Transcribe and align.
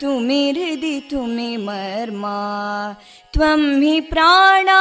तु 0.00 0.10
हृदि 0.28 0.96
तु 1.10 1.20
मर्मा 1.66 2.38
त्वं 3.34 3.60
हि 3.82 4.00
प्राणा 4.10 4.80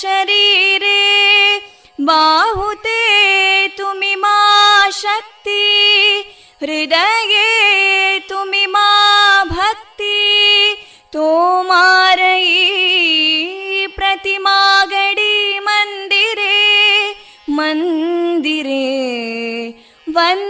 शरीरे 0.00 1.00
बाहुते 2.08 3.00
तु 3.78 3.88
मा 4.22 4.38
शक्ति, 5.00 5.64
हृदये 6.62 8.18
तु 8.28 8.38
मा 8.74 8.88
भक्ति 9.50 10.18
तोमारयी 11.12 12.56
प्रतिमागडी 13.96 15.36
मन्दिरे 15.68 16.58
मन्दिरे 17.58 18.86
वन् 20.16 20.49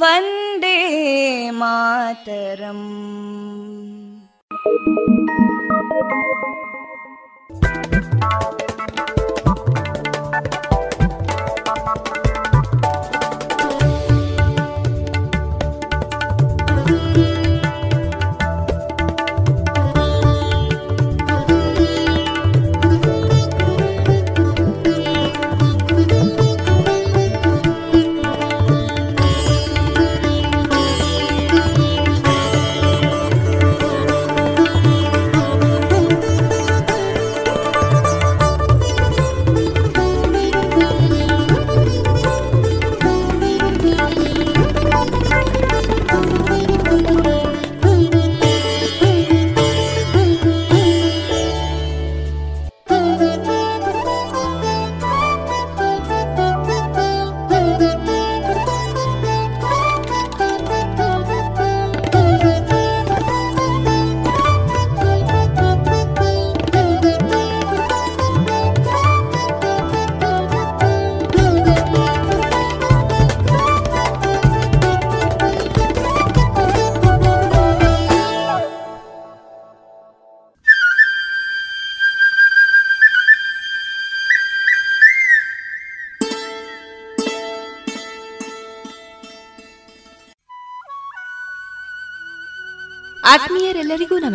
वन्दे 0.00 0.78
मातरम् 1.60 2.86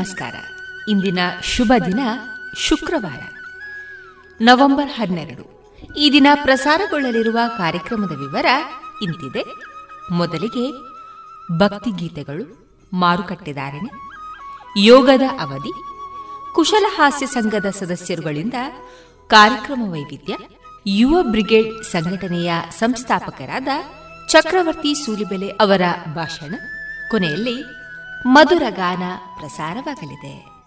ನಮಸ್ಕಾರ. 0.08 0.36
ಇಂದಿನ 0.90 1.20
ಶುಭ 1.44 1.74
ದಿನ 1.86 2.00
ಶುಕ್ರವಾರ. 2.58 3.20
ನವೆಂಬರ್ 4.42 4.92
ಹನ್ನೆರಡು. 4.92 5.76
ಈ 5.98 6.12
ದಿನ 6.12 6.28
ಪ್ರಸಾರಗೊಳ್ಳಲಿರುವ 6.44 7.40
ಕಾರ್ಯಕ್ರಮದ 7.58 8.10
ವಿವರ 8.10 8.46
ಇಂತಿದೆ. 9.04 9.44
ಮೊದಲಿಗೆ 10.12 10.72
ಭಕ್ತಿಗೀತೆಗಳು 11.58 12.70
ಮಾರುಕಟ್ಟೆದಾರಣೆ 12.94 13.90
ಯೋಗದ 14.86 15.22
ಅವಧಿ, 15.42 15.72
ಕುಶಲ 16.54 16.86
ಹಾಸ್ಯ 16.98 17.26
ಸಂಘದ 17.26 17.66
ಸದಸ್ಯರುಗಳಿಂದ 17.70 18.54
ಕಾರ್ಯಕ್ರಮ 19.28 19.92
ವೈವಿಧ್ಯ, 19.92 20.38
ಯುವ 20.86 21.24
ಬ್ರಿಗೇಡ್ 21.24 21.84
ಸಂಘಟನೆಯ 21.84 22.54
ಸಂಸ್ಥಾಪಕರಾದ 22.80 23.68
ಚಕ್ರವರ್ತಿ 24.30 24.94
ಸೂಲಿಬೆಲೆ 24.94 25.50
ಅವರ 25.50 25.82
ಭಾಷಣ. 26.16 26.56
ಕೊನೆಯಲ್ಲಿ 27.12 27.77
ಮಧುರ 28.28 28.64
ಗಾನ 28.70 29.04
ಪ್ರಸಾರವಾಗಲಿದೆ. 29.40 30.58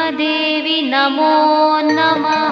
श्रीगङ्गम्मदेवि 0.05 0.77
नमो 0.93 1.33
नमः 1.97 2.44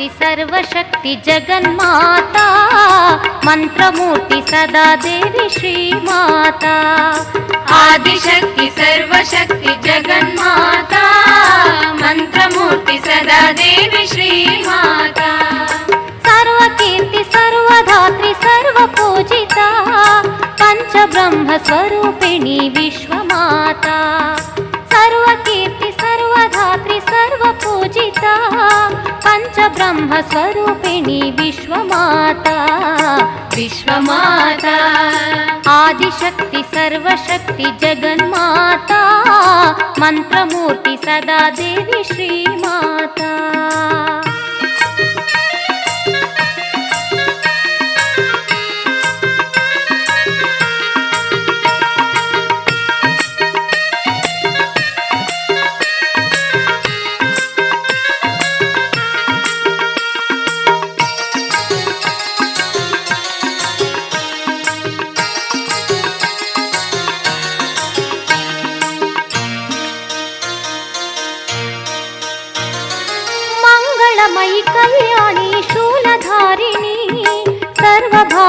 आदिशक्ति 0.00 0.24
सर्वशक्ति 0.24 1.14
जगन्माता। 1.26 2.44
मन्त्रमूर्ति 3.44 4.42
सदा 4.48 4.96
देवी 4.96 5.48
श्रीमाता। 5.48 6.74
आदिशक्ति 7.74 8.68
सर्वशक्ति 8.78 9.74
जगन्माता। 9.88 11.02
मन्त्रमूर्ति 11.92 12.98
सदा 12.98 13.52
देवी 13.52 14.06
श्रीमाता। 14.06 15.30
सर्वकीर्ति 16.26 17.24
सर्वधात्री 17.24 18.34
सर्वपूजिता। 18.34 19.68
पञ्चब्रह्मस्वरूपिणी 20.62 22.60
विश्वमाता। 22.76 23.98
सर्वकीर्ति 24.94 25.79
पञ्चब्रह्मस्वरूपिणी 29.60 31.30
विश्वमाता। 31.30 32.54
विश्वमाता। 33.56 34.76
आदिशक्ति 35.70 36.62
सर्वशक्ति 36.62 37.64
जगन्माता। 37.80 39.00
मन्त्रमूर्ति 39.98 40.96
सदा 40.96 41.50
देवी 41.50 42.04
श्रीमाता 42.04 43.30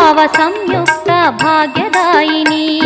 संयुक्त 0.03 1.09
भाग्यदायिनी 1.41 2.80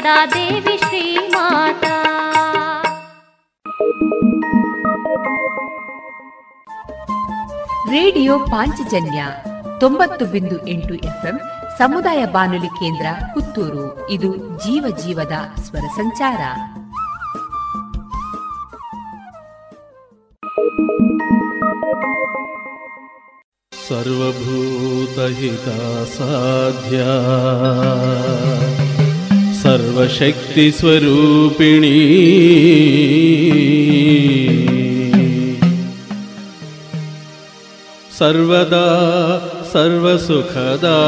ಸದಾ 0.00 0.26
ದೇವಿ 0.26 0.76
ಶ್ರೀ 0.76 1.16
ಮಾತಾ. 1.16 1.94
ರೇಡಿಯೋ 7.90 8.38
ಪಾಂಚಜನ್ಯ 8.38 9.26
ತೊಂಬತ್ತು 9.80 10.24
ಬಿಂದು 10.24 10.68
ಎಂಟು 10.68 10.94
ಎಫ್ಎಂ 10.94 11.40
ಸಮುದಾಯ 11.78 12.26
ಬಾನುಲಿ 12.26 12.68
ಕೇಂದ್ರ 12.68 13.06
ಪುತ್ತೂರು. 13.34 14.10
ಇದು 14.10 14.36
ಜೀವ 14.36 14.96
ಜೀವದ 14.96 15.60
ಸ್ವರ 15.60 15.80
ಸಂಚಾರ. 15.80 16.40
ಸರ್ವಭೂತಹಿತ 23.88 25.68
ಸಾಧ್ಯ 26.18 27.00
सर्वशक्तिस्वरूपिणी। 29.60 30.76
सर्वदा 38.18 38.86
सर्वसुखदा 39.72 40.98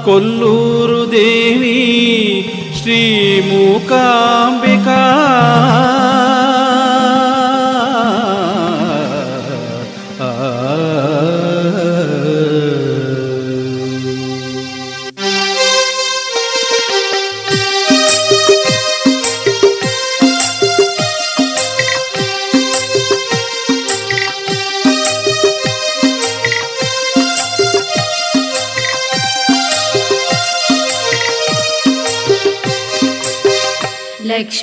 कोल्लूरुदेवी 0.05 1.81
श्रीमूकाम्बिका। 2.83 4.01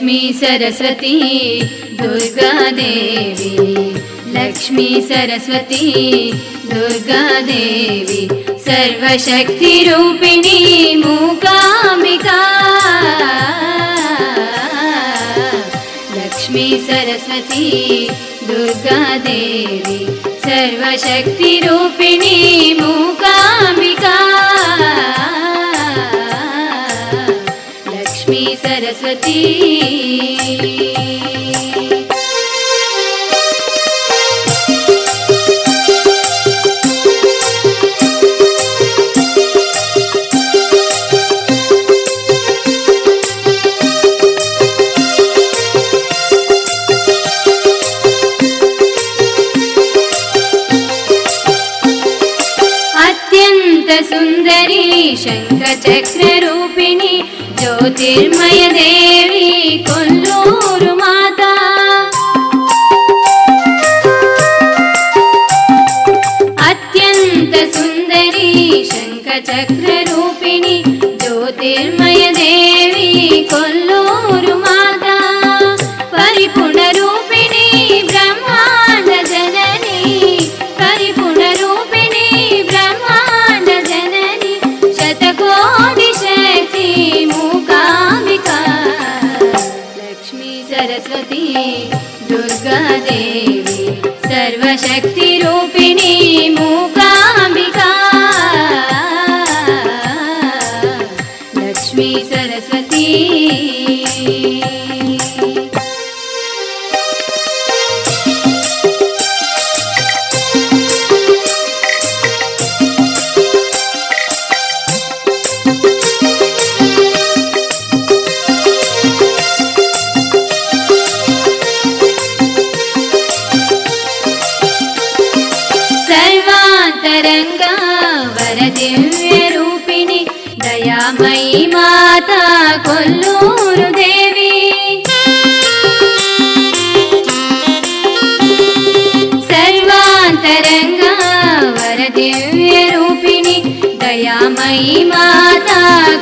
लक्ष्मी 0.08 0.34
सरस्वती 0.34 1.62
दुर्गा 1.92 2.72
देवी। 2.72 3.96
लक्ष्मी 4.28 5.02
सरस्वती 5.02 6.34
दुर्गा 6.66 7.42
देवी। 7.42 8.30
सर्वशक्तिरूपिणी 8.48 10.96
मूकामिका। 10.96 12.40
लक्ष्मी 16.16 16.84
सरस्वती 16.88 18.10
दुर्गा 18.44 19.18
देवी। 19.18 20.22
सर्वशक्तिरूपिणी 20.26 22.78
मूकामिका। 22.82 24.27
सरस्वती। 28.88 29.36
सुन्दरी 54.10 55.16
शङ्खचक्ररूपी 55.22 56.87
ज्योतिर्मय 57.98 58.68
देवी 58.74 59.47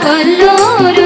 കൊല്ലൂരു 0.03 1.04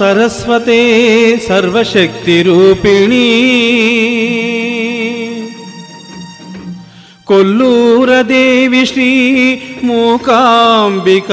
महासरस्वते 0.00 0.80
सर्वशक्तिरूपिणी। 1.40 3.28
कोल्लूरदेवि 7.26 8.84
श्री 8.86 9.12
मूकाम्बिक 9.84 11.30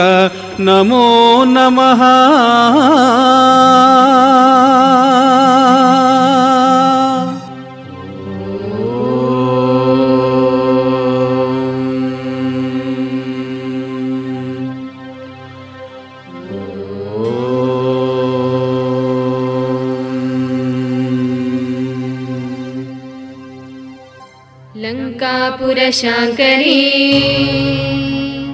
नमो 0.60 1.10
नमः 1.48 2.02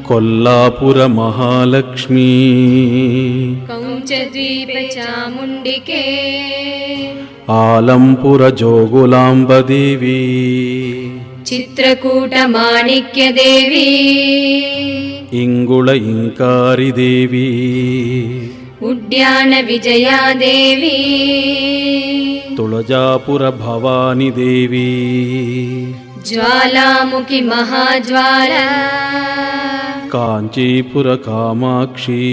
कोल्लापुरमहालक्ष्मी 0.10 1.08
महालक्ष्मी 1.18 2.30
आलम्पुरजोगुलाम्बदेवी। 7.50 10.22
चित्रकूटमाणिक्यदेवी। 11.46 13.88
इङ्गुळ 15.44 15.88
इङ्कारिदेवी 15.90 17.48
उड्यानविजया 18.90 20.20
देवी 20.42 21.00
तुळजापुरभवानी 22.58 24.30
देवी 24.40 24.90
ज्वालामुखि 26.30 27.40
महाज्वाला। 27.52 28.66
काञ्चीपुरकामाक्षी। 30.16 32.26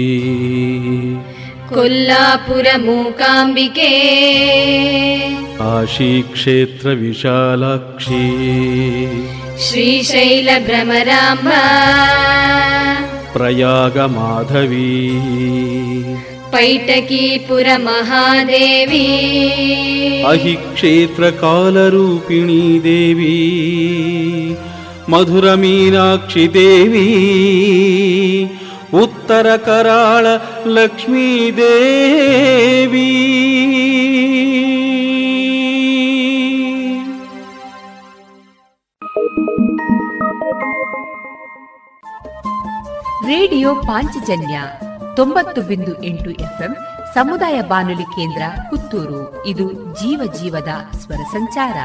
कोल्लापुरमूकाम्बिके 1.73 3.93
काशीक्षेत्रविशालाक्षी। 5.55 8.27
मूकाम्बिके 9.57 11.63
प्रयागमाधवी। 13.33 14.93
पैटकीपुरमहादेवी 16.53 19.09
अहि 20.21 20.53
क्षेत्रकालरूपिणी 20.53 22.79
देवी। 22.79 23.37
ಮಧುರ 25.09 25.53
ಮೀನಾಕ್ಷಿ 25.53 26.53
ದೇವಿ, 26.53 27.07
ಉತ್ತರ 28.93 29.55
ಕರಾಳ 29.55 30.27
ಲಕ್ಷ್ಮೀ 30.65 31.51
ದೇವಿ. 31.51 33.13
ರೇಡಿಯೋ 43.27 43.75
ಪಾಂಚಜನ್ಯ 43.75 44.61
ತೊಂಬತ್ತು 45.15 45.61
ಬಿಂದು 45.61 46.03
ಎಂಟು 46.03 46.29
ಎಫ್ಎಂ 46.29 46.75
ಸಮುದಾಯ 47.13 47.61
ಬಾನುಲಿ 47.61 48.03
ಕೇಂದ್ರ 48.03 48.41
ಪುತ್ತೂರು. 48.69 49.45
ಇದು 49.45 49.73
ಜೀವ 49.73 50.31
ಜೀವದ 50.41 50.97
ಸ್ವರ 50.97 51.15
ಸಂಚಾರ. 51.15 51.77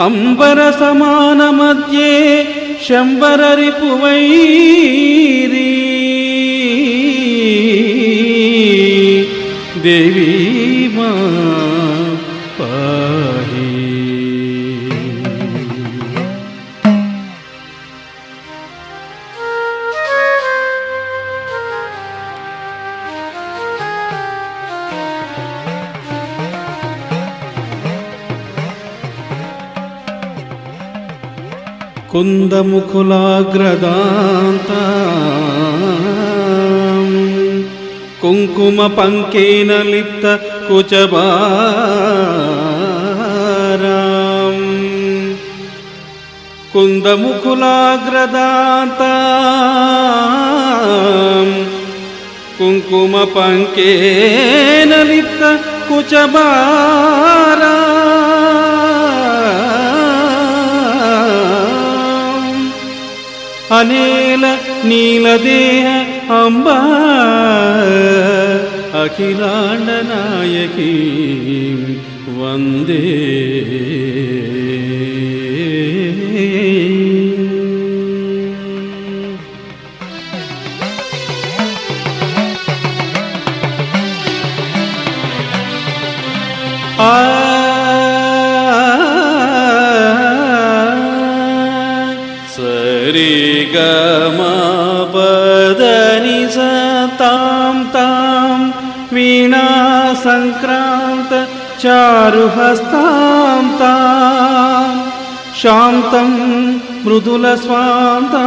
అంబరసమాన 0.00 1.42
మధ్యే 1.58 2.12
శంబరరిపువైరీ 2.86 4.40
దేవీ 9.84 10.28
మా 10.96 11.10
పా 12.58 12.70
कुन्दमुकुलाग्रदान्ता 32.12 34.80
कुङ्कुमपङ्केन 38.22 39.70
लिप्तकुचबाराम् 39.92 40.42
कुन्दमुकुलाग्रदान्ता 46.74 49.14
कुङ्कुमपङ्केन 52.58 54.12
लिप्तकुचबारा 55.12 56.42
ಅನೇಲ 63.71 64.45
ನೀಲದೇಹ 64.83 65.87
ಅಂಬ 66.35 66.67
ಅಖಿಲಾಂಡ 69.01 69.89
ನಾಯಕಿ 70.09 70.91
ವಂದೇ 72.39 73.01
चारुहस्तां 101.82 103.62
तां 103.78 104.90
शान्तं 105.60 106.28
मृदुलस्वान्तां 107.04 108.42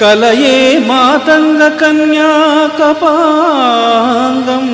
కలయే 0.02 0.56
మాతంగ 0.88 1.62
కన్యా 1.82 2.32
కపాంగం 2.80 4.68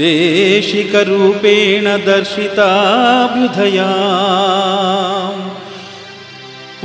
देशिकरूपेण 0.00 1.86
दर्शिताभ्युदया 2.08 3.88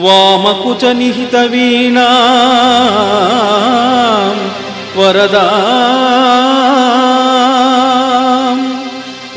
वामकुचनिहितवीणा 0.05 2.07
वरदा 4.95 5.45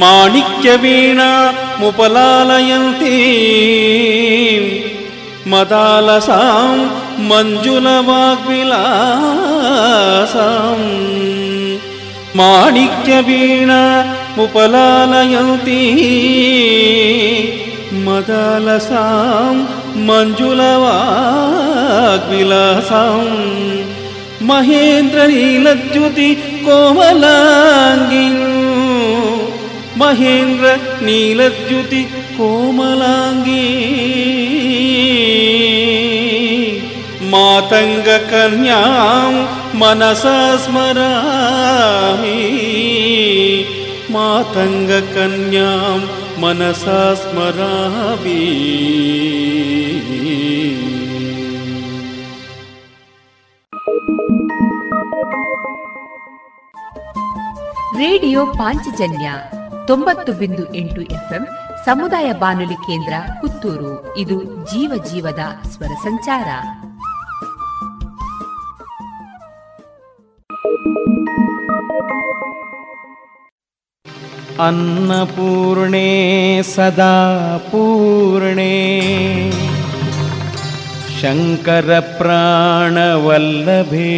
மாணிக்க 0.00 0.64
வீணா 0.82 1.30
முபலாலயந்தீ 1.80 3.18
மதாலசாம் 5.52 6.82
மஞ்சுல 7.30 7.86
வாக்விலாசாம். 8.08 8.94
माणिक्यवीणा 12.38 13.82
मुपलालयन्ती 14.36 15.82
मदालसां 18.06 19.54
मञ्जुलवाग्विलासां। 20.06 20.88
महेन्द्रनीलद्युति 24.48 26.30
कोमलाङ्गी 26.66 28.28
महेन्द्र 30.00 30.66
नीलद्युति 31.06 32.02
कोमलाङ्गी 32.36 33.66
मातङ्गकन्यां 37.32 39.34
मनसा 39.81 40.37
स्मरामि 40.63 42.37
मातङ्गकन्यां 44.13 45.99
मनसा 46.41 47.01
स्मरामि 47.21 48.39
ರೇಡಿಯೋ 58.01 58.41
ಪಾಂಚಜನ್ಯ 58.57 59.27
ತೊಂಬತ್ತು 59.87 60.31
ಬಿಂದು 60.33 60.63
ಎಂಟು 60.75 61.01
ಎಫ್ಎಂ 61.15 61.43
ಸಮುದಾಯ 61.85 62.27
ಬಾನುಲಿ 62.33 62.77
ಕೇಂದ್ರ 62.85 63.13
ಪುತ್ತೂರು 63.41 63.91
ಇದು 64.17 64.37
ಜೀವ 64.71 64.91
ಜೀವದ 65.09 65.43
ಸ್ವರ 65.71 65.93
ಸಂಚಾರ 66.03 66.47
अन्नपूर्णे 74.66 76.10
सदा 76.74 77.14
पूर्णे 77.70 78.74
शङ्करप्राणवल्लभे 81.20 84.12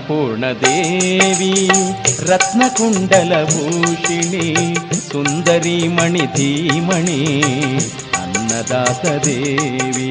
అన్నపూర్ణదేవి 0.00 1.54
రత్నకుండలభూషిణి 2.28 4.44
సుందరీమణి 5.08 6.24
ధీమణి 6.36 7.18
అన్నదాతదేవి 8.20 10.08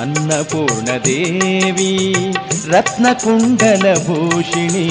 అన్నపూర్ణదేవి 0.00 1.88
రత్నకుండలభూషిణి 2.72 4.84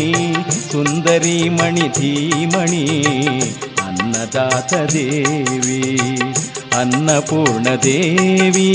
సుందరీమణి 0.72 1.86
ధీమణి 2.00 2.84
అన్నదాతదేవి 3.86 5.80
అన్నపూర్ణదేవీ. 6.80 8.70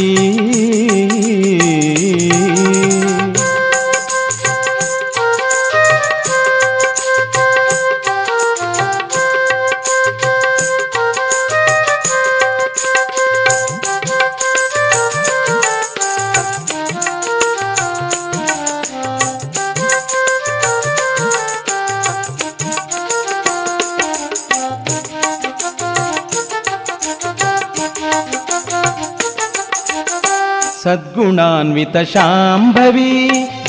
सद्गुणान्वितशाम्भवी 31.56 33.12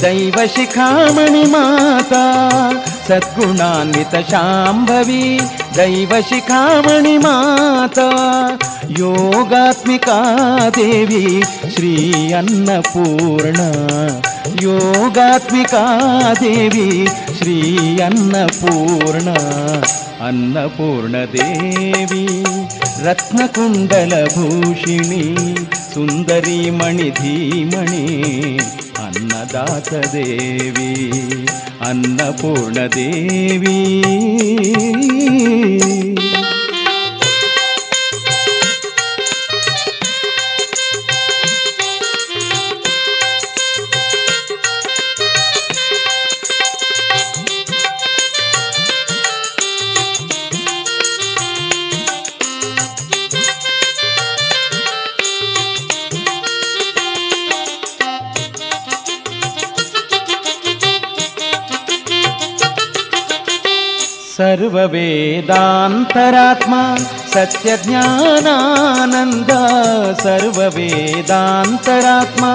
दैवशिखामणि 0.02 1.43
माता। 1.43 2.23
सद्गुणान्वितशाम्भवी 3.08 5.39
दैवशिखामणि 5.76 7.17
माता। 7.17 8.10
योगात्मिका 8.89 10.19
देवी 10.69 11.43
श्री 11.43 12.34
अन्नपूर्णा। 12.34 13.69
योगात्मिका 14.62 15.86
देवी 16.34 17.08
श्री 17.38 18.00
अन्नपूर्णा। 18.00 19.36
अन्नपूर्णदेवी 20.28 22.43
रत्नकुण्डलभूषिणी 23.00 25.56
ಸುಂದರಿ 25.98 26.70
ಮಣಿ 26.70 27.10
ಧೀಮಣಿ 27.10 28.04
ಅನ್ನದಾತ 28.98 29.94
ದೇವಿ 29.94 30.92
ಅನ್ನಪೂರ್ಣ 31.82 32.78
ದೇವಿ. 32.96 33.78
सर्ववेदान्तरात्मा 64.58 66.80
सत्यज्ञानानन्द 67.34 69.52
सर्ववेदान्तरात्मा 70.24 72.52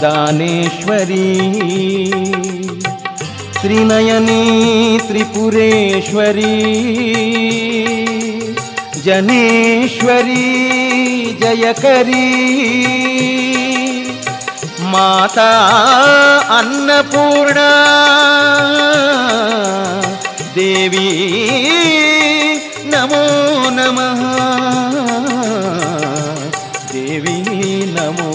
ಶ್ರೀನಯನಿ 3.59 4.41
ತ್ರಿಪುರೇಶ್ವರಿ 5.07 6.55
ಜನೇಶ್ವರಿ 9.03 10.45
ಜಯಕರಿ 11.39 12.25
ಮಾತಾ 14.95 15.49
ಅನ್ನಪೂರ್ಣ 16.57 17.59
ದೇವಿ 20.55 21.07
ನಮೋ 22.85 23.23
ನಮಃ 23.69 24.21
ದೇವಿ 26.93 27.37
ನಮೋ 27.91 28.29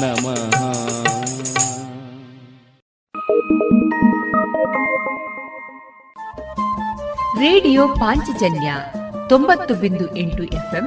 ನಮಃ 0.00 0.54
ರೇಡಿಯೋ 7.38 7.88
ಪಾಂಚಜನ್ಯ 7.88 8.68
ತೊಂಬತ್ತು 9.28 9.74
ಬಿಂದು 9.74 10.16
ಎಂಟು 10.16 10.42
ಎಫ್ಎಂ 10.52 10.86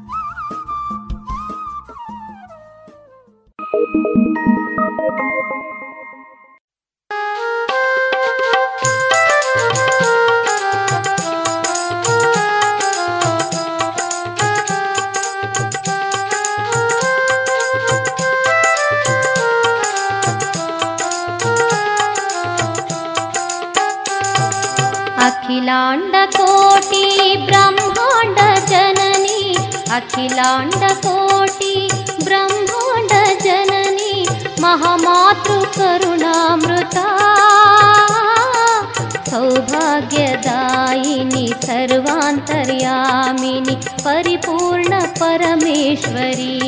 सर्वेश्वरी 45.95 46.60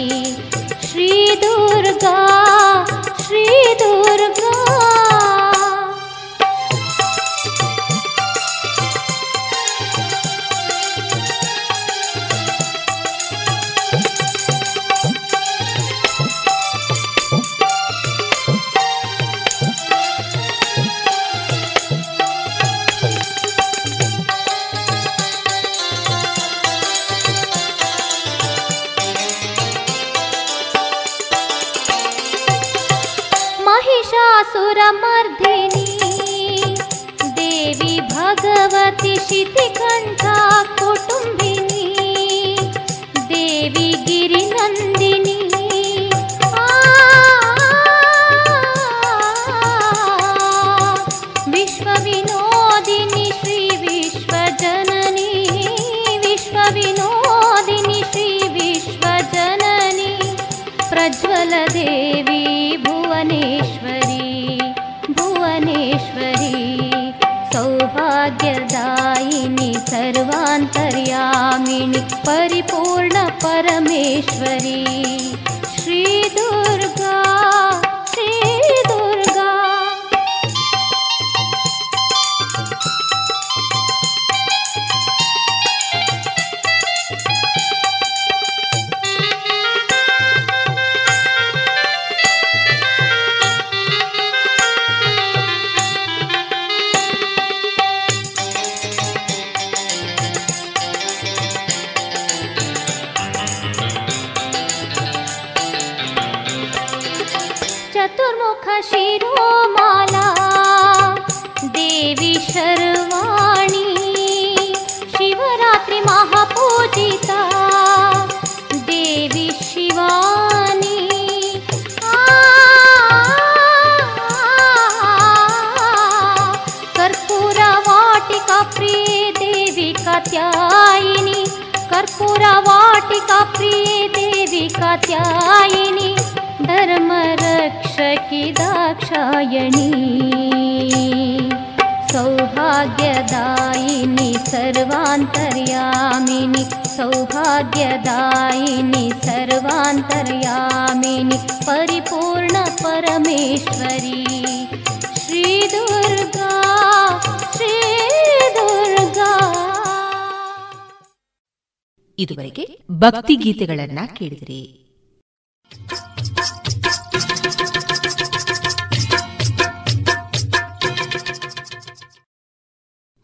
ಭಕ್ತಿ 163.04 163.35
ಗೀತೆಗಳನ್ನ 163.35 163.99
ಕೇಳಿದ್ರಿ. 164.13 164.62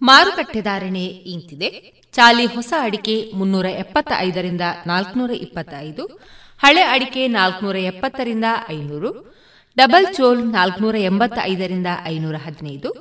ಮಾರುಕಟ್ಟೆ 0.01 0.61
ಧಾರಣೆ 0.61 1.05
ಇಂತಿದೆ. 1.33 1.69
ಚಾಲಿ 2.11 2.45
ಹೊಸ 2.45 2.73
ಅಡಿಕೆ 2.81 3.15
ಮುನ್ನೂರ 3.35 3.65
ಎಪ್ಪತ್ತ 3.65 4.11
ಐದರಿಂದ 4.17 4.65
ನಾಲ್ಕನೂರ 4.87 5.31
ಇಪ್ಪತ್ತೈದು, 5.45 6.03
ಹಳೆ 6.63 6.83
ಅಡಿಕೆ 6.83 7.27
ನಾಲ್ಕನೂರ 7.27 7.75
ಎಪ್ಪತ್ತರಿಂದ 7.75 8.47
ಐನೂರು, 8.71 9.11
ಡಬಲ್ 9.77 10.07
ಚೋಲ್ 10.15 10.41
ನಾಲ್ಕನೂರ 10.51 10.95
ಎಂಬತ್ತ 10.95 11.39
ಐದರಿಂದ 11.43 11.87
ಐನೂರ 12.05 12.35
ಹದಿನೈದು, 12.45 12.91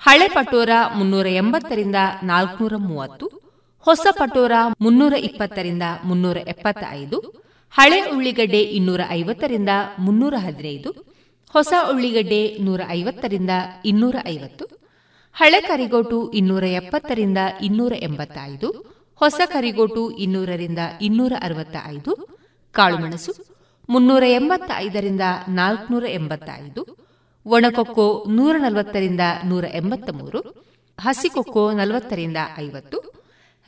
ಹಳೆ 0.00 0.28
ಪಟೋರ 0.28 0.70
ಮುನ್ನೂರ 0.96 1.26
ಎಂಬತ್ತರಿಂದ 1.26 1.96
ನಾಲ್ಕನೂರ 2.22 2.76
ಮೂವತ್ತು. 2.76 3.21
ಹೊಸ 3.86 4.06
ಪಟೋರ 4.18 4.52
ಮುನ್ನೂರ 4.80 5.14
ಇಪ್ಪತ್ತರಿಂದ 5.18 5.82
ಮುನ್ನೂರ 6.04 6.36
ಎಪ್ಪತ್ತ 6.36 6.84
ಐದು 6.90 7.18
ಹಳೆ 7.74 8.00
ಉಳ್ಳಿಗಡ್ಡೆ 8.10 8.60
ಇನ್ನೂರ 8.78 9.00
ಐವತ್ತರಿಂದ 9.10 9.68
ಮುನ್ನೂರ 9.98 10.34
ಹದಿನೈದು, 10.38 10.90
ಹೊಸ 11.54 11.72
ಉಳ್ಳಿಗಡ್ಡೆ 11.90 12.56
ನೂರ 12.60 12.80
ಐವತ್ತರಿಂದ 12.88 13.50
ಇನ್ನೂರ 13.84 14.16
ಐವತ್ತು, 14.26 14.64
ಹಳೆ 15.36 15.60
ಕರಿಗೋಟು 15.60 16.32
ಇನ್ನೂರ 16.32 16.64
ಎಪ್ಪತ್ತರಿಂದ 16.64 17.38
ಇನ್ನೂರ 17.62 17.92
ಎಂಬತ್ತೈದು, 18.00 18.68
ಹೊಸ 19.20 19.40
ಕರಿಗೋಟು 19.46 20.10
ಇನ್ನೂರರಿಂದ 20.10 20.78
ಇನ್ನೂರ 21.00 21.32
ಅರವತ್ತ 21.40 21.76
ಐದು 21.88 22.12
ಕಾಳುಮೆಣಸು 22.74 23.32
ಮುನ್ನೂರ 23.88 24.22
ಎಂಬತ್ತ 24.26 24.70
ಐದರಿಂದ 24.76 25.20
ನಾಲ್ಕುನೂರ 25.48 26.04
ಎಂಬತ್ತೈದು, 26.10 26.82
ಒಣಕೊಕ್ಕೋ 27.46 28.24
ನೂರ 28.28 28.56
ನಲವತ್ತರಿಂದ 28.58 29.20
ನೂರ 29.44 29.64
ಎಂಬತ್ತ 29.72 30.10
ಮೂರು 30.10 30.40
ಹಸಿಕೊಕ್ಕೋ 30.98 31.72
ನಲವತ್ತರಿಂದ 31.72 32.36
ಐವತ್ತು 32.58 32.98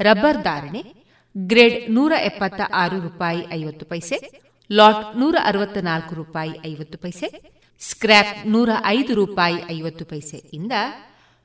ರಬ್ಬರ್ 0.00 0.42
ಧಾರಣೆ, 0.42 0.94
ಗ್ರೇಡ್ 1.36 1.90
ನೂರ 1.90 2.12
ಎಪ್ಪತ್ತ 2.22 2.60
ಆರು 2.74 3.00
ರೂಪಾಯಿ 3.00 3.46
ಐವತ್ತು 3.52 3.86
ಪೈಸೆ, 3.86 4.42
ಲಾಟ್ 4.72 5.18
ನೂರ 5.18 5.36
ಅರವತ್ತ 5.44 5.78
ನಾಲ್ಕು 5.78 6.14
ರೂಪಾಯಿ 6.14 6.52
ಐವತ್ತು 6.66 6.98
ಪೈಸೆ, 6.98 7.54
ಸ್ಕ್ರ್ಯಾಪ್ 7.80 8.46
ನೂರ 8.46 8.68
ಐದು 8.84 9.14
ರೂಪಾಯಿ 9.14 9.56
ಐವತ್ತು 9.70 10.04
ಪೈಸೆ 10.04 10.36
ಇಂದ 10.36 10.72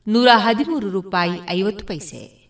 ನೂರ 0.08 0.30
ಹದಿಮೂರು 0.36 0.89
ರೂಪಾಯಿ 0.89 1.39
ಐವತ್ತು 1.50 1.86
ಪೈಸೆ. 1.86 2.50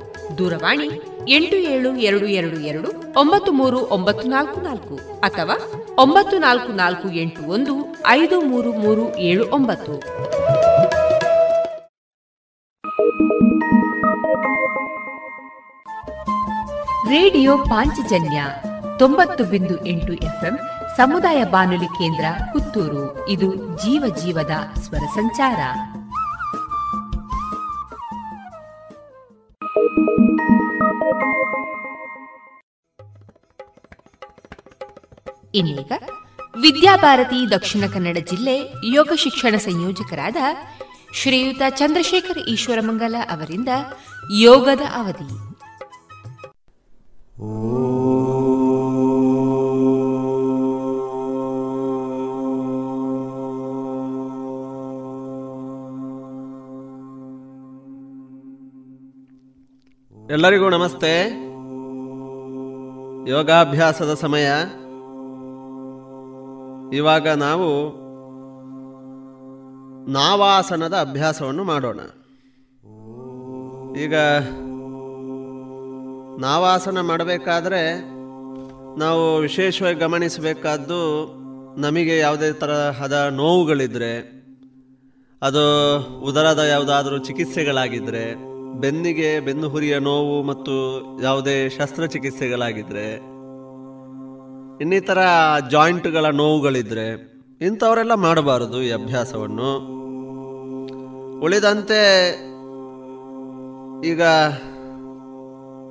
ದೂರವಾಣಿ 0.37 1.01
ಎಂಟು 1.27 1.55
ಏಳು 1.55 1.95
ಎರಡು 1.95 2.25
ಎರಡು 2.25 2.59
ಎರಡು 2.59 3.19
ಒಂಬತ್ತು 3.19 3.51
ಮೂರು 3.51 3.79
ಒಂಬತ್ತು 3.79 4.29
ನಾಲ್ಕು 4.29 4.61
ನಾಲ್ಕು 4.61 4.95
ಅಥವಾ 5.19 5.71
ಒಂಬತ್ತು 5.97 6.37
ನಾಲ್ಕು 6.37 6.71
ನಾಲ್ಕು 6.71 7.11
ಎಂಟು 7.11 7.41
ಒಂದು 7.41 7.97
ಐದು 8.07 8.41
ಮೂರು 8.41 8.71
ಮೂರು 8.73 9.17
ಏಳು 9.17 9.49
ಒಂಬತ್ತು. 9.51 9.99
ರೇಡಿಯೋ 17.09 17.57
ಪಾಂಚಜನ್ಯ 17.57 18.43
ತೊಂಬತ್ತು 18.99 19.43
ಬಿಂದು 19.43 19.85
ಎಂಟು 19.85 20.13
ಎಫ್ಎಂ 20.13 20.59
ಸಮುದಾಯ 20.97 21.43
ಬಾನುಲಿ 21.43 21.85
ಕೇಂದ್ರ 21.85 22.25
ಪುತ್ತೂರು. 22.53 23.29
ಇದು 23.29 23.55
ಜೀವ 23.55 24.15
ಜೀವದ 24.15 24.79
ಸ್ವರ 24.79 25.05
ಸಂಚಾರ. 25.15 25.59
ಇನ್ನೀಗ 35.53 35.91
ವಿದ್ಯಾಭಾರತಿ 36.55 37.51
ದಕ್ಷಿಣ 37.51 37.85
ಕನ್ನಡ 37.93 38.17
ಜಿಲ್ಲೆ 38.17 38.55
ಯೋಗ 38.85 39.11
ಶಿಕ್ಷಣ 39.15 39.55
ಸಂಯೋಜಕರಾದ 39.55 40.37
ಶ್ರೀಯುತ 41.13 41.61
ಚಂದ್ರಶೇಖರ್ 41.69 42.39
ಈಶ್ವರಮಂಗಲ 42.47 43.15
ಅವರಿಂದ 43.29 43.69
ಯೋಗದ 44.39 44.81
ಅವಧಿ. 44.95 45.29
ಎಲ್ಲರಿಗೂ 60.31 60.69
ನಮಸ್ತೆ. 60.69 61.27
ಯೋಗಾಭ್ಯಾಸದ 63.29 64.13
ಸಮಯ. 64.13 64.47
ಇವಾಗ 66.97 67.27
ನಾವು 67.27 67.87
ನಾವಾಸನದ 70.11 70.93
ಅಭ್ಯಾಸವನ್ನು 70.93 71.63
ಮಾಡೋಣ. 71.63 71.99
ಈಗ 73.97 74.15
ನಾವಾಸನ 76.39 77.01
ಮಾಡಬೇಕಾದ್ರೆ 77.01 77.99
ನಾವು 78.99 79.37
ವಿಶೇಷವಾಗಿ 79.37 79.99
ಗಮನಿಸಬೇಕಾದ್ದು 79.99 81.33
ನಮಗೆ 81.81 82.17
ಯಾವುದೇ 82.17 82.51
ತರಹದ 82.51 83.27
ನೋವುಗಳಿದ್ರೆ, 83.31 84.43
ಅದು 85.41 85.99
ಉದರದ 86.19 86.59
ಯಾವುದಾದ್ರೂ 86.59 87.17
ಚಿಕಿತ್ಸೆಗಳಾಗಿದ್ದರೆ 87.17 88.50
ಬೆನ್ನಿಗೆ 88.79 89.39
ಬೆನ್ನು 89.39 89.69
ಹುರಿಯ 89.69 89.99
ನೋವು 89.99 90.43
ಮತ್ತು 90.43 90.73
ಯಾವುದೇ 91.23 91.69
ಶಸ್ತ್ರಚಿಕಿತ್ಸೆಗಳಾಗಿದ್ರೆ, 91.69 93.15
ಇನ್ನಿತರ 94.81 95.17
ಜಾಯಿಂಟ್ಗಳ 95.69 96.25
ನೋವುಗಳಿದ್ರೆ, 96.25 97.31
ಇಂಥವರೆಲ್ಲ 97.61 98.13
ಮಾಡಬಾರದು 98.13 98.81
ಈ 98.81 98.91
ಅಭ್ಯಾಸವನ್ನು. 98.91 100.01
ಉಳಿದಂತೆ 101.39 102.31
ಈಗ 104.07 104.23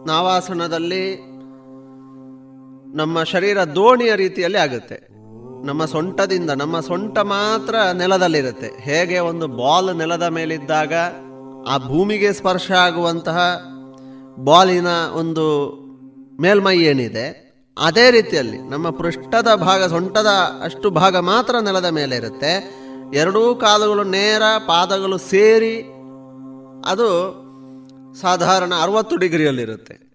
ನಾವಾಸನದಲ್ಲಿ 0.07 1.17
ನಮ್ಮ 2.97 3.23
ಶರೀರ 3.23 3.65
ದೋಣಿಯ 3.65 4.15
ರೀತಿಯಲ್ಲಿ 4.15 4.59
ಆಗುತ್ತೆ. 4.59 5.09
ನಮ್ಮ 5.67 5.85
ಸೊಂಟದಿಂದ, 5.85 6.51
ನಮ್ಮ 6.51 6.81
ಸೊಂಟ 6.81 7.19
ಮಾತ್ರ 7.19 7.75
ನೆಲದಲ್ಲಿರುತ್ತೆ. 7.75 8.81
ಹೇಗೆ 8.81 9.19
ಒಂದು 9.19 9.47
ಬಾಲ್ 9.47 9.97
ನೆಲದ 9.97 10.23
ಮೇಲಿದ್ದಾಗ 10.23 10.93
ಆ 11.69 11.79
ಭೂಮಿಗೆ 11.79 12.33
ಸ್ಪರ್ಶ 12.33 12.73
ಆಗುವಂತಹ 12.73 13.63
ಬಾಲಿನ 14.37 14.87
ಒಂದು 15.15 15.71
ಮೇಲ್ಮೈ 16.41 16.79
ಏನಿದೆ, 16.79 17.51
ಅದೇ 17.79 18.11
ರೀತಿಯಲ್ಲಿ 18.11 18.59
ನಮ್ಮ 18.59 18.91
ಪೃಷ್ಠದ 18.91 19.55
ಭಾಗ, 19.55 19.85
ಸೊಂಟದ 19.85 20.27
ಅಷ್ಟು 20.65 20.91
ಭಾಗ 20.91 21.17
ಮಾತ್ರ 21.17 21.59
ನೆಲದ 21.59 21.85
ಮೇಲೆ 21.85 22.17
ಇರುತ್ತೆ. 22.17 22.81
ಎರಡೂ 23.15 23.55
ಕಾಲುಗಳು 23.55 24.03
ನೇರ 24.03 24.43
ಪಾದಗಳು 24.67 25.19
ಸೇರಿ 25.19 25.83
ಅದು 26.87 27.41
ಸಾಧಾರಣ 28.21 28.73
ಅರವತ್ತು 28.83 29.17
ಡಿಗ್ರಿಯಲ್ಲಿರುತ್ತೆ. 29.17 30.11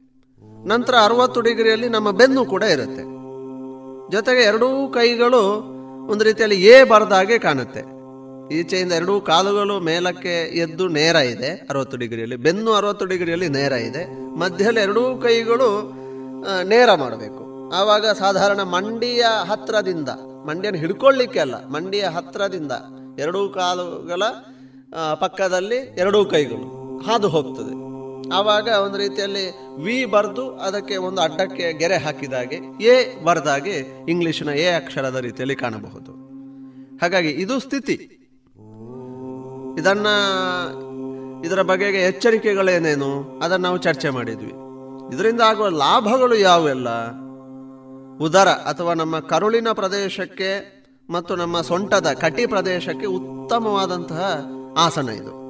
ನಂತರ 0.67 0.95
ಅರವತ್ತು 1.03 1.41
ಡಿಗ್ರಿಯಲ್ಲಿ 1.41 1.89
ನಮ್ಮ 1.89 2.11
ಬೆನ್ನು 2.11 2.45
ಕೂಡ 2.45 2.63
ಇರುತ್ತೆ. 2.63 3.01
ಜೊತೆಗೆ 4.11 4.41
ಎರಡೂ 4.41 4.91
ಕೈಗಳು 4.93 5.53
ಒಂದು 6.07 6.23
ರೀತಿಯಲ್ಲಿ 6.23 6.61
ಏ 6.61 6.83
ಬರದಾಗೆ 6.83 7.37
ಕಾಣುತ್ತೆ. 7.37 7.94
ಈಚೆಯಿಂದ 8.51 8.91
ಎರಡೂ 8.91 9.21
ಕಾಲುಗಳು 9.21 9.79
ಮೇಲಕ್ಕೆ 9.79 10.33
ಎದ್ದು 10.57 10.87
ನೇರ 10.87 11.15
ಇದೆ, 11.15 11.67
ಅರವತ್ತು 11.69 11.97
ಡಿಗ್ರಿಯಲ್ಲಿ. 11.97 12.35
ಬೆನ್ನು 12.35 12.73
ಅರವತ್ತು 12.73 13.05
ಡಿಗ್ರಿಯಲ್ಲಿ 13.05 13.49
ನೇರ 13.49 13.71
ಇದೆ. 13.71 14.03
ಮಧ್ಯದಲ್ಲಿ 14.37 14.79
ಎರಡೂ 14.79 15.17
ಕೈಗಳು 15.17 15.69
ನೇರ 16.63 16.93
ಮಾಡಬೇಕು. 16.93 17.43
ಆವಾಗ 17.71 18.05
ಸಾಧಾರಣ 18.05 18.61
ಮಂಡಿಯ 18.63 19.25
ಹತ್ರದಿಂದ, 19.45 20.09
ಮಂಡಿಯನ್ನು 20.47 20.79
ಹಿಡ್ಕೊಳ್ಳಿಕ್ಕೆ 20.79 21.39
ಅಲ್ಲ, 21.39 21.55
ಮಂಡಿಯ 21.67 22.05
ಹತ್ರದಿಂದ 22.05 22.71
ಎರಡೂ 23.19 23.49
ಕಾಲುಗಳ 23.49 24.23
ಪಕ್ಕದಲ್ಲಿ 25.13 25.75
ಎರಡೂ 25.75 26.25
ಕೈಗಳು 26.25 26.97
ಹಾದು 26.97 27.27
ಹೋಗ್ತದೆ. 27.27 27.73
ಆವಾಗ 28.33 28.67
ಒಂದು 28.67 28.97
ರೀತಿಯಲ್ಲಿ 28.97 29.45
ವಿ 29.83 30.05
ಬರೆದು 30.05 30.55
ಅದಕ್ಕೆ 30.57 30.95
ಒಂದು 30.97 31.21
ಅಡ್ಡಕ್ಕೆ 31.21 31.73
ಗೆರೆ 31.73 31.97
ಹಾಕಿದಾಗೆ, 31.97 32.59
ಎ 32.83 33.23
ಬರೆದಾಗೆ 33.23 33.75
ಇಂಗ್ಲಿಷ್ನ 34.09 34.49
ಎ 34.49 34.67
ಅಕ್ಷರದ 34.71 35.15
ರೀತಿಯಲ್ಲಿ 35.15 35.55
ಕಾಣಬಹುದು. 35.55 36.11
ಹಾಗಾಗಿ 36.97 37.29
ಇದು 37.29 37.59
ಸ್ಥಿತಿ. 37.59 37.95
ಇದನ್ನ 39.80 40.07
ಇದರ 41.45 41.61
ಬಗೆಗೆ 41.61 41.97
ಎಚ್ಚರಿಕೆಗಳೇನೇನು 41.97 43.39
ಅದನ್ನು 43.43 43.63
ನಾವು 43.63 43.78
ಚರ್ಚೆ 43.78 44.09
ಮಾಡಿದ್ವಿ. 44.09 44.53
ಇದರಿಂದ 45.15 45.41
ಆಗುವ 45.41 45.69
ಲಾಭಗಳು 45.69 46.36
ಯಾವೆಲ್ಲ 46.36 46.89
ಉದರ 48.17 48.47
ಅಥವಾ 48.47 48.93
ನಮ್ಮ 48.93 49.19
ಕರುಳಿನ 49.19 49.67
ಪ್ರದೇಶಕ್ಕೆ 49.73 50.76
ಮತ್ತು 51.09 51.36
ನಮ್ಮ 51.36 51.61
ಸೊಂಟದ 51.61 52.07
ಕಟಿ 52.21 52.45
ಪ್ರದೇಶಕ್ಕೆ 52.45 53.05
ಉತ್ತಮವಾದಂತಹ 53.05 54.41
ಆಸನ 54.78 55.09
ಇದು. 55.09 55.45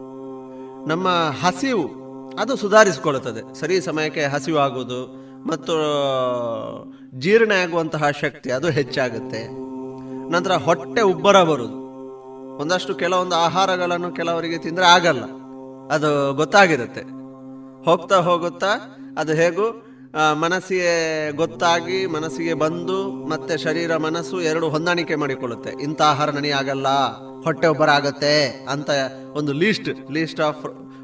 ನಮ್ಮ 0.87 1.07
ಹಸಿವು 1.43 2.05
ಅದು 2.39 2.55
ಸುಧಾರಿಸಿಕೊಳ್ಳುತ್ತದೆ. 2.55 3.59
ಸರಿ 3.59 3.81
ಸಮಯಕ್ಕೆ 3.81 4.23
ಹಸಿವು 4.23 4.57
ಆಗುವುದು 4.57 5.25
ಮತ್ತು 5.47 5.73
ಜೀರ್ಣ 7.19 7.51
ಆಗುವಂತಹ 7.51 8.09
ಶಕ್ತಿ 8.09 8.51
ಅದು 8.51 8.69
ಹೆಚ್ಚಾಗುತ್ತೆ. 8.69 9.47
ನಂತರ 10.31 10.51
ಹೊಟ್ಟೆ 10.51 11.01
ಉಬ್ಬರ 11.01 11.43
ಬರುವುದು. 11.43 11.84
ಒಂದಷ್ಟು 12.59 12.95
ಕೆಲವೊಂದು 12.95 13.35
ಆಹಾರಗಳನ್ನು 13.35 14.11
ಕೆಲವರಿಗೆ 14.11 14.57
ತಿಂದರೆ 14.57 14.85
ಆಗಲ್ಲ. 14.85 15.23
ಅದು 15.91 16.33
ಗೊತ್ತಾಗಿರುತ್ತೆ. 16.33 17.01
ಹೋಗ್ತಾ 17.83 18.15
ಹೋಗುತ್ತಾ 18.15 18.71
ಅದು 19.17 19.33
ಹೇಗೂ 19.33 19.85
ಮನಸ್ಸಿಗೆ 20.33 21.31
ಗೊತ್ತಾಗಿ, 21.31 22.05
ಮನಸ್ಸಿಗೆ 22.05 22.53
ಬಂದು, 22.53 23.11
ಮತ್ತೆ 23.11 23.57
ಶರೀರ, 23.57 23.97
ಮನಸ್ಸು 23.97 24.41
ಎರಡು 24.41 24.69
ಹೊಂದಾಣಿಕೆ 24.69 25.15
ಮಾಡಿಕೊಳ್ಳುತ್ತೆ. 25.15 25.71
ಇಂಥ 25.83 26.01
ಆಹಾರ 26.01 26.29
ನನಗೆ 26.29 26.51
ಆಗಲ್ಲ, 26.51 26.87
ಹೊಟ್ಟೆ 27.43 27.67
ಒಬ್ಬರ 27.67 27.89
ಆಗುತ್ತೆ 27.89 28.65
ಅಂತ 28.69 28.89
ಒಂದು 29.33 29.53
ಲೀಸ್ಟ್ 29.53 30.11
ಲೀಸ್ಟ್ 30.11 30.41
ಆಫ್ 30.41 30.63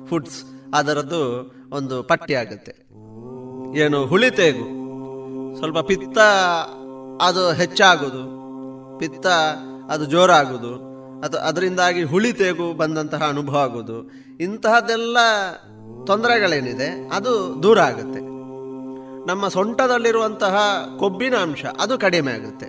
ಫುಡ್ಸ್ 0.10 0.44
ಅದರದ್ದು 0.74 1.54
ಒಂದು 1.76 2.04
ಪಟ್ಟಿ 2.04 2.34
ಆಗುತ್ತೆ. 2.34 2.74
ಏನು 3.80 4.06
ಹುಳಿತೇಗು 4.06 4.66
ಸ್ವಲ್ಪ 5.58 5.80
ಪಿತ್ತ 5.80 6.18
ಅದು 7.22 7.52
ಹೆಚ್ಚಾಗುದು. 7.52 8.24
ಪಿತ್ತ 9.00 9.28
ಅದು 9.92 10.06
ಜೋರಾಗುದು. 10.06 10.91
ಅದು 11.24 11.38
ಅದರಿಂದಾಗಿ 11.38 12.04
ಹುಳಿ 12.04 12.34
ತೇಗು 12.34 12.74
ಬಂದಂತಹ 12.74 13.28
ಅನುಭವ 13.30 13.58
ಆಗುವುದು 13.58 14.12
ಇಂತಹದ್ದೆಲ್ಲ 14.40 15.18
ತೊಂದರೆಗಳೇನಿದೆ, 16.08 17.10
ಅದು 17.10 17.64
ದೂರ 17.64 17.80
ಆಗುತ್ತೆ. 17.80 18.20
ನಮ್ಮ 19.28 19.48
ಸೊಂಟದಲ್ಲಿರುವಂತಹ 19.48 20.86
ಕೊಬ್ಬಿನ 21.00 21.36
ಅಂಶ, 21.36 21.66
ಅದು 21.66 21.98
ಕಡಿಮೆ 21.98 22.32
ಆಗುತ್ತೆ. 22.32 22.66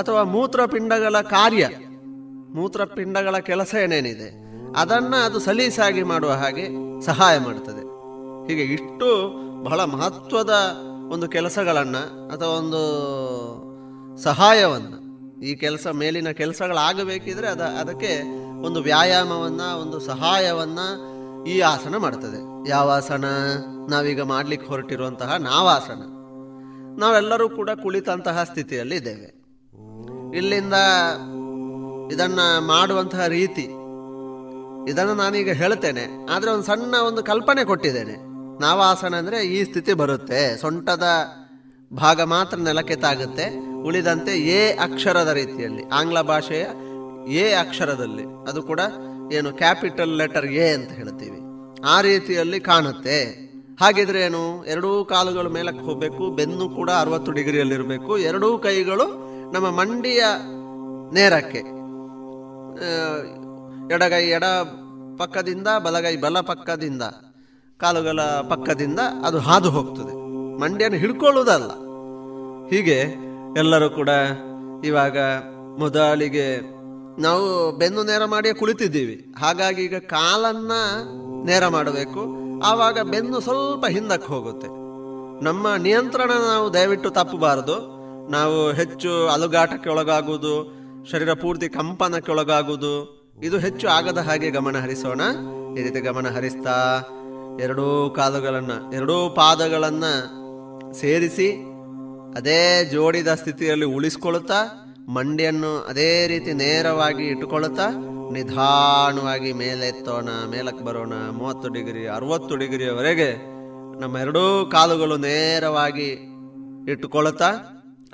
ಅಥವಾ 0.00 0.22
ಮೂತ್ರಪಿಂಡಗಳ 0.22 1.20
ಕಾರ್ಯ, 1.20 1.68
ಮೂತ್ರಪಿಂಡಗಳ 2.54 3.38
ಕೆಲಸ 3.38 3.74
ಏನೇನಿದೆ, 3.74 4.44
ಅದನ್ನು 4.76 5.24
ಅದು 5.24 5.40
ಸಲೀಸಾಗಿ 5.40 6.02
ಮಾಡುವ 6.02 6.30
ಹಾಗೆ 6.30 6.68
ಸಹಾಯ 7.04 7.38
ಮಾಡುತ್ತದೆ 7.38 7.84
ಹೀಗೆ 8.48 8.62
ಇಷ್ಟು 8.62 9.08
ಬಹಳ 9.64 9.84
ಮಹತ್ವದ 9.84 10.54
ಒಂದು 11.12 11.28
ಕೆಲಸಗಳನ್ನು 11.28 12.28
ಅಥವಾ 12.28 12.48
ಒಂದು 12.48 12.82
ಸಹಾಯವನ್ನು 14.22 15.03
ಈ 15.42 15.54
ಕೆಲಸ 15.54 15.86
ಮೇಲಿನ 15.86 16.30
ಕೆಲಸಗಳಾಗಬೇಕಿದ್ರೆ 16.30 17.48
ಅದ, 17.48 17.60
ಅದಕ್ಕೆ 17.60 18.22
ಒಂದು 18.62 18.82
ವ್ಯಾಯಾಮವನ್ನು, 18.82 19.80
ಒಂದು 19.80 20.00
ಸಹಾಯವನ್ನು 20.00 21.14
ಈ 21.44 21.60
ಆಸನ 21.60 21.96
ಮಾಡ್ತದೆ. 21.96 22.70
ಯಾವ 22.70 22.90
ಆಸನ? 22.90 23.24
ನಾವೀಗ 23.90 24.22
ಮಾಡ್ಲಿಕ್ಕೆ 24.22 24.68
ಹೊರಟಿರುವಂತಹ 24.68 25.34
ನಾವಾಸನ. 25.34 26.02
ನಾವೆಲ್ಲರೂ 26.98 27.48
ಕೂಡ 27.48 27.70
ಕುಳಿತಂತಹ 27.70 28.44
ಸ್ಥಿತಿಯಲ್ಲಿ 28.44 28.96
ಇದ್ದೇವೆ. 28.96 29.44
ಇಲ್ಲಿಂದ 30.36 30.74
ಇದನ್ನ 32.12 32.40
ಮಾಡುವಂತಹ 32.58 33.26
ರೀತಿ, 33.26 33.64
ಇದನ್ನು 34.90 35.14
ನಾನೀಗ 35.14 35.52
ಹೇಳ್ತೇನೆ. 35.52 36.26
ಆದರೆ 36.30 36.50
ಒಂದು 36.50 36.64
ಸಣ್ಣ 36.64 36.94
ಒಂದು 36.94 37.22
ಕಲ್ಪನೆ 37.22 37.64
ಕೊಟ್ಟಿದ್ದೇನೆ. 37.64 38.14
ನಾವಾಸನ 38.60 39.14
ಅಂದರೆ 39.14 39.46
ಈ 39.46 39.64
ಸ್ಥಿತಿ 39.64 39.92
ಬರುತ್ತೆ. 39.92 40.56
ಸೊಂಟದ 40.56 41.04
ಭಾಗ 41.94 42.20
ಮಾತ್ರ 42.20 42.58
ನೆಲಕ್ಕೆ 42.58 42.96
ತಾಗುತ್ತೆ. 42.96 43.73
ಉಳಿದಂತೆ 43.84 44.32
ಎ 44.38 44.72
ಅಕ್ಷರದ 44.76 45.28
ರೀತಿಯಲ್ಲಿ, 45.28 45.88
ಆಂಗ್ಲ 45.88 46.20
ಭಾಷೆಯ 46.20 46.66
ಎ 47.32 47.52
ಅಕ್ಷರದಲ್ಲಿ. 47.52 48.24
ಅದು 48.48 48.62
ಕೂಡ 48.62 48.80
ಏನು 49.32 49.52
ಕ್ಯಾಪಿಟಲ್ 49.52 50.16
ಲೆಟರ್ 50.16 50.46
ಎ 50.46 50.74
ಅಂತ 50.74 50.92
ಹೇಳ್ತೀವಿ. 50.92 51.38
ಆ 51.86 52.00
ರೀತಿಯಲ್ಲಿ 52.00 52.60
ಕಾಣುತ್ತೆ. 52.60 53.44
ಹಾಗಿದ್ರೆ 53.80 54.20
ಏನು, 54.20 54.64
ಎರಡೂ 54.64 55.04
ಕಾಲುಗಳು 55.04 55.50
ಮೇಲಕ್ಕೆ 55.50 55.84
ಹೋಗಬೇಕು, 55.84 56.30
ಬೆನ್ನು 56.30 56.68
ಕೂಡ 56.68 56.90
ಅರವತ್ತು 56.90 57.32
ಡಿಗ್ರಿಯಲ್ಲಿರಬೇಕು. 57.32 58.18
ಎರಡೂ 58.18 58.58
ಕೈಗಳು 58.58 59.06
ನಮ್ಮ 59.52 59.70
ಮಂಡಿಯ 59.70 60.24
ನೇರಕ್ಕೆ. 61.12 61.62
ಎಡಗೈ 63.94 64.24
ಎಡ 64.28 64.44
ಪಕ್ಕದಿಂದ, 65.18 65.68
ಬಲಗೈ 65.78 66.16
ಬಲ 66.16 66.40
ಪಕ್ಕದಿಂದ, 66.40 67.02
ಕಾಲುಗಳ 67.78 68.20
ಪಕ್ಕದಿಂದ 68.22 69.00
ಅದು 69.26 69.38
ಹಾದು 69.38 69.70
ಹೋಗ್ತದೆ. 69.70 70.14
ಮಂಡಿಯನ್ನು 70.60 70.98
ಹಿಡ್ಕೊಳ್ಳುವುದಲ್ಲ. 70.98 71.70
ಹೀಗೆ 72.70 72.98
ಎಲ್ಲರೂ 73.56 73.90
ಕೂಡ 73.90 74.08
ಇವಾಗ 74.84 75.18
ಮೊದಲಿಗೆ 75.78 76.60
ನಾವು 77.22 77.72
ಬೆನ್ನು 77.78 78.02
ನೇರ 78.02 78.24
ಮಾಡಿ 78.24 78.54
ಕುಳಿತಿದ್ದೀವಿ. 78.54 79.34
ಹಾಗಾಗಿ 79.38 79.82
ಈಗ 79.82 79.98
ಕಾಲನ್ನ 79.98 80.72
ನೇರ 81.44 81.66
ಮಾಡಬೇಕು. 81.66 82.20
ಆವಾಗ 82.60 83.00
ಬೆನ್ನು 83.00 83.40
ಸ್ವಲ್ಪ 83.40 83.86
ಹಿಂದಕ್ಕೆ 83.86 84.28
ಹೋಗುತ್ತೆ. 84.28 84.66
ನಮ್ಮ 85.44 85.74
ನಿಯಂತ್ರಣ 85.74 86.30
ನಾವು 86.30 86.74
ದಯವಿಟ್ಟು 86.74 87.10
ತಪ್ಪಬಾರದು. 87.10 87.76
ನಾವು 88.30 88.72
ಹೆಚ್ಚು 88.72 89.28
ಅಲುಗಾಟಕ್ಕೆ 89.28 89.90
ಒಳಗಾಗುವುದು, 89.90 90.74
ಶರೀರ 91.10 91.32
ಪೂರ್ತಿ 91.32 91.68
ಕಂಪನಕ್ಕೆ 91.68 92.32
ಒಳಗಾಗುವುದು. 92.32 93.24
ಇದು 93.42 93.58
ಹೆಚ್ಚು 93.58 93.88
ಆಗದ 93.88 94.18
ಹಾಗೆ 94.18 94.50
ಗಮನ 94.50 94.76
ಹರಿಸೋಣ. 94.76 95.20
ಈ 95.78 95.82
ರೀತಿ 95.82 96.00
ಗಮನ 96.00 96.26
ಹರಿಸ್ತಾ 96.28 97.02
ಎರಡೂ 97.60 98.10
ಕಾಲುಗಳನ್ನ, 98.16 98.70
ಎರಡೂ 98.94 99.28
ಪಾದಗಳನ್ನ 99.28 100.04
ಸೇರಿಸಿ 100.92 101.73
ಅದೇ 102.36 102.84
ಜೋಡಿದ 102.84 103.34
ಸ್ಥಿತಿಯಲ್ಲಿ 103.34 103.84
ಉಳಿಸ್ಕೊಳ್ಳುತ್ತಾ 103.84 104.80
ಮಂಡಿಯನ್ನು 105.08 105.86
ಅದೇ 105.88 106.26
ರೀತಿ 106.26 106.52
ನೇರವಾಗಿ 106.52 107.26
ಇಟ್ಟುಕೊಳ್ಳುತ್ತಾ, 107.26 107.90
ನಿಧಾನವಾಗಿ 108.32 109.52
ಮೇಲೆ 109.52 109.88
ಎತ್ತೋಣ 109.88 110.28
ಮೇಲಕ್ಕೆ 110.50 110.84
ಬರೋಣ, 110.84 111.12
ಮೂವತ್ತು 111.30 111.68
ಡಿಗ್ರಿ, 111.68 112.06
ಅರವತ್ತು 112.06 112.56
ಡಿಗ್ರಿಯವರೆಗೆ 112.56 113.32
ನಮ್ಮ 114.00 114.18
ಎರಡೂ 114.18 114.68
ಕಾಲುಗಳು 114.72 115.16
ನೇರವಾಗಿ 115.16 116.08
ಇಟ್ಟುಕೊಳ್ಳುತ್ತಾ, 116.88 117.50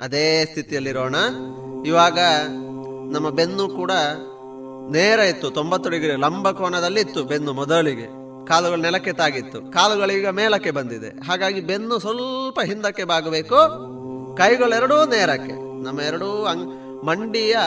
ಅದೇ 0.01 0.45
ಸ್ಥಿತಿಯಲ್ಲಿರೋಣ. 0.45 1.15
ಇವಾಗ 1.85 2.19
ನಮ್ಮ 3.11 3.29
ಬೆನ್ನು 3.29 3.69
ಕೂಡ 3.69 3.91
ನೇರ 4.91 5.19
ಇತ್ತು, 5.19 5.49
ತೊಂಬತ್ತು 5.49 5.89
ಡಿಗ್ರಿ 5.89 6.15
ಲಂಬ 6.15 6.51
ಕೋನದಲ್ಲಿ 6.51 7.01
ಇತ್ತು 7.01 7.23
ಬೆನ್ನು 7.23 7.53
ಮೊದಲಿಗೆ. 7.53 8.21
ಕಾಲುಗಳು 8.47 8.81
ನೆಲಕ್ಕೆ 8.81 9.13
ತಾಗಿತ್ತು. 9.13 9.61
ಕಾಲುಗಳೀಗ 9.61 10.27
ಮೇಲಕ್ಕೆ 10.27 10.71
ಬಂದಿದೆ. 10.71 11.09
ಹಾಗಾಗಿ 11.27 11.61
ಬೆನ್ನು 11.61 11.99
ಸ್ವಲ್ಪ 11.99 12.59
ಹಿಂದಕ್ಕೆ 12.65 13.03
ಬಾಗಬೇಕು. 13.03 13.55
ಕೈಗಳೆರಡೂ 14.37 15.05
ನೇರಕ್ಕೆ. 15.05 15.83
ನಮ್ಮ 15.83 16.01
ಎರಡೂ 16.01 16.45
ಅಂಗ್, 16.45 17.03
ಮಂಡಿಯ 17.05 17.57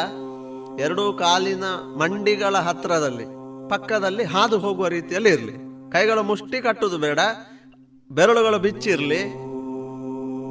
ಎರಡೂ 0.78 1.12
ಕಾಲಿನ 1.12 1.64
ಮಂಡಿಗಳ 1.98 2.56
ಹತ್ರದಲ್ಲಿ, 2.56 3.24
ಪಕ್ಕದಲ್ಲಿ 3.70 4.24
ಹಾದು 4.24 4.58
ಹೋಗುವ 4.58 4.88
ರೀತಿಯಲ್ಲಿ 4.88 5.30
ಇರಲಿ. 5.30 5.52
ಕೈಗಳು 5.92 6.22
ಮುಷ್ಟಿ 6.22 6.62
ಕಟ್ಟುದು 6.62 6.98
ಬೇಡ, 6.98 7.18
ಬೆರಳುಗಳು 8.10 8.58
ಬಿಚ್ಚಿರಲಿ. 8.58 9.24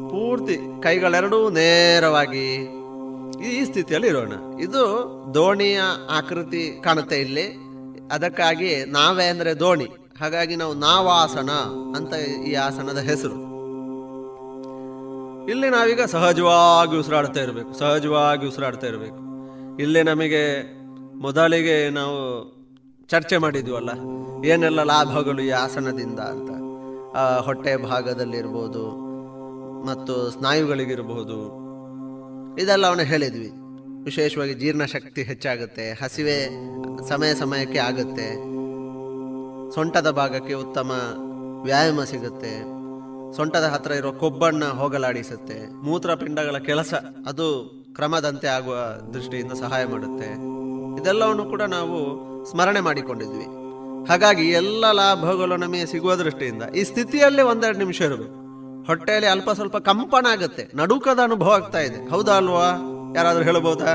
ಪೂರ್ತಿ 0.10 0.58
ಕೈಗಳೆರಡೂ 0.84 1.50
ನೇರವಾಗಿ 1.50 2.70
ಈ 3.48 3.66
ಸ್ಥಿತಿಯಲ್ಲಿ 3.66 4.08
ಇರೋಣ. 4.08 4.34
ಇದು 4.60 4.84
ದೋಣಿಯ 5.34 5.80
ಆಕೃತಿ 6.10 6.82
ಕಾಣುತ್ತೆ 6.84 7.18
ಇಲ್ಲಿ. 7.18 7.56
ಅದಕ್ಕಾಗಿ 8.12 8.86
ನಾವೇ 8.86 9.26
ಅಂದರೆ 9.26 9.60
ದೋಣಿ. 9.60 9.88
ಹಾಗಾಗಿ 10.20 10.56
ನಾವು 10.56 10.74
ನಾವಾಸನ 10.74 11.50
ಅಂತ 11.96 12.14
ಈ 12.48 12.54
ಆಸನದ 12.54 12.98
ಹೆಸರು. 12.98 13.53
ಇಲ್ಲಿ 15.52 15.70
ನಾವೀಗ 15.76 16.02
ಸಹಜವಾಗಿ 16.14 16.96
ಉಸಿರಾಡ್ತಾ 17.02 17.40
ಇರಬೇಕು, 17.46 17.72
ಸಹಜವಾಗಿ 17.80 18.46
ಉಸಿರಾಡ್ತಾ 18.50 18.88
ಇರಬೇಕು. 18.92 19.20
ಇಲ್ಲಿ 19.84 20.02
ನಮಗೆ 20.10 20.44
ಮೊದಲಿಗೆ 21.26 21.76
ನಾವು 21.98 22.20
ಚರ್ಚೆ 23.10 23.38
ಮಾಡಿದ್ವಲ್ಲ, 23.44 23.92
ಏನೆಲ್ಲ 24.52 24.82
ಲಾಭಗಳು 24.92 25.42
ಈ 25.48 25.52
ಆಸನದಿಂದ 25.64 26.20
ಅಂತ. 26.34 26.50
ಹೊಟ್ಟೆ 27.48 27.74
ಭಾಗದಲ್ಲಿರ್ಬೋದು, 27.90 28.86
ಮತ್ತು 29.90 30.14
ಸ್ನಾಯುಗಳಿಗಿರ್ಬೋದು 30.36 31.40
ಇದೆಲ್ಲ 32.62 32.86
ಅವನು 32.92 33.06
ಹೇಳಿದ್ವಿ. 33.12 33.52
ವಿಶೇಷವಾಗಿ 34.08 34.56
ಜೀರ್ಣಶಕ್ತಿ 34.62 35.22
ಹೆಚ್ಚಾಗುತ್ತೆ, 35.32 35.86
ಹಸಿವೆ 36.02 36.38
ಸಮಯ 37.12 37.32
ಸಮಯಕ್ಕೆ 37.44 37.80
ಆಗುತ್ತೆ, 37.90 38.28
ಸೊಂಟದ 39.76 40.10
ಭಾಗಕ್ಕೆ 40.22 40.56
ಉತ್ತಮ 40.64 40.92
ವ್ಯಾಯಾಮ 41.68 42.02
ಸಿಗುತ್ತೆ. 42.14 42.54
ಸೊಂಟದ 43.36 43.64
ಹತ್ರ 43.64 43.92
ಇರೋ 43.92 44.12
ಕೊಬ್ಬಣ್ಣ 44.12 44.66
ಹೋಗಲಾಡಿಸುತ್ತೆ. 44.66 45.84
ಮೂತ್ರಪಿಂಡಗಳ 45.84 46.58
ಕೆಲಸ, 46.58 46.94
ಅದು 47.28 47.48
ಕ್ರಮದಂತೆ 47.96 48.48
ಆಗುವ 48.48 48.76
ದೃಷ್ಟಿಯಿಂದ 49.14 49.52
ಸಹಾಯ 49.52 49.86
ಮಾಡುತ್ತೆ. 49.86 50.34
ಇದೆಲ್ಲವನ್ನು 51.02 51.46
ಕೂಡ 51.46 51.62
ನಾವು 51.62 51.98
ಸ್ಮರಣೆ 52.52 52.80
ಮಾಡಿಕೊಂಡಿದ್ವಿ. 52.80 53.46
ಹಾಗಾಗಿ 54.10 54.50
ಎಲ್ಲ 54.50 54.92
ಲಾಭಗಳು 54.92 55.58
ನಮಗೆ 55.58 55.86
ಸಿಗುವ 55.86 56.16
ದೃಷ್ಟಿಯಿಂದ 56.16 56.64
ಈ 56.64 56.84
ಸ್ಥಿತಿಯಲ್ಲಿ 56.84 57.42
ಒಂದೆರಡು 57.42 57.78
ನಿಮಿಷ 57.78 58.02
ಇರಬೇಕು. 58.02 58.44
ಹೊಟ್ಟೆಯಲ್ಲಿ 58.86 59.30
ಅಲ್ಪ 59.30 59.52
ಸ್ವಲ್ಪ 59.52 59.78
ಕಂಪನ 59.78 60.26
ಆಗುತ್ತೆ 60.26 60.72
ನಡುಕದ 60.76 61.20
ಅನುಭವ 61.24 61.52
ಆಗ್ತಾ 61.52 61.80
ಇದೆ. 61.80 62.10
ಹೌದಾ 62.10 62.34
ಅಲ್ವಾ? 62.34 62.66
ಯಾರಾದರೂ 63.16 63.44
ಹೇಳ್ಬೋದಾ? 63.44 63.94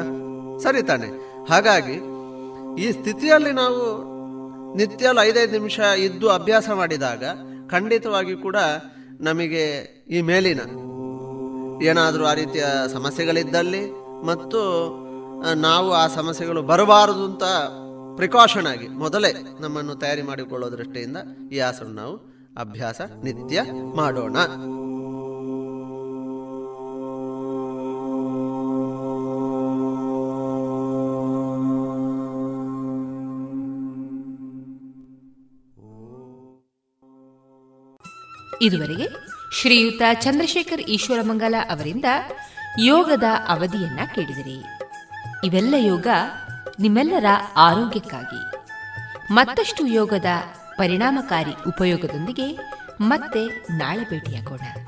ಸರಿ 0.58 0.82
ತಾನೆ. 0.82 1.06
ಹಾಗಾಗಿ 1.48 1.96
ಈ 2.82 2.92
ಸ್ಥಿತಿಯಲ್ಲಿ 2.92 3.52
ನಾವು 3.52 4.08
ನಿತ್ಯ 4.76 5.10
ಐದೈದು 5.20 5.52
ನಿಮಿಷ 5.52 5.80
ಇದ್ದು 5.80 6.30
ಅಭ್ಯಾಸ 6.30 6.70
ಮಾಡಿದಾಗ 6.70 7.24
ಖಂಡಿತವಾಗಿ 7.70 8.36
ಕೂಡ 8.36 8.56
ನಮಗೆ 9.20 9.64
ಈ 10.08 10.20
ಮೇಲಿನ 10.20 10.60
ಏನಾದರೂ 11.88 12.24
ಆ 12.24 12.34
ರೀತಿಯ 12.34 12.64
ಸಮಸ್ಯೆಗಳಿದ್ದಲ್ಲಿ 12.92 13.90
ಮತ್ತು 14.26 14.60
ನಾವು 15.54 15.92
ಆ 15.92 16.06
ಸಮಸ್ಯೆಗಳು 16.06 16.62
ಬರಬಾರದು 16.62 17.24
ಅಂತ 17.24 17.44
ಪ್ರಿಕಾಷನ್ 18.16 18.66
ಆಗಿ 18.66 18.88
ಮೊದಲೇ 18.88 19.32
ನಮ್ಮನ್ನು 19.60 19.94
ತಯಾರಿ 19.94 20.22
ಮಾಡಿಕೊಳ್ಳೋ 20.22 20.70
ದೃಷ್ಟಿಯಿಂದ 20.70 21.16
ಈ 21.52 21.58
ಆಸನ 21.58 21.86
ನಾವು 21.86 22.14
ಅಭ್ಯಾಸ, 22.56 23.00
ನಿತ್ಯ 23.22 23.62
ಮಾಡೋಣ. 23.94 24.36
ಇದುವರೆಗೆ 38.62 39.08
ಶ್ರೀಯುತ 39.60 40.02
ಚಂದ್ರಶೇಖರ್ 40.14 40.80
ಈಶ್ವರಮಂಗಲ 40.80 41.54
ಅವರಿಂದ 41.70 42.04
ಯೋಗದ 42.80 43.22
ಅವಧಿಯನ್ನ 43.48 44.00
ಕೇಳಿದಿರಿ. 44.14 44.64
ಇವೆಲ್ಲ 45.44 45.74
ಯೋಗ 45.78 46.06
ನಿಮ್ಮೆಲ್ಲರ 46.80 47.24
ಆರೋಗ್ಯಕ್ಕಾಗಿ. 47.56 48.56
ಮತ್ತಷ್ಟು 49.34 49.86
ಯೋಗದ 49.86 50.26
ಪರಿಣಾಮಕಾರಿ 50.76 51.52
ಉಪಯೋಗದೊಂದಿಗೆ 51.66 52.56
ಮತ್ತೆ 53.00 53.66
ನಾಳೆ 53.76 54.10
ಭೇಟಿಯಾಗೋಣ. 54.10 54.87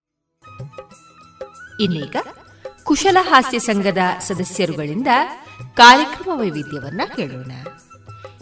ಇನ್ನೀಗ 1.81 2.15
ಕುಶಲ 2.83 3.17
ಹಾಸ್ಯ 3.21 3.59
ಸಂಘದ 3.59 3.97
ಸದಸ್ಯರುಗಳಿಂದ 4.19 5.07
ಕಾರ್ಯಕ್ರಮ 5.73 6.39
ವೈವಿಧ್ಯವನ್ನ 6.39 7.01
ಕೇಳೋಣ. 7.15 7.51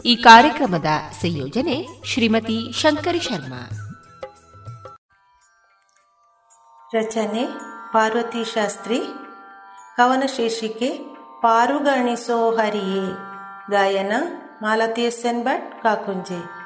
ಈ 0.04 0.16
ಕಾರ್ಯಕ್ರಮದ 0.16 0.86
ಸಂಯೋಜನೆ 1.12 1.86
ಶ್ರೀಮತಿ 2.04 2.72
ಶಂಕರಿ 2.72 3.20
ಶರ್ಮಾ. 3.20 3.70
ರಚನೆ 6.92 7.46
ಪಾರ್ವತಿ 7.92 8.44
ಶಾಸ್ತ್ರಿ. 8.44 9.00
ಕವನ 9.96 10.22
ಶೀರ್ಷಿಕೆ 10.36 10.98
ಪಾರುಗಣಿಸೋ 11.42 12.56
ಹರಿಯೇ. 12.56 13.12
ಗಾಯನ 13.70 14.12
ಮಾಲತಿ 14.62 15.02
ಎಸ್ 15.02 15.26
ಎನ್ 15.26 15.44
ಭಟ್ 15.44 15.82
ಕಾಕುಂಜೆ. 15.82 16.60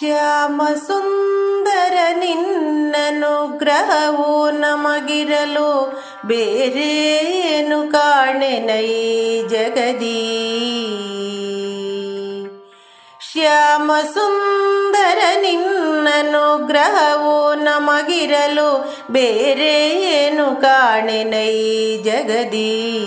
ಶ್ಯಾಮ 0.00 0.62
ಸುಂದರ 0.86 2.18
ನಿನ್ನನುಗ್ರಹವು 2.18 4.50
ನಮಗಿರಲು 4.50 5.92
ಬೇರೇನು 6.26 7.92
ಕಾಣೆನೈ 7.92 9.48
ಜಗದೀ? 9.48 10.40
ಶ್ಯಾಮ 13.32 13.90
ಸುಂದರ 14.14 15.40
ನಿನ್ನನುಗ್ರಹವು 15.40 17.54
ನಮಗಿರಲು 17.54 19.00
ಬೇರೆ 19.10 20.00
ಏನು 20.00 20.60
ಕಾಣೆನೈ 20.60 21.96
ಜಗದೀ? 21.96 23.06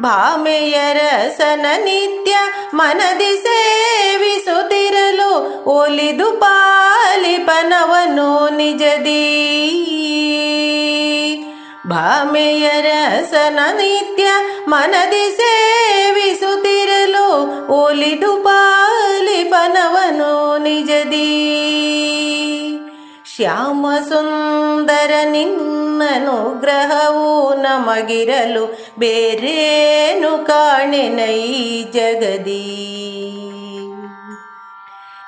ಭಾಮೆಯ 0.00 0.76
ರಸನ 0.92 1.66
ನಿತ್ಯ 1.84 2.34
ಮನದಿ 2.74 3.32
ಸೇವಿಸುತ್ತಿರಲು 3.44 5.30
ಒಲಿದು 5.70 6.28
ಪಾಲಿಪನವನು 6.42 8.28
ನಿಜದೀ 8.56 9.22
ಭಾಮೆಯ 11.88 12.66
ರಸನ 12.80 13.58
ನಿತ್ಯ 13.72 14.26
ಮನದಿ 14.68 15.26
ಸೇವಿಸುತ್ತಿರಲು 15.38 17.26
ಒಲಿದು 17.74 18.32
ಪಾಲಿಪನವನು 18.44 20.32
ನಿಜದೀ 20.58 21.28
ಶ್ಯಾಮ 23.37 23.85
ಸುಂದರ 24.09 25.13
ನಿನ್ನನುಗ್ರಹವು 25.23 27.53
ನಮಗಿರಲು 27.53 28.93
ಬೇರೇನು 28.99 30.45
ಕಾಣೆನೈ 30.45 31.83
ಜಗದೀ. 31.83 32.93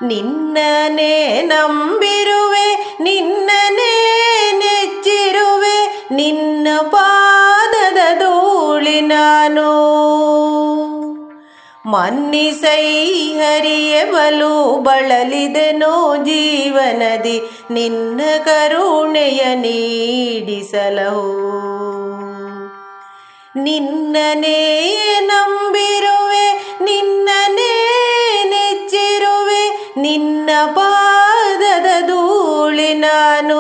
ನಿನ್ನನೇ 0.02 1.42
ನಂಬಿರುವೆ, 1.42 2.98
ನಿನ್ನನೇ 3.02 4.12
ನೆಚ್ಚಿರುವೆ, 4.58 6.08
ನಿನ್ನ 6.12 6.68
ಪಾದದ 6.82 8.20
ಧೂಳಿ 8.20 9.02
ನಾನು. 9.02 9.70
ಮನ್ನಿಸೈ 11.86 13.16
ಹರಿಯವಲು 13.34 14.78
ಬಳಲಿದೆನೋ 14.78 16.16
ಜೀವನದಿ 16.16 17.42
ನಿನ್ನ 17.72 18.22
ಕರುಣೆಯ 18.46 19.56
ನೀಡಿಸಲಹೋ. 19.56 21.26
ನಿನ್ನನೇ 23.56 24.88
ನಂಬಿರುವೆ, 25.26 26.76
ನಿನ್ನನೇ 26.84 27.94
ನೆಚ್ಚಿರುವೆ, 28.44 29.94
ನಿನ್ನ 29.98 30.50
ಪಾದದ 30.76 32.06
ಧೂಳಿ 32.08 32.94
ನಾನು. 32.94 33.60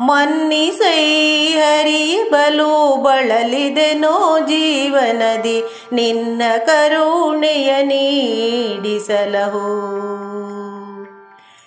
ಮನ್ನಿಸೈ 0.00 1.37
ಹರಿ 1.68 2.30
ಬಲು 2.30 3.02
ಬಳಲಿದೆನೋ 3.02 4.38
ಜೀವನದಿ 4.38 5.64
ನಿನ್ನ 5.92 6.42
ಕರುಣೆಯ 6.58 7.82
ನೀಡಿಸಲಹು. 7.82 9.68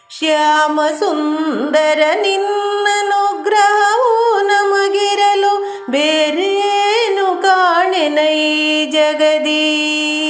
ಶ್ಯಾಮ 0.09 0.79
ಸುಂದರ 0.99 2.01
ನಿನ್ನನುಗ್ರಹವು 2.21 4.41
ನಮಗಿರಲು 4.41 5.91
ಬೇರೇನು 5.91 7.41
ಕಾಣೆನೈ 7.41 8.85
ಜಗದೀ? 8.85 10.20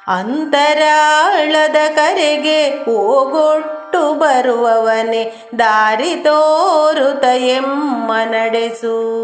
ಅಂತರಾಳದ 0.09 1.76
ಕರೆಗೆ 1.96 2.68
ಹೋಗೊಟ್ಟು 2.68 4.14
ಬರುವವನೇ 4.14 5.46
ದಾರಿ 5.59 6.14
ತೋರುತ 6.14 7.24
ಎಮ್ಮ 7.24 8.12
ನಡೆಸು. 8.24 9.22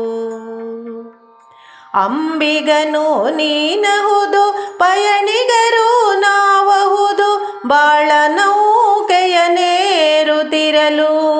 ಅಂಬಿಗನು 1.94 3.28
ನೀನಹುದು, 3.28 4.76
ಪಯಣಿಗರು 4.78 6.20
ನಾವಹುದು, 6.20 7.60
ಬಾಳ 7.68 8.10
ನೌಕೆಯ 8.26 9.38
ನೇರುತ್ತಿರಲು 9.48 11.38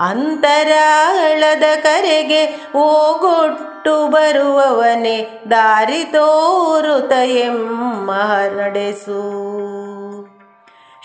ಅಂತರಾಳದ 0.00 1.62
ಕರೆಗೆ 1.82 2.58
ಓಗೊಟ್ಟು 2.76 4.06
ಬರುವವನೇ 4.06 5.42
ದಾರಿ 5.50 6.04
ತೋರುತ 6.04 7.12
ಎಮ್ಮ 7.12 8.10
ನಡೆಸು. 8.56 9.40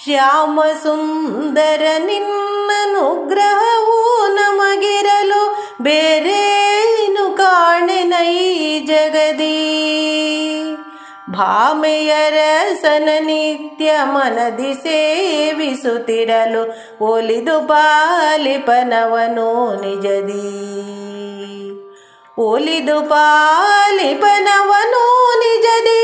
ಶ್ಯಾಮ 0.04 0.62
ಸುಂದರ 0.84 1.82
ನಿನ್ನನುಗ್ರಹವು 1.98 4.34
ನಮಗಿರಲು 4.34 5.74
ಬೇರೆ 5.82 6.66
ಕಾಣೆನೈ 7.36 8.80
ಜಗದಿ? 8.80 10.65
ಭಾಮೆಯರಸನ 11.35 13.09
ನಿತ್ಯ 13.27 13.91
ಮನದಿ 14.13 14.73
ಸೇವಿಸುತ್ತಿರಲು 14.83 16.63
ಒಲಿದು 17.05 17.57
ಪಾಲಿಪನವನು 17.67 19.49
ನಿಜದಿ 19.83 20.47
ಒಲಿದು 22.39 22.99
ಪಾಲಿಪನವನು 23.11 25.05
ನಿಜದಿ 25.43 26.01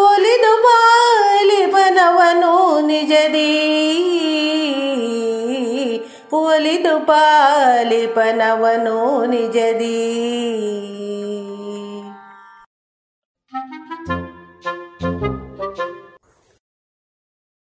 ಒಲಿದು 0.00 0.52
ಪಾಲಿಪನವನು 0.66 2.54
ನಿಜದಿ 2.86 3.50
ಒಲಿದು 6.40 6.94
ಪಾಲಿಪನವನು 7.06 8.98
ನಿಜದಿ 9.26 9.96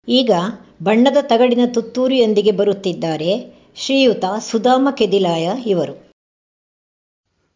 ಈಗ 0.08 0.32
ಬಣ್ಣದ 0.82 1.18
ತಗಡಿನ 1.22 1.62
ತುತ್ತೂರಿಯೊಂದಿಗೆ 1.74 2.52
ಬರುತ್ತಿದ್ದಾರೆ 2.52 3.30
ಶ್ರೀಯುತ 3.76 4.24
ಸುಧಾಮ 4.48 4.88
ಕೆದಿಲಾಯ 4.90 5.46
ಇವರು. 5.66 5.94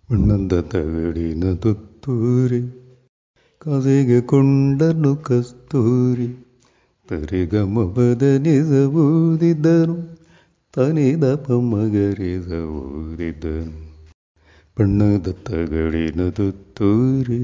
ಬಣ್ಣದ 0.08 0.54
ತಗಡಿನ 0.72 1.44
ತುತ್ತೂರಿ 1.62 2.60
ಕಸೆಗೆ 3.60 4.20
ಕೊಂಡನು 4.22 5.12
ಕಸ್ತೂರಿ 5.26 6.28
ತರಿಗಮ 7.08 7.84
ಬದನಿಸ 7.94 8.70
ಊದಿದ್ದನು 8.96 9.96
ತನಿದ 10.74 11.34
ಪಮಗರಿಸ 11.46 12.48
ಬಣ್ಣದ 14.76 15.28
ತಗಡಿನ 15.46 16.20
ತುತ್ತೂರಿ, 16.30 17.40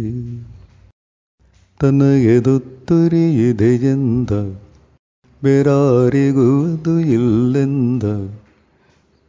ತನಗೆ 1.81 2.37
ತುತ್ತೂರಿ 2.41 3.25
ಇದೆ 3.49 3.73
ಎಂದ 5.37 5.45
ಬೇರಾರಿಗೂ 5.45 6.47
ಇಲ್ಲೆಂದ 7.01 8.05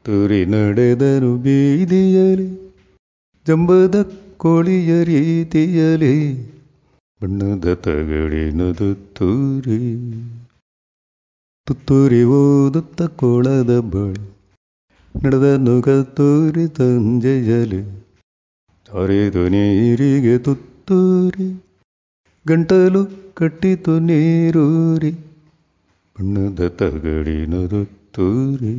ತುರಿ 0.06 0.46
ನಡೆದನು 0.46 1.38
ಬೀದಿಯಲಿ 1.38 2.48
ಜಂಬದ 3.48 3.96
ಕೋಳಿಯ 4.38 5.04
ರೀತಿಯಲಿ 5.04 6.14
ಬಣ್ಣದ 7.22 7.74
ತಗಡಿನದು 7.74 8.90
ತೂರಿ. 8.96 9.82
ತುತ್ತೂರಿ 11.68 12.24
ಓದುತ್ತ 12.24 13.02
ಕೋಳದ 13.02 13.80
ಬಳಿ 13.80 14.24
ನಡೆದನು 15.16 15.76
ತೂರಿ 16.16 16.68
ತಂಜೆಯಲಿ 16.68 17.82
ಹರಿದು 18.88 19.48
ನೀರಿಗೆ 19.50 20.38
ತುತ್ತೂರಿ, 20.38 21.48
ಗಂಟಲು 22.48 23.02
ಕಟ್ಟಿತು 23.34 24.00
ನೀರೂರಿ. 24.00 25.27
ಬಣ್ಣದ 26.20 26.68
ತಗಡಿನ 26.68 27.56
ತುತ್ತೂರಿ 27.66 28.72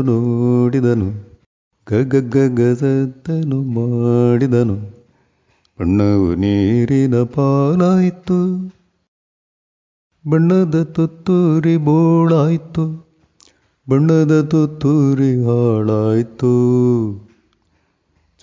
ನೋಡಿದನು 0.00 1.08
ಗಗ 1.86 2.14
ಮಾಡಿದನು, 3.62 4.76
ಬಣ್ಣವು 5.78 6.34
ನೀರಿನ 6.34 7.22
ಪಾಲಾಯಿತು, 7.22 8.38
ಬಣ್ಣದ 10.24 10.82
ತುತ್ತೂರಿ 10.82 11.76
ಬೋಳಾಯಿತು, 11.76 12.86
ಬಣ್ಣದ 13.90 14.42
ತುತ್ತೂರಿ 14.42 15.44
ಹಾಳಾಯಿತು, 15.44 16.52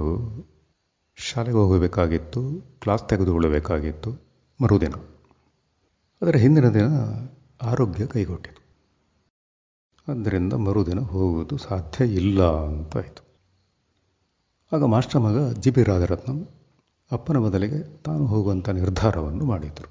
ಶಾಲೆಗೆ 1.16 1.56
ಹೋಗಬೇಕಾಗಿತ್ತು 1.56 2.40
ಕ್ಲಾಸ್ 2.80 3.08
ತೆಗೆದುಕೊಳ್ಳಬೇಕಾಗಿತ್ತು, 3.08 4.10
ಮರುದಿನ. 4.62 4.92
ಅದರ 6.22 6.36
ಹಿಂದಿನ 6.36 6.68
ದಿನ 6.68 6.86
ಆರೋಗ್ಯ 7.62 8.06
ಕೈಗೊಟ್ಟಿತು. 8.06 8.62
ಆದ್ದರಿಂದ 10.08 10.52
ಮರುದಿನ 10.52 10.98
ಹೋಗುವುದು 10.98 11.56
ಸಾಧ್ಯ 11.56 12.04
ಇಲ್ಲ 12.04 12.42
ಅಂತಾಯಿತು 12.42 13.22
ಆಗ 14.72 14.84
ಮಾಸ್ಟರ್ 14.84 15.20
ಮಗ 15.20 15.52
ಜಿ 15.52 15.70
ಪಿ 15.70 15.82
ರಾಜರತ್ನಂ 15.82 16.48
ಅಪ್ಪನ 17.12 17.38
ಬದಲಿಗೆ 17.38 17.96
ತಾನು 17.96 18.26
ಹೋಗುವಂಥ 18.26 18.68
ನಿರ್ಧಾರವನ್ನು 18.68 19.44
ಮಾಡಿದರು. 19.44 19.90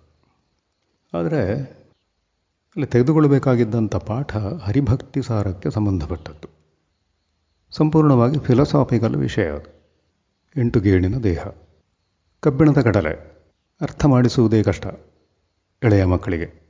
ಆದರೆ 1.18 1.62
ಅಲ್ಲಿ 2.76 2.86
ತೆಗೆದುಕೊಳ್ಳಬೇಕಾಗಿದ್ದಂಥ 2.86 3.96
ಪಾಠ 3.96 4.38
ಹರಿಭಕ್ತಿ 4.38 5.22
ಸಾರಕ್ಕೆ 5.22 5.72
ಸಂಬಂಧಪಟ್ಟದ್ದು. 5.72 6.48
ಸಂಪೂರ್ಣವಾಗಿ 7.72 8.40
ಫಿಲಸಾಫಿಕಲ್ 8.40 9.16
ವಿಷಯ 9.16 9.52
ಅದು. 9.52 9.84
ಎಂಟು 10.58 10.80
ಗೇಣಿನ 10.80 11.18
ದೇಹ. 11.18 11.44
ಕಬ್ಬಿಣದ 12.40 12.82
ಕಡಲೆ. 12.82 13.44
ಅರ್ಥ 13.82 14.06
ಮಾಡಿಸುವುದೇ 14.06 14.64
ಕಷ್ಟ 14.64 14.88
ಎಳೆಯ 15.84 16.06
ಮಕ್ಕಳಿಗೆ. 16.06 16.66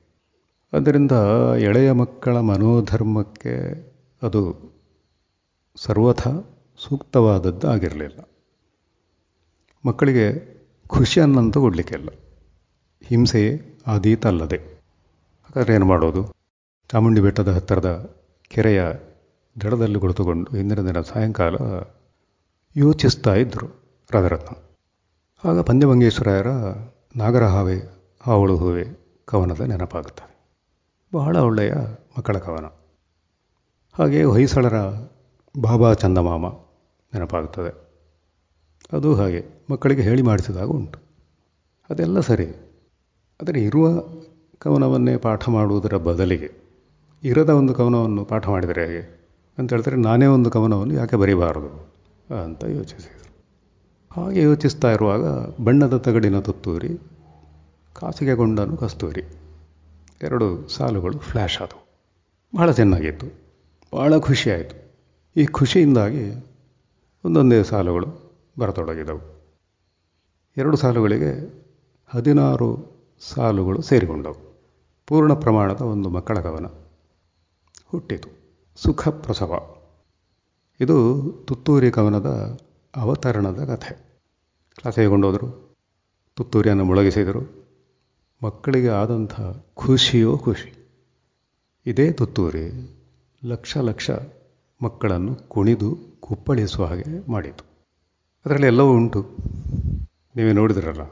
ಅದರಿಂದ 0.74 1.12
ಎಳೆಯ 1.58 1.92
ಮಕ್ಕಳ 1.92 2.40
ಮನೋಧರ್ಮಕ್ಕೆ 2.40 3.86
ಅದು 4.22 4.72
ಸರ್ವಥ 5.76 6.28
ಸೂಕ್ತವಾದದ್ದು 6.78 7.70
ಆಗಿರಲಿಲ್ಲ 7.70 8.20
ಮಕ್ಕಳಿಗೆ 9.86 10.56
ಖುಷಿಯನ್ನಂತೂ 10.88 11.62
ಕೊಡಲಿಕ್ಕಿಲ್ಲ. 11.62 12.10
ಹಿಂಸೆಯೇ 13.04 13.80
ಆದೀತಲ್ಲದೆ 13.88 14.58
ಹಾಗಾದರೆ 15.44 15.76
ಏನು 15.76 15.86
ಮಾಡೋದು? 15.86 16.36
ಚಾಮುಂಡಿ 16.92 17.22
ಬೆಟ್ಟದ 17.22 17.52
ಹತ್ತಿರದ 17.52 18.16
ಕೆರೆಯ 18.42 18.84
ದಡದಲ್ಲಿ 19.62 20.00
ಕುಳಿತುಕೊಂಡು 20.00 20.58
ಹಿಂದಿನ 20.58 20.88
ದಿನ 20.88 21.02
ಸಾಯಂಕಾಲ 21.02 21.56
ಯೋಚಿಸ್ತಾ 22.76 23.36
ಇದ್ದರು 23.36 23.68
ರಾಧರತ್ನ 24.12 24.56
ಆಗ 25.50 25.60
ಪಂಚಮಂಗೇಶ್ವರಾಯರ 25.62 26.48
ನಾಗರಹಾವೆ, 27.16 27.78
ಹಾವಳು 28.22 28.58
ಹೂವೆ 28.58 28.86
ಕವನದ 29.26 29.62
ನೆನಪಾಗುತ್ತದೆ. 29.62 30.36
ಬಹಳ 31.14 31.38
ಒಳ್ಳೆಯ 31.38 31.74
ಮಕ್ಕಳ 32.18 32.38
ಕವನ. 32.38 32.66
ಹಾಗೆಯೇ 33.94 34.24
ಹೊಯ್ಸಳರ 34.24 34.80
ಬಾಬಾ 35.62 35.94
ಚಂದಮಾಮ 35.94 36.50
ನೆನಪಾಗುತ್ತದೆ. 37.14 37.85
ಅದು 38.94 39.16
ಹಾಗೆ. 39.16 39.46
ಮಕ್ಕಳಿಗೆ 39.72 40.02
ಹೇಳಿ 40.02 40.22
ಮಾಡಿಸಿದಾಗ 40.22 40.68
ಉಂಟು. 40.68 41.00
ಅದೆಲ್ಲ 41.90 42.20
ಸರಿ. 42.20 42.48
ಆದರೆ 43.42 43.62
ಇರುವ 43.62 43.88
ಕವನವನ್ನೇ 44.58 45.18
ಪಾಠ 45.18 45.50
ಮಾಡುವುದರ 45.50 45.98
ಬದಲಿಗೆ, 45.98 46.52
ಇರದ 47.24 47.50
ಒಂದು 47.50 47.74
ಕವನವನ್ನು 47.74 48.26
ಪಾಠ 48.26 48.48
ಮಾಡಿದರೆ 48.48 48.88
ಹೇಗೆ? 48.88 49.28
ಅಂತ 49.58 49.74
ಹೇಳ್ತಾರೆ 49.74 49.96
ನಾನೇ 49.96 50.26
ಒಂದು 50.26 50.50
ಕವನವನ್ನು 50.50 50.94
ಯಾಕೆ 50.94 51.16
ಬರೀಬಾರದು? 51.16 51.94
ಅಂತ 52.44 52.64
ಯೋಚಿಸಿದರು. 52.64 53.26
ಹಾಗೆ 54.12 54.42
ಯೋಚಿಸ್ತಾ 54.42 54.92
ಇರುವಾಗ 54.92 55.26
ಬಣ್ಣದ 55.64 55.98
ತಗಡಿನ 55.98 56.40
ತುತ್ತೂರಿ 56.40 56.98
ಕಾಸಿಗೆಗೊಂಡನು 57.94 58.78
ಕಸ್ತೂರಿ, 58.78 59.24
ಎರಡು 60.22 60.68
ಸಾಲುಗಳು 60.68 61.20
ಫ್ಲ್ಯಾಶ್ 61.20 61.62
ಆದವು. 61.62 61.86
ಬಹಳ 62.56 62.72
ಚೆನ್ನಾಗಿತ್ತು. 62.72 63.28
ಭಾಳ 63.94 64.18
ಖುಷಿಯಾಯಿತು. 64.18 64.96
ಈ 65.42 65.46
ಖುಷಿಯಿಂದಾಗಿ 65.46 66.46
ಒಂದೊಂದೇ 67.26 67.64
ಸಾಲುಗಳು 67.64 68.25
ಬರತೊಡಗಿದವು. 68.60 69.46
ಎರಡು 70.58 70.78
ಸಾಲುಗಳಿಗೆ 70.78 71.64
ಹದಿನಾರು 72.08 72.96
ಸಾಲುಗಳು 73.20 73.82
ಸೇರಿಕೊಂಡವು. 73.82 74.56
ಪೂರ್ಣ 75.08 75.34
ಪ್ರಮಾಣದ 75.34 75.82
ಒಂದು 75.82 76.10
ಮಕ್ಕಳ 76.10 76.40
ಕವನ 76.40 76.66
ಹುಟ್ಟಿತು. 77.86 78.30
ಸುಖ 78.76 79.08
ಪ್ರಸವ 79.08 79.76
ಇದು 80.80 81.22
ತುತ್ತೂರಿ 81.48 81.92
ಕವನದ 81.92 82.60
ಅವತರಣದ 82.96 83.66
ಕಥೆ. 83.66 83.98
ಕ್ಲಾಸಿಗೆ 84.76 85.08
ಕೊಂಡೋದರು? 85.08 85.78
ತುತ್ತೂರಿಯನ್ನು 86.36 86.86
ಮುಳಗಿಸಿದರು. 86.86 87.68
ಮಕ್ಕಳಿಗೆ 88.44 88.90
ಆದಂಥ 88.90 89.42
ಖುಷಿಯೋ 89.74 90.38
ಖುಷಿ. 90.38 90.90
ಇದೇ 91.86 92.12
ತುತ್ತೂರಿ 92.12 92.96
ಲಕ್ಷ 93.46 93.78
ಲಕ್ಷ 93.78 94.12
ಮಕ್ಕಳನ್ನು 94.84 95.36
ಕುಣಿದು 95.36 95.98
ಕುಪ್ಪಳಿಸುವ 96.20 96.86
ಹಾಗೆ 96.86 97.32
ಮಾಡಿತು. 97.32 97.75
ಅದರಲ್ಲಿ 98.46 98.68
ಎಲ್ಲವೂ 98.68 98.92
ಉಂಟು. 98.94 99.20
ನೀವೇ 100.36 100.52
ನೋಡಿದ್ರಲ್ಲ, 100.52 101.04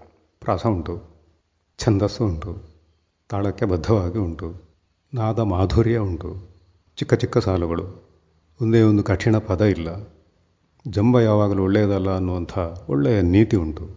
ಪ್ರಾಸ 0.41 0.65
ಉಂಟು, 0.65 1.01
ಛಂದಸ್ಸು 1.79 2.25
ಉಂಟು, 2.25 2.57
ತಾಳಕ್ಕೆ 3.29 3.65
ಬದ್ಧವಾಗಿ 3.65 4.17
ಉಂಟು, 4.17 4.77
ನಾದ 5.13 5.39
ಮಾಧುರ್ಯ 5.39 5.97
ಉಂಟು, 5.97 6.31
ಚಿಕ್ಕ 6.95 7.13
ಚಿಕ್ಕ 7.13 7.37
ಸಾಲುಗಳು, 7.37 7.85
ಒಂದೇ 8.61 8.81
ಒಂದು 8.81 9.03
ಕಠಿಣ 9.03 9.37
ಪದ 9.37 9.61
ಇಲ್ಲ, 9.61 9.87
ಜಂಬ 10.87 11.19
ಯಾವಾಗಲೂ 11.19 11.63
ಒಳ್ಳೆಯದಲ್ಲ 11.63 12.15
ಅನ್ನುವಂಥ 12.15 12.57
ಒಳ್ಳೆಯ 12.89 13.21
ನೀತಿ 13.21 13.57
ಉಂಟು. 13.57 13.87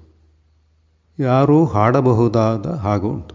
ಯಾರೂ 1.19 1.65
ಹಾಡಬಹುದಾದ 1.65 2.67
ಹಾಗೂ 2.67 3.09
ಉಂಟು. 3.09 3.35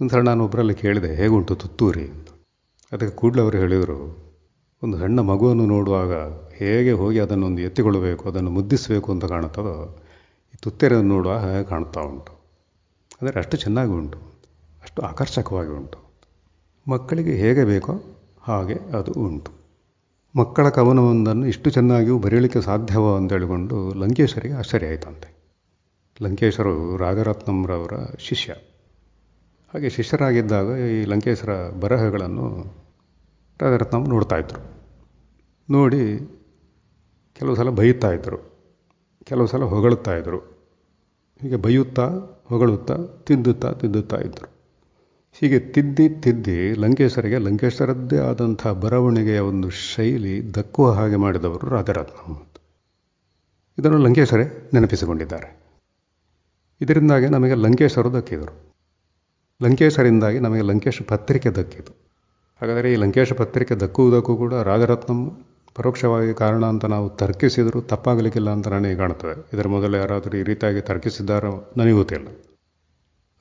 ಒಂಥರ 0.00 0.20
ನಾನು 0.20 0.44
ಒಬ್ಬರಲ್ಲಿ 0.44 0.74
ಕೇಳಿದೆ, 0.74 1.14
ಹೇಗುಂಟು 1.14 1.54
ತುತ್ತೂರಿ 1.54 2.08
ಅಂತ. 2.08 2.28
ಅದಕ್ಕೆ 2.92 3.16
ಕೂಡಲೇ 3.16 3.58
ಹೇಳಿದರು 3.58 4.27
ಒಂದು 4.82 4.98
ಸಣ್ಣ 4.98 5.20
ಮಗುವನ್ನು 5.20 5.66
ನೋಡುವಾಗ 5.66 6.12
ಹೇಗೆ 6.54 6.92
ಹೋಗಿ 6.92 7.18
ಅದನ್ನೊಂದು 7.18 7.60
ಎತ್ತಿಕೊಳ್ಳಬೇಕು, 7.60 8.28
ಅದನ್ನು 8.28 8.50
ಮುದ್ದಿಸಬೇಕು 8.50 9.12
ಅಂತ 9.12 9.24
ಕಾಣುತ್ತದೋ, 9.24 9.74
ಈ 10.54 10.56
ತುತ್ತೆರೆಯನ್ನು 10.60 11.14
ನೋಡುವ 11.14 11.32
ಹಾಗೆ 11.32 11.64
ಕಾಣ್ತಾ 11.64 12.00
ಉಂಟು. 12.00 12.32
ಅಂದರೆ 13.20 13.38
ಅಷ್ಟು 13.38 13.56
ಚೆನ್ನಾಗಿ 13.56 13.90
ಉಂಟು, 13.90 14.18
ಅಷ್ಟು 14.82 15.02
ಆಕರ್ಷಕವಾಗಿ 15.02 15.70
ಉಂಟು. 15.70 15.98
ಮಕ್ಕಳಿಗೆ 16.88 17.34
ಹೇಗೆ 17.36 17.64
ಬೇಕೋ 17.64 17.94
ಹಾಗೆ 18.42 18.76
ಅದು 18.98 19.12
ಉಂಟು. 19.12 19.50
ಮಕ್ಕಳ 20.36 20.68
ಕವನವೊಂದನ್ನು 20.68 21.46
ಇಷ್ಟು 21.46 21.70
ಚೆನ್ನಾಗಿಯೂ 21.70 22.18
ಬರೆಯಲಿಕ್ಕೆ 22.18 22.60
ಸಾಧ್ಯವ 22.60 23.16
ಅಂತ 23.16 23.32
ಹೇಳಿಕೊಂಡು 23.32 23.94
ಲಂಕೇಶ್ವರಿಗೆ 23.94 24.54
ಆಶ್ಚರ್ಯ 24.54 24.86
ಆಯಿತಂತೆ. 24.86 25.28
ಲಂಕೇಶರು 26.22 26.96
ರಾಗರತ್ನಂರವರ 26.96 27.96
ಶಿಷ್ಯ. 28.18 28.52
ಹಾಗೆ 29.74 29.88
ಶಿಷ್ಯರಾಗಿದ್ದಾಗ 29.88 30.68
ಈ 30.78 31.04
ಲಂಕೇಶ್ವರ 31.04 31.54
ಬರಹಗಳನ್ನು 31.80 32.46
ರಾಗರತ್ನಂ 33.62 34.04
ನೋಡ್ತಾಯಿದ್ರು 34.04 34.60
ನೋಡಿ 35.70 36.18
ಕೆಲವು 37.34 37.54
ಸಲ 37.54 37.70
ಬೈಯುತ್ತಾ 37.70 38.12
ಇದ್ದರು 38.12 38.38
ಕೆಲವು 39.24 39.46
ಸಲ 39.46 39.64
ಹೊಗಳುತ್ತಾ 39.64 40.16
ಇದ್ದರು 40.16 40.38
ಹೀಗೆ 41.42 41.56
ಬೈಯುತ್ತಾ, 41.56 42.06
ಹೊಗಳುತ್ತಾ 42.44 42.96
ತಿದ್ದುತ್ತಾ 43.26 43.72
ತಿದ್ದುತ್ತಾ 43.72 44.16
ಇದ್ದರು 44.16 44.58
ಹೀಗೆ 45.32 45.58
ತಿದ್ದಿ 45.58 46.08
ತಿದ್ದಿ 46.08 46.74
ಲಂಕೇಶ್ವರಿಗೆ, 46.74 47.38
ಲಂಕೇಶ್ವರದ್ದೇ 47.38 48.18
ಆದಂಥ 48.18 48.66
ಬರವಣಿಗೆಯ 48.66 49.38
ಒಂದು 49.38 49.70
ಶೈಲಿ 49.70 50.54
ದಕ್ಕುವ 50.54 50.90
ಹಾಗೆ 50.90 51.16
ಮಾಡಿದವರು 51.16 51.68
ರಾಧಾರತ್ನ 51.68 52.34
ಇದನ್ನು 53.78 53.98
ಲಂಕೇಶ್ವರೇ 53.98 54.70
ನೆನಪಿಸಿಕೊಂಡಿದ್ದಾರೆ. 54.74 55.60
ಇದರಿಂದಾಗಿ 56.80 57.26
ನಮಗೆ 57.26 57.54
ಲಂಕೇಶ್ವರು 57.54 58.12
ದಕ್ಕಿದರು. 58.12 58.74
ಲಂಕೇಶ್ವರಿಂದಾಗಿ 59.62 60.38
ನಮಗೆ 60.38 60.62
ಲಂಕೇಶ್ 60.62 61.08
ಪತ್ರಿಕೆ 61.08 61.50
ದಕ್ಕಿತು 61.50 62.07
ಹಾಗಾದರೆ 62.60 62.92
ಈ 62.92 62.96
ಲಂಕೇಶ 62.96 63.32
ಪತ್ರಿಕೆ 63.32 63.74
ದಕ್ಕುವುದಕ್ಕೂ 63.74 64.36
ಕೂಡ 64.36 64.54
ರಾಜರತ್ನಂ 64.54 65.44
ಪರೋಕ್ಷವಾಗಿ 65.74 66.34
ಕಾರಣ 66.34 66.64
ಅಂತ 66.64 66.84
ನಾವು 66.84 67.08
ತರ್ಕಿಸಿದರೂ 67.08 67.80
ತಪ್ಪಾಗಲಿಕ್ಕಿಲ್ಲ 67.80 68.50
ಅಂತ 68.50 68.68
ನನಗೆ 68.68 68.96
ಕಾಣುತ್ತದೆ 68.96 69.56
ಇದರ 69.56 69.68
ಮೊದಲು 69.68 69.96
ಯಾರಾದರೂ 69.96 70.36
ಈ 70.36 70.42
ರೀತಿಯಾಗಿ 70.42 70.80
ತರ್ಕಿಸಿದ್ದಾರೋ 70.80 71.72
ನನಗೆ 71.76 71.92
ಗೊತ್ತಿಲ್ಲ. 71.92 72.28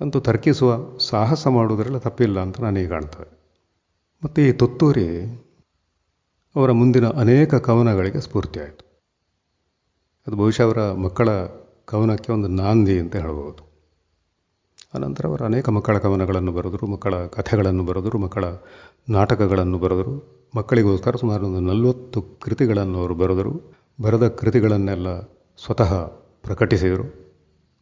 ಅಂತೂ 0.02 0.20
ತರ್ಕಿಸುವ 0.20 1.00
ಸಾಹಸ 1.00 1.48
ಮಾಡುವುದರಲ್ಲಿ 1.48 2.00
ತಪ್ಪಿಲ್ಲ 2.00 2.40
ಅಂತ 2.40 2.62
ನನಗೆ 2.62 2.88
ಕಾಣ್ತದೆ 2.88 3.38
ಮತ್ತು 4.24 4.42
ಈ 4.42 4.52
ತುತ್ತೂರಿ 4.52 5.08
ಅವರ 6.56 6.72
ಮುಂದಿನ 6.72 7.08
ಅನೇಕ 7.08 7.56
ಕವನಗಳಿಗೆ 7.56 8.20
ಸ್ಫೂರ್ತಿಯಾಯಿತು. 8.20 8.84
ಅದು 10.28 10.36
ಬಹುಶಃ 10.36 10.64
ಅವರ 10.64 10.92
ಮಕ್ಕಳ 10.92 11.30
ಕವನಕ್ಕೆ 11.86 12.32
ಒಂದು 12.32 12.48
ನಾಂದಿ 12.48 13.00
ಅಂತ 13.00 13.16
ಹೇಳ್ಬೋದು. 13.16 13.67
ಅನಂತರ 14.94 15.28
ಅವರು 15.28 15.46
ಅನೇಕ 15.46 15.70
ಮಕ್ಕಳ 15.70 15.98
ಕವನಗಳನ್ನು 15.98 16.52
ಬರೆದರು, 16.52 16.88
ಮಕ್ಕಳ 16.88 17.26
ಕಥೆಗಳನ್ನು 17.26 17.84
ಬರೆದರು, 17.84 18.18
ಮಕ್ಕಳ 18.18 18.46
ನಾಟಕಗಳನ್ನು 19.10 19.78
ಬರೆದರು. 19.78 20.14
ಮಕ್ಕಳಿಗೋಸ್ಕರ 20.58 21.16
ಸುಮಾರು 21.16 21.46
ಒಂದು 21.46 21.60
ನಲವತ್ತು 21.60 22.22
ಕೃತಿಗಳನ್ನು 22.22 23.00
ಅವರು 23.00 23.16
ಬರೆದರು. 23.16 23.74
ಬರೆದ 24.02 24.28
ಕೃತಿಗಳನ್ನೆಲ್ಲ 24.28 25.22
ಸ್ವತಃ 25.66 25.94
ಪ್ರಕಟಿಸಿದರು. 26.44 27.06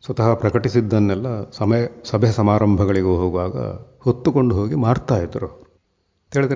ಸ್ವತಃ 0.06 0.34
ಪ್ರಕಟಿಸಿದ್ದನ್ನೆಲ್ಲ 0.34 1.50
ಸಮಯ, 1.50 1.86
ಸಭೆ 2.06 2.32
ಸಮಾರಂಭಗಳಿಗೂ 2.32 3.16
ಹೋಗುವಾಗ 3.16 3.58
ಹೊತ್ತುಕೊಂಡು 4.00 4.56
ಹೋಗಿ 4.56 4.76
ಮಾಡ್ತಾ 4.76 5.18
ಇದ್ದರು. 5.18 5.66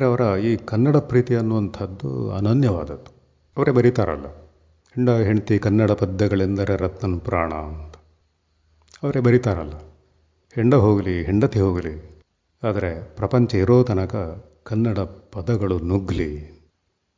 ಅವರ 0.05 0.39
ಈ 0.39 0.55
ಕನ್ನಡ 0.55 0.97
ಪ್ರೀತಿ 0.97 1.35
ಅನ್ನುವಂಥದ್ದು 1.35 2.31
ಅನನ್ಯವಾದದ್ದು. 2.31 3.11
ಅವರೇ 3.57 3.71
ಬರೀತಾರಲ್ಲ, 3.71 4.27
ಹೆಂಡ, 4.95 5.09
ಹೆಂಡತಿ, 5.09 5.59
ಕನ್ನಡ 5.59 5.91
ಪದ್ಯಗಳೆಂದರೆ 5.91 6.75
ರತ್ನನ 6.77 7.17
ಪ್ರಾಣ 7.17 7.53
ಅಂತ. 7.53 7.95
ಅವರೇ 9.03 9.19
ಬರೀತಾರಲ್ಲ 9.19 9.73
ಹೆಂಡ 10.55 10.73
ಹೋಗಲಿ, 10.75 11.25
ಹೆಂಡತಿ 11.25 11.59
ಹೋಗಲಿ, 11.59 11.95
ಆದರೆ 12.63 13.15
ಪ್ರಪಂಚ 13.15 13.55
ಇರೋ 13.55 13.83
ತನಕ 13.83 14.15
ಕನ್ನಡ 14.63 14.99
ಪದಗಳು 15.33 15.79
ನುಗ್ಗಲಿ 15.79 16.29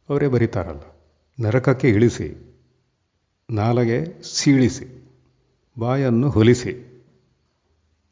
ಅವರೇ 0.10 0.28
ಬರೀತಾರಲ್ಲ, 0.28 0.84
ನರಕಕ್ಕೆ 1.40 1.90
ಇಳಿಸಿ, 1.90 2.28
ನಾಲಗೆ 3.50 4.00
ಸೀಳಿಸಿ, 4.24 4.88
ಬಾಯನ್ನು 5.80 6.30
ಹೊಲಿಸಿ. 6.30 6.74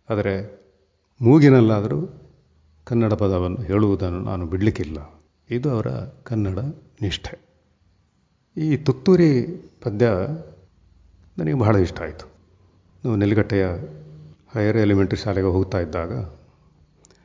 ಆದರೆ 0.09 0.35
ಮೂಗಿನಲ್ಲಾದರೂ 1.21 1.99
ಕನ್ನಡ 2.83 3.13
ಪದವನ್ನು 3.13 3.61
ಹೇಳುವುದನ್ನು 3.61 4.21
ನಾನು 4.21 4.45
ಬಿಡಲಿಕ್ಕಿಲ್ಲ. 4.45 4.99
ಇದು 5.49 5.69
ಅವರ 5.69 5.87
ಕನ್ನಡ 6.23 6.59
ನಿಷ್ಠೆ. 7.01 7.35
ಈ 8.57 8.77
ತುತ್ತೂರಿ 8.77 9.29
ಪದ್ಯ 9.81 10.07
ನನಗೆ 11.37 11.53
ಬಹಳ 11.53 11.75
ಇಷ್ಟ 11.75 11.99
ಆಯಿತು. 11.99 12.25
ನಾವು 13.03 13.15
ನೆಲಗಟ್ಟೆಯ 13.15 13.67
ಹೈಯರ್ 14.53 14.77
ಎಲಿಮೆಂಟ್ರಿ 14.77 15.19
ಶಾಲೆಗೆ 15.19 15.47
ಹೋಗ್ತಾ 15.47 15.79
ಇದ್ದಾಗ 15.79 16.29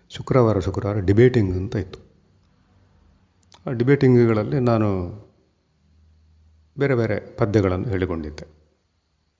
ಶುಕ್ರವಾರ 0.09 0.59
ಶುಕ್ರವಾರ 0.59 0.99
ಡಿಬೇಟಿಂಗ್ 0.99 1.57
ಅಂತ 1.57 1.77
ಇತ್ತು. 1.77 2.01
ಆ 3.67 3.73
ಡಿಬೇಟಿಂಗ್ಗಳಲ್ಲಿ 3.73 4.61
ನಾನು 4.61 4.89
ಬೇರೆ 6.79 6.95
ಬೇರೆ 6.95 7.37
ಪದ್ಯಗಳನ್ನು 7.37 7.89
ಹೇಳಿಕೊಂಡಿದ್ದೆ. 7.89 8.45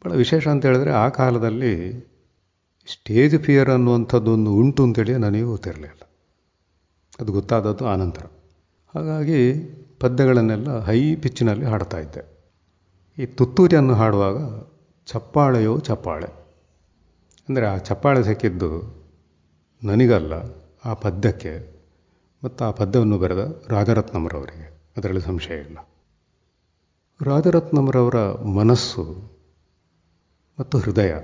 ಭಾಳ 0.05 0.17
ವಿಶೇಷ 0.17 0.49
ಅಂತ 0.49 0.67
ಹೇಳಿದ್ರೆ 0.67 0.91
ಆ 0.91 1.09
ಕಾಲದಲ್ಲಿ 1.09 2.01
ಸ್ಟೇಜ್ 2.87 3.39
ಫಿಯರ್ 3.39 3.71
ಅನ್ನುವಂಥದ್ದೊಂದು 3.71 4.51
ಉಂಟು 4.51 4.83
ಅಂತೇಳಿ 4.83 5.13
ನನಗೆ 5.17 5.43
ಗೊತ್ತಿರಲಿಲ್ಲ 5.43 6.11
ಅದು 7.21 7.33
ಗೊತ್ತಾದದ್ದು 7.33 7.87
ಆನಂತರ. 7.87 8.27
ಹಾಗಾಗಿ 8.95 9.65
ಪದ್ಯಗಳನ್ನೆಲ್ಲ 10.01 10.79
ಹೈ 10.79 11.17
ಪಿಚ್ಚಿನಲ್ಲಿ 11.17 11.65
ಹಾಡ್ತಾ 11.65 11.99
ಇದ್ದೆ. 11.99 12.45
ಈ 13.23 13.27
ತುತ್ತೂರಿಯನ್ನು 13.27 13.95
ಹಾಡುವಾಗ 13.95 14.63
ಚಪ್ಪಾಳೆಯೋ 15.07 15.79
ಚಪ್ಪಾಳೆ. 15.79 16.44
ಅಂದರೆ 17.49 17.67
ಆ 17.67 17.77
ಚಪ್ಪಾಳೆ 17.77 18.23
ಸಿಕ್ಕಿದ್ದು 18.23 18.69
ನನಗಲ್ಲ, 19.83 20.33
ಆ 20.85 20.95
ಪದ್ಯಕ್ಕೆ, 20.95 21.75
ಮತ್ತು 22.45 22.65
ಆ 22.65 22.71
ಪದ್ಯವನ್ನು 22.71 23.19
ಬರೆದ 23.19 23.63
ರಾಜರತ್ನಂರವರಿಗೆ 23.69 24.93
ಅದರಲ್ಲಿ 24.97 25.21
ಸಂಶಯ 25.21 25.61
ಇಲ್ಲ. 25.61 25.79
ರಾಜರತ್ನಂರವರ 27.21 28.33
ಮನಸ್ಸು 28.33 29.03
ಮತ್ತು 30.61 30.79
ಹೃದಯ 30.79 31.15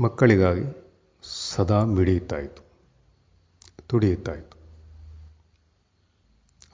ಮಕ್ಕಳಿಗಾಗಿ 0.00 0.64
ಸದಾ 1.56 1.84
ಮಿಡಿಯುತ್ತಾಯಿತು 1.84 2.62
ತುಡಿಯುತ್ತಾಯಿತು 3.88 4.56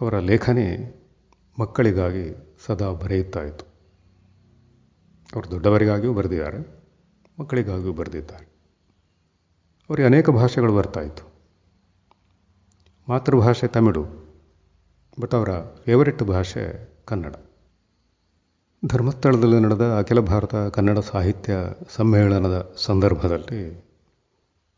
ಅವರ 0.01 0.19
ಲೇಖನೆ 0.19 0.67
ಮಕ್ಕಳಿಗಾಗಿ 1.59 2.57
ಸದಾ 2.67 2.91
ಬರೆಯುತ್ತಾಯಿತು 2.91 3.65
ಅವರು 5.35 5.51
ದೊಡ್ಡವರಿಗಾಗಿಯೂ 5.51 6.13
ಬರೆದಿದ್ದಾರೆ. 6.13 6.78
ಮಕ್ಕಳಿಗಾಗಿಯೂ 7.41 7.93
ಬರೆದಿದ್ದಾರೆ. 7.93 8.47
ಅವರಿಗೆ 9.91 10.07
ಅನೇಕ 10.07 10.31
ಭಾಷೆಗಳು 10.31 10.77
ಬರ್ತಾಯಿತ್ತು 10.77 11.25
ಮಾತೃಭಾಷೆ 13.09 13.67
ತಮಿಳು, 13.67 14.05
ಬಟ್ 15.21 15.35
ಅವರ 15.35 15.51
ಫೇವರೆಟ್ 15.85 16.23
ಭಾಷೆ 16.23 16.89
ಕನ್ನಡ. 17.05 17.35
ಧರ್ಮಸ್ಥಳದಲ್ಲಿ 18.87 19.61
ನಡೆದ 19.61 19.95
ಅಖಿಲ 19.99 20.21
ಭಾರತ 20.21 20.55
ಕನ್ನಡ 20.55 20.99
ಸಾಹಿತ್ಯ 20.99 21.55
ಸಮ್ಮೇಳನದ 21.89 22.75
ಸಂದರ್ಭದಲ್ಲಿ 22.77 23.79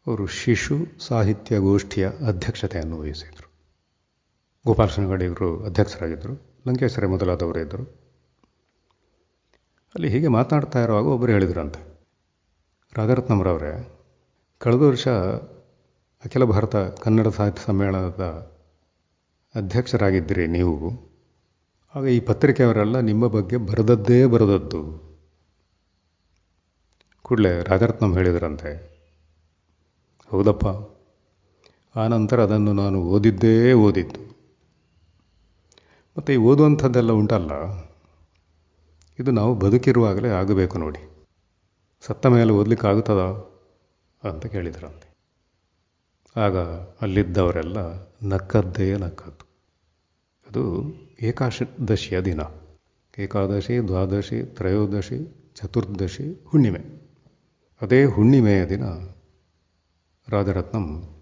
ಅವರು 0.06 0.26
ಶಿಶು 0.26 0.76
ಸಾಹಿತ್ಯ 1.00 1.58
ಗೋಷ್ಠಿಯ 1.58 2.08
ಅಧ್ಯಕ್ಷತೆಯನ್ನು 2.28 3.00
ವಹಿಸಿದರು. 3.00 3.50
ಗೋಪಾಲ 4.66 5.22
ಇವರು 5.22 5.64
ಅಧ್ಯಕ್ಷರಾಗಿದ್ದರು, 5.64 6.62
ಲಂಕೇಶ್ವರ 6.68 7.06
ಮೊದಲಾದವರು 7.06 7.61
ಇದ್ದರು. 7.61 7.82
ಅಲ್ಲಿ 9.94 10.08
ಹೀಗೆ 10.08 10.28
ಮಾತನಾಡ್ತಾ 10.28 10.82
ಇರುವಾಗ 10.82 11.04
ಒಬ್ಬರು 11.04 11.32
ಹೇಳಿದ್ರಂತೆ 11.32 11.89
ರಾಧಾರತ್ನಂರವರೇ 12.93 13.72
ಕಳೆದ 14.59 14.82
ವರ್ಷ 14.82 15.09
ಅಖಿಲ 16.22 16.45
ಭಾರತ 16.45 16.76
ಕನ್ನಡ 16.76 17.28
ಸಾಹಿತ್ಯ 17.28 17.62
ಸಮ್ಮೇಳನದ 17.66 18.24
ಅಧ್ಯಕ್ಷರಾಗಿದ್ದಿರಿ 19.55 20.47
ನೀವು. 20.47 20.88
ಆಗ 21.95 22.05
ಈ 22.07 22.20
ಪತ್ರಿಕೆಯವರೆಲ್ಲ 22.20 23.01
ನಿಮ್ಮ 23.01 23.26
ಬಗ್ಗೆ 23.26 23.57
ಬರೆದದ್ದೇ 23.57 24.18
ಬರೆದದ್ದು. 24.24 24.80
ಕೂಡಲೇ 27.22 27.53
ರಾಜರತ್ನಂ 27.62 28.14
ಹೇಳಿದ್ರಂತೆ, 28.14 28.72
ಹೌದಪ್ಪ, 30.30 30.66
ಆ 31.95 32.07
ನಂತರ 32.07 32.43
ಅದನ್ನು 32.43 32.72
ನಾನು 32.72 33.03
ಓದಿದ್ದೇ 33.03 33.72
ಓದಿದ್ದು. 33.72 34.20
ಮತ್ತು 36.16 36.32
ಈ 36.32 36.36
ಓದುವಂಥದ್ದೆಲ್ಲ 36.36 37.12
ಉಂಟಲ್ಲ, 37.12 37.53
ಇದು 39.18 39.30
ನಾವು 39.30 39.55
ಬದುಕಿರುವಾಗಲೇ 39.55 40.28
ಆಗಬೇಕು 40.30 40.78
ನೋಡಿ. 40.78 41.09
ಸತ್ತ 42.01 42.26
ಮೇಲೆ 42.26 42.51
ಓದಲಿಕ್ಕೆ 42.51 42.86
ಆಗುತ್ತದ 42.86 43.18
ಅಂತ 44.28 44.46
ಕೇಳಿದ್ರಂತೆ. 44.46 45.11
ಆಗ 46.40 46.59
ಅಲ್ಲಿದ್ದವರೆಲ್ಲ 47.01 47.76
ನಕ್ಕದ್ದೇ 48.22 48.96
ನಕ್ಕದ್ದು. 48.96 49.51
ಅದು 50.48 50.84
ಏಕಾದಶಿಯ 51.22 52.20
ದಿನ. 52.20 52.40
ಏಕಾದಶಿ, 53.18 53.86
ದ್ವಾದಶಿ, 53.86 54.42
ತ್ರಯೋದಶಿ, 54.42 55.51
ಚತುರ್ದಶಿ, 55.55 56.44
ಹುಣ್ಣಿಮೆ. 56.46 56.78
ಅದೇ 57.82 58.05
ಹುಣ್ಣಿಮೆಯ 58.05 58.66
ದಿನ 58.66 58.82
ರಾಜರತ್ನಂ 60.28 61.16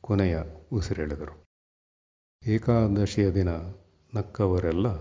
ಕೊನೆಯ 0.00 0.38
ಉಸಿರೆಳೆದರು. 0.72 1.44
ಏಕಾದಶಿಯ 2.46 3.30
ದಿನ 3.30 3.48
ನಕ್ಕವರೆಲ್ಲ 4.14 5.00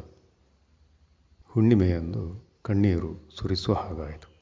ಹುಣ್ಣಿಮೆಯಂದು 1.45 2.47
ಕಣ್ಣೀರು 2.63 3.29
ಸುರಿಸುವ 3.39 3.75
ಹಾಗಾಯಿತು. 3.75 4.32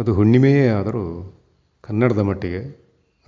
ಅದು 0.00 0.14
ಹುಣ್ಣಿಮೆಯೇ 0.14 0.68
ಆದರೂ 0.68 1.32
ಕನ್ನಡದ 1.82 2.18
ಮಟ್ಟಿಗೆ, 2.18 2.60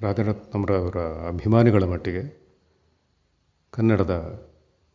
ರಾಜರತ್ನಂರವರ 0.01 0.99
ಅಭಿಮಾನಿಗಳ 1.29 1.85
ಮಟ್ಟಿಗೆ, 1.85 2.23
ಕನ್ನಡದ 3.71 4.45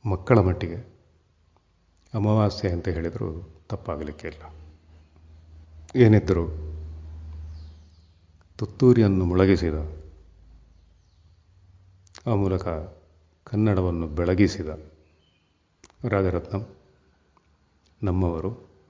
ಮಕ್ಕಳ 0.05 0.39
ಮಟ್ಟಿಗೆ 0.39 0.79
ಅಮಾವಾಸ್ಯೆ 2.13 2.71
ಅಂತ 2.71 2.87
ಹೇಳಿದರೂ 2.87 3.29
ತಪ್ಪಾಗಲಿಕ್ಕಿಲ್ಲ 3.69 4.41
ಏನಿದ್ದರೂ 5.95 6.45
ತುತ್ತೂರಿಯನ್ನು 8.57 9.25
ಮುಳಗಿಸಿದ, 9.25 9.75
ಆ 12.27 12.35
ಮೂಲಕ 12.35 12.67
ಕನ್ನಡವನ್ನು 13.43 14.07
ಬೆಳಗಿಸಿದ 14.07 14.69
ರಾಜರತ್ನಂ 16.07 16.65
ನಮ್ಮವರು, 18.03 18.81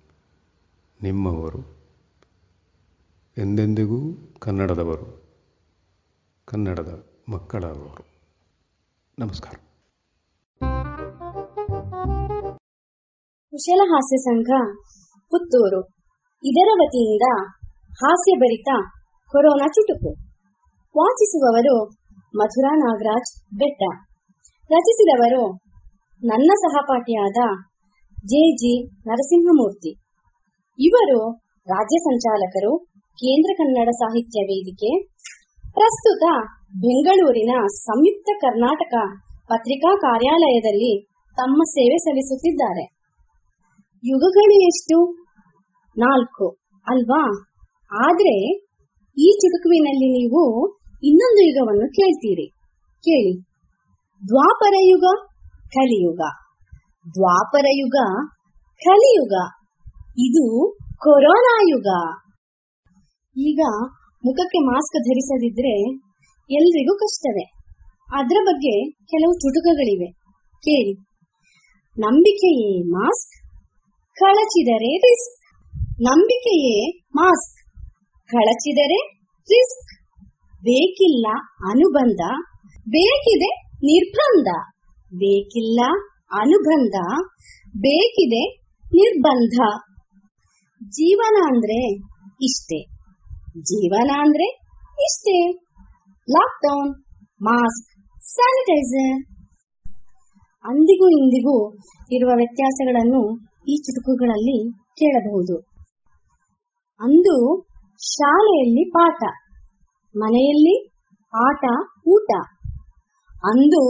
ನಿಮ್ಮವರು 1.01 1.76
ಎಂದೆಂದಿಗೂ 3.37 4.29
ಕನ್ನಡದವರು, 4.39 5.23
ಕನ್ನಡದ 6.45 7.05
ಮಕ್ಕಳವರು 7.29 8.05
ನಮಸ್ಕಾರ. 9.19 9.53
ಕುಶಲ 13.51 13.81
ಹಾಸ್ಯ 13.85 14.17
ಸಂಘ, 14.17 14.47
ಪುತ್ತೂರು. 15.29 15.81
ಇದರ 16.43 16.67
ವತಿಯಿಂದ 16.73 17.45
ಹಾಸ್ಯಭರಿತ 17.83 18.67
ಕೊರೋನಾ 19.31 19.67
ಚುಟುಕು. 19.67 20.09
ವಾಚಿಸುವವರು 20.97 21.85
ಮಧುರಾ 22.35 22.75
ನಾಗರಾಜ್ 22.75 23.57
ಬೆಟ್ಟ. 23.57 23.81
ರಚಿಸಿದವರು 24.53 25.55
ನನ್ನ 26.25 26.51
ಸಹಪಾಠಿಯಾದ 26.55 27.37
ಜೆ 28.13 28.55
ಜಿ 28.55 28.85
ನರಸಿಂಹಮೂರ್ತಿ. 28.87 29.89
ಇವರು 30.79 31.33
ರಾಜ್ಯ 31.57 31.97
ಸಂಚಾಲಕರು 31.97 32.96
ಕೇಂದ್ರ 33.17 33.53
ಕನ್ನಡ 33.57 33.89
ಸಾಹಿತ್ಯ 33.89 34.41
ವೇದಿಕೆ, 34.41 35.05
ಪ್ರಸ್ತುತ 35.71 36.23
ಬೆಂಗಳೂರಿನ 36.71 37.65
ಸಂಯುಕ್ತ 37.67 38.29
ಕರ್ನಾಟಕ 38.41 38.93
ಪತ್ರಿಕಾ 39.47 39.95
ಕಾರ್ಯಾಲಯದಲ್ಲಿ 39.95 41.05
ತಮ್ಮ 41.35 41.63
ಸೇವೆ 41.63 41.97
ಸಲ್ಲಿಸುತ್ತಿದ್ದಾರೆ. 41.97 42.85
ಯುಗಗಳು 44.05 44.67
ಎಷ್ಟು? 44.67 45.11
ನಾಲ್ಕು, 45.97 46.49
ಅಲ್ವಾ? 46.87 47.31
ಆದ್ರೆ 48.05 48.55
ಈ 49.17 49.37
ಚುಟುಕುವಿನಲ್ಲಿ 49.37 50.09
ನೀವು 50.09 50.71
ಇನ್ನೊಂದು 51.03 51.47
ಯುಗವನ್ನು 51.47 51.89
ಕೇಳ್ತೀರಿ. 51.89 52.47
ಕೇಳಿ. 52.99 53.41
ದ್ವಾಪರ 54.27 54.73
ಯುಗ, 54.81 55.27
ಕಲಿಯುಗ. 55.67 56.21
ದ್ವಾಪರ 57.09 57.65
ಯುಗ, 57.71 58.27
ಕಲಿಯುಗ. 58.79 59.33
ಇದು 60.19 60.77
ಕೊರೋನಾ 60.97 61.59
ಯುಗ. 61.69 62.17
ಈಗ 63.37 63.61
ಮುಖಕ್ಕೆ 64.25 64.57
ಮಾಸ್ಕ್ 64.57 65.03
ಧರಿಸದಿದ್ರೆ 65.03 65.81
ಎಲ್ರಿಗೂ 66.49 66.97
ಕಷ್ಟವೇ. 66.97 67.43
ಅದರ 68.13 68.37
ಬಗ್ಗೆ 68.43 68.91
ಕೆಲವು 68.91 69.33
ಚುಟುಕಗಳಿವೆ 69.33 70.11
ಕೇಳಿ. 70.63 70.93
ನಂಬಿಕೆಯೇ 71.99 72.81
ಮಾಸ್ಕ್? 72.81 73.35
ಕಳಚಿದರೆ 74.15 74.97
ರಿಸ್ಕ್. 74.97 75.37
ನಂಬಿಕೆಯೇ 76.01 76.99
ಮಾಸ್ಕ್? 77.15 77.59
ಕಳಚಿದರೆ 78.27 78.99
ರಿಸ್ಕ್. 79.41 79.93
ಬೇಕಿಲ್ಲ 80.63 81.27
ಅನುಬಂಧ. 81.69 82.19
ಬೇಕಿದೆ 82.89 83.49
ನಿರ್ಬಂಧ. 83.73 84.47
ಬೇಕಿಲ್ಲ 85.15 85.79
ಅನುಬಂಧ. 86.31 86.95
ಬೇಕಿದೆ 87.77 88.45
ನಿರ್ಬಂಧ. 88.85 89.59
ಜೀವನ 90.83 91.43
ಅಂದ್ರೆ 91.45 91.95
ಇಷ್ಟೇ. 92.41 92.96
ಜೀವನ 93.63 94.11
ಅಂದ್ರೆ 94.19 94.47
ಇಷ್ಟೇ 94.99 95.35
ಲಾಕ್ಡೌನ್ 96.27 96.91
ಮಾಸ್ಕ್ 97.41 97.89
ಸ್ಯಾನಿಟೈಸರ್ 98.23 99.15
ಅಂದಿಗೂ 100.65 101.09
ಇಂದಿಗೂ 101.09 101.55
ಇರುವ 102.11 102.31
ವ್ಯತ್ಯಾಸಗಳನ್ನು 102.35 103.21
ಈ 103.67 103.75
ಚುಟುಕುಗಳಲ್ಲಿ 103.77 104.57
ಕೇಳಬಹುದು 104.93 105.55
ಅಂದು 107.01 107.35
ಶಾಲೆಯಲ್ಲಿ 108.01 108.83
ಪಾಠ, 108.89 109.23
ಮನೆಯಲ್ಲಿ 110.15 110.75
ಆಟ, 111.33 111.63
ಊಟ. 112.07 112.29
ಅಂದು 113.43 113.81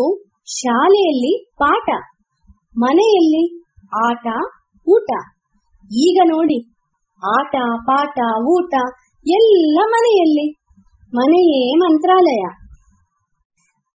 ಶಾಲೆಯಲ್ಲಿ 0.46 1.48
ಪಾಠ, 1.58 1.90
ಮನೆಯಲ್ಲಿ 2.78 3.44
ಆಟ, 4.06 4.28
ಊಟ. 4.88 5.10
ಈಗ 5.92 6.22
ನೋಡಿ, 6.26 6.60
ಆಟ, 7.24 7.56
ಪಾಠ, 7.78 8.18
ಊಟ 8.38 8.74
ಎಲ್ಲ 9.30 9.80
ಮನೆಯಲ್ಲಿ. 9.86 10.52
ಮನೆಯೇ 11.14 11.74
ಮಂತ್ರಾಲಯ. 11.78 12.44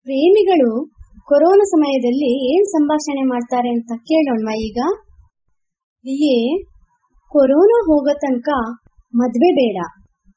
ಪ್ರೇಮಿಗಳು 0.02 0.86
ಕೊರೋನಾ 1.24 1.64
ಸಮಯದಲ್ಲಿ 1.64 2.54
ಏನ್ 2.54 2.64
ಸಂಭಾಷಣೆ 2.64 3.22
ಮಾಡ್ತಾರೆ 3.22 3.68
ಅಂತ 3.70 3.92
ಕೇಳೋಣ 3.96 4.48
ಈಗ. 4.54 4.78
ಪ್ರಿಯೆ, 6.00 6.62
ಕೊರೋನಾ 7.28 7.82
ಹೋಗೋ 7.86 8.14
ತನಕ 8.14 8.48
ಮದ್ವೆ 9.14 9.52
ಬೇಡ. 9.52 9.84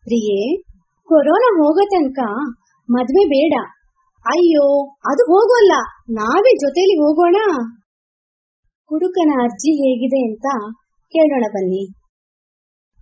ಪ್ರಿಯೆ, 0.04 0.62
ಕೊರೋನಾ 1.04 1.58
ಹೋಗೋ 1.58 1.86
ತನಕ 1.86 2.20
ಮದ್ವೆ 2.89 3.26
ಬೇಡ. 3.26 3.54
ಅಯ್ಯೋ, 4.26 4.86
ಅದು 4.86 5.24
ಹೋಗೋಲ್ಲ. 5.24 5.72
ನಾವೇ 6.10 6.56
ಜೊತೆಲಿ 6.56 6.98
ಹೋಗೋಣ. 6.98 7.36
ಹುಡುಕನ 8.89 9.32
ಅರ್ಜಿ 9.41 9.72
ಹೇಗಿದೆ 9.72 10.32
ಅಂತ 10.32 10.76
ಕೇಳೋಣ 11.12 11.43
ಬನ್ನಿ. 11.54 11.89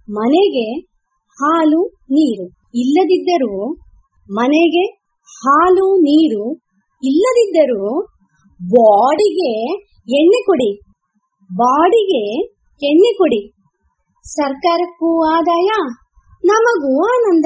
ಮನೆಗೆ 0.09 0.92
ಹಾಲು, 1.41 1.81
ನೀರು. 2.03 2.45
ಇಲ್ಲದಿದ್ದರೂ 2.75 3.73
ಮನೆಗೆ 4.31 4.85
ಹಾಲು, 5.25 5.95
ನೀರು 5.97 6.53
ಇಲ್ಲದಿದ್ದರೂ 7.03 8.01
ಬಾಡಿಗೆ 8.63 9.51
ಎಣ್ಣೆ 10.17 10.39
ಕೊಡಿ. 10.45 10.79
ಬಾಡಿಗೆ 11.55 12.41
ಎಣ್ಣೆ 12.81 13.13
ಕೊಡಿ. 13.13 13.41
ಸರ್ಕಾರಕ್ಕೂ 14.23 15.25
ಆದಾಯ, 15.25 15.69
ನಮಗೂ 16.45 16.91
ಆನಂದ. 17.05 17.45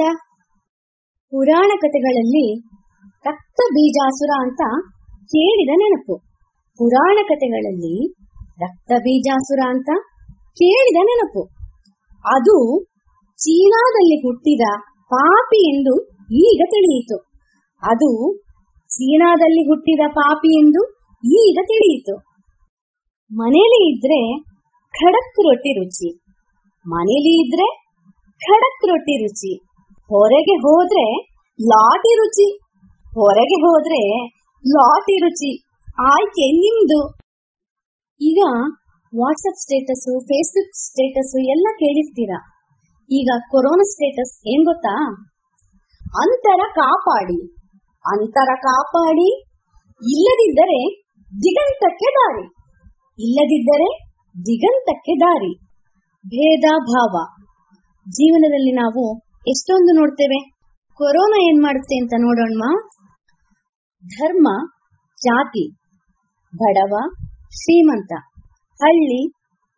ಪುರಾಣ 1.30 1.70
ಕಥೆಗಳಲ್ಲಿ 1.80 2.60
ರಕ್ತ 3.24 3.60
ಬೀಜಾಸುರ 3.72 4.30
ಅಂತ 4.38 4.60
ಕೇಳಿದ 5.24 5.70
ನೆನಪು. 5.74 6.16
ಪುರಾಣ 6.78 7.18
ಕಥೆಗಳಲ್ಲಿ 7.22 8.14
ರಕ್ತ 8.60 8.92
ಬೀಜಾಸುರ 8.98 9.58
ಅಂತ 9.68 9.90
ಕೇಳಿದ 10.34 10.96
ನೆನಪು. 11.02 11.42
ಅದು 12.24 12.84
ಚೀನಾದಲ್ಲಿ 13.38 14.16
ಹುಟ್ಟಿದ 14.16 14.60
ಪಾಪಿ 15.06 15.76
ಎಂದು 15.76 15.94
ಈಗ 16.32 16.62
ತಿಳಿಯಿತು. 16.70 17.16
ಅದು 17.82 18.40
ಚೀನಾದಲ್ಲಿ 18.90 19.62
ಹುಟ್ಟಿದ 19.68 20.00
ಪಾಪಿ 20.08 20.58
ಎಂದು 20.58 20.82
ಈಗ 21.24 21.58
ತಿಳಿಯಿತು. 21.62 22.14
ಮನೇಲಿ 23.30 23.80
ಇದ್ರೆ 23.92 24.20
ಖಡಕ್ 24.94 25.40
ರೊಟ್ಟಿ 25.46 25.72
ರುಚಿ. 25.78 26.10
ಮನೇಲಿ 26.86 27.32
ಇದ್ರೆ 27.42 27.66
ಖಡಕ್ 28.40 28.88
ರೊಟ್ಟಿ 28.88 29.24
ರುಚಿ. 29.24 29.52
ಹೊರಗೆ 30.10 30.56
ಹೋದ್ರೆ 30.56 31.06
ಲಾಟಿ 31.58 32.12
ರುಚಿ. 32.16 32.48
ಹೊರಗೆ 33.14 33.58
ಹೋದ್ರೆ 33.66 34.28
ಲಾಟಿ 34.64 35.16
ರುಚಿ. 35.24 35.52
ಆಯ್ಕೆ 36.00 36.46
ನಿಮ್ದು. 36.52 37.00
ಈಗ 38.20 38.40
ವಾಟ್ಸಪ್ 39.12 39.62
ಸ್ಟೇಟಸ್ 39.62 40.06
ಫೇಸ್ಬುಕ್ 40.24 40.74
ಸ್ಟೇಟಸ್ 40.74 41.50
ಎಲ್ಲ 41.50 41.66
ಕೇಳಿರ್ತೀರಾ? 41.76 42.57
ಈಗ 43.10 43.28
ಕೊರೋನಾ 43.50 43.82
ಸ್ಟೇಟಸ್ 43.82 44.48
ಏನ್ 44.48 44.64
ಗೊತ್ತಾ? 44.64 45.24
ಅಂತರ 46.22 46.60
ಕಾಪಾಡಿ. 46.74 47.54
ಅಂತರ 48.06 48.54
ಕಾಪಾಡಿ. 48.54 49.40
ಇಲ್ಲದಿದ್ದರೆ 50.02 51.02
ದಿಗಂತಕ್ಕೆ 51.26 52.12
ದಾರಿ. 52.12 52.46
ಇಲ್ಲದಿದ್ದರೆ 53.18 54.12
ದಿಗಂತಕ್ಕೆ 54.46 55.12
ದಾರಿ. 55.20 55.54
ಭೇದ 56.26 56.64
ಭಾವ. 56.80 57.42
ಜೀವನದಲ್ಲಿ 58.08 58.72
ನಾವು 58.72 59.18
ಎಷ್ಟೊಂದು 59.48 59.94
ನೋಡ್ತೇವೆ. 59.96 60.50
ಕೊರೋನಾ 60.94 61.46
ಏನ್ 61.50 61.62
ಮಾಡುತ್ತೆ 61.62 61.96
ಅಂತ 61.96 62.12
ನೋಡೋಣ 62.18 62.80
ಧರ್ಮ, 64.18 64.48
ಜಾತಿ, 65.22 65.70
ಬಡವ, 66.56 66.96
ಶ್ರೀಮಂತ, 67.46 68.12
ಹಳ್ಳಿ, 68.80 69.28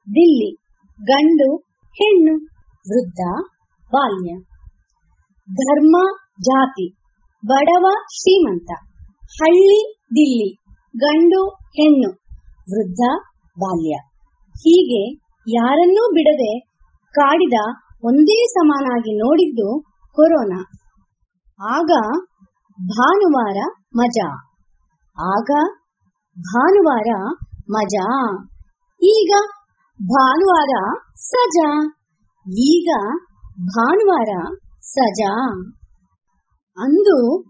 ದಿಲ್ಲಿ, 0.01 0.57
ಗಂಡು, 1.03 1.57
ಹೆಣ್ಣು. 1.93 2.60
ವೃದ್ಧ, 2.81 3.43
ಬಾಲ್ಯ. 3.93 4.35
ಧರ್ಮ, 5.53 5.97
ಜಾತಿ. 6.41 6.97
ಬಡವ, 7.47 7.87
ಶ್ರೀಮಂತ. 8.13 8.71
ಹಳ್ಳಿ, 9.23 9.95
ದಿಲ್ಲಿ. 10.05 10.55
ಗಂಡು, 10.97 11.49
ಹೆಣ್ಣು. 11.49 12.11
ವೃದ್ಧ, 12.61 13.33
ಬಾಲ್ಯ. 13.61 13.95
ಹೀಗೆ 14.49 15.21
ಯಾರನ್ನೂ 15.49 16.11
ಬಿಡದೆ 16.11 16.61
ಕಾಡಿದ 17.11 17.59
ಒಂದೇ 18.05 18.47
ಸಮಾನಾಗಿ 18.47 19.19
ನೋಡಿದ್ದು 19.19 19.83
ಕೊರೋನಾ. 20.13 20.65
ಆಗ 21.69 21.91
ಭಾನುವಾರ 22.81 23.57
ಮಜಾ. 23.97 24.35
ಆಗ 25.19 25.51
ಭಾನುವಾರ 26.39 27.35
ಮಜಾ. 27.71 28.37
ಈಗ 29.03 29.31
ಭಾನುವಾರ 30.03 30.99
ಸಜಾ. 31.15 32.00
ಈಗ 32.47 32.89
ಭಾನುವಾರ 33.67 34.29
ಸಜಾ. 34.81 35.61
ಅಂದು 36.79 37.45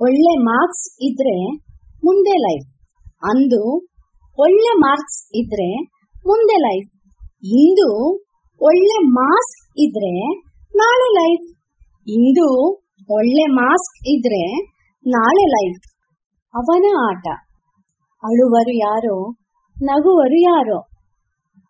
ಒಳ್ಳೆ 0.00 0.36
ಮಾರ್ಕ್ಸ್ 0.36 0.96
ಇದ್ರೆ 1.00 1.46
ಮುಂದೆ 2.04 2.36
ಲೈಫ್ 2.36 2.78
ಅಂದು 3.22 3.90
ಒಳ್ಳೆ 4.38 4.72
ಮಾರ್ಕ್ಸ್ 4.78 5.28
ಇದ್ರೆ 5.34 5.82
ಮುಂದೆ 6.26 6.56
ಲೈಫ್ 6.56 6.92
ಇಂದು 7.44 8.18
ಒಳ್ಳೆ 8.60 8.98
ಮಾಸ್ಕ್ 8.98 9.72
ಇದ್ರೆ 9.78 10.38
ನಾಳೆ 10.74 11.14
ಲೈಫ್ 11.14 11.56
ಇಂದು 12.08 12.76
ಒಳ್ಳೆ 13.10 13.46
ಮಾಸ್ಕ್ 13.46 14.08
ಇದ್ರೆ 14.08 14.66
ನಾಳೆ 15.06 15.46
ಲೈಫ್ 15.46 15.80
ಅವನ 16.54 16.84
ಆಟ. 17.08 17.26
ಅಳುವರು 18.22 18.76
ಯಾರೋ, 18.76 19.30
ನಗುವರು 19.82 20.40
ಯಾರೋ. 20.40 20.78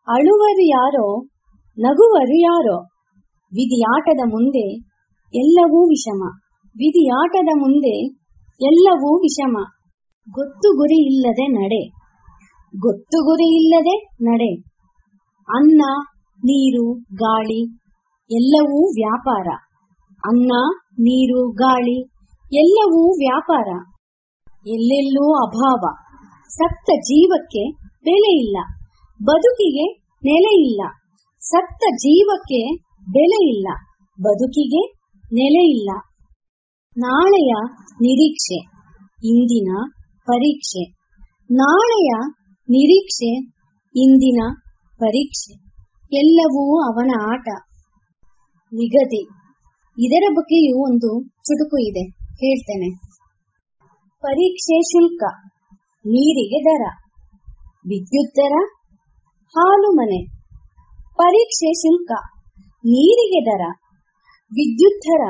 ಅಳುವರು 0.09 0.65
ಯಾರೋ 0.69 1.36
ನಗುವರು 1.79 2.41
ಯಾರೋ? 2.41 2.83
ವಿಧಿಯಾಟದ 3.47 4.21
ಮುಂದೆ 4.27 4.75
ಎಲ್ಲವೂ 5.35 5.89
ವಿಷಮ. 5.89 6.23
ವಿಧಿಯಾಟದ 6.69 7.49
ಮುಂದೆ 7.57 8.07
ಎಲ್ಲವೂ 8.61 9.19
ವಿಷಮ. 9.19 9.57
ಗೊತ್ತು 10.31 10.77
ಗುರಿ 10.77 11.07
ಇಲ್ಲದೆ 11.07 11.47
ನಡೆ. 11.47 11.89
ಗೊತ್ತು 12.79 13.25
ಗುರಿ 13.25 13.57
ಇಲ್ಲದೆ 13.57 14.09
ನಡೆ. 14.23 14.55
ಅನ್ನ, 15.49 15.83
ನೀರು, 16.37 16.95
ಗಾಳಿ 16.95 17.61
ಎಲ್ಲವೂ 18.31 18.87
ವ್ಯಾಪಾರ. 18.89 19.47
ಅನ್ನ, 20.27 20.53
ನೀರು, 20.93 21.53
ಗಾಳಿ 21.53 22.01
ಎಲ್ಲವೂ 22.53 23.11
ವ್ಯಾಪಾರ. 23.11 23.69
ಎಲ್ಲೆಲ್ಲೂ 24.67 25.47
ಅಭಾವ. 25.47 25.95
ಸತ್ತ 26.49 26.91
ಜೀವಕ್ಕೆ 26.99 27.71
ಬೆಲೆ 28.05 28.37
ಇಲ್ಲ. 28.37 28.57
ಬದುಕಿಗೆ 29.25 30.03
ನೆಲೆ 30.25 30.71
ಇಲ್ಲ. 30.71 30.83
ಸತ್ತ 31.47 31.83
ಜೀವಕ್ಕೆ 31.95 32.75
ಬೆಲೆ 33.13 33.49
ಇಲ್ಲ, 33.49 33.69
ಬದುಕಿಗೆ 34.21 34.93
ನೆಲೆ 35.25 35.71
ಇಲ್ಲ. 35.71 35.91
ನಾಳೆಯ 36.99 37.53
ನಿರೀಕ್ಷೆ, 37.93 38.55
ಇಂದಿನ 39.25 39.77
ಪರೀಕ್ಷೆ. 40.27 40.91
ನಾಳೆಯ 41.55 42.11
ನಿರೀಕ್ಷೆ, 42.61 43.37
ಇಂದಿನ 43.97 44.43
ಪರೀಕ್ಷೆ. 44.97 45.55
ಎಲ್ಲವೂ 46.17 46.83
ಅವನ 46.83 47.11
ಆಟ. 47.31 47.49
ನಿಗದಿ. 48.73 49.23
ಇದರ 49.99 50.33
ಬಗ್ಗೆಯೂ 50.33 50.85
ಒಂದು 50.85 51.25
ಚುಟುಕು 51.25 51.79
ಇದೆ. 51.79 52.03
ಹೇಳ್ತೇನೆ. 52.25 52.97
ಪರೀಕ್ಷೆ 54.21 54.81
ಶುಲ್ಕ, 54.81 55.23
ನೀರಿಗೆ 55.99 56.65
ದರ, 56.65 56.91
ವಿದ್ಯುತ್ 57.69 58.37
ದರ, 58.37 58.53
ಹಾಲು 59.47 59.93
ಮನೆ. 59.93 60.36
ಪರೀಕ್ಷೆ 61.17 61.73
ಶುಲ್ಕ 61.73 62.13
ನೀರಿಗೆ 62.67 63.51
ದರ 63.51 63.65
ವಿದ್ಯುತ್ 64.45 65.01
ದರ 65.05 65.25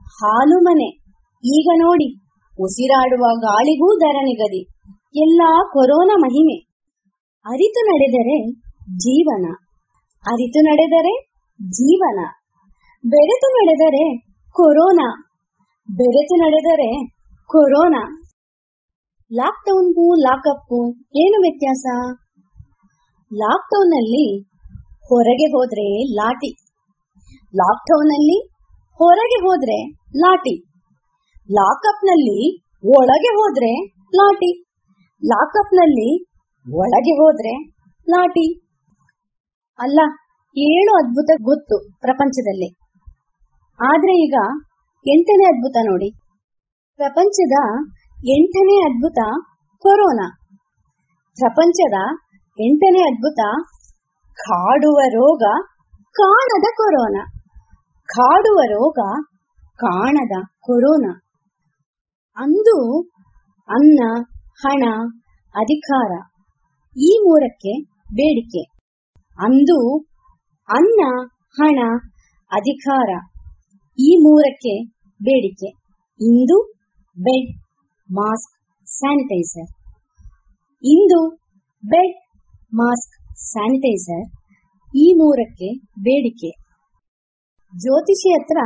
ಹಾಲು 0.00 0.58
ಮನೆ. 0.60 0.88
ಈಗ 1.44 1.68
ನೋಡಿ, 1.76 2.14
ಉಸಿರಾಡುವ 2.60 3.40
ಗಾಳಿಗೂ 3.40 4.00
ದರ 4.00 4.16
ನಿಗದಿ. 4.22 4.62
ಎಲ್ಲ 5.22 5.42
ಕೊರೋನಾ 5.72 6.14
ಮಹಿಮೆ. 6.18 6.56
ಅರಿತು 7.46 7.86
ನಡೆದರೆ 7.86 8.50
ಜೀವನ. 8.96 9.54
ಅರಿತು 10.26 10.60
ನಡೆದರೆ 10.64 11.28
ಜೀವನ. 11.62 12.20
ಬೆರೆತು 13.04 13.52
ನಡೆದರೆ 13.52 14.18
ಕೊರೋನಾ. 14.52 15.26
ಬೆರೆತು 15.90 16.34
ನಡೆದರೆ 16.36 17.06
ಕೊರೋನಾ. 17.46 18.22
ಲಾಕ್ಡೌನ್ಗೂ 19.32 20.14
ಲಾಕಪ್ಗೂ 20.14 20.90
ಏನು 21.16 21.40
ವ್ಯತ್ಯಾಸ? 21.40 21.84
ಲಾಕ್ಡೌನ್ನಲ್ಲಿ 23.34 24.49
ಹೊರಗೆ 25.10 25.46
ಹೋದ್ರೆ 25.46 25.86
ಲಾಟಿ 26.18 26.50
ಲಾಕ್ಡೌನ್ 27.54 28.12
ಅಲ್ಲಿ 28.16 28.38
ಹೊರಗೆ 29.00 29.38
ಹೋದ್ರೆ 29.46 29.78
ಲಾಟಿ 30.16 30.54
ಲಾಕಪ್ನಲ್ಲಿ 31.48 32.38
ಒಳಗೆ 32.90 33.30
ಹೋದ್ರೆ 33.38 33.72
ಲಾಟಿ 34.14 34.50
ಲಾಕಪ್ನಲ್ಲಿ 35.22 36.10
ಒಳಗೆ 36.66 37.14
ಹೋದ್ರೆ 37.20 37.54
ಲಾಟಿ 38.06 38.46
ಅಲ್ಲ, 39.78 40.00
ಏಳು 40.56 40.92
ಅದ್ಭುತ 40.96 41.30
ಗೊತ್ತು 41.40 41.76
ಪ್ರಪಂಚದಲ್ಲಿ. 42.00 42.68
ಆದ್ರೆ 43.80 44.14
ಈಗ 44.24 44.36
ಎಂಟನೇ 45.06 45.44
ಅದ್ಭುತ 45.44 45.76
ನೋಡಿ. 45.86 46.08
ಪ್ರಪಂಚದ 47.00 47.56
ಎಂಟನೇ 48.18 48.76
ಅದ್ಭುತ 48.88 49.20
ಕೊರೋನಾ. 49.84 50.26
ಪ್ರಪಂಚದ 51.38 51.98
ಎಂಟನೇ 52.58 53.02
ಅದ್ಭುತ 53.02 53.40
ಕಾಡುವ 54.40 55.00
ರೋಗ 55.08 55.42
ಕಾಣದ 56.10 56.64
ಕೊರೋನಾ. 56.76 57.24
ಕಾಡುವ 58.04 58.60
ರೋಗ 58.66 58.98
ಕಾಣದ 59.76 60.44
ಕೊರೋನಾ. 60.60 61.12
ಅಂದು 62.36 63.00
ಅನ್ನ, 63.68 64.00
ಹಣ, 64.58 64.84
ಅಧಿಕಾರ 65.54 66.12
ಈ 66.96 67.18
ಮೂರಕ್ಕೆ 67.22 67.82
ಬೇಡಿಕೆ. 68.14 68.62
ಅಂದು 69.38 69.98
ಅನ್ನ, 70.68 71.26
ಹಣ, 71.50 71.78
ಅಧಿಕಾರ 72.52 73.08
ಈ 73.98 74.16
ಮೂರಕ್ಕೆ 74.16 74.84
ಬೇಡಿಕೆ. 75.22 75.70
ಇಂದು 76.20 76.72
ಬೆಡ್, 77.18 77.58
ಮಾಸ್ಕ್, 78.10 78.86
ಸ್ಯಾನಿಟೈಸರ್. 78.88 79.70
ಇಂದು 80.84 81.38
ಬೆಡ್, 81.84 82.18
ಮಾಸ್ಕ್ 82.74 83.19
ಸ್ಯಾನಿಟೈಸರ್ 83.48 84.24
ಈ 84.96 85.06
ಮೂರಕ್ಕೆ 85.12 85.68
ಬೇಡಿಕೆ. 86.00 86.50
ಜ್ಯೋತಿಷಿ 87.72 88.30
ಹತ್ರ 88.30 88.58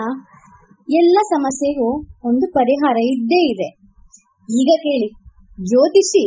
ಎಲ್ಲ 0.88 1.18
ಸಮಸ್ಯೆಗೂ 1.28 1.88
ಒಂದು 2.24 2.46
ಪರಿಹಾರ 2.52 2.96
ಇದ್ದೇ 3.02 3.40
ಇದೆ. 3.52 3.68
ಈಗ 4.48 4.70
ಕೇಳಿ, 4.80 5.08
ಜ್ಯೋತಿಷಿ 5.64 6.24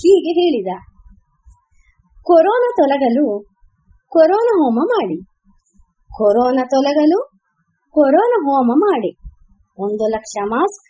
ಹೀಗೆ 0.00 0.32
ಹೇಳಿದ. 0.40 0.72
ಕೊರೋನಾ 2.26 2.68
ತೊಲಗಲು 2.76 3.26
ಕೊರೋನಾ 4.12 4.52
ಹೋಮ 4.62 4.78
ಮಾಡಿ. 4.84 5.18
ಕೊರೋನಾ 6.10 6.64
ತೊಲಗಲು 6.70 7.20
ಕೊರೋನಾ 7.94 8.38
ಹೋಮ 8.46 8.72
ಮಾಡಿ. 8.76 9.10
ಒಂದು 9.78 10.04
ಲಕ್ಷ 10.10 10.36
ಮಾಸ್ಕ್, 10.44 10.86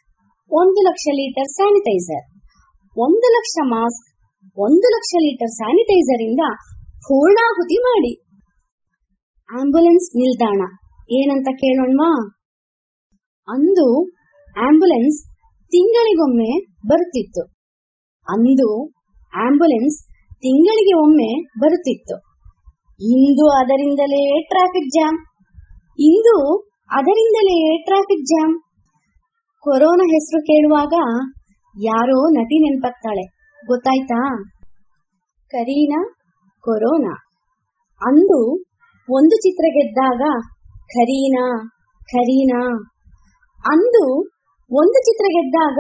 ಒಂದು 0.51 0.81
ಲಕ್ಷ 0.89 1.05
ಲೀಟರ್ 1.13 1.49
ಸ್ಯಾನಿಟೈಸರ್ 1.49 2.25
ಒಂದು 2.97 3.27
ಲಕ್ಷ 3.37 3.55
ಮಾಸ್ಕ್, 3.63 4.07
ಒಂದು 4.59 4.87
ಲಕ್ಷ 4.89 5.13
ಲೀಟರ್ 5.19 5.49
ಸ್ಯಾನಿಟೈಸರ್ 5.49 6.23
ಇಂದ 6.23 6.41
ಪೂರ್ಣಾಹುತಿ 6.99 7.83
ಮಾಡಿ. 7.83 8.23
ಆಂಬ್ಯುಲೆನ್ಸ್ 9.61 10.17
ನಿಲ್ದಾಣ. 10.17 10.61
ಏನಂತ 11.11 11.47
ಕೇಳೋಣ್ವಾ 11.61 12.35
ಅಂದು 13.49 14.11
ಆಂಬ್ಯುಲೆನ್ಸ್ 14.59 15.31
ತಿಂಗಳಿಗೊಮ್ಮೆ 15.67 16.65
ಬರುತ್ತಿತ್ತು. 16.87 17.43
ಅಂದು 18.29 18.91
ಆಂಬ್ಯುಲೆನ್ಸ್ 19.37 20.07
ತಿಂಗಳಿಗೆ 20.33 20.99
ಒಮ್ಮೆ 20.99 21.43
ಬರುತ್ತಿತ್ತು. 21.59 22.17
ಇಂದು 23.01 23.51
ಅದರಿಂದಲೇ 23.51 24.43
ಟ್ರಾಫಿಕ್ 24.49 24.91
ಜಾಮ್. 24.91 25.19
ಇಂದು 25.99 26.69
ಅದರಿಂದಲೇ 26.91 27.83
ಟ್ರಾಫಿಕ್ 27.85 28.27
ಜಾಮ್. 28.27 28.61
ಕೊರೋನಾ 29.61 30.05
ಹೆಸರು 30.05 30.43
ಕೇಳುವಾಗ 30.43 30.93
ಯಾರೋ 31.83 32.31
ನಟಿ 32.31 32.71
ನೆನ್ಪತ್ತಾಳೆ. 32.71 33.23
ಗೊತ್ತಾಯ್ತಾ? 33.67 34.43
ಕರೀನಾ 35.49 36.18
ಕೊರೋನಾ. 36.69 37.13
ಅಂದು 38.07 38.65
ಒಂದು 39.11 39.37
ಚಿತ್ರ 39.37 39.65
ಗೆದ್ದಾಗ, 39.69 40.23
ಕರೀನಾ 40.87 41.71
ಕರೀನಾ. 42.03 42.89
ಅಂದು 43.67 44.19
ಒಂದು 44.73 44.99
ಚಿತ್ರ 44.99 45.25
ಗೆದ್ದಾಗ, 45.29 45.79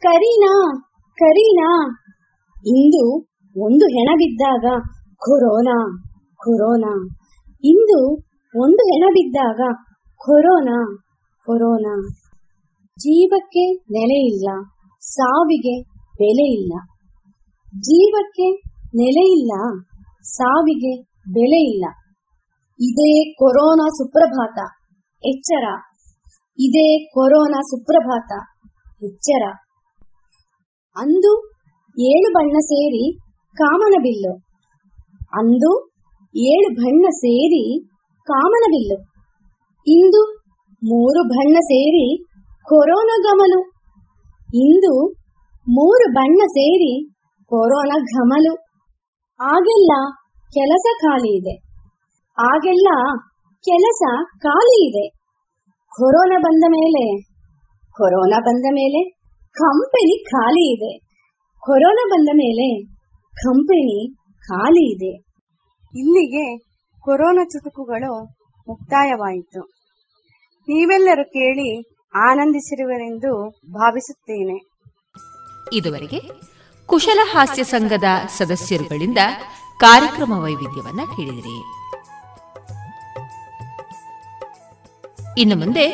ಕರೀನಾ 0.00 0.82
ಕರೀನಾ. 1.18 1.98
ಇಂದು 2.66 3.26
ಒಂದು 3.56 3.84
ಹೆಣ 3.86 4.08
ಬಿದ್ದಾಗ 4.14 4.82
ಕೊರೋನಾ 5.16 6.06
ಕೊರೋನಾ. 6.36 7.08
ಇಂದು 7.64 8.14
ಒಂದು 8.56 8.82
ಹೆಣ 8.82 9.04
ಬಿದ್ದಾಗ 9.10 9.60
ಕೊರೋನಾ 10.16 10.96
ಕೊರೋನಾ. 11.46 12.08
ಜೀವಕ್ಕೆ 12.98 13.72
ನೆಲೆ 13.72 14.26
ಇಲ್ಲ, 14.26 14.48
ಸಾವಿಗೆ 15.00 15.82
ಬೆಲೆ 16.18 16.52
ಇಲ್ಲ. 16.52 16.72
ಜೀವಕ್ಕೆ 17.80 18.50
ನೆಲೆ 18.94 19.32
ಇಲ್ಲ. 19.40 19.52
ಸಾವಿಗೆ 20.22 21.02
ಬೆಲೆ 21.32 21.70
ಇಲ್ಲ. 21.70 21.84
ಇದೇ 22.80 23.32
ಕೊರೋನಾ 23.32 23.88
ಸುಪ್ರಭಾತ, 23.88 24.58
ಎಚ್ಚರ. 25.26 25.64
ಇದೇ 26.58 27.04
ಕೊರೋನಾ 27.04 27.60
ಸುಪ್ರಭಾತ, 27.60 28.32
ಎಚ್ಚರ. 29.04 29.42
ಅಂದು 30.96 31.50
ಏಳು 32.00 32.32
ಬಣ್ಣ 32.32 32.58
ಸೇರಿ 32.58 33.18
ಕಾಮನಬಿಲ್ಲು 33.56 34.36
ಅಂದು 35.32 35.92
ಏಳು 36.36 36.74
ಬಣ್ಣ 36.74 37.06
ಸೇರಿ 37.08 37.84
ಕಾಮನಬಿಲ್ಲು 38.24 39.10
ಇಂದು 39.86 40.42
ಮೂರು 40.84 41.22
ಬಣ್ಣ 41.28 41.56
ಸೇರಿ 41.60 42.24
ಕೊರೋನಾ 42.68 43.16
ಗಮಲು. 43.22 43.60
ಇಂದು 44.54 45.12
ಮೂರು 45.68 46.12
ಬಣ್ಣ 46.12 46.40
ಸೇರಿ 46.46 47.10
ಕೊರೋನಾ 47.46 47.98
ಘಮಲು. 47.98 48.69
ಆಗೆಲ್ಲ 49.40 49.92
ಕೆಲಸ 50.54 50.96
ಖಾಲಿ 51.02 51.36
ಇದೆ. 51.36 51.56
ಆಗೆಲ್ಲ 52.38 52.88
ಕೆಲಸ 53.64 54.02
ಖಾಲಿ 54.38 54.88
ಇದೆ. 54.88 55.08
ಕೊರೋನಾ 55.88 56.38
ಬಂದ 56.38 56.64
ಮೇಲೆ, 56.68 57.22
ಕೊರೋನಾ 57.90 58.38
ಬಂದ 58.40 58.64
ಮೇಲೆ 58.72 59.10
ಕಂಪನಿ 59.52 60.24
ಖಾಲಿ 60.24 60.72
ಇದೆ. 60.72 60.98
ಕೊರೋನಾ 61.60 62.08
ಬಂದ 62.10 62.28
ಮೇಲೆ 62.34 62.84
ಕಂಪನಿ 63.32 64.14
ಖಾಲಿ 64.48 64.92
ಇದೆ. 64.92 65.16
ಇಲ್ಲಿಗೆ 65.94 66.58
ಕೊರೋನಾ 67.00 67.44
ಚುಟುಕುಗಳು 67.44 68.24
ಮುಕ್ತಾಯವಾಯಿತು. 68.68 69.60
ನೀವೆಲ್ಲರೂ 70.60 71.24
ಕೇಳಿ 71.24 71.80
ಆನಂದಿಸಿರುವರೆಂದು 72.30 73.48
ಭಾವಿಸುತ್ತೇನೆ. 73.48 74.58
ಇದುವರೆಗೆ 75.72 76.49
ಕುಶಲ 76.90 77.18
ಹಾಸ್ಯ 77.32 77.64
ಸಂಘದ 77.64 78.04
ಸದಸ್ಯರುಗಳಿಂದ 78.38 79.18
ಕಾರ್ಯಕ್ರಮ 79.78 80.32
ವೈವಿಧ್ಯವನ್ನ 80.32 81.00
ಕೇಳಿದಿರಿ. 81.16 81.58
ಇನ್ನು 85.40 85.56
ಮುಂದೆ 85.56 85.86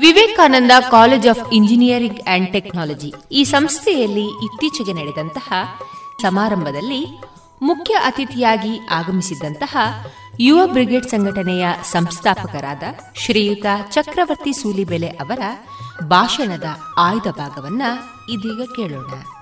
Vivekananda 0.00 0.70
college 0.90 1.28
of 1.28 1.52
engineering 1.52 2.20
and 2.20 2.52
technology 2.52 3.14
ಈ 3.32 3.44
ಸಂಸ್ಥೆಯಲ್ಲಿ 3.44 4.24
ಇತ್ತೀಚೆಗೆ 4.24 4.92
ನಡೆದಂತಹ 4.92 5.52
ಸಮಾರಂಭದಲ್ಲಿ 6.22 7.20
ಮುಖ್ಯ 7.62 7.94
ಅತಿಥಿಯಾಗಿ 7.94 8.80
ಆಗಮಿಸಿದ್ದಂತಹ 8.90 9.76
ಯುವ 10.40 10.66
ಬ್ರಿಗೇಡ್ 10.66 11.08
ಸಂಘಟನೆಯ 11.08 11.66
ಸಂಸ್ಥಾಪಕರಾದ 11.90 12.82
ಶ್ರೀಯುತ 13.14 13.66
ಚಕ್ರವರ್ತಿ 13.90 14.52
ಸೂಲಿಬೆಲೆ 14.52 15.08
ಅವರ 15.08 15.40
ಭಾಷಣದ 16.08 16.64
ಆಯ್ದ 16.96 17.26
ಭಾಗವನ್ನ 17.30 17.82
ಇದೀಗ 18.30 18.68
ಕೇಳೋಣ. 18.76 19.37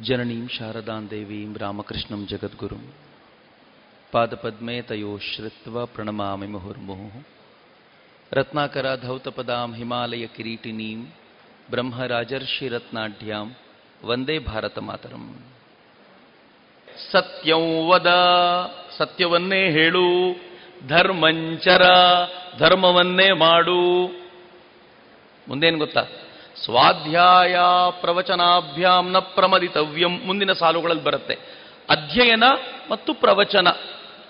ಜನನೀಂ 0.00 0.44
ಶಾರದಾಂ 0.48 1.04
ದೇವೀಂ 1.10 1.50
ರಾಮಕೃಷ್ಣಂ 1.58 2.20
ಜಗದ್ಗುರುಂ 2.26 2.82
ಪಾದಪದ್ಮೇ 4.12 4.76
ತಯೋ 4.80 5.12
ಶ್ರಿತ್ವ 5.24 5.84
ಪ್ರಣಮಾಮಿ 5.86 6.46
ಮುಹುರ್ಮುಹುಃ 6.46 7.14
ರತ್ನಾಕರಾಧೌತಪದಾಂ 8.32 9.70
ಹಿಮಾಲಯ 9.74 10.26
ಕಿರೀಟಿನೀಂ 10.26 11.00
ಬ್ರಹ್ಮರಾಜರ್ಷಿರತ್ನಾಢ್ಯಾಂ 11.70 13.48
ವಂದೇ 14.02 14.36
ಭಾರತ 14.38 14.78
ಮಾತರಂ 14.78 15.24
ಸತ್ಯಂ 17.10 17.64
ವದ 17.88 18.10
ಸತ್ಯವನ್ನೇ 18.98 19.62
ಹೇಳು 19.70 20.06
ಧರ್ಮಂಚರ 20.86 21.84
ಧರ್ಮವನ್ನೇ 22.58 23.28
ಮಾಡು 23.38 23.80
ಮುಂದೇನು 25.46 25.78
ಗೊತ್ತಾ? 25.78 26.02
ಸ್ವಾಧ್ಯಾಯ 26.64 27.56
ಪ್ರವಚನಾಭ್ಯಾಮ್ನ 28.00 29.18
ಪ್ರಮದಿತವ್ಯಂ 29.18 30.20
ಮುಂದಿನ 30.24 30.52
ಸಾಲುಗಳಲ್ಲಿ 30.52 31.04
ಬರುತ್ತೆ. 31.04 31.38
ಅಧ್ಯಯನ 31.90 32.44
ಮತ್ತು 32.90 33.14
ಪ್ರವಚನ. 33.14 33.68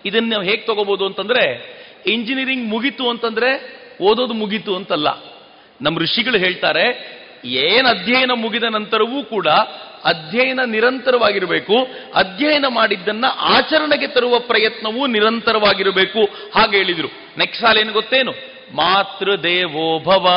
ಇದನ್ನ 0.06 0.32
ಹೇಗೆ 0.42 0.56
ತಗೋಬಹುದು 0.56 1.06
ಅಂತಂದ್ರೆ 1.06 1.78
ಇಂಜಿನಿಯರಿಂಗ್ 2.06 2.68
ಮುಗಿತು 2.68 3.10
ಅಂತಂದ್ರೆ 3.10 3.78
ಓದೋದು 4.02 4.34
ಮುಗಿತು 4.34 4.76
ಅಂತಲ್ಲ. 4.76 5.08
ನಮ್ಮ 5.82 5.98
ಋಷಿಗಳು 5.98 6.38
ಹೇಳ್ತಾರೆ, 6.38 7.18
ಏನ್ 7.44 7.86
ಅಧ್ಯಯನ 7.86 8.30
ಮುಗಿದ 8.34 8.64
ನಂತರವೂ 8.70 9.24
ಕೂಡ 9.24 9.46
ಅಧ್ಯಯನ 10.04 10.60
ನಿರಂತರವಾಗಿರಬೇಕು. 10.66 11.74
ಅಧ್ಯಯನ 12.14 12.64
ಮಾಡಿದ್ದನ್ನ 12.68 13.24
ಆಚರಣೆಗೆ 13.38 14.06
ತರುವ 14.06 14.38
ಪ್ರಯತ್ನವೂ 14.38 15.06
ನಿರಂತರವಾಗಿರಬೇಕು. 15.06 16.20
ಹಾಗೆ 16.54 16.76
ಹೇಳಿದ್ರು. 16.76 17.08
ನೆಕ್ಸ್ಟ್ 17.38 17.66
ಸಾಲ 17.66 17.78
ಏನು 17.78 17.92
ಗೊತ್ತೇನು? 17.92 18.32
ಮಾತೃ 18.76 19.36
ದೇವೋಭವ 19.36 20.30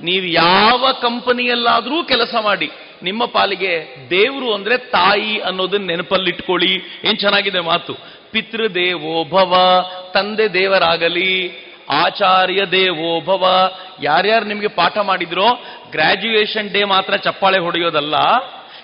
ನೀವು 0.00 0.26
ಯಾವ 0.26 0.92
ಕಂಪನಿಯಲ್ಲಾದರೂ 1.02 2.04
ಕೆಲಸ 2.04 2.34
ಮಾಡಿ, 2.40 2.70
ನಿಮ್ಮ 3.02 3.24
ಪಾಲಿಗೆ 3.24 3.96
ದೇವರು 4.10 4.54
ಅಂದ್ರೆ 4.54 4.78
ತಾಯಿ 4.78 5.38
ಅನ್ನೋದನ್ನ 5.38 5.86
ನೆನಪಲ್ಲಿಟ್ಕೊಳ್ಳಿ. 5.86 7.02
ಏನ್ 7.04 7.18
ಚೆನ್ನಾಗಿದೆ 7.18 7.60
ಮಾತು? 7.60 7.94
ಪಿತೃ 8.30 8.68
ದೇವೋಭವ 8.68 9.84
ತಂದೆ 10.14 10.52
ದೇವರಾಗಲಿ, 10.52 11.64
ಆಚಾರ್ಯ 11.90 12.64
ದೇವೋಭವ 12.64 13.72
ಯಾರ್ಯಾರು 14.02 14.44
ನಿಮಗೆ 14.44 14.66
ಪಾಠ 14.66 14.98
ಮಾಡಿದ್ರೋ 14.98 15.46
ಗ್ರಾಜ್ಯುಯೇಷನ್ 15.90 16.70
ಡೇ 16.70 16.84
ಮಾತ್ರ 16.84 17.16
ಚಪ್ಪಾಳೆ 17.16 17.58
ಹೊಡೆಯೋದಲ್ಲ. 17.58 18.14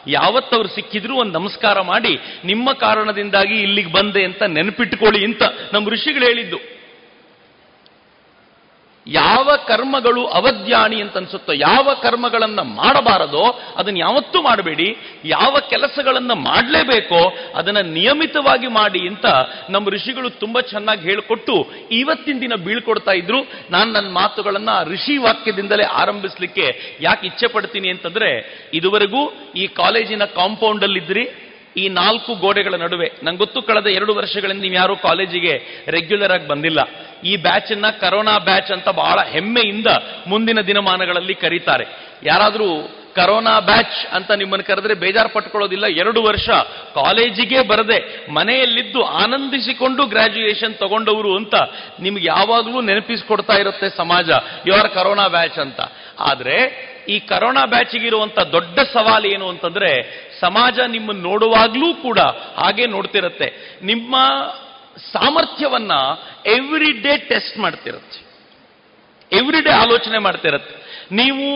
ಯಾವತ್ತವ್ರು 0.07 0.69
ಸಿಕ್ಕಿದ್ರು 0.69 1.17
ಒಂದು 1.17 1.39
ನಮಸ್ಕಾರ 1.39 1.81
ಮಾಡಿ, 1.81 2.21
ನಿಮ್ಮ 2.45 2.73
ಕಾರಣದಿಂದಾಗಿ 2.73 3.55
ಇಲ್ಲಿಗೆ 3.55 3.93
ಬಂದೆ 3.93 4.25
ಅಂತ 4.25 4.43
ನೆನಪಿಟ್ಕೊಳ್ಳಿ 4.43 5.25
ಅಂತ 5.25 5.43
ನಮ್ಮ 5.73 5.89
ಋಷಿಗಳು 5.89 6.25
ಹೇಳಿದ್ದು. 6.25 6.80
ಯಾವ 9.11 9.51
ಕರ್ಮಗಳು 9.67 10.27
ಅವಧ್ಯಾಣಿ 10.27 11.01
ಅಂತ 11.01 11.17
ಅನ್ಸುತ್ತೋ 11.17 11.53
ಯಾವ 11.53 11.95
ಕರ್ಮಗಳನ್ನು 12.03 12.65
ಮಾಡಬಾರದೋ, 12.65 13.61
ಅದನ್ನ 13.77 13.97
ಯಾವತ್ತೂ 13.97 14.43
ಮಾಡಬೇಡಿ. 14.43 14.97
ಯಾವ 15.25 15.57
ಕೆಲಸಗಳನ್ನು 15.71 16.35
ಮಾಡಲೇಬೇಕೋ, 16.35 17.37
ಅದನ್ನ 17.55 17.79
ನಿಯಮಿತವಾಗಿ 17.79 18.67
ಮಾಡಿ 18.67 19.09
ಅಂತ 19.09 19.27
ನಮ್ಮ 19.71 19.89
ಋಷಿಗಳು 19.89 20.31
ತುಂಬಾ 20.31 20.61
ಚೆನ್ನಾಗಿ 20.61 21.03
ಹೇಳಿಕೊಟ್ಟು 21.03 21.67
ಇವತ್ತಿನ 21.93 22.39
ದಿನ 22.41 22.55
ಬೀಳ್ಕೊಡ್ತಾ 22.55 23.13
ಇದ್ರು. 23.13 23.43
ನಾನು 23.71 23.93
ನನ್ನ 23.93 24.09
ಮಾತುಗಳನ್ನ 24.09 24.69
ಋಷಿ 24.85 25.17
ವಾಕ್ಯದಿಂದಲೇ 25.17 25.85
ಆರಂಭಿಸ್ಲಿಕ್ಕೆ 25.85 26.99
ಯಾಕೆ 27.01 27.27
ಇಚ್ಛೆ 27.27 27.47
ಪಡ್ತೀನಿ 27.47 27.89
ಅಂತಂದ್ರೆ, 27.89 28.61
ಇದುವರೆಗೂ 28.75 29.33
ಈ 29.57 29.67
ಕಾಲೇಜಿನ 29.67 30.25
ಕಾಂಪೌಂಡ್ 30.25 30.85
ಈ 31.77 31.89
ನಾಲ್ಕು 31.89 32.35
ಗೋಡೆಗಳ 32.35 32.75
ನಡುವೆ, 32.75 33.13
ನಂಗೆ 33.23 33.39
ಗೊತ್ತು 33.39 33.63
ಕಳೆದ 33.63 33.87
ಎರಡು 33.87 34.15
ವರ್ಷಗಳಿಂದ 34.15 34.61
ನೀವು 34.61 34.75
ಯಾರು 34.75 34.97
ಕಾಲೇಜಿಗೆ 34.97 35.85
ರೆಗ್ಯುಲರ್ 35.89 36.33
ಆಗಿ 36.33 36.49
ಬಂದಿಲ್ಲ. 36.49 36.79
ಈ 37.25 37.37
ಬ್ಯಾಚ್ 37.37 37.73
ಅನ್ನ 37.73 37.91
ಕರೋನಾ 37.91 38.39
ಬ್ಯಾಚ್ 38.39 38.71
ಅಂತ 38.71 38.89
ಬಹಳ 38.89 39.19
ಹೆಮ್ಮೆಯಿಂದ 39.23 39.87
ಮುಂದಿನ 40.27 40.61
ದಿನಮಾನಗಳಲ್ಲಿ 40.61 41.35
ಕರೀತಾರೆ. 41.35 41.85
ಯಾರಾದರೂ 42.23 42.97
ಕರೋನಾ 43.15 43.61
ಬ್ಯಾಚ್ 43.61 44.15
ಅಂತ 44.15 44.31
ನಿಮ್ಮನ್ನು 44.31 44.67
ಕರೆದ್ರೆ 44.67 44.95
ಬೇಜಾರು 44.95 45.29
ಪಟ್ಕೊಳ್ಳೋದಿಲ್ಲ. 45.29 45.87
ಎರಡು 45.87 46.23
ವರ್ಷ 46.23 46.49
ಕಾಲೇಜಿಗೆ 46.95 47.61
ಬರದೆ 47.61 48.31
ಮನೆಯಲ್ಲಿದ್ದು 48.33 49.05
ಆನಂದಿಸಿಕೊಂಡು 49.05 50.07
ಗ್ರಾಜ್ಯುಯೇಷನ್ 50.07 50.75
ತಗೊಂಡವರು 50.75 51.37
ಅಂತ 51.37 51.55
ನಿಮ್ಗೆ 52.01 52.27
ಯಾವಾಗಲೂ 52.27 52.81
ನೆನಪಿಸ್ಕೊಡ್ತಾ 52.81 53.53
ಇರುತ್ತೆ 53.53 53.97
ಸಮಾಜ. 53.97 54.31
ಇವರ 54.67 54.87
ಕರೋನಾ 54.87 55.29
ಬ್ಯಾಚ್ 55.29 55.59
ಅಂತ. 55.59 55.81
ಆದ್ರೆ 56.19 56.91
ಈ 57.09 57.19
ಕರೋನಾ 57.19 57.65
ಬ್ಯಾಚ್ಗಿರುವಂತ 57.65 58.39
ದೊಡ್ಡ 58.39 58.79
ಸವಾಲು 58.79 59.27
ಏನು 59.27 59.49
ಅಂತಂದ್ರೆ 59.49 60.21
ಸಮಾಜ 60.41 60.79
ನಿಮ್ಮನ್ನು 60.79 61.23
ನೋಡುವಾಗ್ಲೂ 61.23 61.95
ಕೂಡ 61.95 62.19
ಹಾಗೆ 62.57 62.87
ನೋಡ್ತಿರುತ್ತೆ. 62.87 63.79
ನಿಮ್ಮ 63.83 64.17
ಸಾಮರ್ಥ್ಯವನ್ನ 65.13 65.93
ಎವ್ರಿ 66.47 66.93
ಡೇ 66.93 67.17
ಟೆಸ್ಟ್ 67.17 67.59
ಮಾಡ್ತಿರುತ್ತೆ. 67.59 68.31
ಎವ್ರಿ 69.37 69.61
ಡೇ 69.61 69.71
ಆಲೋಚನೆ 69.71 70.19
ಮಾಡ್ತಿರತ್ತೆ. 70.19 71.07
ನೀವು 71.13 71.47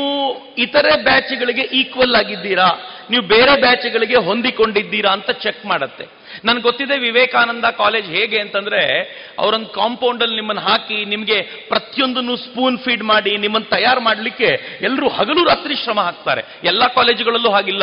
ಇತರೆ 0.59 1.05
ಬ್ಯಾಚ್ಗಳಿಗೆ 1.05 1.63
ಈಕ್ವಲ್ 1.63 2.15
ಆಗಿದ್ದೀರಾ? 2.15 2.67
ನೀವು 3.11 3.23
ಬೇರೆ 3.23 3.61
ಬ್ಯಾಚ್ಗಳಿಗೆ 3.61 4.17
ಹೊಂದಿಕೊಂಡಿದ್ದೀರಾ 4.17 5.13
ಅಂತ 5.13 5.31
ಚೆಕ್ 5.31 5.67
ಮಾಡತ್ತೆ. 5.67 6.05
ನನ್ಗೆ 6.45 6.63
ಗೊತ್ತಿದೆ 6.63 6.99
ವಿವೇಕಾನಂದ 6.99 7.65
ಕಾಲೇಜ್ 7.65 8.07
ಹೇಗೆ 8.07 8.41
ಅಂತಂದ್ರೆ 8.41 9.03
ಅವರೊಂದು 9.39 9.67
ಕಾಂಪೌಂಡ್ 9.67 10.23
ಅಲ್ಲಿ 10.23 10.37
ನಿಮ್ಮನ್ನು 10.37 10.63
ಹಾಕಿ 10.63 11.05
ನಿಮಗೆ 11.05 11.43
ಪ್ರತಿಯೊಂದನ್ನು 11.43 12.37
ಸ್ಪೂನ್ 12.37 12.79
ಫೀಡ್ 12.79 13.03
ಮಾಡಿ 13.03 13.37
ನಿಮ್ಮನ್ನು 13.37 13.71
ತಯಾರು 13.71 14.01
ಮಾಡಲಿಕ್ಕೆ 14.01 14.79
ಎಲ್ಲರೂ 14.83 15.09
ಹಗಲು 15.09 15.45
ರಾತ್ರಿ 15.45 15.75
ಶ್ರಮ 15.75 16.01
ಹಾಕ್ತಾರೆ. 16.01 16.43
ಎಲ್ಲ 16.65 16.87
ಕಾಲೇಜುಗಳಲ್ಲೂ 16.87 17.51
ಹಾಗಿಲ್ಲ. 17.51 17.83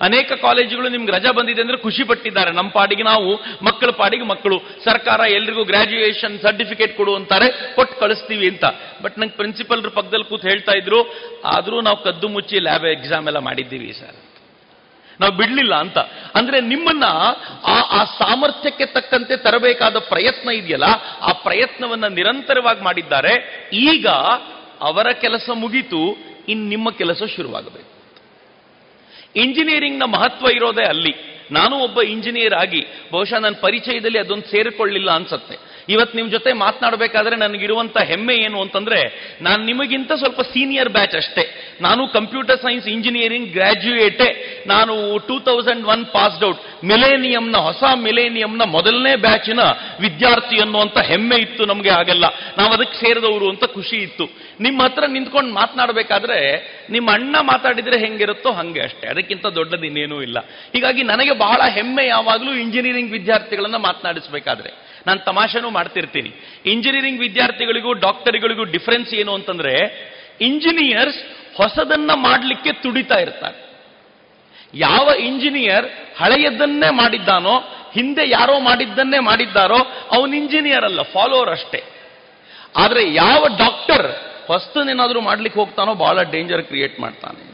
ಅನೇಕ 0.00 0.32
ಕಾಲೇಜುಗಳು 0.32 0.88
ನಿಮ್ಗೆ 0.88 1.12
ರಜಾ 1.12 1.32
ಬಂದಿದೆ 1.32 1.60
ಅಂದ್ರೆ 1.60 1.78
ಖುಷಿ 1.78 2.04
ಪಟ್ಟಿದ್ದಾರೆ. 2.04 2.50
ನಮ್ಮ 2.50 2.70
ಪಾಡಿಗೆ 2.70 3.02
ನಾವು, 3.02 3.34
ಮಕ್ಕಳ 3.64 3.90
ಪಾಡಿಗೆ 3.90 4.24
ಮಕ್ಕಳು. 4.24 4.62
ಸರ್ಕಾರ 4.84 5.20
ಎಲ್ರಿಗೂ 5.28 5.64
ಗ್ರಾಜ್ಯುಯೇಷನ್ 5.64 6.40
ಸರ್ಟಿಫಿಕೇಟ್ 6.40 6.96
ಕೊಡು 6.96 7.14
ಅಂತಾರೆ, 7.14 7.74
ಕೊಟ್ಟು 7.74 8.00
ಕಳಿಸ್ತೀವಿ 8.00 8.48
ಅಂತ. 8.48 8.64
ಬಟ್ 9.02 9.18
ನಂಗೆ 9.18 9.36
ಪ್ರಿನ್ಸಿಪಲ್ರ 9.36 9.88
ಪಕ್ಕದಲ್ಲಿ 9.88 10.28
ಕೂತ್ 10.28 10.42
ಹೇಳ್ತಾ 10.42 10.72
ಇದ್ರು, 10.72 11.14
ಆದ್ರೂ 11.44 11.80
ನಾವು 11.80 12.02
ಕದ್ದು 12.04 12.28
ಮುಚ್ಚಿ 12.28 12.58
ಲ್ಯಾಬ್ 12.58 12.84
ಎಕ್ಸಾಮ್ 12.84 13.26
ಎಲ್ಲ 13.26 13.38
ಮಾಡಿದ್ದೀವಿ 13.38 13.92
ಸರ್. 13.92 14.16
ನಾವು 15.20 15.32
ಬಿಡ್ಲಿಲ್ಲ 15.32 15.74
ಅಂತ. 15.74 15.98
ಅಂದ್ರೆ 16.34 16.60
ನಿಮ್ಮನ್ನ 16.60 17.04
ಆ 17.64 17.80
ಆ 17.80 18.04
ಸಾಮರ್ಥ್ಯಕ್ಕೆ 18.04 18.86
ತಕ್ಕಂತೆ 18.86 19.36
ತರಬೇಕಾದ 19.36 19.98
ಪ್ರಯತ್ನ 19.98 20.50
ಇದೆಯಲ್ಲ, 20.50 20.84
ಆ 21.20 21.32
ಪ್ರಯತ್ನವನ್ನ 21.32 22.06
ನಿರಂತರವಾಗಿ 22.06 22.80
ಮಾಡಿದ್ದಾರೆ. 22.82 23.64
ಈಗ 23.72 24.06
ಅವರ 24.80 25.10
ಕೆಲಸ 25.10 25.50
ಮುಗಿತು, 25.54 26.16
ಇನ್ 26.48 26.68
ನಿಮ್ಮ 26.68 26.90
ಕೆಲಸ 26.90 27.22
ಶುರುವಾಗಬೇಕು. 27.36 27.89
ಇಂಜಿನಿಯರಿಂಗ್ನ 29.36 30.02
ಮಹತ್ವ 30.02 30.46
ಇರೋದೇ 30.46 30.82
ಅಲ್ಲಿ. 30.82 31.14
ನಾನು 31.50 31.76
ಒಬ್ಬ 31.76 32.02
ಇಂಜಿನಿಯರ್ 32.02 32.54
ಆಗಿ 32.54 32.86
ಬಹುಶಃ 33.12 33.38
ನನ್ನ 33.38 33.54
ಪರಿಚಯದಲ್ಲಿ 33.60 34.18
ಅದೊಂದು 34.18 34.50
ಸೇರಿಕೊಳ್ಳಿಲ್ಲ 34.50 35.10
ಅನ್ಸತ್ತೆ. 35.10 35.69
ಇವತ್ತು 35.90 36.16
ನಿಮ್ಮ 36.16 36.30
ಜೊತೆ 36.30 36.52
ಮಾತನಾಡಬೇಕಾದ್ರೆ 36.52 37.36
ನನಗಿರುವಂತ 37.36 37.98
ಹೆಮ್ಮೆ 37.98 38.34
ಏನು 38.34 38.60
ಅಂತಂದ್ರೆ, 38.60 39.30
ನಾನು 39.42 39.64
ನಿಮಗಿಂತ 39.64 40.12
ಸ್ವಲ್ಪ 40.12 40.40
ಸೀನಿಯರ್ 40.40 40.88
ಬ್ಯಾಚ್ 40.88 41.14
ಅಷ್ಟೇ. 41.14 41.76
ನಾನು 41.80 42.08
ಕಂಪ್ಯೂಟರ್ 42.08 42.58
ಸೈನ್ಸ್ 42.58 42.88
ಇಂಜಿನಿಯರಿಂಗ್ 42.88 43.52
ಗ್ರಾಜ್ಯುಯೇಟೆ 43.52 44.60
ನಾನು 44.66 45.18
two 45.18 45.38
thousand 45.38 45.86
one 45.86 46.06
passed 46.06 46.44
out. 46.44 46.84
ಮಿಲೇನಿಯಂನ, 46.84 47.56
ಹೊಸ 47.56 47.84
ಮಿಲೇನಿಯಂನ 47.94 48.62
ಮೊದಲನೇ 48.62 49.16
ಬ್ಯಾಚಿನ 49.16 49.60
ವಿದ್ಯಾರ್ಥಿ 50.00 50.60
ಅನ್ನುವಂತ 50.60 50.98
ಹೆಮ್ಮೆ 50.98 51.36
ಇತ್ತು 51.36 51.66
ನಮಗೆ 51.66 51.90
ಆಗಲ್ಲ 51.90 52.24
ನಾವು 52.58 52.72
ಅದಕ್ಕೆ 52.72 53.06
ಸೇರಿದವರು 53.06 53.50
ಅಂತ 53.50 53.64
ಖುಷಿ 53.64 53.96
ಇತ್ತು. 53.96 54.24
ನಿಮ್ಮ 54.60 54.82
ಹತ್ರ 54.82 55.04
ನಿಂತ್ಕೊಂಡು 55.06 55.54
ಮಾತನಾಡಬೇಕಾದ್ರೆ 55.54 56.40
ನಿಮ್ಮ 56.90 57.12
ಅಣ್ಣ 57.12 57.36
ಮಾತಾಡಿದ್ರೆ 57.40 57.98
ಹೆಂಗಿರುತ್ತೋ 57.98 58.52
ಹಂಗೆ 58.52 58.80
ಅಷ್ಟೇ. 58.80 59.06
ಅದಕ್ಕಿಂತ 59.06 59.46
ದೊಡ್ಡದಿನ್ನೇನೂ 59.46 60.22
ಇಲ್ಲ. 60.22 60.38
ಹೀಗಾಗಿ 60.40 61.02
ನನಗೆ 61.02 61.32
ಬಹಳ 61.32 61.68
ಹೆಮ್ಮೆ 61.68 62.06
ಯಾವಾಗಲೂ 62.06 62.52
ಇಂಜಿನಿಯರಿಂಗ್ 62.52 63.12
ವಿದ್ಯಾರ್ಥಿಗಳನ್ನ 63.12 63.76
ಮಾತನಾಡಿಸಬೇಕಾದ್ರೆ. 63.76 64.89
ನಾನು 65.06 65.20
ತಮಾಷೆನೂ 65.20 65.70
ಮಾಡ್ತಿರ್ತೀನಿ. 65.70 66.30
ಇಂಜಿನಿಯರಿಂಗ್ 66.66 67.20
ವಿದ್ಯಾರ್ಥಿಗಳಿಗೂ 67.20 67.92
ಡಾಕ್ಟರ್ಗಳಿಗೂ 67.92 68.64
ಡಿಫರೆನ್ಸ್ 68.64 69.14
ಏನು 69.14 69.34
ಅಂತಂದ್ರೆ 69.34 69.74
ಇಂಜಿನಿಯರ್ಸ್ 70.40 71.18
ಹೊಸದನ್ನ 71.56 72.10
ಮಾಡಲಿಕ್ಕೆ 72.14 72.72
ತುಡಿತಾ 72.72 73.14
ಇರ್ತಾರೆ. 73.14 73.70
ಯಾವ 74.74 75.08
ಇಂಜಿನಿಯರ್ 75.08 75.86
ಹಳೆಯದನ್ನೇ 76.20 76.90
ಮಾಡಿದ್ದಾನೋ, 76.90 77.58
ಹಿಂದೆ 77.94 78.30
ಯಾರೋ 78.30 78.60
ಮಾಡಿದ್ದನ್ನೇ 78.60 79.18
ಮಾಡಿದ್ದಾರೋ, 79.18 79.78
ಅವನು 80.10 80.36
ಇಂಜಿನಿಯರ್ 80.36 80.84
ಅಲ್ಲ 80.84 81.02
ಫಾಲೋವರ್ 81.02 81.50
ಅಷ್ಟೇ. 81.50 81.82
ಆದರೆ 82.76 83.14
ಯಾವ 83.14 83.46
ಡಾಕ್ಟರ್ 83.58 84.12
ಹೊಸ್ತನೇನಾದರೂ 84.46 85.20
ಮಾಡ್ಲಿಕ್ಕೆ 85.20 85.60
ಹೋಗ್ತಾನೋ 85.60 85.94
ಬಹಳ 85.94 86.22
ಡೇಂಜರ್ 86.22 86.62
ಕ್ರಿಯೇಟ್ 86.62 87.00
ಮಾಡ್ತಾನೆ 87.00 87.50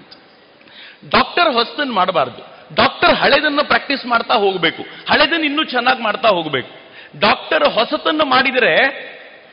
ಡಾಕ್ಟರ್ 1.10 1.52
ಹೊಸ್ತನ್ 1.52 1.92
ಮಾಡಬಾರ್ದು. 1.92 2.74
ಡಾಕ್ಟರ್ 2.74 3.14
ಹಳೆದನ್ನು 3.14 3.64
ಪ್ರಾಕ್ಟೀಸ್ 3.64 4.06
ಮಾಡ್ತಾ 4.06 4.34
ಹೋಗಬೇಕು. 4.34 4.82
ಹಳೆದನ್ನು 4.82 5.44
ಇನ್ನೂ 5.44 5.64
ಚೆನ್ನಾಗಿ 5.64 6.02
ಮಾಡ್ತಾ 6.02 6.28
ಹೋಗಬೇಕು. 6.28 6.75
ಡಾಕ್ಟರ್ 7.20 7.64
ಹೊಸತನ್ನು 7.64 8.24
ಮಾಡಿದರೆ, 8.24 8.76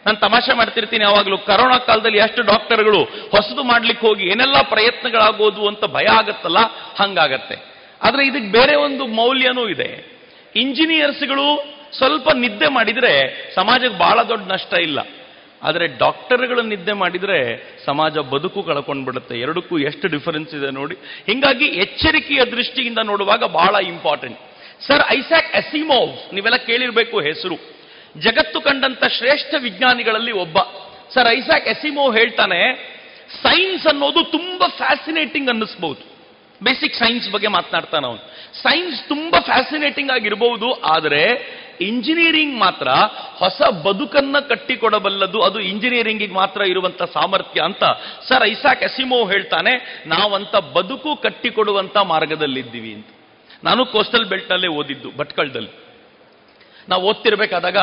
ನಾನು 0.06 0.18
ತಮಾಷೆ 0.18 0.54
ಮಾಡ್ತಿರ್ತೀನಿ, 0.54 1.04
ಯಾವಾಗಲೂ 1.04 1.38
ಕರೋನಾ 1.38 1.78
ಕಾಲದಲ್ಲಿ 1.78 2.18
ಎಷ್ಟು 2.18 2.42
ಡಾಕ್ಟರ್ಗಳು 2.42 3.04
ಹೊಸದು 3.04 3.64
ಮಾಡ್ಲಿಕ್ಕೆ 3.64 4.08
ಹೋಗಿ 4.08 4.24
ಏನೆಲ್ಲ 4.24 4.62
ಪ್ರಯತ್ನಗಳಾಗೋದು 4.62 5.68
ಅಂತ 5.68 5.86
ಭಯ 5.86 6.06
ಆಗತ್ತಲ್ಲ? 6.06 6.58
ಹಂಗಾಗತ್ತೆ. 7.00 7.56
ಆದರೆ 8.04 8.26
ಇದಕ್ಕೆ 8.26 8.52
ಬೇರೆ 8.52 8.76
ಒಂದು 8.76 9.08
ಮೌಲ್ಯನೂ 9.08 9.70
ಇದೆ. 9.70 10.14
ಇಂಜಿನಿಯರ್ಸ್ಗಳು 10.56 11.74
ಸ್ವಲ್ಪ 11.98 12.30
ನಿದ್ದೆ 12.32 12.68
ಮಾಡಿದ್ರೆ 12.68 13.44
ಸಮಾಜಕ್ಕೆ 13.56 14.00
ಬಹಳ 14.00 14.24
ದೊಡ್ಡ 14.24 14.52
ನಷ್ಟ 14.52 14.74
ಇಲ್ಲ. 14.74 15.00
ಆದರೆ 15.64 15.88
ಡಾಕ್ಟರ್ಗಳು 15.88 16.62
ನಿದ್ದೆ 16.62 16.94
ಮಾಡಿದ್ರೆ 16.94 17.70
ಸಮಾಜ 17.86 18.18
ಬದುಕು 18.18 18.64
ಕಳ್ಕೊಂಡ್ಬಿಡುತ್ತೆ. 18.64 19.40
ಎರಡಕ್ಕೂ 19.40 19.78
ಎಷ್ಟು 19.80 20.08
ಡಿಫರೆನ್ಸ್ 20.08 20.56
ಇದೆ 20.56 20.72
ನೋಡಿ. 20.72 20.96
ಹಿಂಗಾಗಿ 21.26 21.66
ಎಚ್ಚರಿಕೆಯ 21.66 22.46
ದೃಷ್ಟಿಯಿಂದ 22.46 22.98
ನೋಡುವಾಗ 23.04 23.44
ಬಹಳ 23.44 23.76
ಇಂಪಾರ್ಟೆಂಟ್. 23.86 24.40
ಸರ್ 24.88 25.04
ಐಸಾಕ್ 25.10 25.56
ಎಸಿಮೋವ್ 25.56 26.34
ನೀವೆಲ್ಲ 26.34 26.58
ಕೇಳಿರಬೇಕು 26.58 27.20
ಹೆಸರು. 27.20 27.56
ಜಗತ್ತು 28.20 28.62
ಕಂಡಂತ 28.62 29.06
ಶ್ರೇಷ್ಠ 29.06 29.54
ವಿಜ್ಞಾನಿಗಳಲ್ಲಿ 29.60 30.32
ಒಬ್ಬ. 30.32 30.58
ಸರ್ 31.14 31.28
ಐಸಾಕ್ 31.28 31.68
ಎಸಿಮೋವ್ 31.68 32.18
ಹೇಳ್ತಾನೆ 32.18 32.60
ಸೈನ್ಸ್ 33.44 33.88
ಅನ್ನೋದು 33.88 34.24
ತುಂಬಾ 34.24 34.68
ಫ್ಯಾಸಿನೇಟಿಂಗ್ 34.68 35.50
ಅನ್ನಿಸ್ಬಹುದು 35.50 36.14
ಬೇಸಿಕ್ 36.64 36.96
ಸೈನ್ಸ್ 36.96 37.32
ಬಗ್ಗೆ 37.32 37.48
ಮಾತನಾಡ್ತಾನೆ 37.48 38.08
ಅವನು. 38.08 38.20
ಸೈನ್ಸ್ 38.62 39.08
ತುಂಬಾ 39.08 39.40
ಫ್ಯಾಸಿನೇಟಿಂಗ್ 39.40 40.12
ಆಗಿರಬಹುದು 40.12 40.74
ಆದರೆ 40.74 41.24
ಇಂಜಿನಿಯರಿಂಗ್ 41.82 42.56
ಮಾತ್ರ 42.60 42.88
ಹೊಸ 43.36 43.62
ಬದುಕನ್ನ 43.62 44.40
ಕಟ್ಟಿಕೊಡಬಲ್ಲದು, 44.40 45.42
ಅದು 45.42 45.60
ಇಂಜಿನಿಯರಿಂಗಿಗೆ 45.60 46.34
ಮಾತ್ರ 46.34 46.62
ಇರುವಂತ 46.62 47.04
ಸಾಮರ್ಥ್ಯ 47.04 47.62
ಅಂತ 47.62 47.84
ಸರ್ 48.28 48.44
ಐಸಾಕ್ 48.44 48.84
ಎಸಿಮೋ 48.84 49.26
ಹೇಳ್ತಾನೆ, 49.26 50.04
ನಾವಂತ 50.08 50.56
ಬದುಕು 50.56 51.16
ಕಟ್ಟಿಕೊಡುವಂತ 51.16 51.98
ಮಾರ್ಗದಲ್ಲಿದ್ದೀವಿ 51.98 52.94
ಅಂತ. 52.94 53.08
ನಾನು 53.64 53.86
ಕೋಸ್ಟಲ್ 53.86 54.26
ಬೆಲ್ಟ್ನಲ್ಲೇ 54.26 54.68
ಓದಿದ್ದು, 54.68 55.18
ಭಟ್ಕಳದಲ್ಲಿ. 55.18 55.72
ನಾವು 56.90 57.04
ಓದ್ತಿರ್ಬೇಕಾದಾಗ 57.04 57.78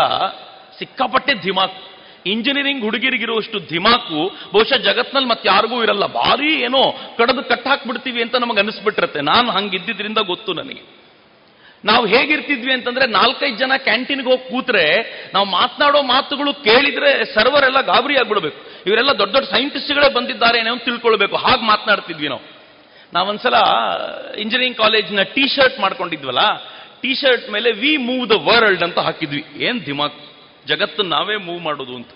ಸಿಕ್ಕಾಪಟ್ಟೆ 0.79 1.35
ಧಿಮಾಕ್. 1.35 1.83
ಇಂಜಿನಿಯರಿಂಗ್ 2.27 2.85
ಹುಡುಗಿರಿಗಿರುವಷ್ಟು 2.85 3.59
ಧಿಮಾಕು, 3.59 4.29
ಬಹುಶಃ 4.53 4.77
ಜಗತ್ನಲ್ಲಿ 4.77 5.29
ಮತ್ತೆ 5.29 5.49
ಯಾರಿಗೂ 5.49 5.83
ಇರಲ್ಲ. 5.83 6.07
ಭಾರಿ 6.07 6.55
ಏನೋ 6.55 6.99
ಕಡದು 7.19 7.43
ಕಟ್ಟಾಕ್ಬಿಡ್ತೀವಿ 7.43 8.23
ಅಂತ 8.23 8.37
ನಮಗೆ 8.37 8.61
ಅನಿಸ್ಬಿಟ್ಟಿರುತ್ತೆ. 8.61 9.21
ನಾನು 9.21 9.51
ಹಂಗಿದ್ದಿದ್ರಿಂದ 9.51 10.19
ಗೊತ್ತು 10.19 10.53
ನನಗೆ. 10.53 11.01
ನಾವು 11.85 12.07
ಹೇಗಿರ್ತಿದ್ವಿ 12.07 12.73
ಅಂತಂದ್ರೆ 12.73 13.07
ನಾಲ್ಕೈದು 13.07 13.57
ಜನ 13.57 13.73
ಕ್ಯಾಂಟೀನ್ಗೆ 13.77 14.31
ಹೋಗಿ 14.31 14.51
ಕೂತ್ರೆ 14.51 14.85
ನಾವು 15.35 15.47
ಮಾತನಾಡೋ 15.47 16.03
ಮಾತುಗಳು 16.03 16.55
ಕೇಳಿದ್ರೆ 16.55 17.35
ಸರ್ವರ್ 17.35 17.65
ಎಲ್ಲ 17.65 17.81
ಗಾಬರಿ 17.81 18.17
ಆಗ್ಬಿಡ್ಬೇಕು. 18.17 18.57
ಇವರೆಲ್ಲ 18.87 19.13
ದೊಡ್ಡ 19.19 19.35
ದೊಡ್ಡ 19.35 19.49
ಸೈಂಟಿಸ್ಟ್ಗಳೇ 19.49 20.13
ಬಂದಿದ್ದಾರೆ 20.13 20.59
ಏನೋ 20.59 20.77
ತಿಳ್ಕೊಳ್ಬೇಕು. 20.77 21.37
ಹಾಗೆ 21.37 21.63
ಮಾತನಾಡ್ತಿದ್ವಿ 21.63 22.29
ನಾವು. 22.29 22.60
ನಾವೊಂದ್ಸಲ 23.13 23.57
ಇಂಜಿನಿಯರಿಂಗ್ 24.39 24.79
ಕಾಲೇಜ್ನ 24.79 25.23
ಟೀ 25.23 25.49
ಶರ್ಟ್ 25.49 25.81
ಮಾಡ್ಕೊಂಡಿದ್ವಲ್ಲ 25.81 26.43
ಟೀ 27.01 27.15
ಶರ್ಟ್ 27.15 27.51
ಮೇಲೆ 27.51 27.73
ವಿ 27.73 27.97
ಮೂವ್ 27.97 28.25
ದ 28.31 28.33
ವರ್ಲ್ಡ್ 28.33 28.83
ಅಂತ 28.83 28.99
ಹಾಕಿದ್ವಿ. 28.99 29.45
ಏನ್ 29.57 29.87
ದಿಮಾಕ್ 29.87 30.19
ಜಗತ್ತು 30.67 31.03
ನಾವೇ 31.03 31.37
ಮೂವ್ 31.37 31.61
ಮಾಡೋದು 31.61 31.95
ಅಂತ. 31.97 32.11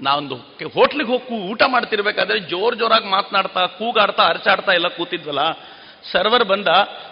ನಾವೊಂದು 0.00 0.34
ಹೋಟ್ಲಿಗೆ 0.74 1.10
ಹೋಗಿ 1.10 1.50
ಊಟ 1.50 1.62
ಮಾಡ್ತಿರ್ಬೇಕಾದ್ರೆ 1.66 2.38
ಜೋರ್ 2.40 2.76
ಜೋರಾಗಿ 2.76 3.08
ಮಾತನಾಡ್ತಾ, 3.08 3.66
ಕೂಗಾಡ್ತಾ 3.66 4.22
ಅರಚಾಡ್ತಾ 4.22 4.72
ಎಲ್ಲ 4.72 4.88
ಕೂತಿದ್ವಲ್ಲ 4.88 5.44
ಸರ್ವರ್ 6.12 6.44
ಬಂದ, 6.44 6.68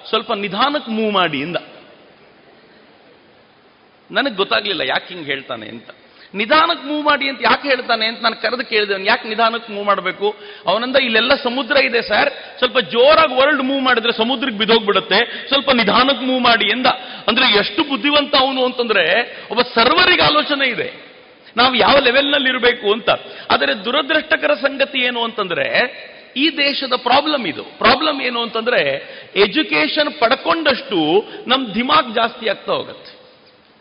ಸ್ವಲ್ಪ 0.08 0.32
ನಿಧಾನಕ್ಕೆ 0.32 0.90
ಮೂವ್ 0.90 1.12
ಮಾಡಿ 1.12 1.40
ಇಂದ 1.40 1.56
ನನಗೆ 4.10 4.34
ಗೊತ್ತಾಗ್ಲಿಲ್ಲ 4.34 4.80
ಯಾಕೆ 4.80 5.14
ಹಿಂಗೆ 5.14 5.24
ಹೇಳ್ತಾನೆ 5.24 5.66
ಅಂತ. 5.68 5.90
ನಿಧಾನಕ್ಕೆ 6.34 6.88
ಮೂವ್ 6.88 7.04
ಮಾಡಿ 7.04 7.28
ಅಂತ 7.28 7.40
ಯಾಕೆ 7.44 7.68
ಹೇಳ್ತಾನೆ 7.68 8.06
ಅಂತ 8.06 8.22
ನಾನು 8.22 8.42
ಕರೆದು 8.42 8.64
ಕೇಳಿದೆ. 8.64 9.06
ಯಾಕೆ 9.06 9.28
ನಿಧಾನಕ್ಕೆ 9.28 9.72
ಮೂವ್ 9.72 9.86
ಮಾಡಬೇಕು? 9.86 10.36
ಅವನಂದ 10.66 10.96
ಇಲ್ಲೆಲ್ಲ 10.96 11.34
ಸಮುದ್ರ 11.34 11.76
ಇದೆ 11.76 12.02
ಸರ್. 12.02 12.58
ಸ್ವಲ್ಪ 12.58 12.78
ಜೋರಾಗಿ 12.78 13.34
ವರ್ಲ್ಡ್ 13.34 13.62
ಮೂವ್ 13.62 13.82
ಮಾಡಿದ್ರೆ 13.82 14.12
ಸಮುದ್ರಕ್ಕೆ 14.12 14.58
ಬಿದೋಗ್ಬಿಡುತ್ತೆ 14.58 15.48
ಸ್ವಲ್ಪ 15.48 15.70
ನಿಧಾನಕ್ಕೆ 15.70 16.26
ಮೂವ್ 16.26 16.40
ಮಾಡಿ 16.40 16.66
ಎಂದ. 16.66 16.86
ಅಂದ್ರೆ 17.28 17.58
ಎಷ್ಟು 17.58 17.84
ಬುದ್ಧಿವಂತ 17.84 18.34
ಅವನು 18.36 18.64
ಅಂತಂದ್ರೆ 18.64 19.36
ಒಬ್ಬ 19.50 19.62
ಸರ್ವರಿಗೆ 19.62 20.22
ಆಲೋಚನೆ 20.22 20.68
ಇದೆ. 20.68 21.06
ನಾವು 21.56 21.74
ಯಾವ 21.74 21.98
ಲೆವೆಲ್ನಲ್ಲಿ 21.98 22.48
ಇರಬೇಕು 22.48 22.92
ಅಂತ. 22.92 23.10
ಆದರೆ 23.50 23.84
ದುರದೃಷ್ಟಕರ 23.84 24.54
ಸಂಗತಿ 24.54 24.98
ಏನು 24.98 25.24
ಅಂತಂದ್ರೆ 25.24 26.06
ಈ 26.36 26.50
ದೇಶದ 26.50 26.92
ಪ್ರಾಬ್ಲಮ್ 26.96 27.46
ಇದು. 27.46 27.62
ಪ್ರಾಬ್ಲಮ್ 27.62 28.22
ಏನು 28.22 28.42
ಅಂತಂದ್ರೆ 28.42 28.80
ಎಜುಕೇಶನ್ 29.36 30.20
ಪಡ್ಕೊಂಡಷ್ಟು 30.20 31.28
ನಮ್ 31.46 31.74
ದಿಮಾಗ್ 31.74 32.14
ಜಾಸ್ತಿ 32.14 32.48
ಆಗ್ತಾ 32.48 32.72
ಹೋಗುತ್ತೆ. 32.72 33.15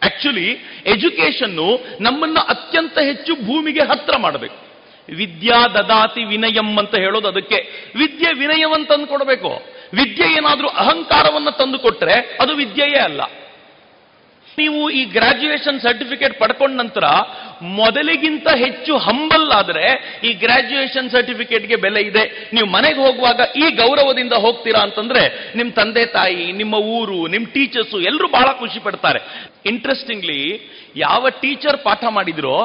ಆಕ್ಚುಲಿ 0.06 0.48
ಎಜುಕೇಶನ್ನು 0.86 1.68
ನಮ್ಮನ್ನ 2.02 2.38
ಅತ್ಯಂತ 2.48 2.98
ಹೆಚ್ಚು 3.00 3.36
ಭೂಮಿಗೆ 3.36 3.80
ಹತ್ರ 3.80 4.18
ಮಾಡಬೇಕು. 4.18 4.66
ವಿದ್ಯಾ 5.16 5.68
ದದಾತಿ 5.68 6.24
ವಿನಯಂ 6.24 6.80
ಅಂತ 6.80 6.96
ಹೇಳೋದು 6.96 7.28
ಅದಕ್ಕೆ. 7.28 7.58
ವಿದ್ಯೆ 7.96 8.34
ವಿನಯವನ್ನು 8.34 8.86
ತಂದು 8.86 9.08
ಕೊಡಬೇಕು 9.08 9.52
ವಿದ್ಯೆ 9.94 10.28
ಏನಾದರೂ 10.34 10.68
ಅಹಂಕಾರವನ್ನು 10.68 11.52
ತಂದು 11.52 11.80
ಕೊಟ್ಟರೆ 11.80 12.38
ಅದು 12.42 12.56
ವಿದ್ಯೆಯೇ 12.56 13.00
ಅಲ್ಲ. 13.00 13.22
ನೀವು 14.58 14.90
ಈ 14.90 15.06
ಗ್ರಾಜ್ಯುಯೇಷನ್ 15.06 15.80
ಸರ್ಟಿಫಿಕೇಟ್ 15.80 16.40
ಪಡ್ಕೊಂಡ 16.40 16.76
ನಂತರ 16.82 17.06
ಮೊದಲಿಗಿಂತ 17.62 18.48
ಹೆಚ್ಚು 18.56 18.98
ಹಂಬಲ್ 18.98 19.52
ಆದರೆ 19.52 19.86
ಈ 20.24 20.34
ಗ್ರಾಜ್ಯುಯೇಷನ್ 20.34 21.10
ಸರ್ಟಿಫಿಕೇಟ್ಗೆ 21.10 21.76
ಬೆಲೆ 21.76 22.02
ಇದೆ. 22.02 22.50
ನೀವು 22.54 22.68
ಮನೆಗೆ 22.68 23.00
ಹೋಗುವಾಗ 23.00 23.40
ಈ 23.56 23.70
ಗೌರವದಿಂದ 23.72 24.34
ಹೋಗ್ತೀರಾ 24.34 24.82
ಅಂತಂದ್ರೆ 24.82 25.54
ನಿಮ್ 25.56 25.72
ತಂದೆ 25.72 26.06
ತಾಯಿ, 26.06 26.52
ನಿಮ್ಮ 26.52 26.74
ಊರು, 26.74 27.28
ನಿಮ್ 27.28 27.46
ಟೀಚರ್ಸು 27.46 28.00
ಎಲ್ಲರೂ 28.02 28.28
ಬಹಳ 28.28 28.50
ಖುಷಿ 28.60 28.80
ಪಡ್ತಾರೆ. 28.80 29.20
ಇಂಟ್ರೆಸ್ಟಿಂಗ್ಲಿ 29.66 30.42
ಯಾವ 30.96 31.30
ಟೀಚರ್ 31.30 31.78
ಪಾಠ 31.78 32.04
ಮಾಡಿದ್ರೋ, 32.10 32.58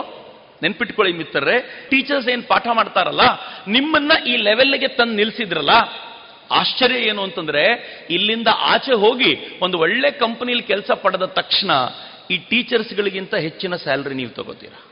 ನೆನ್ಪಿಟ್ಕೊಳ್ಳಿ 0.62 1.12
ಮಿತ್ರರೇ 1.12 1.88
ಟೀಚರ್ಸ್ 1.90 2.28
ಏನ್ 2.28 2.42
ಪಾಠ 2.42 2.66
ಮಾಡ್ತಾರಲ್ಲ, 2.72 3.20
ನಿಮ್ಮನ್ನ 3.68 4.12
ಈ 4.26 4.36
ಲೆವೆಲ್ಗೆ 4.36 4.88
ತಂದು 4.88 5.14
ನಿಲ್ಸಿದ್ರಲ್ಲ 5.14 5.74
ಆಶ್ಚರ್ಯ 6.50 6.94
ಏನು 6.94 7.22
ಅಂತಂದ್ರೆ, 7.22 7.64
ಇಲ್ಲಿಂದ 8.10 8.48
ಆಚೆ 8.58 8.92
ಹೋಗಿ 8.92 9.58
ಒಂದು 9.62 9.78
ಒಳ್ಳೆ 9.78 10.10
ಕಂಪನಿಲಿ 10.10 10.62
ಕೆಲಸ 10.62 10.90
ಪಡೆದ 10.90 11.22
ತಕ್ಷಣ 11.22 11.70
ಈ 12.30 12.36
ಟೀಚರ್ಸ್ಗಳಿಗಿಂತ 12.36 13.34
ಹೆಚ್ಚಿನ 13.34 13.76
ಸ್ಯಾಲ್ರಿ 13.76 14.14
ನೀವು 14.14 14.30
ತಗೋತೀರಾ? 14.30 14.84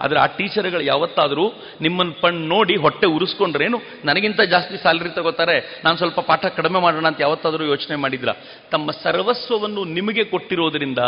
ಆದ್ರೆ 0.00 0.20
ಆ 0.20 0.26
ಟೀಚರ್ಗಳು 0.26 0.80
ಯಾವತ್ತಾದರೂ 0.80 1.52
ನಿಮ್ಮನ್ನ 1.80 2.12
ಪಣ್ 2.20 2.34
ನೋಡಿ 2.34 2.76
ಹೊಟ್ಟೆ 2.76 3.06
ಉರಿಸ್ಕೊಂಡ್ರೇನು 3.06 3.80
ನನಗಿಂತ 4.04 4.40
ಜಾಸ್ತಿ 4.40 4.76
ಸ್ಯಾಲ್ರಿ 4.76 5.08
ತಗೋತಾರೆ, 5.08 5.80
ನಾನು 5.84 5.96
ಸ್ವಲ್ಪ 5.96 6.20
ಪಾಠ 6.20 6.46
ಕಡಿಮೆ 6.46 6.80
ಮಾಡೋಣ 6.80 7.06
ಅಂತ 7.06 7.20
ಯಾವತ್ತಾದರೂ 7.20 7.64
ಯೋಚನೆ 7.64 7.96
ಮಾಡಿದ್ರ? 7.96 8.28
ತಮ್ಮ 8.70 8.90
ಸರ್ವಸ್ವವನ್ನು 8.90 9.84
ನಿಮಗೆ 9.84 10.24
ಕೊಟ್ಟಿರೋದ್ರಿಂದ 10.24 10.98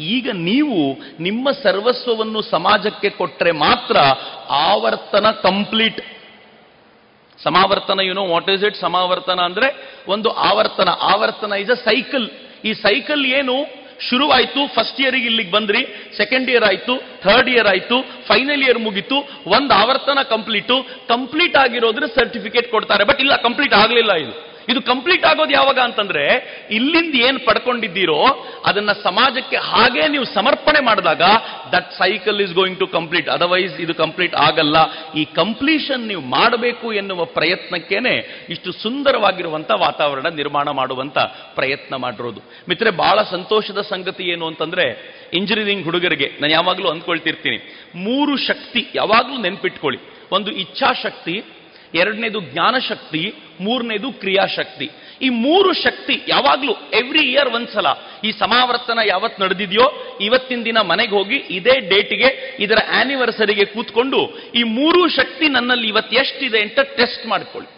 ಈಗ 0.00 0.30
ನೀವು 0.32 0.98
ನಿಮ್ಮ 1.22 1.50
ಸರ್ವಸ್ವವನ್ನು 1.50 2.42
ಸಮಾಜಕ್ಕೆ 2.42 3.10
ಕೊಟ್ಟರೆ 3.10 3.50
ಮಾತ್ರ 3.50 3.96
ಆವರ್ತನ 4.50 5.30
complete. 5.30 6.19
ಸಮಾವರ್ತನ 7.44 8.00
you know 8.10 8.24
what 8.34 8.48
is 8.54 8.64
it 8.68 8.78
ಸಮಾವರ್ತನ 8.86 9.40
ಅಂದ್ರೆ 9.48 9.68
ಒಂದು 10.14 10.30
ಆವರ್ತನ. 10.50 10.88
ಆವರ್ತನ 11.12 11.52
ಇಸ್ 11.64 11.72
ಅ 11.76 11.78
ಸೈಕಲ್ 11.88 12.26
ಈ 12.68 12.72
ಸೈಕಲ್ 12.86 13.24
ಏನು? 13.38 13.56
ಶುರುವಾಯಿತು 14.08 14.60
ಫಸ್ಟ್ 14.74 14.98
ಇಯರ್ಗೆ 15.00 15.26
ಇಲ್ಲಿಗೆ 15.30 15.50
ಬಂದ್ರಿ 15.50 15.80
ಸೆಕೆಂಡ್ 16.18 16.50
ಇಯರ್ 16.50 16.64
ಆಯ್ತು 16.68 16.94
ಥರ್ಡ್ 17.24 17.48
ಇಯರ್ 17.54 17.68
ಆಯ್ತು 17.72 17.96
ಫೈನಲ್ 18.28 18.62
ಇಯರ್ 18.66 18.78
ಮುಗೀತು, 18.84 19.16
ಒಂದು 19.56 19.72
ಆವರ್ತನ 19.74 20.20
ಕಂಪ್ಲೀಟು 20.34 20.76
ಕಂಪ್ಲೀಟ್ 21.08 21.56
ಆಗಿರೋದ್ರೆ 21.64 22.06
ಸರ್ಟಿಫಿಕೇಟ್ 22.18 22.68
ಕೊಡ್ತಾರೆ. 22.70 23.04
ಬಟ್ 23.10 23.20
ಇಲ್ಲ 23.24 23.36
ಕಂಪ್ಲೀಟ್ 23.46 23.74
ಆಗಲಿಲ್ಲ 23.82 24.12
ಇದು 24.24 24.34
ಇದು 24.70 24.80
ಕಂಪ್ಲೀಟ್ 24.90 25.24
ಆಗೋದು 25.30 25.52
ಯಾವಾಗ 25.58 25.78
ಅಂತಂದ್ರೆ 25.88 26.24
ಇಲ್ಲಿಂದ 26.78 27.14
ಏನ್ 27.28 27.38
ಪಡ್ಕೊಂಡಿದ್ದೀರೋ 27.46 28.18
ಅದನ್ನ 28.68 28.92
ಸಮಾಜಕ್ಕೆ 29.06 29.58
ಹಾಗೆ 29.70 30.02
ನೀವು 30.14 30.26
ಸಮರ್ಪಣೆ 30.34 30.80
ಮಾಡಿದಾಗ 30.88 31.22
that 31.74 31.90
cycle 31.98 32.40
is 32.46 32.54
going 32.58 32.78
to 32.78 32.86
complete 32.96 33.28
otherwise 33.36 33.76
ಇದು 33.84 33.94
ಕಂಪ್ಲೀಟ್ 33.94 34.34
ಆಗಲ್ಲ. 34.46 34.76
ಈ 35.20 35.24
ಕಂಪ್ಲೀಷನ್ 35.40 36.02
ನೀವು 36.10 36.22
ಮಾಡಬೇಕು 36.36 36.86
ಎನ್ನುವ 36.92 37.24
ಪ್ರಯತ್ನಕ್ಕೇನೆ 37.38 38.14
ಇಷ್ಟು 38.50 38.72
ಸುಂದರವಾಗಿರುವಂತ 38.82 39.70
ವಾತಾವರಣ 39.86 40.26
ನಿರ್ಮಾಣ 40.40 40.68
ಮಾಡುವಂತ 40.70 41.18
ಪ್ರಯತ್ನ 41.54 41.94
ಮಾಡಿರೋದು. 41.96 42.40
ಮಿತ್ರೆ 42.68 42.90
ಬಹಳ 42.90 43.18
ಸಂತೋಷದ 43.30 43.80
ಸಂಗತಿ 43.92 44.24
ಏನು 44.24 44.46
ಅಂತಂದ್ರೆ 44.46 44.86
ಇಂಜಿನಿಯರಿಂಗ್ 45.32 45.84
ಹುಡುಗರಿಗೆ, 45.84 46.28
ನಾನು 46.40 46.52
ಯಾವಾಗಲೂ 46.52 46.88
ಅಂದ್ಕೊಳ್ತಿರ್ತೀನಿ, 46.88 47.58
ಮೂರು 48.06 48.36
ಶಕ್ತಿ 48.46 48.82
ಯಾವಾಗಲೂ 48.94 49.36
ನೆನ್ಪಿಟ್ಕೊಳ್ಳಿ. 49.42 50.00
ಒಂದು 50.32 50.50
ಇಚ್ಛಾಶಕ್ತಿ 50.62 51.34
ಎರಡನೇದು 51.94 52.40
ಜ್ಞಾನಶಕ್ತಿ, 52.40 53.34
ಮೂರನೇದು 53.60 54.12
ಕ್ರಿಯಾಶಕ್ತಿ. 54.12 54.90
ಈ 55.22 55.28
ಮೂರು 55.28 55.72
ಶಕ್ತಿ 55.72 56.22
ಯಾವಾಗಲೂ 56.28 56.72
ಎವ್ರಿ 56.72 57.20
ಇಯರ್ 57.20 57.48
ಒಂದ್ಸಲ. 57.48 57.86
ಈ 58.24 58.30
ಸಮಾವರ್ತನ 58.30 58.98
ಯಾವತ್ತು 59.06 59.42
ನಡೆದಿದೆಯೋ, 59.42 60.18
ಇವತ್ತಿನ 60.20 60.62
ದಿನ 60.64 60.78
ಮನೆಗೆ 60.78 61.10
ಹೋಗಿ 61.10 61.36
ಇದೇ 61.36 61.80
ಡೇಟ್ಗೆ 61.80 62.56
ಇದರ 62.60 62.78
ಆನಿವರ್ಸರಿಗೆ 62.94 63.64
ಕೂತ್ಕೊಂಡು 63.64 64.36
ಈ 64.54 64.62
ಮೂರು 64.62 65.08
ಶಕ್ತಿ 65.08 65.48
ನನ್ನಲ್ಲಿ 65.48 65.88
ಇವತ್ತು 65.88 66.16
ಎಷ್ಟಿದೆ 66.16 66.60
ಅಂತ 66.62 66.80
ಟೆಸ್ಟ್ 66.80 67.26
ಮಾಡ್ಕೊಳ್ಳಿ. 67.26 67.70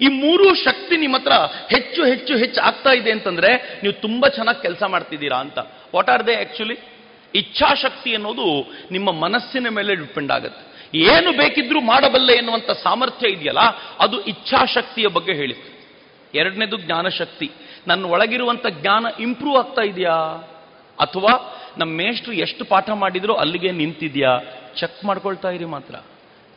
ಈ 0.00 0.08
ಮೂರು 0.08 0.54
ಶಕ್ತಿ 0.54 0.96
ನಿಮ್ಮ 0.96 1.16
ಹತ್ರ 1.16 1.32
ಹೆಚ್ಚು 1.70 2.04
ಹೆಚ್ಚು 2.04 2.36
ಹೆಚ್ಚು 2.36 2.60
ಆಗ್ತಾ 2.60 2.92
ಇದೆ 2.92 3.10
ಅಂತಂದ್ರೆ 3.10 3.80
ನೀವು 3.82 3.92
ತುಂಬಾ 3.92 4.28
ಚೆನ್ನಾಗಿ 4.28 4.62
ಕೆಲಸ 4.62 4.82
ಮಾಡ್ತಿದ್ದೀರಾ 4.82 5.36
ಅಂತ. 5.36 5.58
ವಾಟ್ 5.94 6.10
ಆರ್ 6.10 6.26
ದೇ 6.26 6.34
ಆಕ್ಚುಲಿ 6.34 6.76
ಇಚ್ಛಾಶಕ್ತಿ 7.34 8.14
ಅನ್ನೋದು 8.14 8.72
ನಿಮ್ಮ 8.90 9.12
ಮನಸ್ಸಿನ 9.12 9.68
ಮೇಲೆ 9.68 9.94
ಡಿಪೆಂಡ್ 9.94 10.32
ಆಗುತ್ತೆ. 10.32 10.73
ಏನು 10.94 11.32
ಬೇಕಿದ್ರೂ 11.32 11.80
ಮಾಡಬಲ್ಲೆ 11.80 12.32
ಎನ್ನುವಂಥ 12.32 12.70
ಸಾಮರ್ಥ್ಯ 12.70 13.28
ಇದೆಯಲ್ಲ, 13.28 13.58
ಅದು 13.98 14.20
ಇಚ್ಛಾಶಕ್ತಿಯ 14.20 15.06
ಬಗ್ಗೆ 15.06 15.32
ಹೇಳಿ 15.32 15.56
ಎರಡನೇದು 16.34 16.76
ಜ್ಞಾನಶಕ್ತಿ. 16.76 17.50
ನನ್ನ 17.86 18.04
ಒಳಗಿರುವಂಥ 18.04 18.66
ಜ್ಞಾನ 18.66 19.06
ಇಂಪ್ರೂವ್ 19.20 19.56
ಆಗ್ತಾ 19.56 19.82
ಇದೆಯಾ? 19.82 20.16
ಅಥವಾ 21.00 21.56
ನಮ್ಮ 21.78 21.92
ಮೇಷ್ಟ್ರು 21.92 22.32
ಎಷ್ಟು 22.32 22.64
ಪಾಠ 22.64 22.90
ಮಾಡಿದ್ರು 22.90 23.34
ಅಲ್ಲಿಗೆ 23.34 23.72
ನಿಂತಿದ್ಯಾ? 23.72 24.38
ಚೆಕ್ 24.76 25.04
ಮಾಡ್ಕೊಳ್ತಾ 25.04 25.50
ಇರಿ 25.50 25.64
ಮಾತ್ರ. 25.64 25.94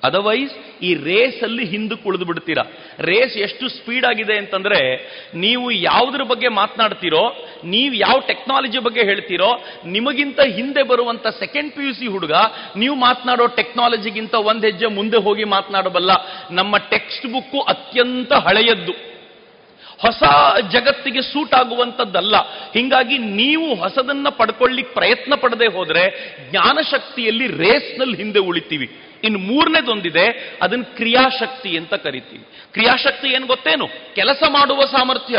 ಅದರ್ವೈಸ್ 0.03 0.83
ಈ 0.83 0.93
ರೇಸ್ 0.93 1.43
ಅಲ್ಲಿ 1.43 1.65
ಹಿಂದಕ್ಕೆ 1.65 2.09
ಉಳಿದು 2.09 2.25
ಬಿಡ್ತೀರಾ? 2.25 2.63
ರೇಸ್ 2.99 3.37
ಎಷ್ಟು 3.37 3.69
ಸ್ಪೀಡ್ 3.69 4.05
ಆಗಿದೆ 4.05 4.37
ಅಂತಂದ್ರೆ, 4.37 4.97
ನೀವು 5.35 5.71
ಯಾವುದ್ರ 5.71 6.23
ಬಗ್ಗೆ 6.23 6.47
ಮಾತನಾಡ್ತೀರೋ, 6.47 7.35
ನೀವು 7.63 7.93
ಯಾವ 7.93 8.19
ಟೆಕ್ನಾಲಜಿ 8.19 8.79
ಬಗ್ಗೆ 8.79 9.03
ಹೇಳ್ತೀರೋ, 9.03 9.63
ನಿಮಗಿಂತ 9.85 10.39
ಹಿಂದೆ 10.39 10.83
ಬರುವಂತ 10.83 11.27
ಸೆಕೆಂಡ್ 11.27 11.73
ಪಿ 11.73 11.83
ಯು 11.83 11.93
ಸಿ 11.93 12.07
ಹುಡುಗ, 12.07 12.31
ನೀವು 12.75 12.95
ಮಾತನಾಡೋ 12.95 13.47
ಟೆಕ್ನಾಲಜಿಗಿಂತ 13.47 14.33
ಒಂದ್ 14.33 14.65
ಹೆಜ್ಜೆ 14.65 14.87
ಮುಂದೆ 14.87 15.17
ಹೋಗಿ 15.17 15.43
ಮಾತನಾಡಬಲ್ಲ 15.43 16.11
ನಮ್ಮ 16.51 16.77
ಟೆಕ್ಸ್ಟ್ 16.77 17.27
ಬುಕ್ಕು 17.27 17.61
ಅತ್ಯಂತ 17.61 18.33
ಹಳೆಯದ್ದು. 18.33 19.16
ಹೊಸ 20.01 20.23
ಜಗತ್ತಿಗೆ 20.69 21.21
ಸೂಟ್ 21.21 21.53
ಆಗುವಂಥದ್ದಲ್ಲ. 21.53 22.35
ಹಿಂಗಾಗಿ 22.73 23.17
ನೀವು 23.17 23.75
ಹೊಸದನ್ನ 23.75 24.27
ಪಡ್ಕೊಳ್ಳಿಕ್ 24.29 24.93
ಪ್ರಯತ್ನ 24.93 25.35
ಪಡದೆ 25.35 25.67
ಹೋದ್ರೆ 25.67 26.03
ಜ್ಞಾನಶಕ್ತಿಯಲ್ಲಿ 26.51 27.47
ರೇಸ್ನಲ್ಲಿ 27.47 28.17
ಹಿಂದೆ 28.17 28.39
ಉಳಿತೀವಿ. 28.39 29.01
ಇನ್ನು 29.23 29.39
ಮೂರನೇದೊಂದಿದೆ 29.39 30.57
ಅದನ್ನ 30.61 30.83
ಕ್ರಿಯಾಶಕ್ತಿ 30.83 31.77
ಅಂತ 31.77 31.93
ಕರಿತೀವಿ. 31.93 32.43
ಕ್ರಿಯಾಶಕ್ತಿ 32.73 33.27
ಏನು 33.27 33.47
ಗೊತ್ತೇನು? 33.47 33.87
ಕೆಲಸ 34.15 34.43
ಮಾಡುವ 34.49 34.81
ಸಾಮರ್ಥ್ಯ. 34.81 35.37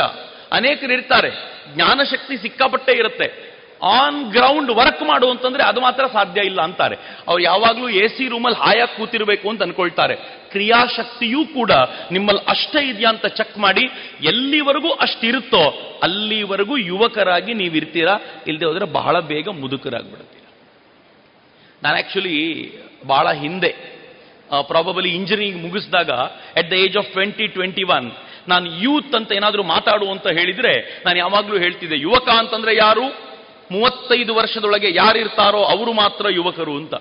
ಅನೇಕರು 0.52 0.92
ಇರ್ತಾರೆ, 0.92 1.30
ಜ್ಞಾನಶಕ್ತಿ 1.74 2.36
ಸಿಕ್ಕಾಪಟ್ಟೆ 2.36 2.92
ಇರುತ್ತೆ. 2.92 3.58
ಆನ್ 3.82 4.32
ಗ್ರೌಂಡ್ 4.32 4.70
ವರ್ಕ್ 4.70 5.02
ಮಾಡು 5.02 5.30
ಅಂತಂದ್ರೆ 5.30 5.62
ಅದು 5.62 5.80
ಮಾತ್ರ 5.80 6.06
ಸಾಧ್ಯ 6.06 6.40
ಇಲ್ಲ 6.40 6.60
ಅಂತಾರೆ. 6.62 6.96
ಅವ್ರು 7.28 7.42
ಯಾವಾಗಲೂ 7.42 7.88
ಎ 7.88 8.08
ಸಿ 8.08 8.28
ರೂಮಲ್ಲಿ 8.28 8.62
ಹಾಯಾಗಿ 8.62 8.96
ಕೂತಿರ್ಬೇಕು 8.96 9.48
ಅಂತ 9.48 9.62
ಅನ್ಕೊಳ್ತಾರೆ. 9.62 10.37
ಕ್ರಿಯಾಶಕ್ತಿಯೂ 10.52 11.40
ಕೂಡ 11.56 11.72
ನಿಮ್ಮಲ್ಲಿ 12.14 12.42
ಅಷ್ಟೇ 12.52 12.80
ಇದೆಯಾ 12.90 13.10
ಅಂತ 13.14 13.26
ಚೆಕ್ 13.38 13.56
ಮಾಡಿ, 13.64 13.84
ಎಲ್ಲಿವರೆಗೂ 14.30 14.90
ಅಷ್ಟಿರುತ್ತೋ 15.06 15.62
ಅಲ್ಲಿವರೆಗೂ 16.06 16.74
ಯುವಕರಾಗಿ 16.90 17.54
ನೀವಿರ್ತೀರಾ 17.62 18.14
ಇಲ್ಲದೆ 18.48 18.66
ಹೋದ್ರೆ 18.68 18.86
ಬಹಳ 18.98 19.14
ಬೇಗ 19.32 19.48
ಮುದುಕರಾಗ್ಬಿಡ್ತೀರಾ. 19.62 20.48
ನಾನು 21.82 21.96
ಆಕ್ಚುಲಿ 22.02 22.36
ಬಹಳ 23.12 23.26
ಹಿಂದೆ 23.42 23.72
probably 24.70 25.10
engineering 25.18 25.60
ಮುಗಿಸಿದಾಗ 25.66 26.10
at 26.60 26.68
the 26.70 26.76
age 26.84 26.96
of 27.00 27.08
twenty 27.16 27.46
twenty 27.56 27.84
one 27.96 28.06
ನಾನು 28.52 28.66
ಯೂತ್ 28.84 29.14
ಅಂತ 29.18 29.30
ಏನಾದರೂ 29.38 29.62
ಮಾತಾಡು 29.74 30.06
ಅಂತ 30.12 30.26
ಹೇಳಿದ್ರೆ, 30.38 30.72
ನಾನು 31.06 31.16
ಯಾವಾಗಲೂ 31.24 31.56
ಹೇಳ್ತಿದ್ದೆ, 31.64 31.96
ಯುವಕ 32.06 32.28
ಅಂತಂದ್ರೆ 32.42 32.72
ಯಾರು? 32.76 33.06
ಮೂವತ್ತೈದು 33.74 34.32
ವರ್ಷದೊಳಗೆ 34.38 34.90
ಯಾರಿರ್ತಾರೋ 34.96 35.60
ಅವರು 35.72 35.92
ಮಾತ್ರ 36.02 36.24
ಯುವಕರು 36.36 36.74
ಅಂತ. 36.80 36.94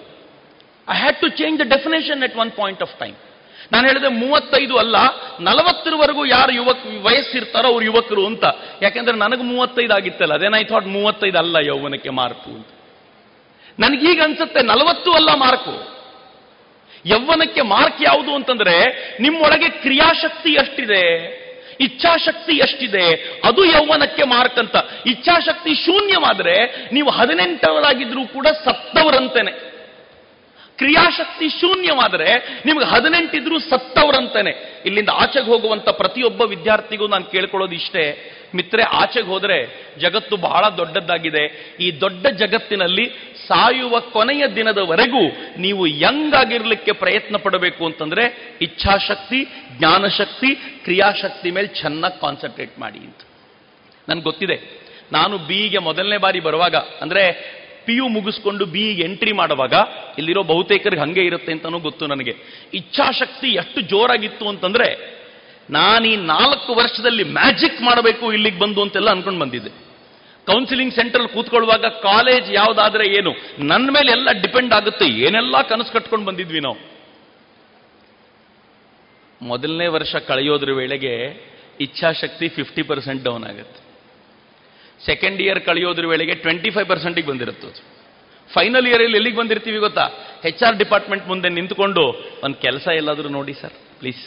I 0.87 0.95
had 1.01 1.17
to 1.23 1.27
change 1.39 1.57
the 1.61 1.65
definition 1.75 2.21
at 2.27 2.35
one 2.43 2.51
point 2.59 2.81
of 2.85 2.95
time 2.99 3.15
ನಾನು 3.71 3.87
ಹೇಳಿದೆ 3.87 4.07
ಮೂವತ್ತೈದು 4.07 4.77
ಅಲ್ಲ, 4.77 4.95
ನಲವತ್ತರವರೆಗೂ 5.39 6.25
ಯಾರು 6.25 6.53
ಯುವಕ 6.53 6.77
ವಯಸ್ಸಿರ್ತಾರೋ 7.01 7.67
ಅವ್ರು 7.67 7.85
ಯುವಕರು 7.85 8.25
ಅಂತ. 8.25 8.43
ಯಾಕೆಂದ್ರೆ 8.81 9.17
ನನಗೆ 9.17 9.43
ಮೂವತ್ತೈದು 9.43 9.93
ಆಗಿತ್ತಲ್ಲ 9.93 10.33
ಅದೇನ 10.33 10.55
ಐ 10.57 10.63
ಥಾಟ್ 10.63 10.87
ಮೂವತ್ತೈದು 10.87 11.37
ಅಲ್ಲ 11.37 11.55
ಯೌವನಕ್ಕೆ 11.65 12.09
ಮಾರ್ಕು 12.09 12.49
ಅಂತ. 12.49 12.67
ನನಗೀಗ 13.79 14.21
ಅನ್ಸುತ್ತೆ 14.23 14.61
ನಲವತ್ತು 14.61 15.11
ಅಲ್ಲ 15.11 15.29
ಮಾರ್ಕು 15.35 15.97
ಯೌವನಕ್ಕೆ 17.05 17.61
ಮಾರ್ಕ್ 17.61 18.01
ಯಾವುದು 18.01 18.35
ಅಂತಂದ್ರೆ, 18.35 18.75
ನಿಮ್ಮೊಳಗೆ 19.21 19.69
ಕ್ರಿಯಾಶಕ್ತಿ 19.69 20.49
ಎಷ್ಟಿದೆ, 20.49 21.03
ಇಚ್ಛಾಶಕ್ತಿ 21.79 22.55
ಎಷ್ಟಿದೆ, 22.55 23.39
ಅದು 23.45 23.65
ಯೌವನಕ್ಕೆ 23.65 24.23
ಮಾರ್ಕ್ 24.23 24.59
ಅಂತ. 24.59 24.75
ಇಚ್ಛಾಶಕ್ತಿ 25.05 25.75
ಶೂನ್ಯವಾದ್ರೆ, 25.75 26.87
ನೀವು 26.93 27.09
ಹದಿನೆಂಟವರಾಗಿದ್ರೂ 27.09 28.27
ಕೂಡ 28.27 28.47
ಸತ್ತವರಂತೇನೆ. 28.47 29.66
ಕ್ರಿಯಾಶಕ್ತಿ 30.77 31.49
ಶೂನ್ಯವಾದರೆ 31.49 32.61
ನಿಮ್ಗೆ 32.65 32.85
ಹದಿನೆಂಟಿದ್ರೂ 32.85 33.59
ಸತ್ತವರಂತಾನೆ. 33.59 34.81
ಇಲ್ಲಿಂದ 34.85 35.09
ಆಚೆಗೆ 35.13 35.45
ಹೋಗುವಂತ 35.45 35.89
ಪ್ರತಿಯೊಬ್ಬ 35.89 36.41
ವಿದ್ಯಾರ್ಥಿಗೂ 36.41 37.07
ನಾನು 37.07 37.23
ಕೇಳ್ಕೊಳ್ಳೋದು 37.23 37.75
ಇಷ್ಟೇ. 37.75 38.33
ಮಿತ್ರೆ, 38.55 38.83
ಆಚೆಗೆ 38.83 39.27
ಹೋದ್ರೆ 39.27 39.87
ಜಗತ್ತು 39.99 40.37
ಬಹಳ 40.37 40.69
ದೊಡ್ಡದ್ದಾಗಿದೆ. 40.69 41.75
ಈ 41.79 41.99
ದೊಡ್ಡ 41.99 42.27
ಜಗತ್ತಿನಲ್ಲಿ 42.27 43.05
ಸಾಯುವ 43.47 43.99
ಕೊನೆಯ 43.99 44.47
ದಿನದವರೆಗೂ 44.47 45.29
ನೀವು 45.57 45.87
ಯಂಗ್ 45.87 46.35
ಆಗಿರ್ಲಿಕ್ಕೆ 46.35 46.91
ಪ್ರಯತ್ನ 46.91 47.37
ಪಡಬೇಕು 47.37 47.85
ಅಂತಂದ್ರೆ 47.85 48.57
ಇಚ್ಛಾಶಕ್ತಿ, 48.61 49.47
ಜ್ಞಾನಶಕ್ತಿ, 49.77 50.55
ಕ್ರಿಯಾಶಕ್ತಿ 50.55 51.51
ಮೇಲೆ 51.51 51.67
ಚೆನ್ನಾಗಿ 51.67 52.21
ಕಾನ್ಸಂಟ್ರೇಟ್ 52.21 52.79
ಮಾಡಿ 52.79 52.99
ಅಂತ. 52.99 53.17
ನನ್ಗೆ 54.09 54.23
ಗೊತ್ತಿದೆ. 54.23 54.87
ನಾನು 55.11 55.37
ಬಿಗೆ 55.37 55.77
ಮೊದಲನೇ 55.77 56.17
ಬಾರಿ 56.17 56.39
ಬರುವಾಗ, 56.39 56.75
ಅಂದ್ರೆ 56.75 57.57
ಪಿ 57.87 57.95
ಯು 57.95 58.07
ಮುಗಿಸ್ಕೊಂಡು 58.07 58.65
ಬಿ 58.65 58.83
ಎಂಟ್ರಿ 59.07 59.31
ಮಾಡುವಾಗ 59.31 59.73
ಇಲ್ಲಿರೋ 60.19 60.43
ಬಹುತೇಕರಿಗೆ 60.43 61.01
ಹಂಗೆ 61.01 61.23
ಇರುತ್ತೆ 61.25 61.51
ಅಂತನೂ 61.51 61.79
ಗೊತ್ತು 61.79 62.07
ನನಗೆ. 62.07 62.33
ಇಚ್ಛಾಶಕ್ತಿ 62.73 63.49
ಎಷ್ಟು 63.61 63.81
ಜೋರಾಗಿತ್ತು 63.81 64.47
ಅಂತಂದ್ರೆ 64.49 65.17
ನಾನು 65.69 66.05
ಈ 66.07 66.15
ನಾಲ್ಕು 66.15 66.75
ವರ್ಷದಲ್ಲಿ 66.75 67.23
ಮ್ಯಾಜಿಕ್ 67.23 67.81
ಮಾಡಬೇಕು 67.81 68.33
ಇಲ್ಲಿಗೆ 68.33 68.59
ಬಂದು 68.59 68.81
ಅಂತೆಲ್ಲ 68.81 69.09
ಅನ್ಕೊಂಡು 69.09 69.39
ಬಂದಿದ್ದೆ. 69.39 69.71
ಕೌನ್ಸಿಲಿಂಗ್ 70.47 70.93
ಸೆಂಟರ್ 70.93 71.27
ಕೂತ್ಕೊಳ್ಳುವಾಗ 71.27 71.85
ಕಾಲೇಜ್ 71.85 72.51
ಯಾವುದಾದ್ರೆ 72.53 73.07
ಏನು 73.17 73.31
ನನ್ನ 73.59 73.89
ಮೇಲೆ 73.91 74.11
ಎಲ್ಲ 74.11 74.29
ಡಿಪೆಂಡ್ 74.41 74.73
ಆಗುತ್ತೆ, 74.73 75.05
ಏನೆಲ್ಲ 75.05 75.61
ಕನಸು 75.61 75.93
ಕಟ್ಕೊಂಡು 75.93 76.25
ಬಂದಿದ್ವಿ 76.25 76.59
ನಾವು. 76.59 76.77
ಮೊದಲನೇ 79.41 79.87
ವರ್ಷ 79.87 80.15
ಕಳೆಯೋದ್ರ 80.15 80.71
ವೇಳೆಗೆ 80.71 81.13
ಇಚ್ಛಾಶಕ್ತಿ 81.79 82.47
ಫಿಫ್ಟಿ 82.49 82.81
ಪರ್ಸೆಂಟ್ 82.81 83.23
ಡೌನ್ 83.23 83.43
ಆಗುತ್ತೆ. 83.43 83.86
ಸೆಕೆಂಡ್ 85.01 85.39
ಇಯರ್ 85.45 85.59
ಕಳೆಯೋದ್ರ 85.67 86.05
ವೇಳೆಗೆ 86.11 86.35
ಟ್ವೆಂಟಿ 86.45 86.69
ಫೈವ್ 86.75 86.87
ಪರ್ಸೆಂಟಿಗೆ 86.93 87.27
ಬಂದಿರುತ್ತೆ. 87.31 87.69
ಫೈನಲ್ 88.49 88.85
ಇಯರ್ 88.89 89.01
ಇಯರಲ್ಲಿ 89.01 89.17
ಎಲ್ಲಿಗೆ 89.19 89.37
ಬಂದಿರ್ತೀವಿ 89.41 89.79
ಗೊತ್ತಾ? 89.85 90.05
ಹೆಚ್ 90.45 90.61
ಆರ್ 90.67 90.75
ಡಿಪಾರ್ಟ್ಮೆಂಟ್ 90.83 91.25
ಮುಂದೆ 91.31 91.49
ನಿಂತ್ಕೊಂಡು, 91.59 92.03
ಒಂದು 92.45 92.57
ಕೆಲಸ 92.65 92.87
ಎಲ್ಲಾದರೂ 93.01 93.29
ನೋಡಿ 93.37 93.53
ಸರ್ 93.61 93.75
ಪ್ಲೀಸ್ 94.01 94.23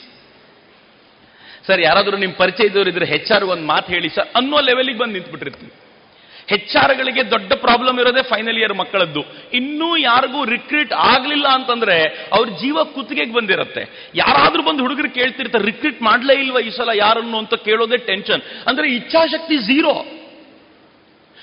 ಸರ್, 1.66 1.80
ಯಾರಾದರೂ 1.88 2.16
ನಿಮ್ಮ 2.24 2.34
ಪರಿಚಯ 2.42 2.68
ಇದ್ದವರು 2.70 2.90
ಇದ್ರೆ 2.92 3.06
ಹೆಚ್ 3.14 3.30
ಆರ್ 3.36 3.44
ಒಂದು 3.54 3.66
ಮಾತು 3.72 3.88
ಹೇಳಿ 3.94 4.08
ಸರ್, 4.16 4.28
ಅನ್ನೋ 4.38 4.58
ಲೆವೆಲಿಗೆ 4.68 4.98
ಬಂದು 5.02 5.14
ನಿಂತ್ಬಿಟ್ಟಿರ್ತೀವಿ. 5.18 5.72
ಹೆಚ್ 6.52 6.76
ಆರ್ಗಳಿಗೆ 6.82 7.22
ದೊಡ್ಡ 7.32 7.50
ಪ್ರಾಬ್ಲಮ್ 7.64 7.98
ಇರೋದೇ 8.02 8.22
ಫೈನಲ್ 8.30 8.58
ಇಯರ್ 8.60 8.74
ಮಕ್ಕಳದ್ದು. 8.80 9.22
ಇನ್ನೂ 9.58 9.88
ಯಾರಿಗೂ 10.10 10.40
ರಿಕ್ರೂಟ್ 10.54 10.92
ಆಗಲಿಲ್ಲ 11.10 11.46
ಅಂತಂದ್ರೆ 11.58 11.96
ಅವ್ರ 12.36 12.46
ಜೀವ 12.62 12.84
ಕುತ್ತಿಗೆಗೆ 12.94 13.34
ಬಂದಿರುತ್ತೆ. 13.38 13.82
ಯಾರಾದ್ರೂ 14.22 14.62
ಬಂದು 14.68 14.82
ಹುಡುಗರು 14.86 15.10
ಕೇಳ್ತಿರ್ತಾರೆ 15.18 15.64
ರಿಕ್ರೂಟ್ 15.70 16.00
ಮಾಡ್ಲೇ 16.08 16.34
ಇಲ್ವಾ 16.44 16.60
ಈ 16.68 16.70
ಸಲ 16.78 16.90
ಯಾರನ್ನು? 17.04 17.36
ಅಂತ 17.42 17.54
ಕೇಳೋದೇ 17.68 17.98
ಟೆನ್ಷನ್ 18.10 18.42
ಅಂದ್ರೆ 18.70 18.88
ಇಚ್ಛಾಶಕ್ತಿ 18.98 19.58
ಝೀರೋ 19.68 19.94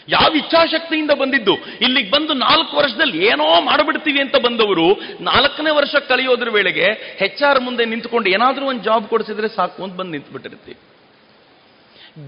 ಯಾವ 0.09 0.35
ಇಚ್ಛಾಶಕ್ತಿಯಿಂದ 0.35 1.11
ಬಂದಿದ್ದು? 1.11 1.55
ಇಲ್ಲಿಗೆ 1.81 2.11
ಬಂದು 2.11 2.33
ನಾಲ್ಕು 2.33 2.77
ವರ್ಷದಲ್ಲಿ 2.77 3.25
ಏನೋ 3.25 3.61
ಮಾಡಿಬಿಡ್ತೀವಿ 3.61 4.21
ಅಂತ 4.21 4.35
ಬಂದವರು, 4.35 5.01
ನಾಲ್ಕನೇ 5.21 5.69
ವರ್ಷ 5.69 5.95
ಕಳೆಯೋದ್ರ 5.95 6.49
ವೇಳೆಗೆ 6.49 7.17
ಹೆಚ್ 7.19 7.43
ಆರ್ 7.43 7.59
ಮುಂದೆ 7.59 7.85
ನಿಂತ್ಕೊಂಡು 7.85 8.29
ಏನಾದರೂ 8.29 8.65
ಒಂದು 8.65 8.83
ಜಾಬ್ 8.83 9.07
ಕೊಡಿಸಿದ್ರೆ 9.07 9.47
ಸಾಕು 9.47 9.83
ಅಂತ 9.83 9.95
ಬಂದು 9.95 10.11
ನಿಂತ್ಬಿಟ್ಟಿರ್ತೀವಿ. 10.11 10.77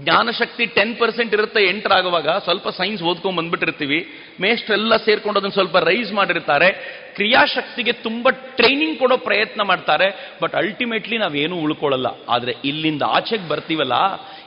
ಜ್ಞಾನಶಕ್ತಿ 0.04 0.66
ಟೆನ್ 0.66 0.96
ಪರ್ಸೆಂಟ್ 0.96 1.34
ಇರುತ್ತೆ, 1.34 1.68
ಎಂಟರ್ 1.68 1.92
ಆಗುವಾಗ 1.92 2.28
ಸ್ವಲ್ಪ 2.28 2.68
ಸೈನ್ಸ್ 2.68 3.02
ಓದ್ಕೊಂಡು 3.02 3.36
ಬಂದ್ಬಿಟ್ಟಿರ್ತೀವಿ. 3.36 4.08
ಮೇಷ್ಟ್ರೆಲ್ಲ 4.40 4.96
ಸೇರ್ಕೊಂಡು 4.96 5.38
ಅದನ್ನು 5.38 5.52
ಸ್ವಲ್ಪ 5.52 5.76
ರೈಸ್ 5.76 6.12
ಮಾಡಿರ್ತಾರೆ. 6.12 6.68
ಕ್ರಿಯಾಶಕ್ತಿಗೆ 7.14 7.92
ತುಂಬಾ 7.92 8.30
ಟ್ರೈನಿಂಗ್ 8.30 8.98
ಕೊಡೋ 8.98 9.16
ಪ್ರಯತ್ನ 9.16 9.62
ಮಾಡ್ತಾರೆ 9.62 10.38
ಬಟ್ 10.42 10.54
ಅಲ್ಟಿಮೇಟ್ಲಿ 10.54 11.18
ನಾವೇನು 11.18 11.56
ಉಳ್ಕೊಳ್ಳಲ್ಲ. 11.56 12.06
ಆದ್ರೆ 12.28 12.54
ಇಲ್ಲಿಂದ 12.64 13.02
ಆಚೆಗೆ 13.06 13.48
ಬರ್ತೀವಲ್ಲ 13.48 13.92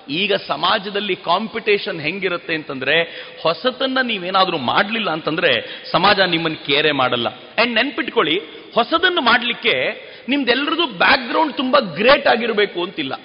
ಈಗ 0.09 0.34
ಸಮಾಜದಲ್ಲಿ 0.47 1.15
ಕಾಂಪಿಟೇಷನ್ 1.15 2.01
ಹೆಂಗಿರುತ್ತೆ 2.01 2.55
ಅಂತಂದ್ರೆ 2.55 3.01
ಹೊಸತನ್ನ 3.41 3.97
ನೀವೇನಾದ್ರೂ 4.03 4.57
ಮಾಡಲಿಲ್ಲ 4.57 5.09
ಅಂತಂದ್ರೆ 5.09 5.84
ಸಮಾಜ 5.91 6.19
ನಿಮ್ಮನ್ನು 6.19 6.65
ಕೇರೆ 6.65 6.91
ಮಾಡಲ್ಲ. 6.91 7.30
ಅಂಡ್ 7.30 7.75
ನೆನ್ಪಿಟ್ಕೊಳ್ಳಿ, 7.75 8.39
ಹೊಸದನ್ನು 8.75 9.21
ಮಾಡಲಿಕ್ಕೆ 9.21 10.03
ನಿಮ್ದೆಲ್ಲರದು 10.30 10.85
ಬ್ಯಾಕ್ 10.85 11.27
ಗ್ರೌಂಡ್ 11.27 11.57
ತುಂಬಾ 11.57 11.80
ಗ್ರೇಟ್ 11.80 12.27
ಆಗಿರಬೇಕು 12.27 12.84
ಅಂತಿಲ್ಲ. 12.84 13.15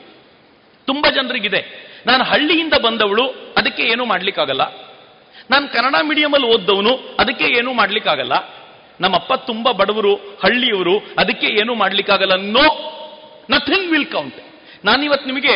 ತುಂಬಾ 0.86 1.10
ಜನರಿಗಿದೆ. 1.10 1.88
ನಾನು 2.06 2.24
ಹಳ್ಳಿಯಿಂದ 2.24 2.72
ಬಂದವಳು, 2.82 3.28
ಅದಕ್ಕೆ 3.56 3.82
ಏನೂ 3.82 4.04
ಮಾಡ್ಲಿಕ್ಕಾಗಲ್ಲ. 4.04 4.62
ನಾನು 5.50 5.68
ಕನ್ನಡ 5.68 5.94
ಮೀಡಿಯಂ 6.02 6.32
ಅಲ್ಲಿ 6.32 6.48
ಓದ್ದವನು, 6.48 7.16
ಅದಕ್ಕೆ 7.18 7.44
ಏನೂ 7.44 7.72
ಮಾಡ್ಲಿಕ್ಕಾಗಲ್ಲ. 7.72 8.32
ನಮ್ಮಪ್ಪ 9.00 9.32
ತುಂಬಾ 9.32 9.72
ಬಡವರು, 9.72 10.14
ಹಳ್ಳಿಯವರು, 10.14 10.98
ಅದಕ್ಕೆ 10.98 11.46
ಏನೂ 11.46 11.74
ಮಾಡ್ಲಿಕ್ಕಾಗಲ್ಲ. 11.74 12.34
ನೋ 12.36 12.94
ನಥಿಂಗ್ 13.50 13.90
ವಿಲ್ 13.90 14.06
ಕೌಂಟ್ 14.06 14.47
ನಾನಿವತ್ತು 14.84 15.26
ನಿಮಗೆ 15.26 15.54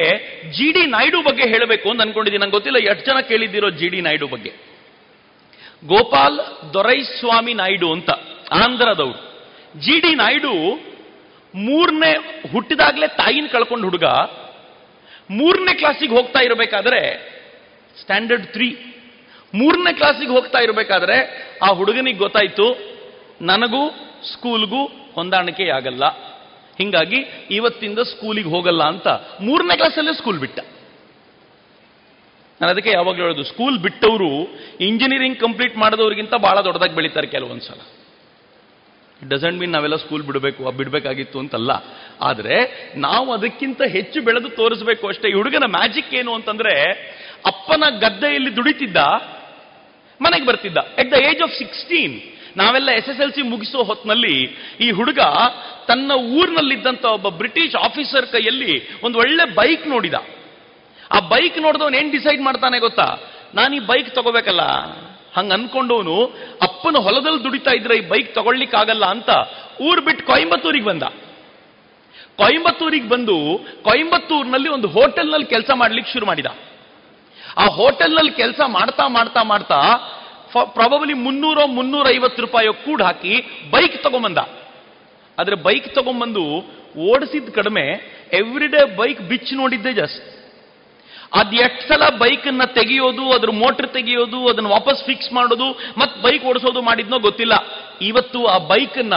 ಜಿ 0.53 0.73
ಡಿ 0.73 0.87
ನಾಯ್ಡು 0.87 1.23
ಬಗ್ಗೆ 1.23 1.43
ಹೇಳಬೇಕು 1.43 1.91
ಅಂತ 1.91 2.01
ಅನ್ಕೊಂಡಿದ್ದೀನಿ. 2.01 2.43
ನಂಗೆ 2.43 2.53
ಗೊತ್ತಿಲ್ಲ 2.53 2.79
ಎಷ್ಟು 2.79 3.07
ಜನ 3.07 3.21
ಕೇಳಿದ್ದೀರೋ 3.21 3.71
ಜಿ 3.71 3.89
ಡಿ 3.89 4.01
ನಾಯ್ಡು 4.01 4.27
ಬಗ್ಗೆ. 4.27 4.53
ಗೋಪಾಲ್ 5.87 6.39
ದೊರೈಸ್ವಾಮಿ 6.75 7.55
ನಾಯ್ಡು 7.55 7.93
ಅಂತ, 7.93 8.11
ಆಂಧ್ರದವರು. 8.53 9.19
ಜಿ 9.81 10.01
ಡಿ 10.01 10.15
ನಾಯ್ಡು 10.15 10.53
ಮೂರನೇ 11.55 12.13
ಹುಟ್ಟಿದಾಗಲೇ 12.53 13.07
ತಾಯಿನ 13.07 13.47
ಕಳ್ಕೊಂಡು 13.47 13.85
ಹುಡುಗ, 13.85 14.05
ಮೂರನೇ 15.31 15.75
ಕ್ಲಾಸಿಗೆ 15.75 16.15
ಹೋಗ್ತಾ 16.15 16.41
ಇರಬೇಕಾದ್ರೆ 16.41 17.01
ಸ್ಟ್ಯಾಂಡರ್ಡ್ 18.01 18.47
ತ್ರೀ. 18.47 18.69
ಮೂರನೇ 19.55 19.93
ಕ್ಲಾಸಿಗೆ 19.93 20.33
ಹೋಗ್ತಾ 20.33 20.59
ಇರಬೇಕಾದ್ರೆ 20.59 21.17
ಆ 21.63 21.67
ಹುಡುಗನಿಗೆ 21.67 22.19
ಗೊತ್ತಾಯ್ತು, 22.19 22.67
ನನಗೂ, 23.41 23.91
ಸ್ಕೂಲ್ಗೂ 24.33 24.87
ಹೊಂದಾಣಿಕೆ 24.87 25.69
ಆಗಲ್ಲ 25.69 26.32
ಹಿಂಗಾಗಿ 26.83 27.21
ಇವತ್ತಿಂದ 27.51 27.99
ಸ್ಕೂಲಿಗೆ 27.99 28.49
ಹೋಗಲ್ಲ 28.49 28.83
ಅಂತ 28.83 29.09
ಮೂರನೇ 29.41 29.77
ಕ್ಲಾಸಲ್ಲೇ 29.77 30.13
ಸ್ಕೂಲ್ 30.13 30.41
ಬಿಟ್ಟ. 30.41 30.59
ನಾನು 32.61 32.71
ಅದಕ್ಕೆ 32.73 32.91
ಯಾವಾಗಲೂ 32.91 33.23
ಹೇಳೋದು, 33.23 33.45
ಸ್ಕೂಲ್ 33.45 33.79
ಬಿಟ್ಟವರು 33.79 34.31
ಇಂಜಿನಿಯರಿಂಗ್ 34.81 35.39
ಕಂಪ್ಲೀಟ್ 35.39 35.77
ಮಾಡಿದವರಿಗಿಂತ 35.77 36.35
ಬಹಳ 36.35 36.61
ದೊಡ್ಡದಾಗಿ 36.61 36.95
ಬೆಳೀತಾರೆ 36.95 37.27
ಕೆಲವೊಂದ್ಸಲ 37.27 37.81
ಡಸಂಟ್ 39.29 39.59
ಮೀನ್ 39.61 39.73
ನಾವೆಲ್ಲ 39.73 39.97
ಸ್ಕೂಲ್ 39.97 40.23
ಬಿಡಬೇಕು 40.23 40.71
ಬಿಡಬೇಕಾಗಿತ್ತು 40.71 41.39
ಅಂತಲ್ಲ. 41.39 41.71
ಆದರೆ 42.21 42.57
ನಾವು 42.97 43.33
ಅದಕ್ಕಿಂತ 43.33 43.83
ಹೆಚ್ಚು 43.83 44.23
ಬೆಳೆದು 44.23 44.49
ತೋರಿಸಬೇಕು 44.49 45.09
ಅಷ್ಟೇ. 45.09 45.29
ಈ 45.29 45.33
ಹುಡುಗನ 45.33 45.67
ಮ್ಯಾಜಿಕ್ 45.67 46.15
ಏನು 46.15 46.35
ಅಂತಂದ್ರೆ, 46.35 46.75
ಅಪ್ಪನ 47.47 47.85
ಗದ್ದೆಯಲ್ಲಿ 47.99 48.57
ದುಡಿತಿದ್ದ, 48.57 48.97
ಮನೆಗೆ 50.21 50.47
ಬರ್ತಿದ್ದ. 50.47 50.77
At 50.99 51.11
the 51.13 51.15
age 51.15 51.43
of 51.43 51.53
sixteen 51.59 52.32
ನಾವೆಲ್ಲ 52.57 52.91
ಎಸ್ 52.91 53.09
ಎಸ್ 53.09 53.21
ಎಲ್ 53.21 53.33
ಸಿ 53.33 53.43
ಮುಗಿಸೋ 53.43 53.83
ಹೊತ್ತಿನಲ್ಲಿ 53.83 54.43
ಈ 54.81 54.91
ಹುಡುಗ 54.91 55.19
ತನ್ನ 55.87 56.13
ಊರಿನಲ್ಲಿದ್ದಂಥ 56.13 57.05
ಒಬ್ಬ 57.05 57.29
ಬ್ರಿಟಿಷ್ 57.29 57.75
ಆಫೀಸರ್ 57.75 58.27
ಕೈಯಲ್ಲಿ 58.27 59.01
ಒಂದು 59.03 59.19
ಒಳ್ಳೆ 59.19 59.55
ಬೈಕ್ 59.55 59.89
ನೋಡಿದ. 59.89 60.15
ಆ 61.13 61.21
ಬೈಕ್ 61.21 61.59
ನೋಡಿದವನು 61.59 61.97
ಏನ್ 61.97 62.13
ಡಿಸೈಡ್ 62.13 62.43
ಮಾಡ್ತಾನೆ 62.43 62.79
ಗೊತ್ತಾ? 62.79 63.21
ನಾನು 63.55 63.77
ಈ 63.77 63.79
ಬೈಕ್ 63.79 64.15
ತಗೋಬೇಕಲ್ಲ. 64.15 64.61
ಹಂಗ 65.37 65.53
ಅನ್ಕೊಂಡವನು, 65.53 66.25
ಅಪ್ಪನ 66.63 66.97
ಹೊಲದಲ್ಲಿ 66.97 67.45
ದುಡಿತಾ 67.45 67.71
ಇದ್ರೆ 67.71 67.97
ಈ 67.97 68.01
ಬೈಕ್ 68.01 68.35
ತಗೊಳ್ಲಿಕ್ಕಾಗಲ್ಲ 68.35 69.05
ಅಂತ 69.05 69.31
ಊರ್ 69.81 70.01
ಬಿಟ್ಟು 70.01 70.27
ಕೊಯಂಬತ್ತೂರಿಗೆ 70.27 70.85
ಬಂದ. 70.85 71.03
ಕೊಯಂಬತ್ತೂರಿಗೆ 72.37 73.09
ಬಂದು 73.09 73.59
ಕೊಯಂಬತ್ತೂರಿನಲ್ಲಿ 73.59 74.69
ಒಂದು 74.69 74.89
ಹೋಟೆಲ್ನಲ್ಲಿ 74.89 75.47
ಕೆಲಸ 75.47 75.71
ಮಾಡ್ಲಿಕ್ಕೆ 75.75 76.13
ಶುರು 76.13 76.27
ಮಾಡಿದ. 76.27 76.47
ಆ 77.57 77.67
ಹೋಟೆಲ್ನಲ್ಲಿ 77.67 78.31
ಕೆಲಸ 78.31 78.61
ಮಾಡ್ತಾ 78.67 79.09
ಮಾಡ್ತಾ 79.09 79.43
ಮಾಡ್ತಾ 79.43 79.79
ಪ್ರಾಬಬಲಿ 80.61 81.13
ಮುನ್ನೂರೋ 81.13 81.67
ಮುನ್ನೂರ 81.67 82.07
ಐವತ್ತು 82.11 82.43
ರೂಪಾಯಿ 82.43 82.69
ಕೂಡ 82.85 83.03
ಹಾಕಿ 83.03 83.41
ಬೈಕ್ 83.71 84.03
ತಗೊಂಬಂದ. 84.03 84.39
ಆದರೆ 85.39 85.55
ಬೈಕ್ 85.55 85.95
ತಗೊಂಬಂದು 85.95 86.59
ಓಡಿಸಿದ 86.99 87.49
ಕಡಿಮೆ 87.49 87.91
ಎವ್ರಿ 88.33 88.67
ಡೇ 88.67 88.97
ಬೈಕ್ 88.97 89.21
ಬಿಚ್ಚಿ 89.21 89.55
ನೋಡಿದ್ದೆ 89.55 89.93
ಜಸ್ಟ್ 89.93 90.43
ಅದು 91.35 91.57
ಎಷ್ಟು 91.57 91.89
ಸಲ 91.89 92.09
ಬೈಕ್ 92.09 92.47
ಅನ್ನ 92.47 92.65
ತೆಗೆಯೋದು, 92.65 93.31
ಅದ್ರ 93.31 93.51
ಮೋಟರ್ 93.51 93.89
ತೆಗೆಯೋದು, 93.89 94.49
ಅದನ್ನ 94.49 94.67
ವಾಪಸ್ 94.67 95.05
ಫಿಕ್ಸ್ 95.05 95.33
ಮಾಡೋದು, 95.33 95.71
ಮತ್ತೆ 95.99 96.23
ಬೈಕ್ 96.23 96.45
ಓಡಿಸೋದು 96.45 96.83
ಮಾಡಿದ್ನೋ 96.83 97.19
ಗೊತ್ತಿಲ್ಲ. 97.19 97.53
ಇವತ್ತು 98.01 98.47
ಆ 98.47 98.59
ಬೈಕನ್ನ 98.59 99.15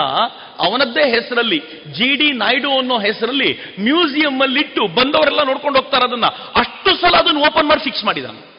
ಅವನದ್ದೇ 0.59 1.09
ಹೆಸರಲ್ಲಿ 1.09 1.57
ಜಿ 1.91 2.15
ಡಿ 2.15 2.31
ನಾಯ್ಡು 2.31 2.79
ಅನ್ನೋ 2.79 2.99
ಹೆಸರಲ್ಲಿ 2.99 3.75
ಮ್ಯೂಸಿಯಂ 3.79 4.41
ಅಲ್ಲಿ 4.41 4.59
ಇಟ್ಟು 4.59 4.87
ಬಂದವರೆಲ್ಲ 4.87 5.43
ನೋಡ್ಕೊಂಡು 5.43 5.79
ಹೋಗ್ತಾರೆ 5.79 6.05
ಅದನ್ನ. 6.05 6.25
ಅಷ್ಟು 6.55 7.01
ಸಲ 7.01 7.15
ಅದನ್ನು 7.15 7.41
ಓಪನ್ 7.41 7.67
ಮಾಡಿ 7.67 7.79
ಫಿಕ್ಸ್ 7.79 8.05
ಮಾಡಿದಾನೆ. 8.05 8.54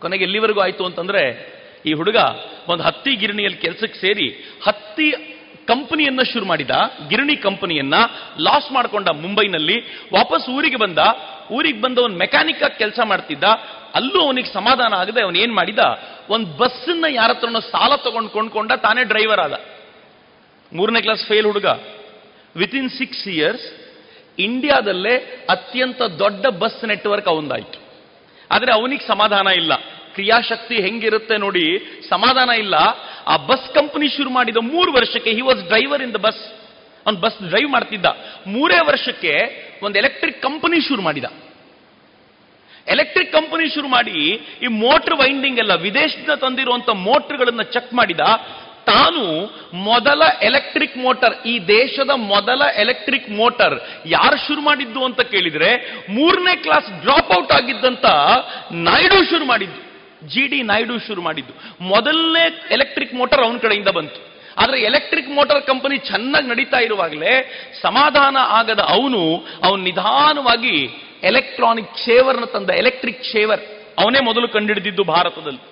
ಕೊನೆಗೆ 0.00 0.24
ಎಲ್ಲಿವರೆಗೂ 0.24 0.60
ಆಯ್ತು 0.60 0.84
ಅಂತಂದ್ರೆ, 0.84 1.58
ಈ 1.86 1.92
ಹುಡುಗ 1.92 2.16
ಒಂದು 2.68 2.84
ಹತ್ತಿ 2.84 3.14
ಗಿರಣಿಯಲ್ಲಿ 3.14 3.58
ಕೆಲಸಕ್ಕೆ 3.58 4.00
ಸೇರಿ 4.00 4.28
ಹತ್ತಿ 4.64 5.12
ಕಂಪನಿಯನ್ನ 5.66 6.20
ಶುರು 6.32 6.46
ಮಾಡಿದ, 6.46 6.70
ಗಿರಣಿ 7.08 7.36
ಕಂಪನಿಯನ್ನ 7.36 7.94
ಲಾಸ್ 8.40 8.72
ಮಾಡ್ಕೊಂಡ 8.72 9.08
ಮುಂಬೈನಲ್ಲಿ, 9.08 9.80
ವಾಪಸ್ 10.12 10.48
ಊರಿಗೆ 10.48 10.76
ಬಂದ 10.76 10.98
ಊರಿಗೆ 11.50 11.80
ಬಂದ 11.80 11.98
ಒಂದು 11.98 12.16
ಮೆಕ್ಯಾನಿಕ್ 12.16 12.62
ಆಗಿ 12.62 12.78
ಕೆಲಸ 12.78 13.00
ಮಾಡ್ತಿದ್ದ, 13.04 13.44
ಅಲ್ಲೂ 13.94 14.20
ಅವನಿಗೆ 14.20 14.52
ಸಮಾಧಾನ 14.52 14.94
ಆಗದೆ 14.94 15.22
ಅವನು 15.22 15.38
ಏನ್ 15.38 15.54
ಮಾಡಿದ, 15.54 15.78
ಒಂದು 16.30 16.56
ಬಸ್ಸನ್ನ 16.56 17.04
ಯಾರ 17.10 17.30
ಹತ್ರನೋ 17.30 17.60
ಸಾಲ 17.60 17.96
ತಗೊಂಡು 17.96 18.30
ಕೊಂಡ್ಕೊಂಡ 18.30 18.72
ತಾನೇ 18.72 19.04
ಡ್ರೈವರ್ 19.04 19.40
ಆದ. 19.40 19.52
ಮೂರನೇ 20.72 21.00
ಕ್ಲಾಸ್ 21.00 21.26
ಫೇಲ್ 21.26 21.46
ಹುಡುಗ. 21.46 21.66
ವಿತ್ 22.56 22.74
ಇನ್ 22.74 22.90
ಸಿಕ್ಸ್ 22.90 23.28
ಇಯರ್ಸ್ 23.28 23.96
ಇಂಡಿಯಾದಲ್ಲೇ 24.38 25.46
ಅತ್ಯಂತ 25.50 26.02
ದೊಡ್ಡ 26.02 26.46
ಬಸ್ 26.46 26.84
ನೆಟ್ವರ್ಕ್ 26.84 27.28
ಅವಂದಾಯ್ತು. 27.28 27.87
ಆದ್ರೆ 28.50 28.72
ಅವನಿಗೆ 28.72 29.06
ಸಮಾಧಾನ 29.06 29.46
ಇಲ್ಲ. 29.46 29.72
ಕ್ರಿಯಾಶಕ್ತಿ 30.14 30.76
ಹೆಂಗಿರುತ್ತೆ 30.82 31.36
ನೋಡಿ, 31.38 31.66
ಸಮಾಧಾನ 32.08 32.50
ಇಲ್ಲ. 32.50 32.74
ಆ 33.26 33.36
ಬಸ್ 33.36 33.74
ಕಂಪನಿ 33.74 34.08
ಶುರು 34.08 34.30
ಮಾಡಿದ 34.30 34.56
ಮೂರು 34.56 34.92
ವರ್ಷಕ್ಕೆ 34.92 35.30
he 35.30 35.40
was 35.40 35.68
driver 35.68 36.02
in 36.02 36.14
the 36.14 36.16
bus 36.16 36.42
ಅವ್ನು 37.06 37.20
ಬಸ್ 37.20 37.48
ಡ್ರೈವ್ 37.48 37.70
ಮಾಡ್ತಿದ್ದ. 37.70 38.06
ಮೂರೇ 38.46 38.78
ವರ್ಷಕ್ಕೆ 38.86 39.32
ಒಂದು 39.82 39.98
ಎಲೆಕ್ಟ್ರಿಕ್ 39.98 40.42
ಕಂಪನಿ 40.42 40.88
ಶುರು 40.88 41.02
ಮಾಡಿದ. 41.02 41.24
ಎಲೆಕ್ಟ್ರಿಕ್ 42.88 43.32
ಕಂಪನಿ 43.32 43.74
ಶುರು 43.74 43.88
ಮಾಡಿ 43.88 44.18
ಈ 44.62 44.66
ಮೋಟರ್ 44.66 45.14
ವೈಂಡಿಂಗ್ 45.14 45.58
ಎಲ್ಲ 45.58 45.74
ವಿದೇಶದಿಂದ 45.74 46.30
ತಂದಿರುವಂತ 46.30 46.88
ಮೋಟರ್ಗಳನ್ನ 46.88 47.62
ಚೆಕ್ 47.62 47.94
ಮಾಡಿದ. 47.94 48.20
ತಾನು 48.90 49.24
ಮೊದಲ 49.88 50.20
ಎಲೆಕ್ಟ್ರಿಕ್ 50.48 50.96
ಮೋಟರ್, 51.04 51.34
ಈ 51.52 51.54
ದೇಶದ 51.76 52.12
ಮೊದಲ 52.32 52.60
ಎಲೆಕ್ಟ್ರಿಕ್ 52.84 53.28
ಮೋಟರ್ 53.40 53.76
ಯಾರು 54.14 54.38
ಶುರು 54.46 54.62
ಮಾಡಿದ್ದು 54.68 55.00
ಅಂತ 55.08 55.20
ಕೇಳಿದ್ರೆ, 55.34 55.70
ಮೂರನೇ 56.16 56.54
ಕ್ಲಾಸ್ 56.66 56.88
ಡ್ರಾಪ್ 57.04 57.32
ಔಟ್ 57.38 57.52
ಆಗಿದ್ದಂತ 57.58 58.06
ನಾಯ್ಡು 58.88 59.20
ಶುರು 59.30 59.46
ಮಾಡಿದ್ದು. 59.52 59.80
ಜಿ 60.32 60.44
ಡಿ 60.52 60.60
ನಾಯ್ಡು 60.70 60.94
ಶುರು 61.06 61.22
ಮಾಡಿದ್ದು. 61.26 61.52
ಮೊದಲನೇ 61.92 62.44
ಎಲೆಕ್ಟ್ರಿಕ್ 62.76 63.14
ಮೋಟರ್ 63.20 63.42
ಅವನ 63.46 63.58
ಕಡೆಯಿಂದ 63.64 63.90
ಬಂತು. 63.98 64.20
ಆದ್ರೆ 64.62 64.78
ಎಲೆಕ್ಟ್ರಿಕ್ 64.88 65.28
ಮೋಟರ್ 65.38 65.60
ಕಂಪನಿ 65.66 65.96
ಚೆನ್ನಾಗಿ 66.10 66.46
ನಡೀತಾ 66.52 66.78
ಇರುವಾಗಲೇ 66.86 67.32
ಸಮಾಧಾನ 67.82 68.36
ಆಗದ 68.58 68.82
ಅವನು 68.94 69.20
ಅವನು 69.66 69.80
ನಿಧಾನವಾಗಿ 69.88 70.76
ಎಲೆಕ್ಟ್ರಾನಿಕ್ 71.30 71.92
ಶೇವರ್ನ 72.06 72.46
ತಂದ, 72.54 72.70
ಎಲೆಕ್ಟ್ರಿಕ್ 72.82 73.24
ಶೇವರ್ 73.32 73.62
ಅವನೇ 74.02 74.20
ಮೊದಲು 74.28 74.48
ಕಂಡುಹಿಡಿದಿದ್ದು 74.56 75.04
ಭಾರತದಲ್ಲಿ. 75.14 75.62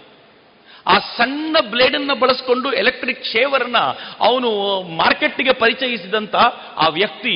ಆ 0.87 0.99
ಸಣ್ಣ 0.99 1.57
ಬ್ಲೇಡ್ 1.71 1.97
ಅನ್ನ 1.97 2.15
ಬಳಸ್ಕೊಂಡು 2.15 2.73
ಎಲೆಕ್ಟ್ರಿಕ್ 2.73 3.25
ಶೇವರ್ನ 3.25 3.77
ಅವನು 4.21 4.51
ಮಾರ್ಕೆಟ್ಗೆ 4.97 5.53
ಪರಿಚಯಿಸಿದಂತ 5.53 6.37
ಆ 6.77 6.89
ವ್ಯಕ್ತಿ 6.89 7.35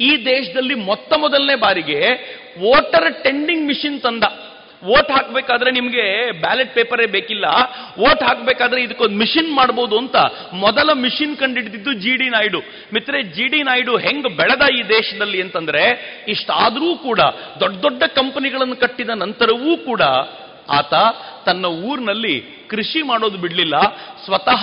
ಈ 0.00 0.24
ದೇಶದಲ್ಲಿ 0.24 0.74
ಮೊತ್ತ 0.74 1.12
ಮೊದಲನೇ 1.18 1.54
ಬಾರಿಗೆ 1.54 2.00
ವೋಟರ್ 2.58 3.22
ಟೆಂಡಿಂಗ್ 3.24 3.66
ಮಿಷಿನ್ 3.66 4.00
ತಂದ. 4.00 4.24
ವೋಟ್ 4.84 5.10
ಹಾಕ್ಬೇಕಾದ್ರೆ 5.10 5.70
ನಿಮಗೆ 5.70 6.30
ಬ್ಯಾಲೆಟ್ 6.40 6.74
ಪೇಪರೇ 6.74 7.06
ಬೇಕಿಲ್ಲ. 7.06 7.44
ವೋಟ್ 7.98 8.22
ಹಾಕ್ಬೇಕಾದ್ರೆ 8.22 8.82
ಇದಕ್ಕೊಂದು 8.82 9.16
ಮಿಷಿನ್ 9.16 9.54
ಮಾಡ್ಬೋದು 9.54 9.98
ಅಂತ 9.98 10.16
ಮೊದಲ 10.52 10.90
ಮಿಷಿನ್ 10.92 11.36
ಕಂಡಿಡಿದಿದ್ದು 11.36 11.92
ಜಿ 11.92 12.16
ಡಿ 12.16 12.28
ನಾಯ್ಡು. 12.28 12.60
ಮಿತ್ರೆ 12.94 13.22
ಜಿ 13.22 13.46
ಡಿ 13.48 13.62
ನಾಯ್ಡು 13.62 13.96
ಹೆಂಗ್ 13.96 14.28
ಬೆಳೆದ 14.36 14.64
ಈ 14.76 14.82
ದೇಶದಲ್ಲಿ 14.88 15.42
ಅಂತಂದ್ರೆ 15.42 15.84
ಇಷ್ಟಾದರೂ 16.28 16.96
ಕೂಡ 16.96 17.20
ದೊಡ್ಡ 17.60 17.76
ದೊಡ್ಡ 17.82 18.02
ಕಂಪನಿಗಳನ್ನು 18.02 18.76
ಕಟ್ಟಿದ 18.76 19.10
ನಂತರವೂ 19.14 19.76
ಕೂಡ 19.76 20.02
ಆತ 20.68 20.94
ತನ್ನ 21.46 21.64
ಊರಿನಲ್ಲಿ 21.64 22.63
ಕೃಷಿ 22.74 23.02
ಮಾಡೋದು 23.10 23.38
ಬಿಡಲಿಲ್ಲ. 23.44 23.76
ಸ್ವತಃ 24.24 24.62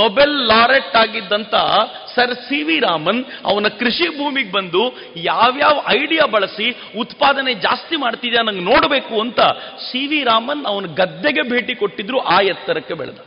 ನೊಬೆಲ್ 0.00 0.36
ಲಾರೆಟ್ 0.50 0.96
ಆಗಿದ್ದಂತ 1.02 1.54
ಸರ್ 2.14 2.34
ಸಿ 2.46 2.60
ವಿ 2.68 2.78
ರಾಮನ್ 2.86 3.20
ಅವನ 3.50 3.68
ಕೃಷಿ 3.80 4.08
ಭೂಮಿಗೆ 4.18 4.52
ಬಂದು 4.56 4.82
ಯಾವ್ಯಾವ 5.30 5.76
ಐಡಿಯಾ 6.00 6.26
ಬಳಸಿ 6.34 6.66
ಉತ್ಪಾದನೆ 7.02 7.54
ಜಾಸ್ತಿ 7.66 7.96
ಮಾಡ್ತಿದ್ಯಾ 8.04 8.42
ನಂಗೆ 8.48 8.64
ನೋಡಬೇಕು 8.72 9.14
ಅಂತ 9.24 9.40
ಸಿ 9.88 10.02
ವಿ 10.12 10.22
ರಾಮನ್ 10.30 10.64
ಅವನ 10.72 10.86
ಗದ್ದೆಗೆ 11.00 11.42
ಭೇಟಿ 11.52 11.74
ಕೊಟ್ಟಿದ್ರು 11.82 12.18
ಆ 12.34 12.38
ಎತ್ತರಕ್ಕೆ 12.52 12.94
ಬೆಳೆದ. 13.00 13.20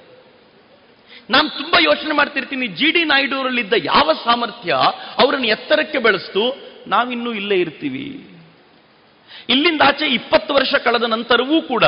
ನಾನು 1.33 1.47
ತುಂಬಾ 1.59 1.77
ಯೋಚನೆ 1.81 2.13
ಮಾಡ್ತಿರ್ತೀನಿ, 2.15 2.65
ಜಿ 2.79 2.87
ಡಿ 2.95 3.03
ನಾಯ್ಡುರಲ್ಲಿದ್ದ 3.11 3.75
ಯಾವ 3.85 4.07
ಸಾಮರ್ಥ್ಯ 4.25 4.73
ಅವರನ್ನು 5.23 5.47
ಎತ್ತರಕ್ಕೆ 5.47 5.99
ಬೆಳೆಸ್ತು, 6.07 6.43
ನಾವಿನ್ನೂ 6.87 7.31
ಇಲ್ಲೇ 7.33 7.55
ಇರ್ತೀವಿ. 7.55 8.05
ಇಲ್ಲಿಂದ 9.49 9.81
ಆಚೆ 9.85 10.05
ಇಪ್ಪತ್ತು 10.05 10.53
ವರ್ಷ 10.53 10.73
ಕಳೆದ 10.75 11.03
ನಂತರವೂ 11.03 11.61
ಕೂಡ 11.61 11.83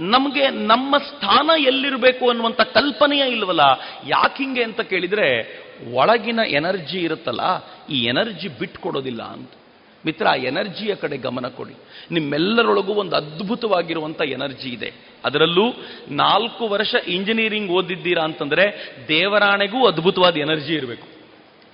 ನಮಗೆ 0.00 0.48
ನಮ್ಮ 0.48 0.98
ಸ್ಥಾನ 0.98 1.50
ಎಲ್ಲಿರಬೇಕು 1.58 2.28
ಅನ್ನುವಂಥ 2.28 2.60
ಕಲ್ಪನೆಯೇ 2.60 3.26
ಇಲ್ವಲ್ಲ. 3.26 3.60
ಯಾಕೆ 4.06 4.44
ಹಿಂಗೆ 4.44 4.64
ಅಂತ 4.64 4.80
ಕೇಳಿದ್ರೆ, 4.80 5.58
ಒಳಗಿನ 5.94 6.40
ಎನರ್ಜಿ 6.48 6.98
ಇರುತ್ತಲ್ಲ, 6.98 7.40
ಈ 7.90 8.04
ಎನರ್ಜಿ 8.04 8.48
ಬಿಟ್ಕೊಡೋದಿಲ್ಲ 8.48 9.22
ಅಂತ. 9.22 9.50
ಮಿತ್ರ, 10.06 10.26
ಆ 10.28 10.34
ಎನರ್ಜಿಯ 10.34 10.94
ಕಡೆ 10.94 11.16
ಗಮನ 11.16 11.46
ಕೊಡಿ. 11.48 11.74
ನಿಮ್ಮೆಲ್ಲರೊಳಗೂ 12.10 12.94
ಒಂದು 12.94 13.16
ಅದ್ಭುತವಾಗಿರುವಂಥ 13.16 14.22
ಎನರ್ಜಿ 14.22 14.68
ಇದೆ. 14.68 14.92
ಅದರಲ್ಲೂ 15.24 15.72
ನಾಲ್ಕು 16.08 16.68
ವರ್ಷ 16.68 16.94
ಇಂಜಿನಿಯರಿಂಗ್ 17.06 17.70
ಓದಿದ್ದೀರಾ 17.70 18.24
ಅಂತಂದ್ರೆ 18.24 18.94
ದೇವರಾಣೆಗೂ 19.08 19.86
ಅದ್ಭುತವಾದ 19.86 20.36
ಎನರ್ಜಿ 20.36 20.74
ಇರಬೇಕು. 20.74 21.08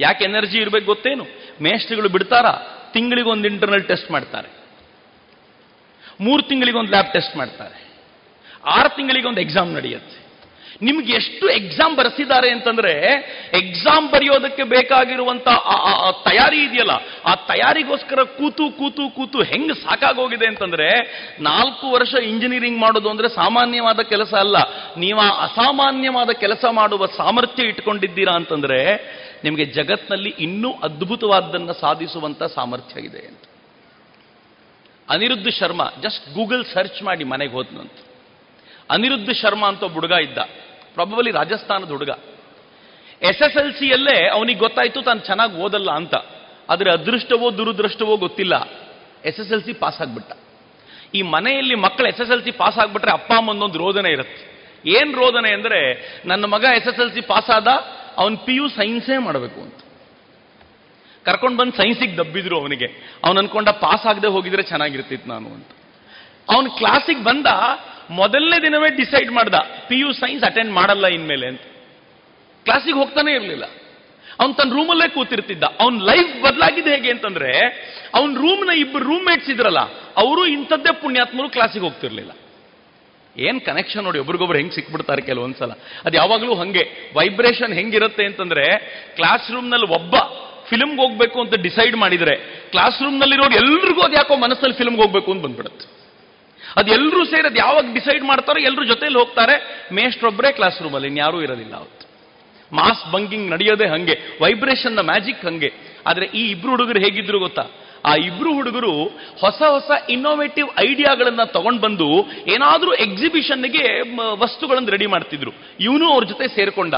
ಯಾಕೆ 0.01 0.25
ಎನರ್ಜಿ 0.25 0.59
ಇರಬೇಕು 0.59 0.87
ಗೊತ್ತೇನು? 0.87 1.27
ಮೇಷ್ಟ್ರಿಗಳು 1.63 2.09
ಬಿಡ್ತಾರಾ? 2.09 2.73
ತಿಂಗಳಿಗೊಂದು 2.93 3.49
ಇಂಟರ್ನಲ್ 3.49 3.85
ಟೆಸ್ಟ್ 3.85 4.11
ಮಾಡ್ತಾರೆ. 4.11 4.56
ಮೂರು 6.21 6.43
ತಿಂಗಳಿಗೆ 6.43 6.79
ಒಂದು 6.79 6.91
ಲ್ಯಾಬ್ 6.91 7.13
ಟೆಸ್ಟ್ 7.13 7.37
ಮಾಡ್ತಾರೆ. 7.37 7.87
ಆರು 8.67 8.97
ತಿಂಗಳಿಗೆ 8.97 9.29
ಒಂದು 9.29 9.41
ಎಕ್ಸಾಮ್ 9.41 9.75
ನಡೆಯುತ್ತೆ. 9.75 10.27
ನಿಮ್ಗೆ 10.83 11.13
ಎಷ್ಟು 11.13 11.49
ಎಕ್ಸಾಮ್ 11.49 11.97
ಬರೆಸಿದ್ದಾರೆ 11.97 12.51
ಅಂತಂದ್ರೆ 12.51 12.93
ಎಕ್ಸಾಮ್ 13.55 14.09
ಬರೆಯೋದಕ್ಕೆ 14.09 14.63
ಬೇಕಾಗಿರುವಂತ 14.63 15.45
ತಯಾರಿ 16.25 16.65
ಇದೆಯಲ್ಲ, 16.65 16.91
ಆ 17.27 17.35
ತಯಾರಿಗೋಸ್ಕರ 17.35 18.23
ಕೂತು 18.23 18.71
ಕೂತು 18.71 19.11
ಕೂತು 19.11 19.43
ಹೆಂಗ್ 19.43 19.75
ಸಾಕಾಗೋಗಿದೆ 19.75 20.47
ಅಂತಂದ್ರೆ, 20.47 20.89
ನಾಲ್ಕು 21.41 21.91
ವರ್ಷ 21.91 22.15
ಇಂಜಿನಿಯರಿಂಗ್ 22.15 22.79
ಮಾಡೋದು 22.79 23.11
ಅಂದ್ರೆ 23.11 23.29
ಸಾಮಾನ್ಯವಾದ 23.29 24.01
ಕೆಲಸ 24.01 24.35
ಅಲ್ಲ. 24.35 24.57
ನೀವು 24.97 25.21
ಆ 25.21 25.43
ಅಸಾಮಾನ್ಯವಾದ 25.43 26.31
ಕೆಲಸ 26.31 26.65
ಮಾಡುವ 26.71 27.07
ಸಾಮರ್ಥ್ಯ 27.07 27.63
ಇಟ್ಕೊಂಡಿದ್ದೀರಾ 27.63 28.35
ಅಂತಂದ್ರೆ, 28.35 28.95
ನಿಮಗೆ 29.45 29.65
ಜಗತ್ನಲ್ಲಿ 29.65 30.29
ಇನ್ನೂ 30.29 30.73
ಅದ್ಭುತವಾದ್ದನ್ನ 30.73 31.71
ಸಾಧಿಸುವಂತ 31.73 32.43
ಸಾಮರ್ಥ್ಯ 32.43 33.01
ಇದೆ 33.01 33.46
Anirudh 35.09 35.49
Sharma 35.59 35.87
just 36.05 36.25
Google 36.35 36.65
search 36.75 37.03
ಮಾಡಿ 37.03 37.25
ಮನೆಗೆ 37.25 37.53
ಹೋದ್ನಂತ 37.53 37.99
ಅನಿರುದ್ಧ 38.91 39.31
ಶರ್ಮಾ 39.43 39.69
ಅಂತ 39.69 39.83
ಒಬ್ಬ 39.83 39.95
ಹುಡುಗ 39.95 40.15
ಇದ್ದ 40.27 40.39
ಪ್ರಾಬಬಲಿ 40.95 41.31
ರಾಜಸ್ಥಾನದ 41.31 41.91
ಹುಡುಗ. 41.91 42.13
ಎಸ್ 43.23 43.43
ಎಸ್ 43.47 43.57
ಎಲ್ 43.57 43.73
ಸಿಯಲ್ಲೇ 43.79 44.17
ಅವನಿಗೆ 44.29 44.61
ಗೊತ್ತಾಯ್ತು 44.61 45.03
ತಾನು 45.03 45.21
ಚೆನ್ನಾಗಿ 45.21 45.63
ಓದಲ್ಲ 45.65 45.91
ಅಂತ. 45.91 46.15
ಆದರೆ 46.71 46.91
ಅದೃಷ್ಟವೋ 46.91 47.51
ದುರದೃಷ್ಟವೋ 47.59 48.17
ಗೊತ್ತಿಲ್ಲ. 48.17 48.55
S 49.25 49.41
S 49.41 49.53
L 49.53 49.63
C 49.63 49.73
pass 49.73 50.01
ಆಗ್ಬಿಟ್ಟ. 50.01 50.33
ಈ 51.15 51.23
ಮನೆಯಲ್ಲಿ 51.23 51.75
ಮಕ್ಕಳು 51.75 52.07
S 52.09 52.21
S 52.21 52.31
L 52.31 52.45
C 52.45 52.51
pass 52.51 52.79
ಆಗ್ಬಿಟ್ರೆ 52.79 53.11
ಅಪ್ಪ 53.11 53.33
ಅಮ್ಮನೊಂದು 53.37 53.79
ರೋದನೆ 53.79 54.11
ಇರುತ್ತೆ. 54.11 54.43
ಏನ್ 54.97 55.15
ರೋದನೆ 55.15 55.51
ಅಂದರೆ, 55.53 55.81
ನನ್ನ 56.27 56.45
ಮಗ 56.45 56.65
S 56.77 56.89
S 56.89 57.01
L 57.01 57.13
C 57.15 57.21
pass 57.21 57.51
ಆದ, 57.51 57.69
ಅವನು 58.17 58.37
ಪಿ 58.37 58.55
ಯು 58.55 58.69
ಸೈನ್ಸೇ 58.69 59.19
ಮಾಡಬೇಕು 59.19 59.61
ಅಂತ. 59.61 59.81
ಕರ್ಕೊಂಡು 61.27 61.57
ಬಂದು 61.57 61.73
ಸೈನ್ಸಿಗೆ 61.73 62.17
ದಬ್ಬಿದ್ರು 62.17 62.61
ಅವನಿಗೆ. 62.61 63.19
ಅವನು 63.25 63.39
ಅನ್ಕೊಂಡ 63.39 63.69
ಪಾಸ್ 63.69 64.07
ಆಗದೆ 64.07 64.27
ಹೋಗಿದ್ರೆ 64.27 64.63
ಚೆನ್ನಾಗಿರ್ತಿತ್ತು 64.63 65.31
ನಾನು 65.31 65.49
ಅಂತ. 65.49 65.69
ಅವನು 66.51 66.71
ಕ್ಲಾಸಿಗೆ 66.71 67.25
ಬಂದ 67.25 67.47
ಮೊದಲನೇ 68.11 68.63
ದಿನವೇ 68.63 68.97
ಡಿಸೈಡ್ 68.97 69.31
ಮಾಡ್ದ 69.31 69.55
ಪಿ 69.89 69.99
ಯು 69.99 70.13
ಸೈನ್ಸ್ 70.13 70.45
ಅಟೆಂಡ್ 70.45 70.73
ಮಾಡಲ್ಲ 70.73 71.07
ಇನ್ಮೇಲೆ 71.07 71.47
ಅಂತ. 71.47 71.61
ಕ್ಲಾಸಿಗೆ 72.65 72.99
ಹೋಗ್ತಾನೆ 72.99 73.33
ಇರಲಿಲ್ಲ. 73.33 73.65
ಅವನ್ 74.41 74.55
ತನ್ನ 74.55 74.73
ರೂಮಲ್ಲೇ 74.73 75.09
ಕೂತಿರ್ತಿದ್ದ. 75.09 75.65
ಅವನ್ 75.65 76.03
ಲೈಫ್ 76.03 76.43
ಬದಲಾಗಿದೆ 76.43 76.95
ಹೇಗೆ 76.95 77.11
ಅಂತಂದ್ರೆ, 77.11 77.53
ಅವನ್ 78.15 78.37
ರೂಮ್ನ 78.37 78.71
ಇಬ್ಬರು 78.71 79.05
ರೂಮ್ಮೇಟ್ಸ್ 79.05 79.51
ಇದ್ರಲ್ಲ, 79.51 79.79
ಅವರು 80.17 80.47
ಇಂಥದ್ದೇ 80.47 80.93
ಪುಣ್ಯಾತ್ಮರು 80.93 81.49
ಕ್ಲಾಸಿಗೆ 81.49 81.85
ಹೋಗ್ತಿರ್ಲಿಲ್ಲ. 81.85 82.31
ಏನ್ 83.37 83.61
ಕನೆಕ್ಷನ್ 83.61 84.03
ನೋಡಿ, 84.03 84.19
ಒಬ್ರಿಗೊಬ್ರು 84.19 84.59
ಹೆಂಗ್ 84.59 84.73
ಸಿಕ್ಬಿಡ್ತಾರೆ 84.73 85.23
ಕೆಲವೊಂದ್ಸಲ. 85.23 85.71
ಅದು 86.05 86.17
ಯಾವಾಗಲೂ 86.17 86.55
ಹಂಗೆ. 86.55 87.13
ವೈಬ್ರೇಷನ್ 87.17 87.75
ಹೆಂಗಿರುತ್ತೆ 87.75 88.27
ಅಂತಂದ್ರೆ 88.27 88.79
ಕ್ಲಾಸ್ 89.17 89.51
ರೂಮ್ನಲ್ಲಿ 89.51 89.95
ಒಬ್ಬ 89.95 90.15
ಫಿಲ್ಮ್ಗೆ 90.69 91.03
ಹೋಗ್ಬೇಕು 91.03 91.41
ಅಂತ 91.41 91.55
ಡಿಸೈಡ್ 91.55 91.97
ಮಾಡಿದ್ರೆ 91.97 92.37
ಕ್ಲಾಸ್ 92.71 93.03
ರೂಮ್ನಲ್ಲಿರೋರು 93.03 93.55
ಎಲ್ರಿಗೂ 93.55 94.01
ಅದು 94.01 94.15
ಯಾಕೋ 94.15 94.37
ಮನಸ್ಸಲ್ಲಿ 94.37 94.77
ಫಿಲ್ಮ್ಗೆ 94.77 95.03
ಹೋಗ್ಬೇಕು 95.03 95.33
ಅಂತ 95.33 95.43
ಬಂದ್ಬಿಡುತ್ತೆ. 95.45 95.97
ಅದೆಲ್ಲರೂ 96.77 97.25
ಸೇರಿ 97.25 97.47
ಅದು 97.47 97.57
ಯಾವಾಗ 97.57 97.85
ಡಿಸೈಡ್ 97.95 98.25
ಮಾಡ್ತಾರೋ 98.25 98.61
ಎಲ್ಲರೂ 98.61 98.85
ಜೊತೆಯಲ್ಲಿ 98.85 99.19
ಹೋಗ್ತಾರೆ. 99.19 99.87
ಮೇಷ್ಟ್ರೊಬ್ಬರೇ 99.93 100.53
ಕ್ಲಾಸ್ 100.53 100.83
ರೂಮಲ್ಲಿ 100.83 101.09
ಇನ್ಯಾರೂ 101.09 101.43
ಇರೋದಿಲ್ಲ 101.43 101.75
ಅವತ್ತು. 101.75 102.07
ಮಾಸ್ 102.73 103.13
ಬಂಕಿಂಗ್ 103.13 103.51
ನಡೆಯೋದೇ 103.51 103.87
ಹಂಗೆ 103.87 104.19
ವೈಬ್ರೇಷನ್ನ 104.43 105.01
ಮ್ಯಾಜಿಕ್ 105.01 105.45
ಹಂಗೆ. 105.45 105.73
ಆದ್ರೆ 106.07 106.27
ಈ 106.27 106.51
ಇಬ್ರು 106.51 106.71
ಹುಡುಗರು 106.71 107.01
ಹೇಗಿದ್ರು 107.01 107.39
ಗೊತ್ತಾ? 107.39 107.63
ಆ 108.05 108.15
ಇಬ್ರು 108.15 108.55
ಹುಡುಗರು 108.55 109.05
ಹೊಸ 109.41 109.63
ಹೊಸ 109.63 110.11
ಇನ್ನೋವೇಟಿವ್ 110.11 110.69
ಐಡಿಯಾಗಳನ್ನ 110.79 111.43
ತಗೊಂಡ್ 111.43 111.81
ಬಂದು 111.81 112.09
ಏನಾದ್ರೂ 112.47 112.95
ಎಕ್ಸಿಬಿಷನ್ಗೆ 112.95 114.01
ವಸ್ತುಗಳನ್ನು 114.39 114.91
ರೆಡಿ 114.91 115.07
ಮಾಡ್ತಿದ್ರು. 115.07 115.51
ಇವನು 115.81 116.13
ಅವ್ರ 116.13 116.25
ಜೊತೆ 116.25 116.49
ಸೇರ್ಕೊಂಡ. 116.49 116.95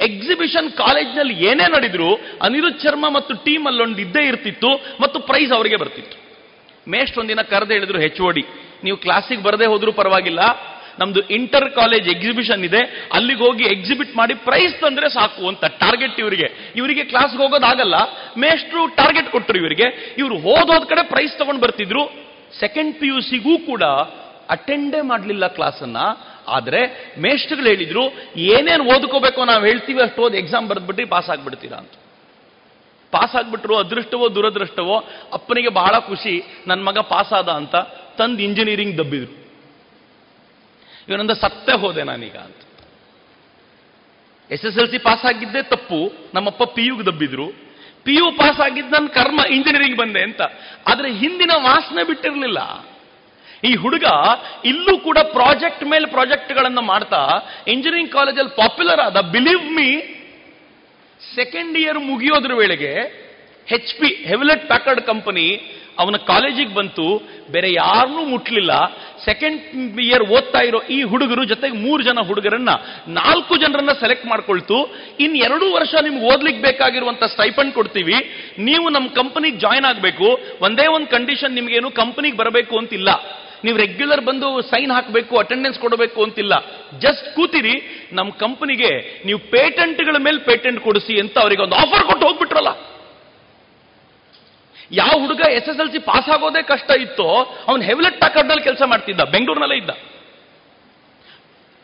ಎಕ್ಸಿಬಿಷನ್ 0.00 0.72
ಕಾಲೇಜ್ನಲ್ಲಿ 0.72 1.34
ಏನೇ 1.34 1.64
ನಡೆದ್ರು 1.68 2.14
ಅನಿರುದ್ 2.14 2.80
ಶರ್ಮ 2.80 3.08
ಮತ್ತು 3.08 3.34
ಟೀಮ್ 3.34 3.66
ಅಲ್ಲೊಂದು 3.66 3.98
ಇದ್ದೇ 3.98 4.26
ಇರ್ತಿತ್ತು 4.26 4.68
ಮತ್ತು 5.00 5.20
ಪ್ರೈಸ್ 5.20 5.52
ಅವರಿಗೆ 5.52 5.76
ಬರ್ತಿತ್ತು. 5.76 6.22
ಒಂದಿನ 7.20 7.40
ಕರೆದು 7.40 7.72
ಹೇಳಿದ್ರು 7.72 7.98
ಹೆಚ್ 8.00 8.20
ಓಡಿ 8.20 8.44
ನೀವು 8.84 8.96
ಕ್ಲಾಸಿಗೆ 8.96 9.42
ಬರದೇ 9.42 9.64
ಹೋದ್ರೂ 9.64 9.92
ಪರವಾಗಿಲ್ಲ. 9.92 10.38
ನಮ್ದು 10.98 11.20
ಇಂಟರ್ 11.20 11.70
ಕಾಲೇಜ್ 11.70 12.08
ಎಕ್ಸಿಬಿಷನ್ 12.08 12.64
ಇದೆ. 12.64 13.10
ಅಲ್ಲಿಗೆ 13.12 13.44
ಹೋಗಿ 13.44 13.64
ಎಕ್ಸಿಬಿಟ್ 13.64 14.16
ಮಾಡಿ 14.16 14.34
ಪ್ರೈಸ್ 14.34 14.80
ತಂದ್ರೆ 14.80 15.08
ಸಾಕು 15.08 15.48
ಅಂತ 15.48 15.64
ಟಾರ್ಗೆಟ್ 15.64 16.18
ಇವರಿಗೆ. 16.18 16.72
ಇವರಿಗೆ 16.76 17.04
ಕ್ಲಾಸ್ಗೆ 17.04 17.42
ಹೋಗೋದಾಗಲ್ಲ 17.42 17.94
ಮೇಷ್ಟ್ರು 18.38 18.86
ಟಾರ್ಗೆಟ್ 18.86 19.28
ಕೊಟ್ಟರು 19.28 19.58
ಇವರಿಗೆ. 19.58 20.14
ಇವರು 20.18 20.38
ಹೋದೋದ್ 20.38 20.88
ಕಡೆ 20.88 21.06
ಪ್ರೈಸ್ 21.06 21.38
ತಗೊಂಡು 21.38 21.60
ಬರ್ತಿದ್ರು. 21.60 22.04
ಸೆಕೆಂಡ್ 22.60 22.96
ಪಿ 22.96 23.06
ಯು 23.06 23.20
ಸಿಗೂ 23.20 23.58
ಕೂಡ 23.58 23.82
ಅಟೆಂಡೇ 24.50 25.00
ಮಾಡಲಿಲ್ಲ 25.00 25.46
ಕ್ಲಾಸನ್ನ 25.46 25.96
ಆದ್ರೆ 26.48 27.12
ಮೇಷ್ಟ್ರುಗಳು 27.18 27.66
ಹೇಳಿದ್ರು, 27.66 28.02
ಏನೇನು 28.36 28.84
ಓದ್ಕೋಬೇಕು 28.84 29.44
ನಾವು 29.44 29.64
ಹೇಳ್ತೀವಿ 29.64 30.00
ಅಷ್ಟು 30.02 30.22
ಓದಿ 30.22 30.38
ಎಕ್ಸಾಮ್ 30.38 30.68
ಬರೆದ್ಬಿಟ್ಟು 30.68 31.06
ಪಾಸ್ 31.06 31.30
ಆಗ್ಬಿಡ್ತೀರಾ 31.30 31.78
ಅಂತ. 31.78 31.92
ಪಾಸ್ 33.10 33.36
ಆಗ್ಬಿಟ್ರು, 33.36 33.76
ಅದೃಷ್ಟವೋ 33.76 34.34
ದುರದೃಷ್ಟವೋ, 34.34 35.08
ಅಪ್ಪನಿಗೆ 35.32 35.68
ಬಹಳ 35.68 35.98
ಖುಷಿ 35.98 36.64
ನನ್ನ 36.66 36.82
ಮಗ 36.82 36.98
ಪಾಸ್ 36.98 37.32
ಆದ 37.32 37.48
ಅಂತ 37.48 37.74
ತಂದು 38.18 38.42
ಇಂಜಿನಿಯರಿಂಗ್ 38.42 38.98
ದಬ್ಬಿದ್ರು. 38.98 39.42
ಇವನಂದ 41.08 41.30
ಸತ್ತೇ 41.30 41.80
ಹೋದೆ 41.80 42.02
ನಾನೀಗ 42.02 42.36
ಅಂತ. 42.36 42.56
S 44.50 44.64
S 44.64 44.78
L 44.78 44.90
C 44.90 44.98
pass 44.98 45.24
ಆಗಿದ್ದೇ 45.24 45.62
ತಪ್ಪು, 45.62 46.12
ನಮ್ಮಪ್ಪ 46.34 46.62
ಪಿ 46.62 46.86
ಯುಗ್ 46.86 47.06
ದಬ್ಬಿದ್ರು. 47.06 47.46
ಪಿ 48.04 48.14
ಯು 48.14 48.32
ಪಾಸ್ 48.36 48.60
ಆಗಿದ್ದ 48.60 48.92
ನನ್ನ 48.92 49.06
ಕರ್ಮ 49.06 49.40
ಇಂಜಿನಿಯರಿಂಗ್ 49.50 49.98
ಬಂದೆ 49.98 50.22
ಅಂತ. 50.22 50.40
ಆದರೆ 50.86 51.12
ಹಿಂದಿನ 51.12 51.50
ವಾಸನೆ 51.56 52.06
ಬಿಟ್ಟಿರಲಿಲ್ಲ. 52.06 52.58
ಈ 53.64 53.74
ಹುಡುಗ 53.74 54.04
ಇಲ್ಲೂ 54.64 54.98
ಕೂಡ 54.98 55.18
ಪ್ರಾಜೆಕ್ಟ್ 55.18 55.84
ಮೇಲೆ 55.84 56.06
ಪ್ರಾಜೆಕ್ಟ್ಗಳನ್ನು 56.06 56.82
ಮಾಡ್ತಾ 56.82 57.20
ಇಂಜಿನಿಯರಿಂಗ್ 57.68 58.12
ಕಾಲೇಜಲ್ಲಿ 58.12 58.56
ಪಾಪ್ಯುಲರ್ 58.56 59.00
ಆದ, 59.00 59.20
ಬಿಲೀವ್ 59.20 59.64
ಮೀ, 59.72 59.90
ಸೆಕೆಂಡ್ 61.34 61.78
ಇಯರ್ 61.78 61.98
ಮುಗಿಯೋದ್ರ 61.98 62.54
ವೇಳೆಗೆ 62.54 63.22
H 63.66 64.00
P 64.00 64.08
Hewlett 64.28 64.66
Packard 64.66 65.00
company 65.00 65.78
ಅವನ 65.98 66.16
ಕಾಲೇಜಿಗೆ 66.16 66.74
ಬಂತು. 66.74 67.22
ಬೇರೆ 67.50 67.72
ಯಾರನ್ನೂ 67.72 68.24
ಮುಟ್ಲಿಲ್ಲ. 68.24 68.72
ಸೆಕೆಂಡ್ 69.24 70.00
ಇಯರ್ 70.00 70.22
ಓದ್ತಾ 70.22 70.58
ಇರೋ 70.58 70.82
ಈ 70.82 71.02
ಹುಡುಗರು 71.02 71.44
ಜೊತೆಗೆ 71.44 71.76
ಮೂರು 71.76 72.02
ಜನ 72.02 72.18
ಹುಡುಗರನ್ನ 72.26 72.68
ನಾಲ್ಕು 73.08 73.56
ಜನರನ್ನ 73.56 73.92
ಸೆಲೆಕ್ಟ್ 73.92 74.26
ಮಾಡ್ಕೊಳ್ತು. 74.26 74.78
ಇನ್ 75.20 75.36
ಎರಡು 75.36 75.72
ವರ್ಷ 75.72 75.94
ನಿಮ್ಗೆ 76.02 76.34
ಓದ್ಲಿಕ್ಕೆ 76.34 76.62
ಬೇಕಾಗಿರುವಂತ 76.62 77.24
ಸ್ಟೈಪಂಡ್ 77.24 77.74
ಕೊಡ್ತೀವಿ. 77.74 78.14
ನೀವು 78.58 78.88
ನಮ್ಮ 78.88 79.08
ಕಂಪನಿಗೆ 79.08 79.56
ಜಾಯ್ನ್ 79.56 79.84
ಆಗಬೇಕು. 79.84 80.40
ಒಂದೇ 80.60 80.86
ಒಂದು 80.86 81.06
ಕಂಡೀಷನ್ 81.06 81.54
ನಿಮ್ಗೇನು 81.54 81.90
ಕಂಪನಿಗೆ 81.90 82.36
ಬರಬೇಕು 82.36 82.78
ಅಂತಿಲ್ಲ. 82.78 83.08
ನೀವು 83.64 83.76
ರೆಗ್ಯುಲರ್ 83.84 84.22
ಬಂದು 84.28 84.48
ಸೈನ್ 84.70 84.92
ಹಾಕಬೇಕು 84.96 85.34
ಅಟೆಂಡೆನ್ಸ್ 85.44 85.78
ಕೊಡಬೇಕು 85.84 86.18
ಅಂತಿಲ್ಲ. 86.26 86.54
ಜಸ್ಟ್ 87.04 87.26
ಕೂತಿರಿ 87.36 87.74
ನಮ್ಮ 88.18 88.30
ಕಂಪನಿಗೆ 88.44 88.90
ನೀವು 89.26 89.40
ಪೇಟೆಂಟ್ಗಳ 89.54 90.16
ಮೇಲೆ 90.26 90.38
ಪೇಟೆಂಟ್ 90.50 90.80
ಕೊಡಿಸಿ 90.86 91.14
ಅಂತ 91.20 91.36
ಅವರಿಗೆ 91.38 91.62
ಒಂದು 91.62 91.76
ಆಫರ್ 91.82 92.06
ಕೊಟ್ಟು 92.10 92.26
ಹೋಗ್ಬಿಟ್ರಲ್ಲ. 92.28 92.72
ಯಾವ 95.00 95.12
ಹುಡುಗ 95.20 95.42
S 95.58 95.68
S 95.72 95.80
L 95.82 95.92
C 95.92 96.00
pass 96.08 96.28
ಆಗೋದೇ 96.34 96.62
ಕಷ್ಟ 96.70 96.90
ಇತ್ತೋ, 97.04 97.28
ಅವನು 97.68 97.82
ಹೆವ್ಲೆಟ್ 97.90 98.16
ಟಾಕರ್ನಲ್ಲಿ 98.20 98.64
ಕೆಲಸ 98.64 98.82
ಮಾಡ್ತಿದ್ದ, 98.92 99.20
ಬೆಂಗಳೂರಿನಲ್ಲೇ 99.34 99.76
ಇದ್ದ. 99.76 99.92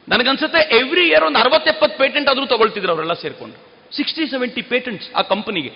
ನನಗನ್ಸುತ್ತೆ 0.09 0.60
ಎವ್ರಿ 0.76 1.05
ಇಯರ್ 1.09 1.24
ಒಂದು 1.24 1.38
ಅರವತ್ತೆಪ್ಪತ್ತು 1.38 1.96
ಪೇಟೆಂಟ್ 1.98 2.28
ಆದರೂ 2.30 2.46
ತಗೊಳ್ತಿದ್ರು 2.46 2.92
ಅವರೆಲ್ಲ 2.92 3.14
ಸೇರಿಕೊಂಡು. 3.22 3.56
ಸಿಕ್ಸ್ಟಿ 3.96 4.24
ಸೆವೆಂಟಿ 4.30 4.62
ಪೇಟೆಂಟ್ಸ್ 4.62 5.09
ಆ 5.14 5.22
ಕಂಪನಿಗೆ 5.22 5.72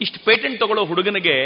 ಇಷ್ಟು 0.00 0.18
ಪೇಟೆಂಟ್ 0.24 0.56
ತಗೊಳ್ಳೋ 0.60 0.84
ಹುಡುಗನಿಗೆ 0.84 1.36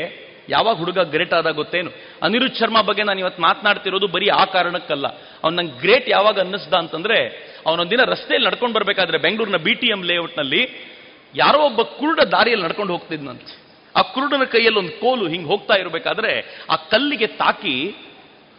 ಯಾವಾಗ 0.48 0.76
ಹುಡುಗ 0.76 0.98
ಗ್ರೇಟ್ 0.98 1.34
ಆದ 1.34 1.50
ಗೊತ್ತೇನು? 1.50 1.90
ಅನಿರುದ್ 2.22 2.54
ಶರ್ಮಾ 2.54 2.82
ಬಗ್ಗೆ 2.82 3.02
ನಾನು 3.02 3.18
ಇವತ್ತು 3.18 3.42
ಮಾತನಾಡ್ತಿರೋದು 3.42 4.06
ಬರೀ 4.06 4.28
ಆ 4.28 4.44
ಕಾರಣಕ್ಕಲ್ಲ. 4.44 5.06
ಅವ್ನು 5.44 5.62
ನಂಗೆ 5.62 5.80
ಗ್ರೇಟ್ 5.80 6.10
ಯಾವಾಗ 6.10 6.38
ಅನ್ನಿಸ್ದ 6.40 6.74
ಅಂತಂದ್ರೆ, 6.74 7.26
ಅವನೊಂದಿನ 7.66 8.00
ರಸ್ತೆಯಲ್ಲಿ 8.04 8.48
ನಡ್ಕೊಂಡು 8.48 8.74
ಬರಬೇಕಾದ್ರೆ 8.74 9.18
ಬೆಂಗಳೂರಿನ 9.18 9.56
ಬಿ 9.56 9.74
ಟಿ 9.74 9.86
ಎಂ 9.86 10.04
ಲೇಔಟ್ನಲ್ಲಿ 10.04 10.94
ಯಾರೋ 11.34 11.58
ಒಬ್ಬ 11.58 11.82
ಕುರುಡ 11.82 12.20
ದಾರಿಯಲ್ಲಿ 12.20 12.66
ನಡ್ಕೊಂಡು 12.66 12.92
ಹೋಗ್ತಿದ್ನಂತೆ. 12.92 13.64
ಆ 13.96 14.02
ಕುರುಡನ 14.02 14.44
ಕೈಯಲ್ಲಿ 14.44 14.78
ಒಂದು 14.78 15.00
ಕೋಲು 15.00 15.28
ಹಿಂಗೆ 15.28 15.46
ಹೋಗ್ತಾ 15.46 15.74
ಇರಬೇಕಾದ್ರೆ 15.74 16.64
ಆ 16.70 16.76
ಕಲ್ಲಿಗೆ 16.76 17.26
ತಾಕಿ 17.26 17.94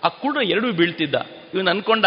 ಆ 0.03 0.07
ಕುರುಡ 0.07 0.44
ಎರಡೂ 0.44 0.72
ಬೀಳ್ತಿದ್ದ. 0.72 1.16
ಇವನು 1.53 1.70
ಅನ್ಕೊಂಡ, 1.70 2.06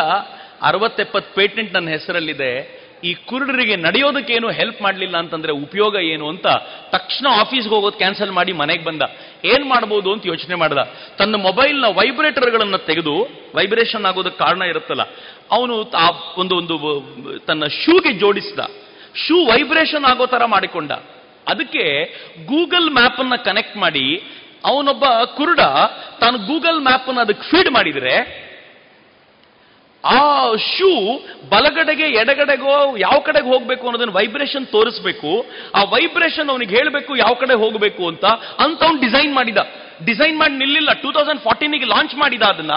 ಅರವತ್ತೆಪ್ಪತ್ತು 0.62 1.34
ಪೇಟೆಂಟ್ 1.34 1.74
ನನ್ನ 1.74 1.88
ಹೆಸರಲ್ಲಿದೆ. 1.88 2.77
ಈ 3.04 3.14
ಕುರುಡರಿಗೆ 3.14 3.76
ನಡೆಯೋದಕ್ಕೇನು 3.76 4.48
ಹೆಲ್ಪ್ 4.50 4.82
ಮಾಡಲಿಲ್ಲ 4.82 5.16
ಅಂತಂದ್ರೆ 5.16 5.52
ಉಪಯೋಗ 5.52 5.94
ಏನು 5.96 6.28
ಅಂತ 6.28 6.46
ತಕ್ಷಣ 6.90 7.26
ಆಫೀಸ್ಗೆ 7.40 7.74
ಹೋಗೋದು 7.74 7.98
ಕ್ಯಾನ್ಸಲ್ 7.98 8.32
ಮಾಡಿ 8.32 8.52
ಮನೆಗೆ 8.52 8.84
ಬಂದ. 8.84 9.02
ಏನ್ 9.44 9.64
ಮಾಡ್ಬೋದು 9.64 10.12
ಅಂತ 10.12 10.26
ಯೋಚನೆ 10.26 10.54
ಮಾಡ್ದ. 10.54 10.78
ತನ್ನ 11.18 11.36
ಮೊಬೈಲ್ನ 11.36 11.84
ವೈಬ್ರೇಟರ್ಗಳನ್ನು 11.84 12.78
ತೆಗೆದು 12.78 13.14
ವೈಬ್ರೇಷನ್ 13.54 14.04
ಆಗೋದಕ್ಕೆ 14.04 14.38
ಕಾರಣ 14.38 14.62
ಇರುತ್ತಲ್ಲ, 14.62 15.02
ಅವನು 15.50 15.90
ಆ 15.90 16.06
ಒಂದು 16.36 16.56
ಒಂದು 16.56 16.76
ತನ್ನ 17.46 17.66
ಶೂಗೆ 17.66 18.12
ಜೋಡಿಸಿದ. 18.12 18.58
ಶೂ 19.16 19.36
ವೈಬ್ರೇಷನ್ 19.46 20.04
ಆಗೋ 20.04 20.26
ತರ 20.26 20.44
ಮಾಡಿಕೊಂಡ. 20.44 20.92
ಅದಕ್ಕೆ 21.48 21.84
ಗೂಗಲ್ 22.46 22.90
ಮ್ಯಾಪ್ 22.90 23.20
ಅನ್ನ 23.20 23.36
ಕನೆಕ್ಟ್ 23.36 23.76
ಮಾಡಿ, 23.76 24.22
ಅವನೊಬ್ಬ 24.64 25.04
ಕುರುಡ 25.36 25.60
ತಾನು 26.20 26.38
ಗೂಗಲ್ 26.38 26.80
ಮ್ಯಾಪ್ 26.80 27.08
ಅನ್ನ 27.08 27.20
ಅದಕ್ಕೆ 27.20 27.50
ಫೀಡ್ 27.50 27.70
ಮಾಡಿದರೆ 27.70 28.47
ಆ 30.04 30.52
ಶೂ 30.56 31.18
ಬಲಗಡೆಗೆ 31.48 32.02
ಎಡಗಡೆಗೋ 32.02 32.96
ಯಾವ 32.96 33.18
ಕಡೆಗೆ 33.20 33.46
ಹೋಗಬೇಕು 33.46 33.86
ಅನ್ನೋದನ್ನ 33.86 34.10
ವೈಬ್ರೇಷನ್ 34.10 34.66
ತೋರಿಸ್ಬೇಕು. 34.66 35.46
ಆ 35.74 35.82
ವೈಬ್ರೇಷನ್ 35.84 36.48
ಅವನಿಗೆ 36.48 36.76
ಹೇಳಬೇಕು 36.76 37.16
ಯಾವ 37.16 37.34
ಕಡೆ 37.34 37.54
ಹೋಗಬೇಕು 37.54 38.08
ಅಂತ 38.08 38.24
ಅಂತ 38.58 38.82
ಅವ್ನು 38.82 39.00
ಡಿಸೈನ್ 39.00 39.34
ಮಾಡಿದ. 39.34 39.58
ಡಿಸೈನ್ 40.06 40.36
ಮಾಡಿ 40.38 40.54
ನಿಲ್ಲಿಲ್ಲ. 40.62 40.90
ಟೂ 41.02 41.10
ತೌಸಂಡ್ 41.12 41.40
ಫಾರ್ಟೀನಿಗೆ 41.46 41.86
ಲಾಂಚ್ 41.94 42.14
ಮಾಡಿದ 42.14 42.44
ಅದನ್ನ 42.54 42.74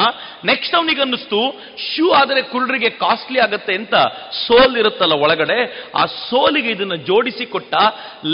ನೆಕ್ಸ್ಟ್ 0.52 0.76
ಅವನಿಗೆ 0.76 1.02
ಅನ್ನಿಸ್ತು, 1.02 1.42
ಶೂ, 1.88 2.06
ಆದರೆ 2.20 2.42
ಕುರುಡರಿಗೆ 2.42 2.90
ಕಾಸ್ಟ್ಲಿ 3.04 3.40
ಆಗುತ್ತೆ 3.40 3.74
ಅಂತ 3.76 3.96
ಸೋಲ್ 4.44 4.76
ಇರುತ್ತಲ್ಲ 4.78 5.16
ಒಳಗಡೆ, 5.26 5.60
ಆ 5.96 6.06
ಸೋಲಿಗೆ 6.06 6.72
ಇದನ್ನ 6.72 6.96
ಜೋಡಿಸಿ 7.10 7.46
ಕೊಟ್ಟ 7.46 7.74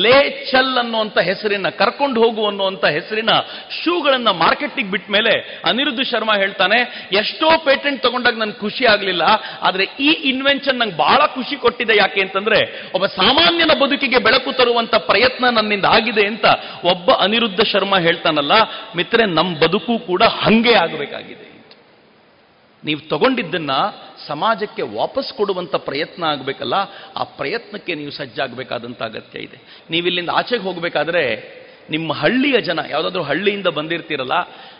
ಲೇ 0.03 0.17
ಚಲ್ 0.51 0.73
ಅನ್ನುವಂಥ 0.83 1.17
ಹೆಸರಿನ, 1.29 1.69
ಕರ್ಕೊಂಡು 1.81 2.17
ಹೋಗು 2.23 2.45
ಅನ್ನುವಂಥ 2.47 2.85
ಹೆಸರಿನ 2.97 3.31
ಶೂಗಳನ್ನ 3.79 4.29
ಮಾರ್ಕೆಟಿಗೆ 4.43 4.89
ಬಿಟ್ಟ 4.91 5.07
ಮೇಲೆ 5.09 5.33
ಅನಿರುದ್ಧ 5.65 6.01
ಶರ್ಮಾ 6.11 6.35
ಹೇಳ್ತಾನೆ, 6.43 6.79
ಎಷ್ಟೋ 7.21 7.49
ಪೇಟೆಂಟ್ 7.67 8.01
ತಗೊಂಡಾಗ 8.03 8.37
ನನ್ಗೆ 8.37 8.59
ಖುಷಿ 8.59 8.85
ಆಗಲಿಲ್ಲ, 8.85 9.23
ಆದರೆ 9.61 9.83
ಈ 9.99 10.09
ಇನ್ವೆನ್ಷನ್ 10.31 10.79
ನಂಗೆ 10.81 10.97
ಬಹಳ 10.97 11.21
ಖುಷಿ 11.35 11.55
ಕೊಟ್ಟಿದೆ 11.55 11.95
ಯಾಕೆ 11.97 12.21
ಅಂತಂದ್ರೆ, 12.21 12.59
ಒಬ್ಬ 12.95 13.05
ಸಾಮಾನ್ಯನ 13.05 13.73
ಬದುಕಿಗೆ 13.83 14.19
ಬೆಳಕು 14.27 14.51
ತರುವಂತ 14.51 14.95
ಪ್ರಯತ್ನ 14.95 15.45
ನನ್ನಿಂದ 15.49 15.85
ಆಗಿದೆ 15.85 16.25
ಅಂತ 16.27 16.45
ಒಬ್ಬ 16.83 17.11
ಅನಿರುದ್ಧ 17.25 17.61
ಶರ್ಮಾ 17.71 17.99
ಹೇಳ್ತಾನಲ್ಲ 17.99 18.53
ಮಿತ್ರೆ 18.95 19.25
ನಮ್ಮ 19.25 19.57
ಬದುಕು 19.57 19.99
ಕೂಡ 19.99 20.23
ಹಂಗೆ 20.23 20.73
ಆಗಬೇಕಾಗಿದೆ. 20.73 21.47
ನೀವು 22.83 23.09
ತಗೊಂಡಿದ್ದನ್ನ 23.09 23.71
ಸಮಾಜಕ್ಕೆ 24.27 24.81
ವಾಪಸ್ 24.81 25.33
ಕೊಡುವಂತ 25.33 25.75
ಪ್ರಯತ್ನ 25.75 26.23
ಆಗಬೇಕಲ್ಲ, 26.23 26.73
ಆ 27.17 27.23
ಪ್ರಯತ್ನಕ್ಕೆ 27.23 27.95
ನೀವು 27.95 28.11
ಸಜ್ಜಾಗಬೇಕಾದಂತ 28.11 29.03
ಅಗತ್ಯ 29.03 29.39
ಇದೆ. 29.39 29.57
ನೀವಿಲ್ಲಿಂದ 29.89 30.29
ಆಚೆಗೆ 30.33 30.63
ಹೋಗಬೇಕಾದ್ರೆ, 30.63 31.57
ನಿಮ್ಮ 31.89 32.13
ಹಳ್ಳಿಯ 32.13 32.61
ಜನ, 32.61 32.79
ಯಾವುದಾದ್ರೂ 32.89 33.23
ಹಳ್ಳಿಯಿಂದ 33.23 33.67
ಬಂದಿರ್ತೀರಲ್ಲ, 33.67 34.31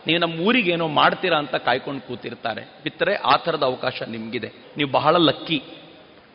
ನೀವು 0.08 0.20
ನಮ್ಮ 0.20 0.40
ಊರಿಗೆ 0.40 0.72
ಏನೋ 0.72 0.88
ಮಾಡ್ತೀರಾ 0.88 1.38
ಅಂತ 1.38 1.56
ಕಾಯ್ಕೊಂಡು 1.56 2.02
ಕೂತಿರ್ತಾರೆ. 2.02 2.62
ಬಿತ್ತರೆ 2.84 3.16
ಆ 3.16 3.36
ಥರದ 3.36 3.64
ಅವಕಾಶ 3.64 4.02
ನಿಮಗಿದೆ. 4.02 4.52
ನೀವು 4.78 4.92
ಬಹಳ 4.92 5.18
ಲಕ್ಕಿ. 5.18 5.64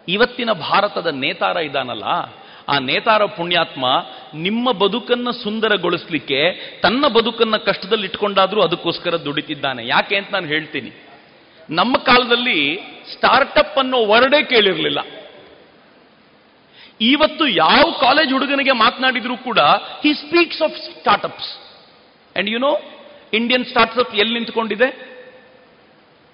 ಇವತ್ತಿನ 0.08 0.52
ಭಾರತದ 0.52 1.06
ನೇತಾರ 1.06 1.56
ಇದಾನಲ್ಲ 1.56 2.04
ಆ 2.68 2.78
ನೇತಾರ 2.78 3.24
ಪುಣ್ಯಾತ್ಮ 3.24 3.86
ನಿಮ್ಮ 4.34 4.72
ಬದುಕನ್ನ 4.72 5.30
ಸುಂದರಗೊಳಿಸ್ಲಿಕ್ಕೆ 5.30 6.52
ತನ್ನ 6.82 7.06
ಬದುಕನ್ನ 7.06 7.56
ಕಷ್ಟದಲ್ಲಿ 7.56 8.04
ಇಟ್ಕೊಂಡಾದ್ರೂ 8.04 8.62
ಅದಕ್ಕೋಸ್ಕರ 8.62 9.14
ದುಡಿತಿದ್ದಾನೆ. 9.14 9.86
ಯಾಕೆ 9.86 10.16
ಅಂತ 10.16 10.32
ನಾನು 10.32 10.46
ಹೇಳ್ತೀನಿ. 10.46 10.90
ನಮ್ಮ 11.70 11.96
ಕಾಲದಲ್ಲಿ 11.96 12.76
ಸ್ಟಾರ್ಟಪ್ 13.12 13.78
ಅನ್ನೋ 13.78 14.06
ವರ್ಡೇ 14.06 14.42
ಕೇಳಿರಲಿಲ್ಲ. 14.42 14.98
ಇವತ್ತು 17.00 17.48
ಯಾವ 17.48 17.92
ಕಾಲೇಜ್ 18.00 18.32
ಹುಡುಗನಿಗೆ 18.32 18.72
ಮಾತನಾಡಿದ್ರು 18.72 19.36
ಕೂಡ 19.36 19.58
he 19.58 20.14
speaks 20.14 20.62
of 20.62 20.78
startups 20.78 21.80
and 22.38 22.50
you 22.50 22.58
know 22.58 22.78
Indian 23.32 23.64
startup 23.64 24.14
ಎಲ್ಲಿ 24.14 24.34
ನಿಂತ್ಕೊಂಡಿದೆ? 24.34 25.12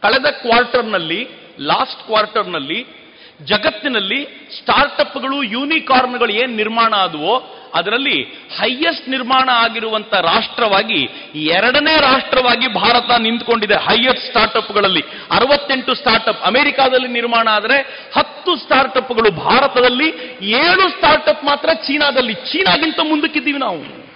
ಕಳೆದ 0.03 0.27
ಕ್ವಾರ್ಟರ್ನಲ್ಲಿ 0.27 1.29
ಲಾಸ್ಟ್ 1.61 2.07
ಕ್ವಾರ್ಟರ್ನಲ್ಲಿ 2.07 2.98
ಜಗತ್ತಿನಲ್ಲಿ 3.45 4.25
ಸ್ಟಾರ್ಟಪ್ಗಳು 4.59 5.43
ಯೂನಿಕಾರ್ನ್ಗಳು 5.43 6.33
ಏನ್ 6.33 6.57
ನಿರ್ಮಾಣ 6.57 6.95
ಆದವೋ, 6.95 7.55
ಅದರಲ್ಲಿ 7.75 8.23
ಹೈಯೆಸ್ಟ್ 8.59 9.09
ನಿರ್ಮಾಣ 9.09 9.49
ಆಗಿರುವಂತ 9.53 10.15
ರಾಷ್ಟ್ರವಾಗಿ 10.15 11.09
ಎರಡನೇ 11.35 12.01
ರಾಷ್ಟ್ರವಾಗಿ 12.01 12.69
ಭಾರತ 12.69 13.11
ನಿಂತ್ಕೊಂಡಿದೆ 13.19 13.75
ಹೈಯೆಸ್ಟ್ 13.75 14.29
ಸ್ಟಾರ್ಟಪ್ಗಳಲ್ಲಿ 14.29 15.01
ಅರವತ್ತೆಂಟು 15.31 15.95
ಸ್ಟಾರ್ಟಪ್ 15.95 16.43
ಅಮೆರಿಕಾದಲ್ಲಿ 16.43 17.09
ನಿರ್ಮಾಣ 17.09 17.49
ಆದರೆ 17.49 18.09
ಹತ್ತು 18.17 18.57
ಸ್ಟಾರ್ಟಪ್ಗಳು 18.57 19.31
ಭಾರತದಲ್ಲಿ, 19.31 20.39
ಏಳು 20.43 20.89
ಸ್ಟಾರ್ಟಪ್ 20.89 21.45
ಮಾತ್ರ 21.45 21.69
ಚೀನಾದಲ್ಲಿ. 21.73 22.35
ಚೀನಾಗಿಂತ 22.35 23.01
ಮುಂದಕ್ಕಿದ್ದೀವಿ 23.01 23.59
ನಾವು. 23.59 24.09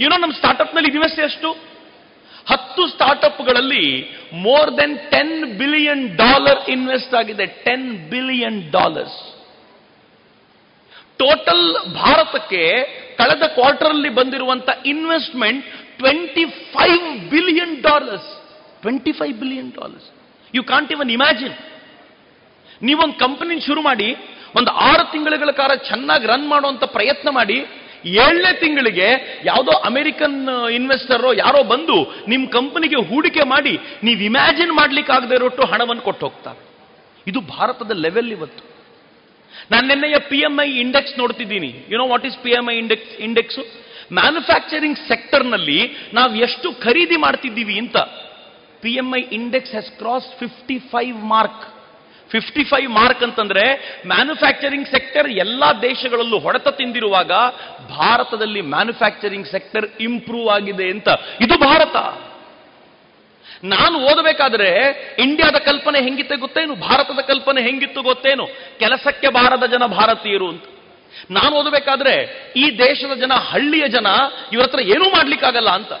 ಏನೋ 0.00 0.16
ನಮ್ಮ 0.16 0.32
ಸ್ಟಾರ್ಟಪ್ನಲ್ಲಿ 0.32 0.90
ಇನ್ವೆಸ್ಟ್ 0.90 1.20
ಎಷ್ಟು? 1.20 1.71
ಹತ್ತು 2.50 2.82
ಸ್ಟಾರ್ಟ್ಅಪ್ಗಳಲ್ಲಿ 2.94 3.84
more 4.46 4.70
than 4.78 4.94
ten 5.12 5.36
billion 5.60 6.04
dollar 6.22 6.60
invest 6.74 7.14
ಆಗಿದೆ, 7.20 7.46
ಟೆನ್ 7.66 7.88
ಬಿಲಿಯನ್ 8.12 8.58
ಡಾಲರ್ಸ್. 8.76 9.18
ಟೋಟಲ್ 11.22 11.66
ಭಾರತಕ್ಕೆ 12.02 12.62
ಕಳೆದ 13.18 13.44
ಕ್ವಾರ್ಟರ್ 13.58 13.90
ಅಲ್ಲಿ 13.94 14.10
ಬಂದಿರುವಂತ 14.20 14.68
investment 14.92 15.64
twenty 16.00 16.44
five 16.74 17.04
billion 17.32 17.74
dollars. 17.88 18.30
Twenty 18.82 19.12
five 19.18 19.34
billion 19.42 19.70
dollars. 19.78 20.08
You 20.54 20.62
can't 20.72 20.90
even 20.96 21.10
imagine 21.16 21.56
ನೀವೊಂದು 22.88 23.16
ಕಂಪನಿ 23.24 23.54
ಶುರು 23.66 23.80
ಮಾಡಿ, 23.88 24.08
ಒಂದು 24.58 24.70
ಆರು 24.88 25.04
ತಿಂಗಳುಗಳ 25.12 25.50
ಕಾಲ 25.60 25.72
ಚೆನ್ನಾಗಿ 25.90 26.26
ರನ್ 26.32 26.46
ಮಾಡುವಂತ 26.52 26.84
ಪ್ರಯತ್ನ 26.96 27.28
ಮಾಡಿ 27.38 27.58
ಏಳನೇ 28.04 28.52
ತಿಂಗಳಿಗೆ 28.60 29.08
ಯಾವುದೋ 29.44 29.72
ಅಮೆರಿಕನ್ 29.90 30.36
ಇನ್ವೆಸ್ಟರ್ 30.78 31.24
ಯಾರೋ 31.38 31.62
ಬಂದು 31.72 31.96
ನಿಮ್ಮ 32.28 32.44
ಕಂಪನಿಗೆ 32.48 32.98
ಹೂಡಿಕೆ 33.10 33.44
ಮಾಡಿ 33.54 33.74
ನೀವು 34.04 34.20
ಇಮ್ಯಾಜಿನ್ 34.20 34.72
ಮಾಡ್ಲಿಕ್ಕೆ 34.80 35.12
ಆಗದೆ 35.12 35.34
ಇರೋಟ್ಟು 35.34 35.66
ಹಣವನ್ನು 35.72 36.02
ಕೊಟ್ಟು 36.02 36.26
ಹೋಗ್ತಾರೆ. 36.26 36.60
ಇದು 37.26 37.40
ಭಾರತದ 37.40 37.92
ಲೆವೆಲ್ 38.06 38.30
ಇವತ್ತು. 38.36 38.62
ನಾನು 39.72 39.86
ನಿನ್ನೆಯ 39.88 40.18
P 40.30 40.38
M 40.48 40.54
I 40.60 40.68
index 40.84 41.18
ನೋಡ್ತಿದ್ದೀನಿ. 41.18 41.70
You know 41.92 42.06
what 42.08 42.26
is 42.26 42.38
P 42.44 42.50
M 42.50 42.66
I 42.70 42.76
index 42.82 43.20
index 43.20 43.60
manufacturing 44.12 44.98
ಸೆಕ್ಟರ್ನಲ್ಲಿ 45.08 45.80
ನಾವು 46.14 46.34
ಎಷ್ಟು 46.46 46.68
ಖರೀದಿ 46.84 47.16
ಮಾಡ್ತಿದ್ದೀವಿ 47.16 47.78
ಅಂತ 47.78 47.96
P 48.82 48.94
M 49.02 49.16
I 49.16 49.22
index 49.38 49.70
has 49.70 49.90
cross 49.98 50.28
fifty 50.38 50.78
five 50.78 51.16
mark 51.24 51.62
fifty 52.32 52.64
five 52.64 52.90
mark 52.90 53.22
ಅಂತಂದ್ರೆ 53.22 53.96
ಮ್ಯಾನುಫ್ಯಾಕ್ಚರಿಂಗ್ 54.06 54.88
ಸೆಕ್ಟರ್ 54.88 55.30
ಎಲ್ಲಾ 55.30 55.72
ದೇಶಗಳಲ್ಲೂ 55.72 56.38
ಹೊಡೆತ 56.38 56.68
ತಿಂದಿರುವಾಗ 56.68 57.28
ಭಾರತದಲ್ಲಿ 57.90 58.60
ಮ್ಯಾನುಫ್ಯಾಕ್ಚರಿಂಗ್ 58.60 59.46
ಸೆಕ್ಟರ್ 59.46 59.90
ಇಂಪ್ರೂವ್ 60.00 60.48
ಆಗಿದೆ 60.48 60.90
ಅಂತ. 60.90 61.08
ಇದು 61.40 61.58
ಭಾರತ. 61.58 61.96
ನಾನು 63.64 63.98
ಓದಬೇಕಾದ್ರೆ 63.98 64.68
ಇಂಡಿಯಾದ 65.18 65.54
ಕಲ್ಪನೆ 65.54 66.00
ಹೆಂಗಿತ್ತೆ 66.00 66.36
ಗೊತ್ತೇನು? 66.36 66.74
ಭಾರತದ 66.74 67.18
ಕಲ್ಪನೆ 67.20 67.62
ಹೆಂಗಿತ್ತು 67.62 68.02
ಗೊತ್ತೇನು? 68.02 68.46
ಕೆಲಸಕ್ಕೆ 68.78 69.28
ಬಾರದ 69.28 69.66
ಜನ 69.66 69.86
ಭಾರತೀಯರು 69.86 70.48
ಅಂತ. 70.48 70.64
ನಾನು 71.30 71.56
ಓದಬೇಕಾದ್ರೆ 71.56 72.44
ಈ 72.56 72.78
ದೇಶದ 72.78 73.14
ಜನ 73.14 73.32
ಹಳ್ಳಿಯ 73.32 73.88
ಜನ 73.88 74.06
ಇವ್ರ 74.52 74.64
ಹತ್ರ 74.64 74.80
ಏನೂ 74.80 75.04
ಮಾಡ್ಲಿಕ್ಕಾಗಲ್ಲ 75.04 75.70
ಅಂತ. 75.70 75.92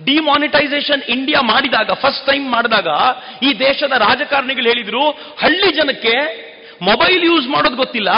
ಡಿಮಾನಿಟೈಸೇಷನ್ 0.00 1.02
ಇಂಡಿಯಾ 1.02 1.40
ಮಾಡಿದಾಗ 1.42 1.90
ಫಸ್ಟ್ 1.92 2.26
ಟೈಮ್ 2.26 2.50
ಮಾಡಿದಾಗ, 2.50 2.88
ಈ 3.42 3.58
ದೇಶದ 3.58 3.92
ರಾಜಕಾರಣಿಗಳು 3.92 4.64
ಹೇಳಿದ್ರು, 4.64 5.10
ಹಳ್ಳಿ 5.10 5.76
ಜನಕ್ಕೆ 5.76 6.14
ಮೊಬೈಲ್ 6.82 7.24
ಯೂಸ್ 7.24 7.48
ಮಾಡೋದು 7.48 7.76
ಗೊತ್ತಿಲ್ಲ, 7.76 8.10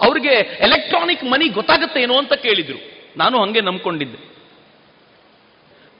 ಅವ್ರಿಗೆ 0.00 0.34
ಎಲೆಕ್ಟ್ರಾನಿಕ್ 0.38 1.24
ಮನಿ 1.24 1.48
ಗೊತ್ತಾಗತ್ತೇನೋ 1.48 2.18
ಅಂತ 2.18 2.32
ಕೇಳಿದ್ರು. 2.32 2.78
ನಾನು 3.16 3.42
ಹಂಗೆ 3.42 3.60
ನಂಬ್ಕೊಂಡಿದ್ದೆ. 3.60 4.18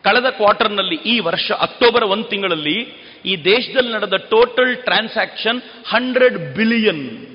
ಕಳೆದ 0.05 0.29
ಕ್ವಾರ್ಟರ್ನಲ್ಲಿ 0.31 0.95
ಈ 0.95 1.21
ವರ್ಷ 1.21 1.51
ಅಕ್ಟೋಬರ್ 1.51 2.05
ಒಂದು 2.05 2.25
ತಿಂಗಳಲ್ಲಿ, 2.25 2.79
ಈ 3.25 3.37
ದೇಶದಲ್ಲಿ 3.45 3.93
ನಡೆದ 3.93 4.17
total 4.17 4.77
transaction 4.77 5.63
hundred 5.87 6.55
billion 6.55 7.35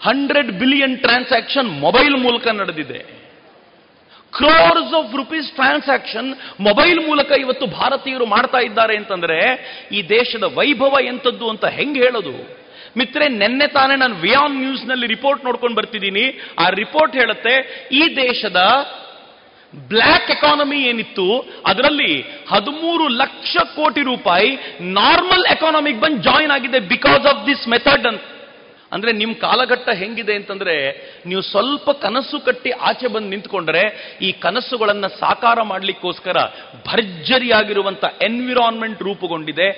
hundred 0.00 0.52
billion 0.52 0.98
transaction 0.98 1.68
mobile 1.80 2.16
ಮೂಲಕ 2.16 2.46
ನಡೆದಿದೆ. 2.48 3.23
Crores 4.36 4.94
of 5.00 5.12
rupees 5.20 5.48
transaction 5.52 6.28
mobile 6.60 7.00
ಮೂಲಕ 7.08 7.30
ಇವತ್ತು 7.44 7.66
ಭಾರತೀಯರು 7.66 8.26
ಮಾಡ್ತಾ 8.26 8.58
ಇದ್ದಾರೆ 8.58 8.96
ಅಂತಂದ್ರೆ 8.96 9.38
ಈ 9.92 10.02
ದೇಶದ 10.08 10.44
ವೈಭವ 10.58 10.94
ಎಂಥದ್ದು 11.12 11.48
ಅಂತ 11.50 11.64
ಹೆಂಗೆ 11.64 12.00
ಹೇಳೋದು? 12.00 12.64
ಮಿತ್ರೆ, 12.96 13.28
ನಿನ್ನೆ 13.28 13.66
ತಾನೇ 13.66 13.94
ನಾನು 13.96 14.14
ವಿಯಾನ್ 14.14 14.56
ನ್ಯೂಸ್ನಲ್ಲಿ 14.62 15.06
ರಿಪೋರ್ಟ್ 15.06 15.44
ನೋಡ್ಕೊಂಡು 15.44 15.76
ಬರ್ತಿದ್ದೀನಿ. 15.76 16.26
ಆ 16.58 16.68
ರಿಪೋರ್ಟ್ 16.68 17.14
ಹೇಳುತ್ತೆ, 17.16 17.54
ಈ 17.92 18.02
ದೇಶದ 18.16 18.60
ಬ್ಲ್ಯಾಕ್ 19.74 20.30
ಎಕಾನಮಿ 20.30 20.78
ಏನಿತ್ತು, 20.90 21.26
ಅದರಲ್ಲಿ 21.66 22.12
ಹದಿಮೂರು 22.50 23.08
ಲಕ್ಷ 23.08 23.56
ಕೋಟಿ 23.76 24.02
ರೂಪಾಯಿ 24.02 24.50
ನಾರ್ಮಲ್ 24.80 25.46
ಎಕಾನಮಿಗೆ 25.46 26.00
ಬಂದು 26.00 26.22
ಜಾಯಿನ್ 26.22 26.50
ಆಗಿದೆ 26.50 26.80
ಬಿಕಾಸ್ 26.80 27.26
ಆಫ್ 27.26 27.46
ದಿಸ್ 27.46 27.68
ಮೆಥಡ್ 27.68 28.06
ಅಂತ. 28.06 28.33
ಅಂದ್ರೆ 28.94 29.12
ನಿಮ್ 29.12 29.34
ಕಾಲಘಟ್ಟ 29.34 29.88
ಹೆಂಗಿದೆ 29.88 30.34
ಅಂತಂದ್ರೆ 30.34 30.74
ನೀವು 31.26 31.42
ಸ್ವಲ್ಪ 31.42 31.90
ಕನಸು 31.90 32.44
ಕಟ್ಟಿ 32.44 32.70
ಆಚೆ 32.70 33.06
ಬಂದು 33.06 33.28
ನಿಂತ್ಕೊಂಡ್ರೆ 33.28 34.16
ಈ 34.22 34.32
ಕನಸುಗಳನ್ನ 34.32 35.06
ಸಾಕಾರ 35.06 35.62
ಮಾಡ್ಲಿಕ್ಕೋಸ್ಕರ 35.62 36.36
ಭರ್ಜರಿಯಾಗಿರುವಂತ 36.86 38.04
ಎನ್ವಿರಾನ್ಮೆಂಟ್ 38.22 39.02
ರೂಪುಗೊಂಡಿದೆ. 39.02 39.68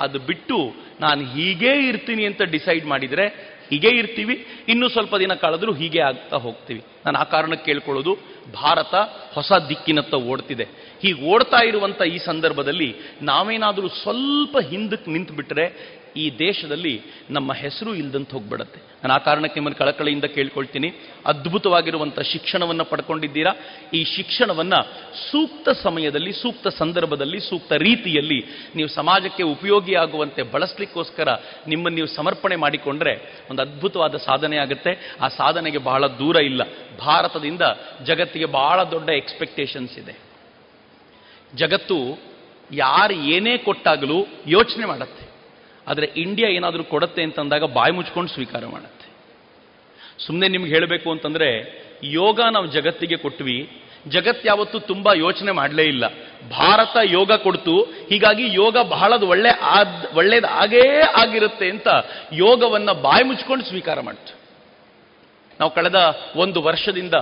ಅದು 0.00 0.18
ಬಿಟ್ಟು 0.18 0.74
ನಾನು 1.00 1.24
ಹೀಗೇ 1.24 1.88
ಇರ್ತೀನಿ 1.88 2.24
ಅಂತ 2.24 2.42
ಡಿಸೈಡ್ 2.42 2.86
ಮಾಡಿದ್ರೆ 2.86 3.56
ಹೀಗೆ 3.70 3.88
ಇರ್ತೀವಿ. 3.88 4.46
ಇನ್ನೂ 4.68 4.88
ಸ್ವಲ್ಪ 4.88 5.16
ದಿನ 5.16 5.34
ಕಳೆದ್ರೂ 5.34 5.72
ಹೀಗೆ 5.72 6.00
ಆಗ್ತಾ 6.00 6.36
ಹೋಗ್ತೀವಿ. 6.36 6.82
ನಾನು 7.06 7.18
ಆ 7.18 7.22
ಕಾರಣಕ್ಕೆ 7.22 7.64
ಕೇಳ್ಕೊಳ್ಳೋದು, 7.64 8.12
ಭಾರತ 8.52 8.94
ಹೊಸ 9.32 9.52
ದಿಕ್ಕಿನತ್ತ 9.68 10.14
ಓಡ್ತಿದೆ. 10.14 10.64
ಹೀಗೆ 11.02 11.28
ಓಡ್ತಾ 11.28 11.64
ಇರುವಂತ 11.64 12.02
ಈ 12.02 12.18
ಸಂದರ್ಭದಲ್ಲಿ 12.18 12.94
ನಾವೇನಾದರೂ 13.22 13.88
ಸ್ವಲ್ಪ 13.88 14.56
ಹಿಂದಕ್ಕೆ 14.70 15.10
ನಿಂತು 15.10 15.34
ಬಿಟ್ರೆ 15.34 15.95
ಈ 16.16 16.38
ದೇಶದಲ್ಲಿ 16.38 17.02
ನಮ್ಮ 17.30 17.52
ಹೆಸರು 17.52 17.94
ಇಲ್ದಂತ 17.94 18.32
ಹೋಗ್ಬಿಡತ್ತೆ. 18.32 18.80
ನಾನು 18.80 19.14
ಆ 19.14 19.18
ಕಾರಣಕ್ಕೆ 19.18 19.60
ನಿಮ್ಮನ್ನು 19.60 19.78
ಕಳಕಳಿಯಿಂದ 19.78 20.24
ಕೇಳ್ಕೊಳ್ತೀನಿ. 20.24 20.92
ಅದ್ಭುತವಾಗಿರುವಂಥ 21.26 22.20
ಶಿಕ್ಷಣವನ್ನು 22.20 22.84
ಪಡ್ಕೊಂಡಿದ್ದೀರಾ? 22.84 23.52
ಈ 23.94 24.04
ಶಿಕ್ಷಣವನ್ನ 24.04 24.74
ಸೂಕ್ತ 25.30 25.68
ಸಮಯದಲ್ಲಿ, 25.68 26.32
ಸೂಕ್ತ 26.32 26.68
ಸಂದರ್ಭದಲ್ಲಿ, 26.68 27.40
ಸೂಕ್ತ 27.40 27.72
ರೀತಿಯಲ್ಲಿ 27.72 28.44
ನೀವು 28.76 28.88
ಸಮಾಜಕ್ಕೆ 28.88 29.42
ಉಪಯೋಗಿಯಾಗುವಂತೆ 29.42 30.42
ಬಳಸಲಿಕ್ಕೋಸ್ಕರ 30.42 31.28
ನಿಮ್ಮನ್ನು 31.66 31.94
ನೀವು 31.94 32.06
ಸಮರ್ಪಣೆ 32.06 32.56
ಮಾಡಿಕೊಂಡ್ರೆ 32.56 33.44
ಒಂದು 33.50 33.62
ಅದ್ಭುತವಾದ 33.62 34.14
ಸಾಧನೆ 34.16 34.56
ಆಗುತ್ತೆ. 34.56 35.16
ಆ 35.20 35.28
ಸಾಧನೆಗೆ 35.28 35.78
ಬಹಳ 35.78 36.06
ದೂರ 36.06 36.36
ಇಲ್ಲ. 36.36 36.62
ಭಾರತದಿಂದ 37.00 37.60
ಜಗತ್ತಿಗೆ 38.04 38.44
ಬಹಳ 38.44 38.82
ದೊಡ್ಡ 38.82 39.08
ಎಕ್ಸ್ಪೆಕ್ಟೇಷನ್ಸ್ 39.08 39.98
ಇದೆ. 39.98 40.18
ಜಗತ್ತು 41.54 42.18
ಯಾರು 42.72 43.14
ಏನೇ 43.14 43.56
ಕೊಟ್ಟಾಗಲೂ 43.58 44.26
ಯೋಚನೆ 44.46 44.86
ಮಾಡತ್ತೆ. 44.86 45.25
ಆದರೆ 45.86 46.06
ಇಂಡಿಯಾ 46.16 46.48
ಏನಾದರೂ 46.48 46.84
ಕೊಡುತ್ತೆ 46.84 47.22
ಅಂತಂದಾಗ 47.22 47.64
ಬಾಯಿ 47.64 47.92
ಮುಚ್ಕೊಂಡು 47.92 48.30
ಸ್ವೀಕಾರ 48.30 48.66
ಮಾಡುತ್ತೆ. 48.66 49.06
ಸುಮ್ಮನೆ 50.26 50.48
ನಿಮ್ಗೆ 50.48 50.70
ಹೇಳಬೇಕು 50.70 51.10
ಅಂತಂದರೆ, 51.10 51.48
ಯೋಗ 52.04 52.40
ನಾವು 52.50 52.66
ಜಗತ್ತಿಗೆ 52.66 53.16
ಕೊಟ್ವಿ, 53.16 53.70
ಜಗತ್ 54.08 54.46
ಯಾವತ್ತೂ 54.46 54.78
ತುಂಬಾ 54.78 55.14
ಯೋಚನೆ 55.14 55.52
ಮಾಡಲೇ 55.52 55.84
ಇಲ್ಲ. 55.84 56.04
ಭಾರತ 56.50 56.96
ಯೋಗ 57.04 57.32
ಕೊಡ್ತು, 57.32 57.82
ಹೀಗಾಗಿ 57.82 58.54
ಯೋಗ 58.54 58.76
ಬಹಳದ 58.76 59.22
ಒಳ್ಳೆ 59.22 59.48
ಆದ, 59.48 60.16
ಒಳ್ಳೇದು 60.16 60.46
ಆಗೇ 60.46 61.00
ಆಗಿರುತ್ತೆ 61.00 61.70
ಅಂತ 61.70 61.88
ಯೋಗವನ್ನು 62.32 63.02
ಬಾಯಿ 63.02 63.24
ಮುಚ್ಕೊಂಡು 63.24 63.64
ಸ್ವೀಕಾರ 63.64 64.00
ಮಾಡ್ತು. 64.00 64.32
ನಾವು 65.60 65.70
ಕಳೆದ 65.70 65.94
ಒಂದು 66.36 66.62
ವರ್ಷದಿಂದ 66.62 67.14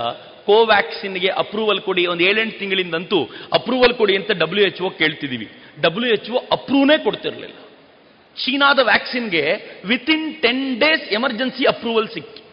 ಕೋವ್ಯಾಕ್ಸಿನ್ಗೆ 0.45 1.27
ಅಪ್ರೂವಲ್ 1.27 1.81
ಕೊಡಿ, 1.81 2.05
ಒಂದು 2.05 2.23
ಏಳೆಂಟು 2.23 2.59
ತಿಂಗಳಿಂದಂತೂ 2.59 3.25
ಅಪ್ರೂವಲ್ 3.53 3.93
ಕೊಡಿ 3.93 4.15
ಅಂತ 4.15 4.31
ಡಬ್ಲ್ಯೂ 4.31 4.65
ಎಚ್ 4.65 4.81
ಒ 4.81 4.89
ಕೇಳ್ತಿದ್ದೀವಿ 4.89 5.47
ಡಬ್ಲ್ಯೂ 5.81 6.13
ಎಚ್ 6.13 6.29
ಒ 6.29 6.39
ಅಪ್ರೂವ್ನೇ 6.51 6.97
ಕೊಡ್ತಿರ್ಲಿಲ್ಲ. 7.03 7.55
ಚೀನಾದ 8.37 8.79
ವ್ಯಾಕ್ಸಿನ್ಗೆ 8.79 9.43
within 10.09 10.41
ten 10.41 10.79
days 10.79 11.13
emergency 11.13 11.65
approval 11.65 12.07
ಸಿಕ್ತು 12.07 12.44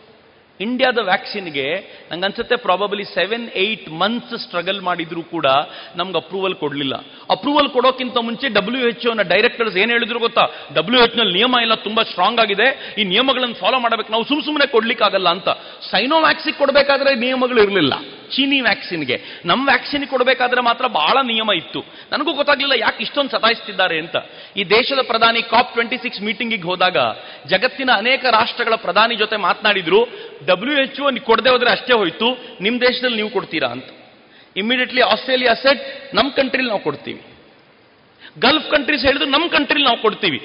ಇಂಡಿಯಾದ 0.61 0.99
ವ್ಯಾಕ್ಸಿನ್ಗೆ 0.99 1.93
ನಂಗೆ 2.11 2.25
ಅನ್ಸುತ್ತೆ 2.25 2.57
probably 2.57 3.05
seven 3.05 3.49
eight 3.49 3.89
months 3.89 4.43
struggle 4.43 4.81
ಮಾಡಿದ್ರು 4.81 5.23
ಕೂಡ 5.23 5.47
ನಮ್ಗೆ 5.97 6.17
ಅಪ್ರೂವಲ್ 6.17 6.55
ಕೊಡಲಿಲ್ಲ. 6.55 6.95
ಅಪ್ರೂವಲ್ 7.31 7.71
ಕೊಡೋಕ್ಕಿಂತ 7.71 8.17
ಮುಂಚೆ 8.17 8.49
ಡಬ್ಲ್ಯೂ 8.49 8.89
ಎಚ್ 8.89 9.07
ಓನ 9.07 9.23
ಡೈರೆಕ್ಟರ್ಸ್ 9.23 9.77
ಏನು 9.77 9.93
ಹೇಳಿದ್ರು 9.93 10.19
ಗೊತ್ತಾ? 10.19 10.51
ಡಬ್ಲ್ಯೂ 10.75 11.03
ಎಚ್ನಲ್ಲಿ 11.03 11.35
ನಿಯಮ 11.35 11.55
ಎಲ್ಲ 11.61 11.75
ತುಂಬಾ 11.75 12.03
ಸ್ಟ್ರಾಂಗ್ 12.03 12.41
ಆಗಿದೆ. 12.41 12.95
ಈ 12.99 13.05
ನಿಯಮಗಳನ್ನು 13.05 13.55
ಫಾಲೋ 13.55 13.79
ಮಾಡಬೇಕು. 13.79 14.13
ನಾವು 14.13 14.25
ಸುಮ್ 14.25 14.43
ಸುಮ್ಮನೆ 14.43 14.67
ಕೊಡ್ಲಿಕ್ಕಾಗಲ್ಲ 14.67 15.29
ಅಂತ. 15.29 15.49
ಸೈನೋ 15.91 16.21
ವ್ಯಾಕ್ಸಿನ್ 16.21 16.55
ಕೊಡಬೇಕಾದ್ರೆ 16.55 17.15
ನಿಯಮಗಳು 17.15 17.63
ಇರಲಿಲ್ಲ. 17.63 17.95
ಚೀನಿ 18.33 18.61
ವ್ಯಾಕ್ಸಿನ್ಗೆ. 18.61 19.43
ನಮ್ಮ 19.45 19.67
ವ್ಯಾಕ್ಸಿನ್ 19.67 20.07
ಕೊಡಬೇಕಾದ್ರೆ 20.07 20.61
ಮಾತ್ರ 20.61 20.87
ಬಹಳ 20.87 21.19
ನಿಯಮ 21.27 21.51
ಇತ್ತು. 21.57 21.81
ನನಗೂ 22.13 22.33
ಗೊತ್ತಾಗ್ಲಿಲ್ಲ 22.33 22.73
ಯಾಕೆ 22.79 23.03
ಇಷ್ಟೊಂದು 23.03 23.31
ಸತಾಯಿಸ್ತಿದ್ದಾರೆ 23.31 23.99
ಅಂತ. 23.99 24.17
ಈ 24.57 24.65
ದೇಶದ 24.65 24.99
ಪ್ರಧಾನಿ 25.07 25.43
ಕಾಪ್ 25.43 25.73
ಟ್ವೆಂಟಿ 25.73 25.97
ಸಿಕ್ಸ್ 25.97 26.23
ಮೀಟಿಂಗಿಗೆ 26.23 26.63
ಹೋದಾಗ 26.63 26.97
ಜಗತ್ತಿನ 27.47 27.91
ಅನೇಕ 27.95 28.25
ರಾಷ್ಟ್ರಗಳ 28.25 28.75
ಪ್ರಧಾನಿ 28.75 29.17
ಜೊತೆ 29.17 29.37
ಮಾತನಾಡಿದ್ರು. 29.37 30.09
ಡಬ್ಲ್ಯೂ 30.47 30.83
ಎಚ್ 30.83 31.01
ಒ 31.01 31.11
ಕೊಡದೆ 31.25 31.51
ಹೋದ್ರೆ 31.51 31.71
ಅಷ್ಟೇ 31.71 31.93
ಹೋಯ್ತು. 31.93 32.29
ನಿಮ್ಮ 32.61 32.81
ದೇಶದಲ್ಲಿ 32.81 33.17
ನೀವು 33.17 33.31
ಕೊಡ್ತೀರಾ 33.31 33.69
ಅಂತ. 33.69 33.85
ಇಮಿಡಿಯೇಟ್ಲಿ 34.57 35.01
ಆಸ್ಟ್ರೇಲಿಯಾ 35.01 35.55
ಸೆಟ್ 35.55 36.15
ನಮ್ಮ 36.15 36.31
ಕಂಟ್ರಿಲಿ 36.31 36.69
ನಾವು 36.69 36.81
ಕೊಡ್ತೀವಿ. 36.81 37.21
ಗಲ್ಫ್ 38.39 38.71
ಕಂಟ್ರೀಸ್ 38.71 39.05
ಹೇಳಿದ್ರು 39.05 39.31
ನಮ್ಮ 39.31 39.47
ಕಂಟ್ರಿಲಿ 39.49 39.85
ನಾವು 39.85 40.03
ಕೊಡ್ತೀವಿ. 40.03 40.39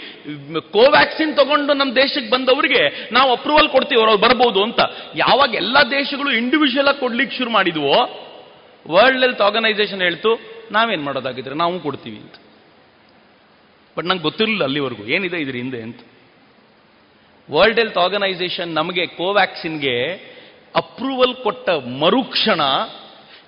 ಕೋವ್ಯಾಕ್ಸಿನ್ 0.60 1.36
ತಗೊಂಡು 1.36 1.74
ನಮ್ಮ 1.74 1.95
ದೇಶಕ್ಕೆ 1.95 2.30
ಬಂದವರಿಗೆ 2.30 3.10
ನಾವು 3.14 3.32
ಅಪ್ರೂವಲ್ 3.32 3.69
ಕೊಡ್ತೀವಿ, 3.69 4.02
ಅವ್ರು 4.02 4.18
ಬರ್ಬೋದು 4.18 4.64
ಅಂತ. 4.64 4.80
ಯಾವಾಗ 5.15 5.56
ಎಲ್ಲ 5.56 5.78
ದೇಶಗಳು 5.91 6.32
ಇಂಡಿವಿಜುವಲ್ 6.32 6.88
ಆಗಿ 6.88 6.99
ಕೊಡ್ಲಿಕ್ಕೆ 6.99 7.38
ಶುರು 7.38 7.49
ಮಾಡಿದ್ವೋ 7.49 8.26
ವರ್ಲ್ಡ್ 8.90 9.22
ಹೆಲ್ತ್ 9.22 9.41
ಆರ್ಗನೈಸೇಷನ್ 9.41 10.02
ಹೇಳ್ತು, 10.02 10.40
ನಾವೇನು 10.72 11.03
ಮಾಡೋದಾಗಿದ್ರೆ, 11.03 11.56
ನಾವು 11.56 11.80
ಕೊಡ್ತೀವಿ 11.80 12.18
ಅಂತ. 12.18 12.34
ಬಟ್ 13.98 14.06
ನಂಗೆ 14.06 14.22
ಗೊತ್ತಿರಲಿಲ್ಲ 14.22 14.64
ಅಲ್ಲಿವರೆಗೂ, 14.64 15.06
ಏನಿದೆ 15.06 15.38
ಇದ್ರ 15.38 15.56
ಹಿಂದೆ 15.56 15.82
ಅಂತ. 15.82 15.99
ವರ್ಲ್ಡ್ 17.52 17.80
ಹೆಲ್ತ್ 17.80 17.98
ಆರ್ಗನೈಸೇಷನ್ 17.98 18.74
ನಮಗೆ 18.74 19.06
ಕೋವ್ಯಾಕ್ಸಿನ್ಗೆ 19.06 19.95
ಅಪ್ರೂವಲ್ 20.76 21.36
ಕೊಟ್ಟ 21.36 21.69
ಮರುಕ್ಷಣ 21.69 22.61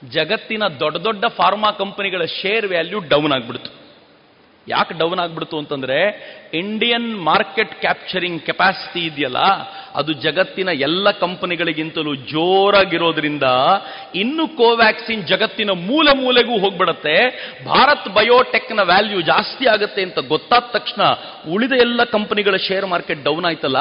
ಜಗತ್ತಿನ 0.09 0.63
ದೊಡ್ಡ 0.79 0.97
ದೊಡ್ಡ 0.97 1.25
ಫಾರ್ಮಾ 1.25 1.71
ಕಂಪನಿಗಳ 1.71 2.25
ಶೇರ್ 2.25 2.67
ವ್ಯಾಲ್ಯೂ 2.67 2.99
ಡೌನ್ 2.99 3.31
ಆಗ್ಬಿಡ್ತು. 3.31 3.78
ಯಾಕೆ 4.67 4.99
ಡೌನ್ 4.99 5.19
ಆಗ್ಬಿಡ್ತು 5.19 5.57
ಅಂತಂದ್ರೆ 5.57 5.97
ಇಂಡಿಯನ್ 6.53 7.15
ಮಾರ್ಕೆಟ್ 7.15 7.81
ಕ್ಯಾಪ್ಚರಿಂಗ್ 7.81 8.45
ಕೆಪಾಸಿಟಿ 8.45 9.05
ಇದೆಯಲ್ಲ, 9.05 9.37
ಅದು 9.95 10.13
ಜಗತ್ತಿನ 10.13 10.69
ಎಲ್ಲ 10.69 11.11
ಕಂಪನಿಗಳಿಗಿಂತಲೂ 11.11 12.15
ಜೋರಾಗಿರೋದ್ರಿಂದ 12.15 13.43
ಇನ್ನು 14.15 14.47
ಕೋವ್ಯಾಕ್ಸಿನ್ 14.47 15.27
ಜಗತ್ತಿನ 15.27 15.69
ಮೂಲ 15.69 16.07
ಮೂಲೆಗೂ 16.15 16.59
ಹೋಗ್ಬಿಡತ್ತೆ, 16.59 17.15
ಭಾರತ್ 17.65 18.09
ಬಯೋಟೆಕ್ನ 18.09 18.79
ವ್ಯಾಲ್ಯೂ 18.79 19.21
ಜಾಸ್ತಿ 19.21 19.67
ಆಗುತ್ತೆ 19.67 20.03
ಅಂತ 20.03 20.19
ಗೊತ್ತಾದ 20.19 20.61
ತಕ್ಷಣ 20.61 21.01
ಉಳಿದ 21.51 21.71
ಎಲ್ಲ 21.71 22.03
ಕಂಪನಿಗಳ 22.03 22.55
ಶೇರ್ 22.57 22.85
ಮಾರ್ಕೆಟ್ 22.85 23.23
ಡೌನ್ 23.23 23.45
ಆಯ್ತಲ್ಲ, 23.45 23.77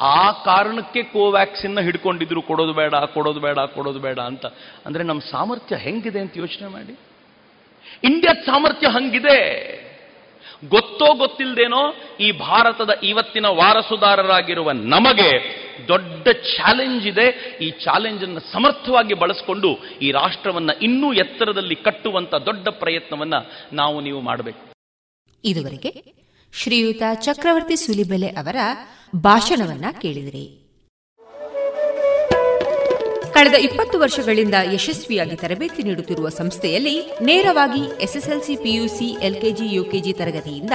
ಆ 0.00 0.30
ಕಾರಣಕ್ಕೆ 0.30 1.02
ಕೋವ್ಯಾಕ್ಸಿನ್ 1.02 1.78
ಹಿಡ್ಕೊಂಡಿದ್ರು, 1.78 2.42
ಕೊಡೋದು 2.42 2.72
ಬೇಡ 2.72 2.94
ಕೊಡೋದು 2.94 3.40
ಬೇಡ 3.40 3.58
ಕೊಡೋದು 3.58 3.98
ಬೇಡ 3.98 4.18
ಅಂತ. 4.18 4.46
ಅಂದ್ರೆ 4.86 5.04
ನಮ್ಮ 5.04 5.20
ಸಾಮರ್ಥ್ಯ 5.20 5.76
ಹೆಂಗಿದೆ 5.76 6.20
ಅಂತ 6.20 6.32
ಯೋಚನೆ 6.36 6.68
ಮಾಡಿ. 6.68 6.98
ಇಂಡಿಯಾದ 8.04 8.36
ಸಾಮರ್ಥ್ಯ 8.36 8.88
ಹಂಗಿದೆ. 8.88 9.89
ಗೊತ್ತೋ 10.68 11.14
ಗೊತ್ತಿಲ್ಲದೇನೋ 11.14 11.94
ಈ 12.20 12.32
ಭಾರತದ 12.32 12.90
ಇವತ್ತಿನ 13.02 13.46
ವಾರಸುದಾರರಾಗಿರುವ 13.46 14.72
ನಮಗೆ 14.72 15.60
ದೊಡ್ಡ 15.88 16.28
ಚಾಲೆಂಜ್ 16.28 17.06
ಇದೆ. 17.06 17.58
ಈ 17.62 17.70
ಚಾಲೆಂಜ್ 17.70 18.22
ಅನ್ನು 18.22 18.40
ಸಮರ್ಥವಾಗಿ 18.40 19.14
ಬಳಸಿಕೊಂಡು 19.14 19.78
ಈ 20.02 20.10
ರಾಷ್ಟ್ರವನ್ನ 20.10 20.70
ಇನ್ನೂ 20.82 21.12
ಎತ್ತರದಲ್ಲಿ 21.12 21.74
ಕಟ್ಟುವಂತ 21.74 22.34
ದೊಡ್ಡ 22.34 22.68
ಪ್ರಯತ್ನವನ್ನ 22.68 23.34
ನಾವು 23.72 24.00
ನೀವು 24.00 24.20
ಮಾಡಬೇಕು. 24.20 24.74
ಇದುವರೆಗೆ 25.44 26.04
ಶ್ರೀಯುತ 26.62 27.02
ಚಕ್ರವರ್ತಿ 27.14 27.76
ಸುಲಿಬೆಲೆ 27.76 28.26
ಅವರ 28.26 28.56
ಭಾಷಣವನ್ನ 29.16 29.84
ಕೇಳಿದಿರಿ. 30.00 30.59
ಕಳೆದ 33.40 33.58
ಇಪ್ಪತ್ತು 33.62 33.96
ವರ್ಷಗಳಿಂದ 33.98 34.56
ಯಶಸ್ವಿಯಾಗಿ 34.72 35.36
ತರಬೇತಿ 35.36 35.82
ನೀಡುತ್ತಿರುವ 35.82 36.28
ಸಂಸ್ಥೆಯಲ್ಲಿ 36.28 36.92
ನೇರವಾಗಿ 37.20 37.82
ಎಸ್ಎಸ್ಎಲ್ಸಿ 38.02 38.54
ಪಿಯುಸಿ 38.56 39.08
ಎಲ್ಕೆಜಿ 39.22 39.66
ಯುಕೆಜಿ 39.74 40.12
ತರಗತಿಯಿಂದ 40.12 40.74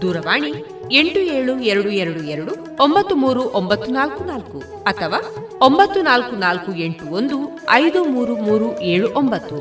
ದೂರವಾಣಿ 0.00 0.50
ಎಂಟು 0.92 1.20
ಏಳು 1.20 1.60
ಎರಡು 1.60 1.90
ಎರಡು 1.90 2.22
ಎರಡು 2.22 2.76
ಒಂಬತ್ತು 2.82 3.14
ಮೂರು 3.14 3.40
ಒಂಬತ್ತು 3.40 3.92
ನಾಲ್ಕು 3.92 4.24
ನಾಲ್ಕು 4.24 4.58
ಅಥವಾ 4.82 5.18
ಒಂಬತ್ತು 5.60 6.02
ನಾಲ್ಕು 6.02 6.36
ನಾಲ್ಕು 6.36 6.72
ಎಂಟು 6.74 7.04
ಒಂದು 7.04 7.36
ಐದು 7.70 8.04
ಮೂರು 8.04 8.36
ಮೂರು 8.36 8.80
ಏಳು 8.80 9.10
ಒಂಬತ್ತು. 9.10 9.56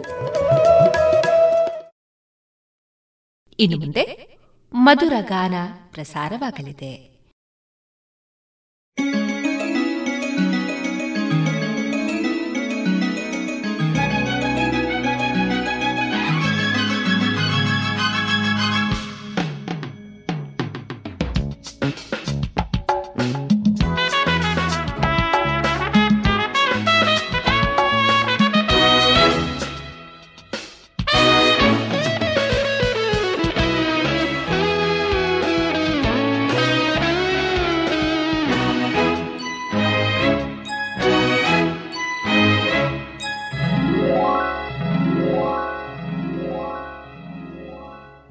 ಇನ್ನು 3.60 3.78
ಮುಂದೆ 3.78 4.04
ಮಧುರ 4.74 5.14
ಗಾನ 5.22 5.54
ಪ್ರಸಾರವಾಗಲಿದೆ. 5.92 7.14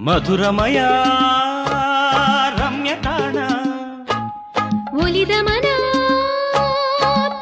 ಮಧುರಮಯ 0.07 0.79
ರಮ್ಯ 2.59 2.93
ತಾಣ 3.05 3.37
ಒಲಿದ 5.03 5.35
ಮನ 5.47 5.67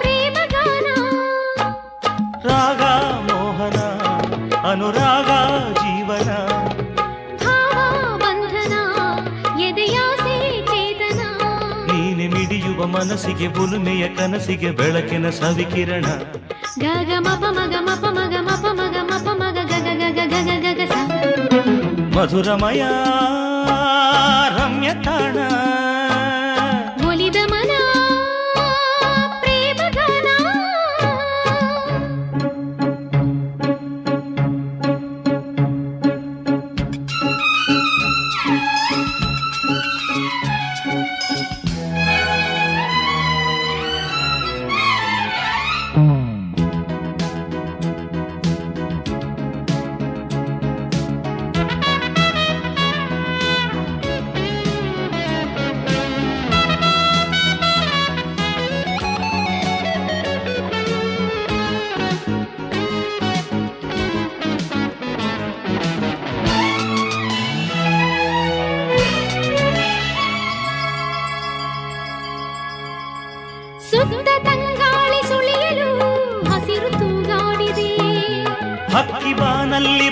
ಪ್ರೇಮಗಾನ 0.01 0.89
ರಾಗ 2.49 2.83
ಮೋಹನ 3.29 3.79
ಅನುರಾಗ 4.71 5.31
ಜೀವನ 5.81 6.31
ಭಾವ 7.43 7.77
ಬಂಧನ 8.25 8.75
ಎದೆಯಾಸೆ 9.69 10.37
ಚೇತನ 10.71 11.21
ನೀನೆ 11.91 12.29
ಮಿಡಿಯುವ 12.37 12.87
ಮನಸ್ಸಿಗೆ 12.97 13.49
ಬುಲುಮೆಯ 13.57 14.07
ಕನಸಿಗೆ 14.19 14.73
ಬೆಳಕಿನ 14.81 15.29
ಸವಿಕಿರಣ। 15.41 16.07
ಗಗ 16.83 17.13
ಮಪ 17.25 17.45
ಮಗ 17.57 17.75
ಮಪ 17.87 18.05
ಮಗ 18.19 18.35
ಮಪ 18.49 18.67
ಮಗ 18.79 18.97
ಮಪ 19.11 19.29
ಮಗ 19.41 19.59
ಗಗ 19.73 19.89
ಗಗ 20.01 20.21
ಗಗ 20.31 20.50
ಗಗ 20.50 20.50
ಸ 20.50 20.50
ಮಧುರಮಯ 22.21 22.83
ರಮ್ಯ 24.57 24.89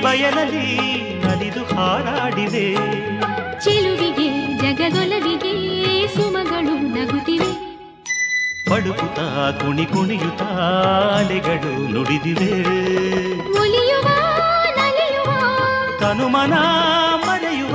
ಬಯಲಲ್ಲಿ 0.08 0.68
ನಲಿದು 1.22 1.62
ಹಾರಾಡಿವೆ 1.64 2.66
ಚೆಲುವಿಗೆ 3.60 4.28
ಜಗದೊಲವಿಗೆ 4.56 5.52
ಸುಮಗಳು 6.06 6.74
ನಗುತ್ತಿವೆ. 6.96 7.50
ಪಡುಕುತ 8.70 9.18
ಕುಣಿ 9.60 9.86
ಕುಣಿಯುತ್ತ 9.86 10.42
ಅಲೆಗಳು 11.18 11.92
ನುಡಿದಿವೆ. 11.92 12.50
ಒಲಿಯುವ 13.60 14.08
ನಲಿಯುವ 14.78 15.30
ಕನುಮನ 15.98 16.54
ಮರೆಯುವ. 17.26 17.74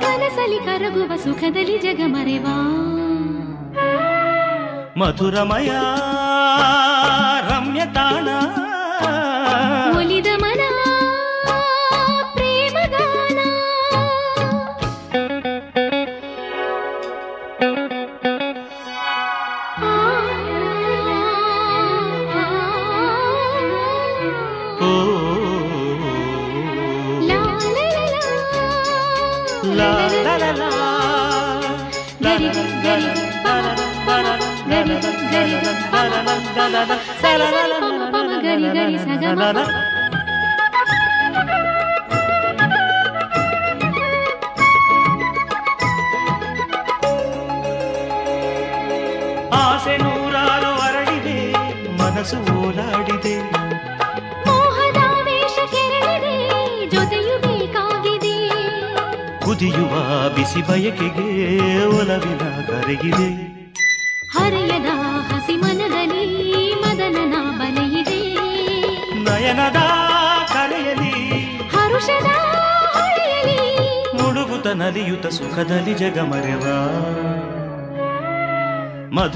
ಕನಸಲಿ 0.00 0.58
ಕರಗುವ 0.64 1.16
ಸುಖದಲ್ಲಿ 1.16 1.78
ಜಗ 1.78 2.00
ಮರೆವ 2.06 2.46
ಮಧುರಮಯ 4.98 5.70
ರಮ್ಯ 7.50 7.82
ತಾಣ 7.94 8.28
ಒಲಿದ 9.96 10.26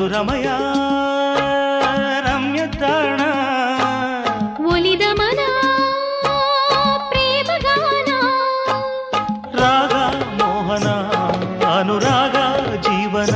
ಮಧುರಮಯ 0.00 0.46
ರಮ್ಯ 2.20 2.60
ತಾಣ. 2.66 3.20
ಒಲಿದ 4.66 5.02
ಮನ 5.12 5.40
ಪ್ರೇಮಗಾನ 7.08 8.10
ರಾಗ 9.60 9.92
ಮೋಹನ 10.38 10.88
ಅನುರಾಗ 11.74 12.36
ಜೀವನ. 12.80 13.34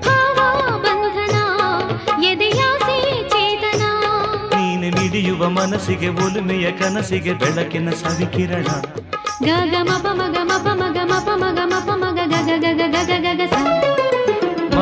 ಭಾವ 0.00 0.38
ಬಂಧನ 0.78 1.36
ಎದೆಯಾಸೆ 2.24 2.98
ಚೇತನ. 3.28 3.82
ನೀನು 4.56 4.90
ನಿಡಿಯುವ 4.98 5.48
ಮನಸ್ಸಿಗೆ 5.50 6.08
ಒಲುಮೆಯ 6.08 6.72
ಕನಸಿಗೆ 6.72 7.32
ಬೆಳಕಿನ 7.32 7.90
ಸವಿಕಿರಣ. 7.90 8.66
ಗಗಮ 9.44 9.90
ಮಪ 10.50 10.66
ಮಗ 10.80 10.98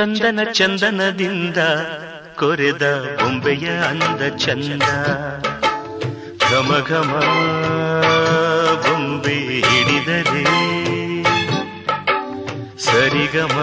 ಚಂದನ 0.00 0.40
ಚಂದನದಿಂದ 0.52 1.58
ಕೊರೆದ 2.34 2.84
ಬೊಂಬೆಯ 3.20 3.66
ಅಂದ 3.68 4.22
ಚಂದ. 4.36 4.88
ಘಮ 6.50 6.70
ಘಮ 6.88 7.12
ಬೊಂಬೆ 8.84 9.36
ಹಿಡಿದರೆ 9.68 10.44
ಸರಿಗಮ 12.78 13.56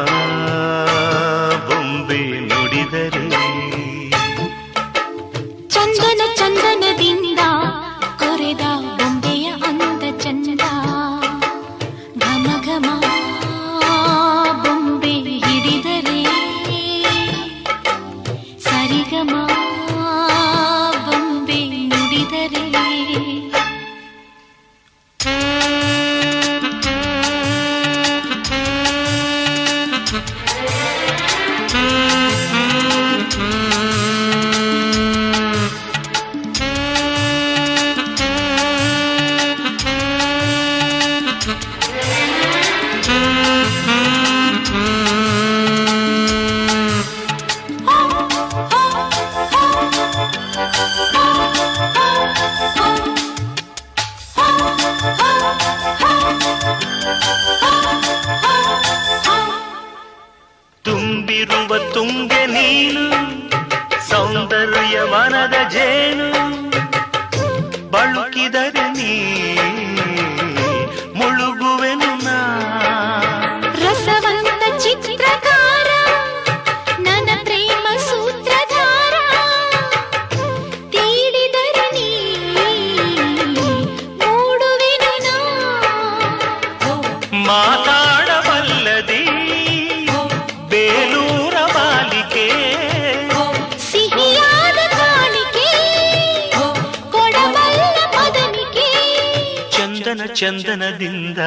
ಚಂದನದಿಂದ 100.38 101.42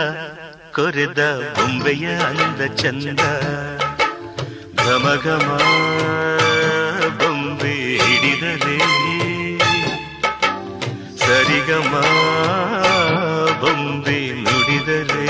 ಕೊರೆದ 0.75 1.21
ಬೊಂಬೆಯ 1.57 2.07
ಅಂದ 2.29 2.61
ಚಂದ. 2.75 3.21
ಘಮ 4.79 5.07
ಘಮ 5.25 5.49
ಬೊಂಬೆ 7.19 7.75
ಹಿಡಿದರೆ 7.99 8.79
ಸರಿಗಮ 11.17 11.93
ಬೊಂಬೆ 13.61 14.19
ನುಡಿದರೆ 14.43 15.30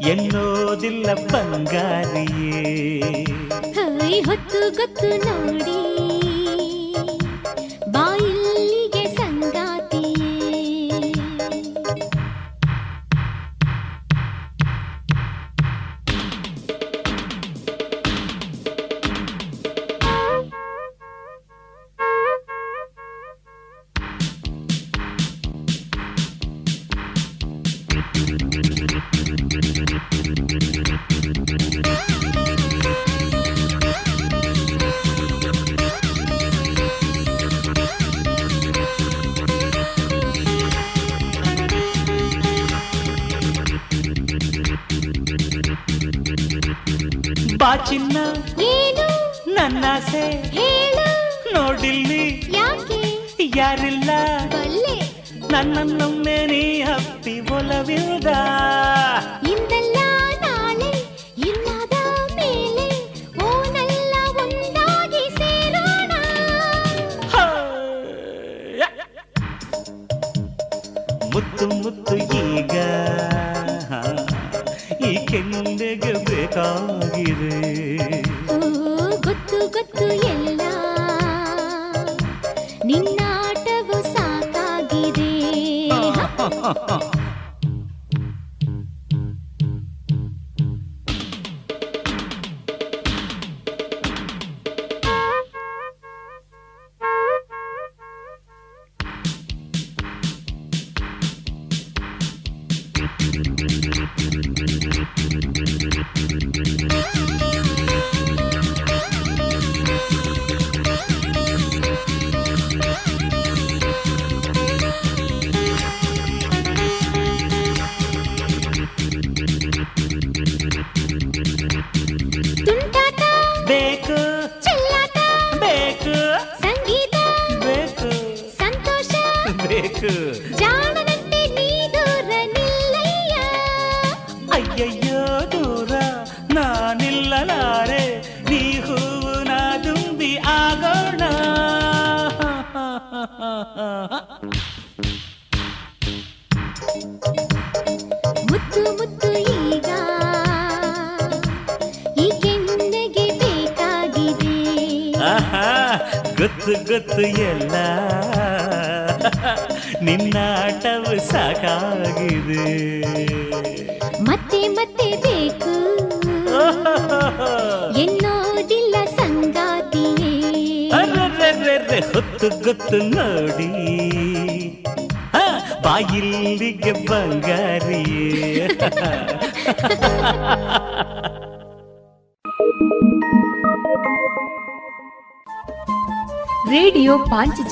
ಎನ್ನೋದಿಲ್ಲ 0.00 1.14
ಬಂಗಾರಿಯೇ. 1.14 3.00
ಹೊತ್ತು 4.20 4.74
ಗೊತ್ತು 4.74 5.08
ನೋಡಿ. 5.08 6.15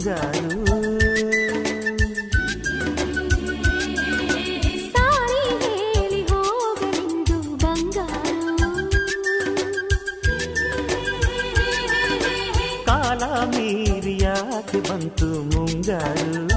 బంగారు 0.00 0.48
ಕಾಲ 12.88 13.22
ಮೀರಿಯಾಕೆ 13.46 14.80
ಬಂತು 14.80 15.28
ಮುಂಗಾರು 15.52 16.47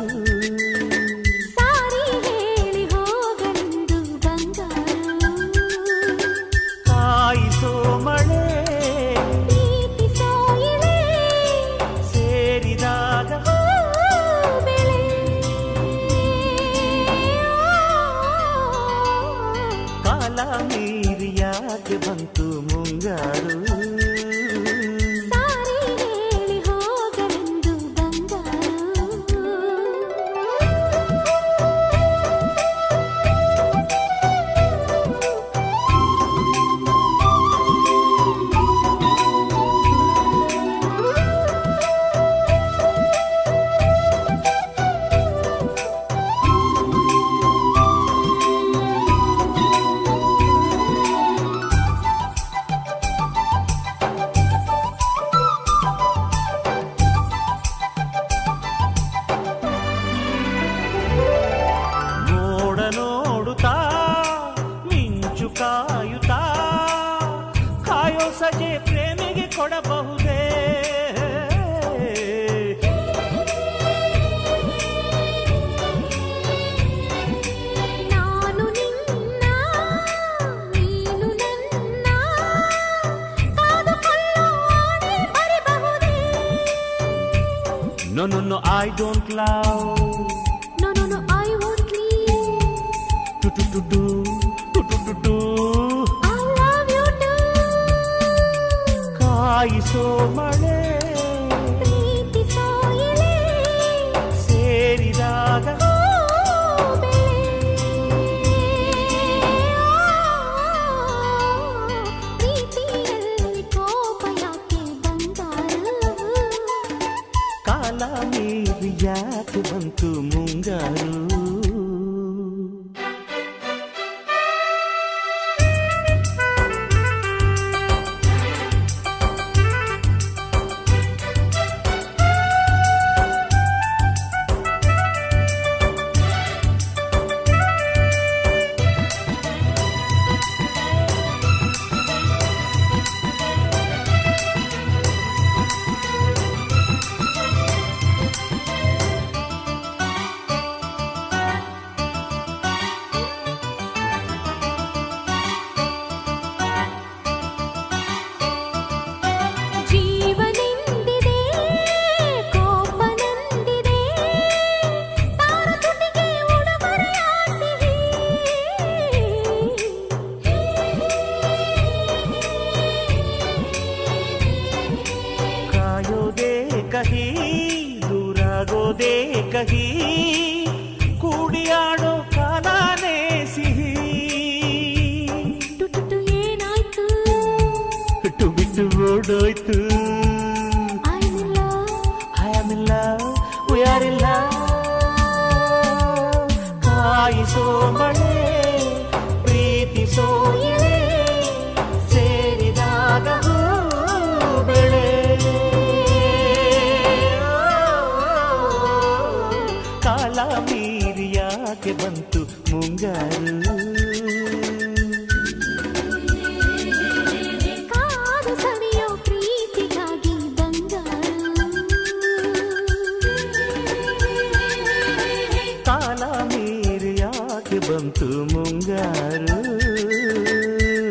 ಬಂತು 227.81 228.27
ಮುಂಗಾರು 228.53 229.57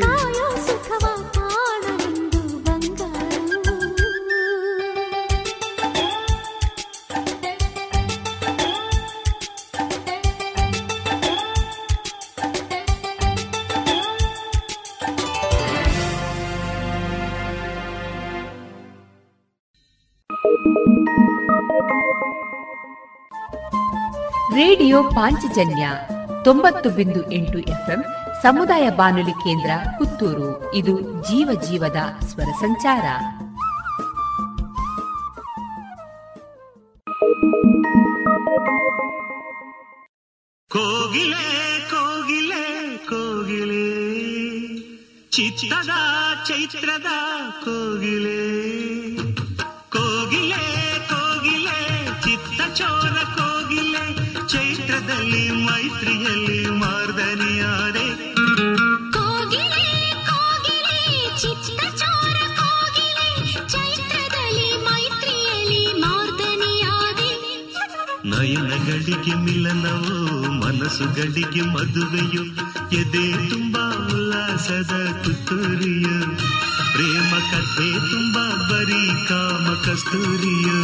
ಕಾಯೋ 0.01 0.57
ಸುಖವ 0.57 1.05
ಕಾಣಲೆಂದು 1.33 2.41
ಬಂಗಾರು 2.57 3.73
ರೇಡಿಯೋ 24.55 25.03
ಪಾಂಚಜನ್ಯ 25.03 25.85
ತೊಂಬತ್ತು 26.44 26.90
ಬಿಂದು 26.90 27.32
ಎಂಟು 27.32 27.58
ಎಫ್ಎಂ 27.58 28.04
ಸಮುದಾಯ 28.42 28.90
ಬಾನುಲಿ 28.90 29.30
ಕೇಂದ್ರ 29.30 29.70
ಪುತ್ತೂರು. 29.98 30.74
ಇದು 30.74 31.00
ಜೀವ 31.00 31.60
ಜೀವದ 31.60 31.96
ಸ್ವರ 32.20 32.44
ಸಂಚಾರ. 32.44 33.04
ಕೋಗಿಲೆ 40.72 41.80
ಕೋಗಿಲೆ 41.90 42.96
ಕೋಗಿಲೆ, 42.96 43.86
ಚಿತ್ತದ, 45.30 45.90
ಚೈತ್ರದ 46.48 47.06
ಕೋಗಿಲೆ. 47.64 48.59
ಮೈತ್ರಿಯಲ್ಲಿ 56.02 56.60
ಮಾರ್ದನಿಯಾದೆ 56.74 58.04
ನಯನಗಳಿಗೆ 68.30 69.34
ಮಿಲನವೋ 69.44 70.18
ಮನಸ್ಸುಗಳಿಗೆ 70.60 71.62
ಮದುವೆಯು 71.74 72.44
ಎದೆ 73.00 73.26
ತುಂಬಾ 73.50 73.84
ಉಲ್ಲಾಸದ 74.08 74.92
ತುತ್ತೂರಿಯು 75.24 76.16
ಪ್ರೇಮ 76.92 77.32
ಕಥೆ 77.52 77.88
ತುಂಬಾ 78.10 78.46
ಬರೀ 78.70 79.02
ಕಾಮ 79.28 79.66
ಕಸ್ತೂರಿಯು 79.84 80.78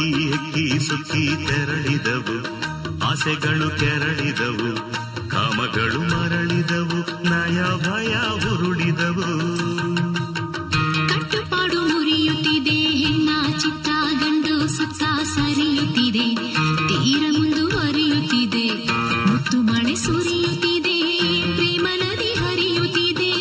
ಪಕ್ಕಿ 0.00 0.22
ಹೆಕ್ಕಿ 0.22 0.86
ಸುಕ್ಕಿ 0.86 1.24
ತೆರಳಿದವು 1.46 2.36
ಆಸೆಗಳು 3.04 3.78
ಕೆರಳಿದವು 3.78 4.68
ಕಾಮಗಳು 5.30 6.00
ಮರಳಿದವು 6.12 6.98
ನಯ 7.24 7.58
ಭಯ 7.84 8.12
ಉರುಳಿದವು. 8.50 9.28
ಕಟ್ಟುಪಾಡು 11.08 11.80
ಮುರಿಯುತ್ತಿದೆ 11.88 12.76
ಹೆಣ್ಣ 13.00 13.30
ಚಿತ್ತ 13.58 13.88
ಗಂಡು 14.12 14.68
ಸುತ್ತ 14.68 15.02
ಸರಿಯುತ್ತಿದೆ 15.34 16.26
ತೀರ 16.88 17.24
ಮುಂದುವರಿಯುತ್ತಿದೆ 17.38 18.66
ಮುತ್ತು 19.26 19.58
ಮಳೆ 19.62 19.94
ಸುರಿಯುತ್ತಿದೆ 19.96 20.96
ಪ್ರೇಮ 21.54 21.86
ನದಿ 21.96 22.32
ಹರಿಯುತ್ತಿದೆ. 22.40 23.32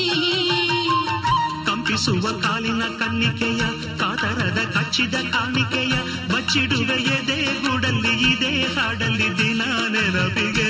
ಕಂಪಿಸುವ 1.65 2.39
ಕಾಲಿನ 2.41 2.83
ಕನ್ನಿಕೆಯ 2.99 3.61
ಕಾತರದ 3.97 4.59
ಕಚ್ಚಿದ 4.75 5.15
ಕಾಣಿಕೆಯ 5.31 5.95
ಬಚ್ಚಿಡುವ 6.41 6.89
ಎದೆ 7.13 7.37
ಗೂಡಲ್ಲಿ 7.63 8.11
ಇದೆ 8.27 8.51
ಹಾಡಲ್ಲಿ 8.75 9.27
ದಿನ 9.39 9.61
ನೆನಪಿಗೆ 9.93 10.67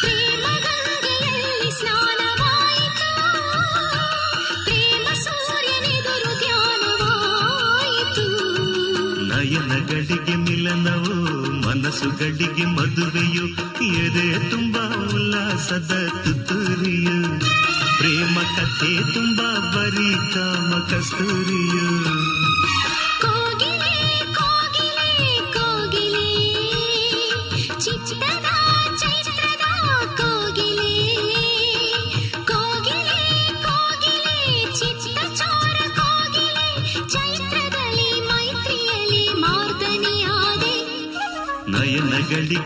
ಪ್ರೇಮ 0.00 0.44
ಗಂಗೆಯಲ್ಲಿ 0.64 1.46
ಸ್ನಾನವಾಯಿತು 1.78 3.06
ಪ್ರೇಮ 4.66 5.06
ಸೂರ್ಯನೆದುರು 5.24 6.32
ಧ್ಯಾನವಾಯಿತು 6.42 8.26
ನಯನಗಳಿಗೆ 9.30 10.36
ಮಿಲನವು 10.44 11.16
ಮನಸ್ಸುಗಳಿಗೆ 11.66 12.66
ಮದುವೆಯು 12.76 13.46
ಎದೆ 14.04 14.28
ತುಂಬ 14.50 14.76
ಉಲ್ಲಾಸದ 15.10 15.92
ತುತ್ತೂರಿಯು 16.24 17.18
ಪ್ರೇಮ 17.98 18.36
ಕಥೆ 18.56 18.92
ತುಂಬ 19.14 19.40
ಬರೀ 19.74 20.10
ಕಾಮ 20.34 20.72
ಕಸ್ತೂರಿಯು 20.90 21.86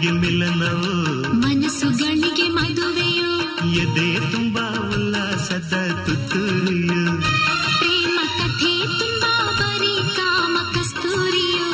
ನಯನಗಳಿಗೆ 0.01 0.11
ಮಿಲನವು 0.11 1.33
ಮನಸ್ಸುಗಳಿಗೆ 1.33 2.49
ಮದುವೆಯು. 2.49 3.41
ಎದೆ 3.71 4.33
ತುಂಬಾ 4.33 4.91
ಉಲ್ಲಾಸದ 4.95 5.75
ತುತ್ತೂರಿಯು. 6.07 7.21
ಪ್ರೇಮ 7.79 8.21
ಕಥೆ 8.39 8.99
ತುಂಬಾ 8.99 9.57
ಬರೀ 9.59 10.17
ಕಾಮ 10.17 10.59
ಕಸ್ತೂರಿಯು. 10.75 11.69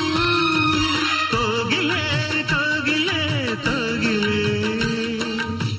ಕೋಗಿಲೆ 1.30 2.42
ಕೋಗಿಲೆ 2.42 3.46
ಕೋಗಿಲೆ. 3.56 4.58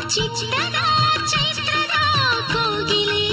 ಚಿತ್ತದ 0.09 0.75
ಚೈತ್ರದ 1.25 1.95
ಕೋಗಿಲೆ. 2.53 3.27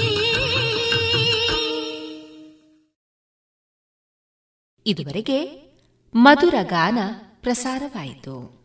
ಇದುವರೆಗೆ 4.85 5.65
ಮಧುರ 6.15 6.55
ಗಾನ 6.63 6.97
ಪ್ರಸಾರವಾಯಿತು. 7.41 8.64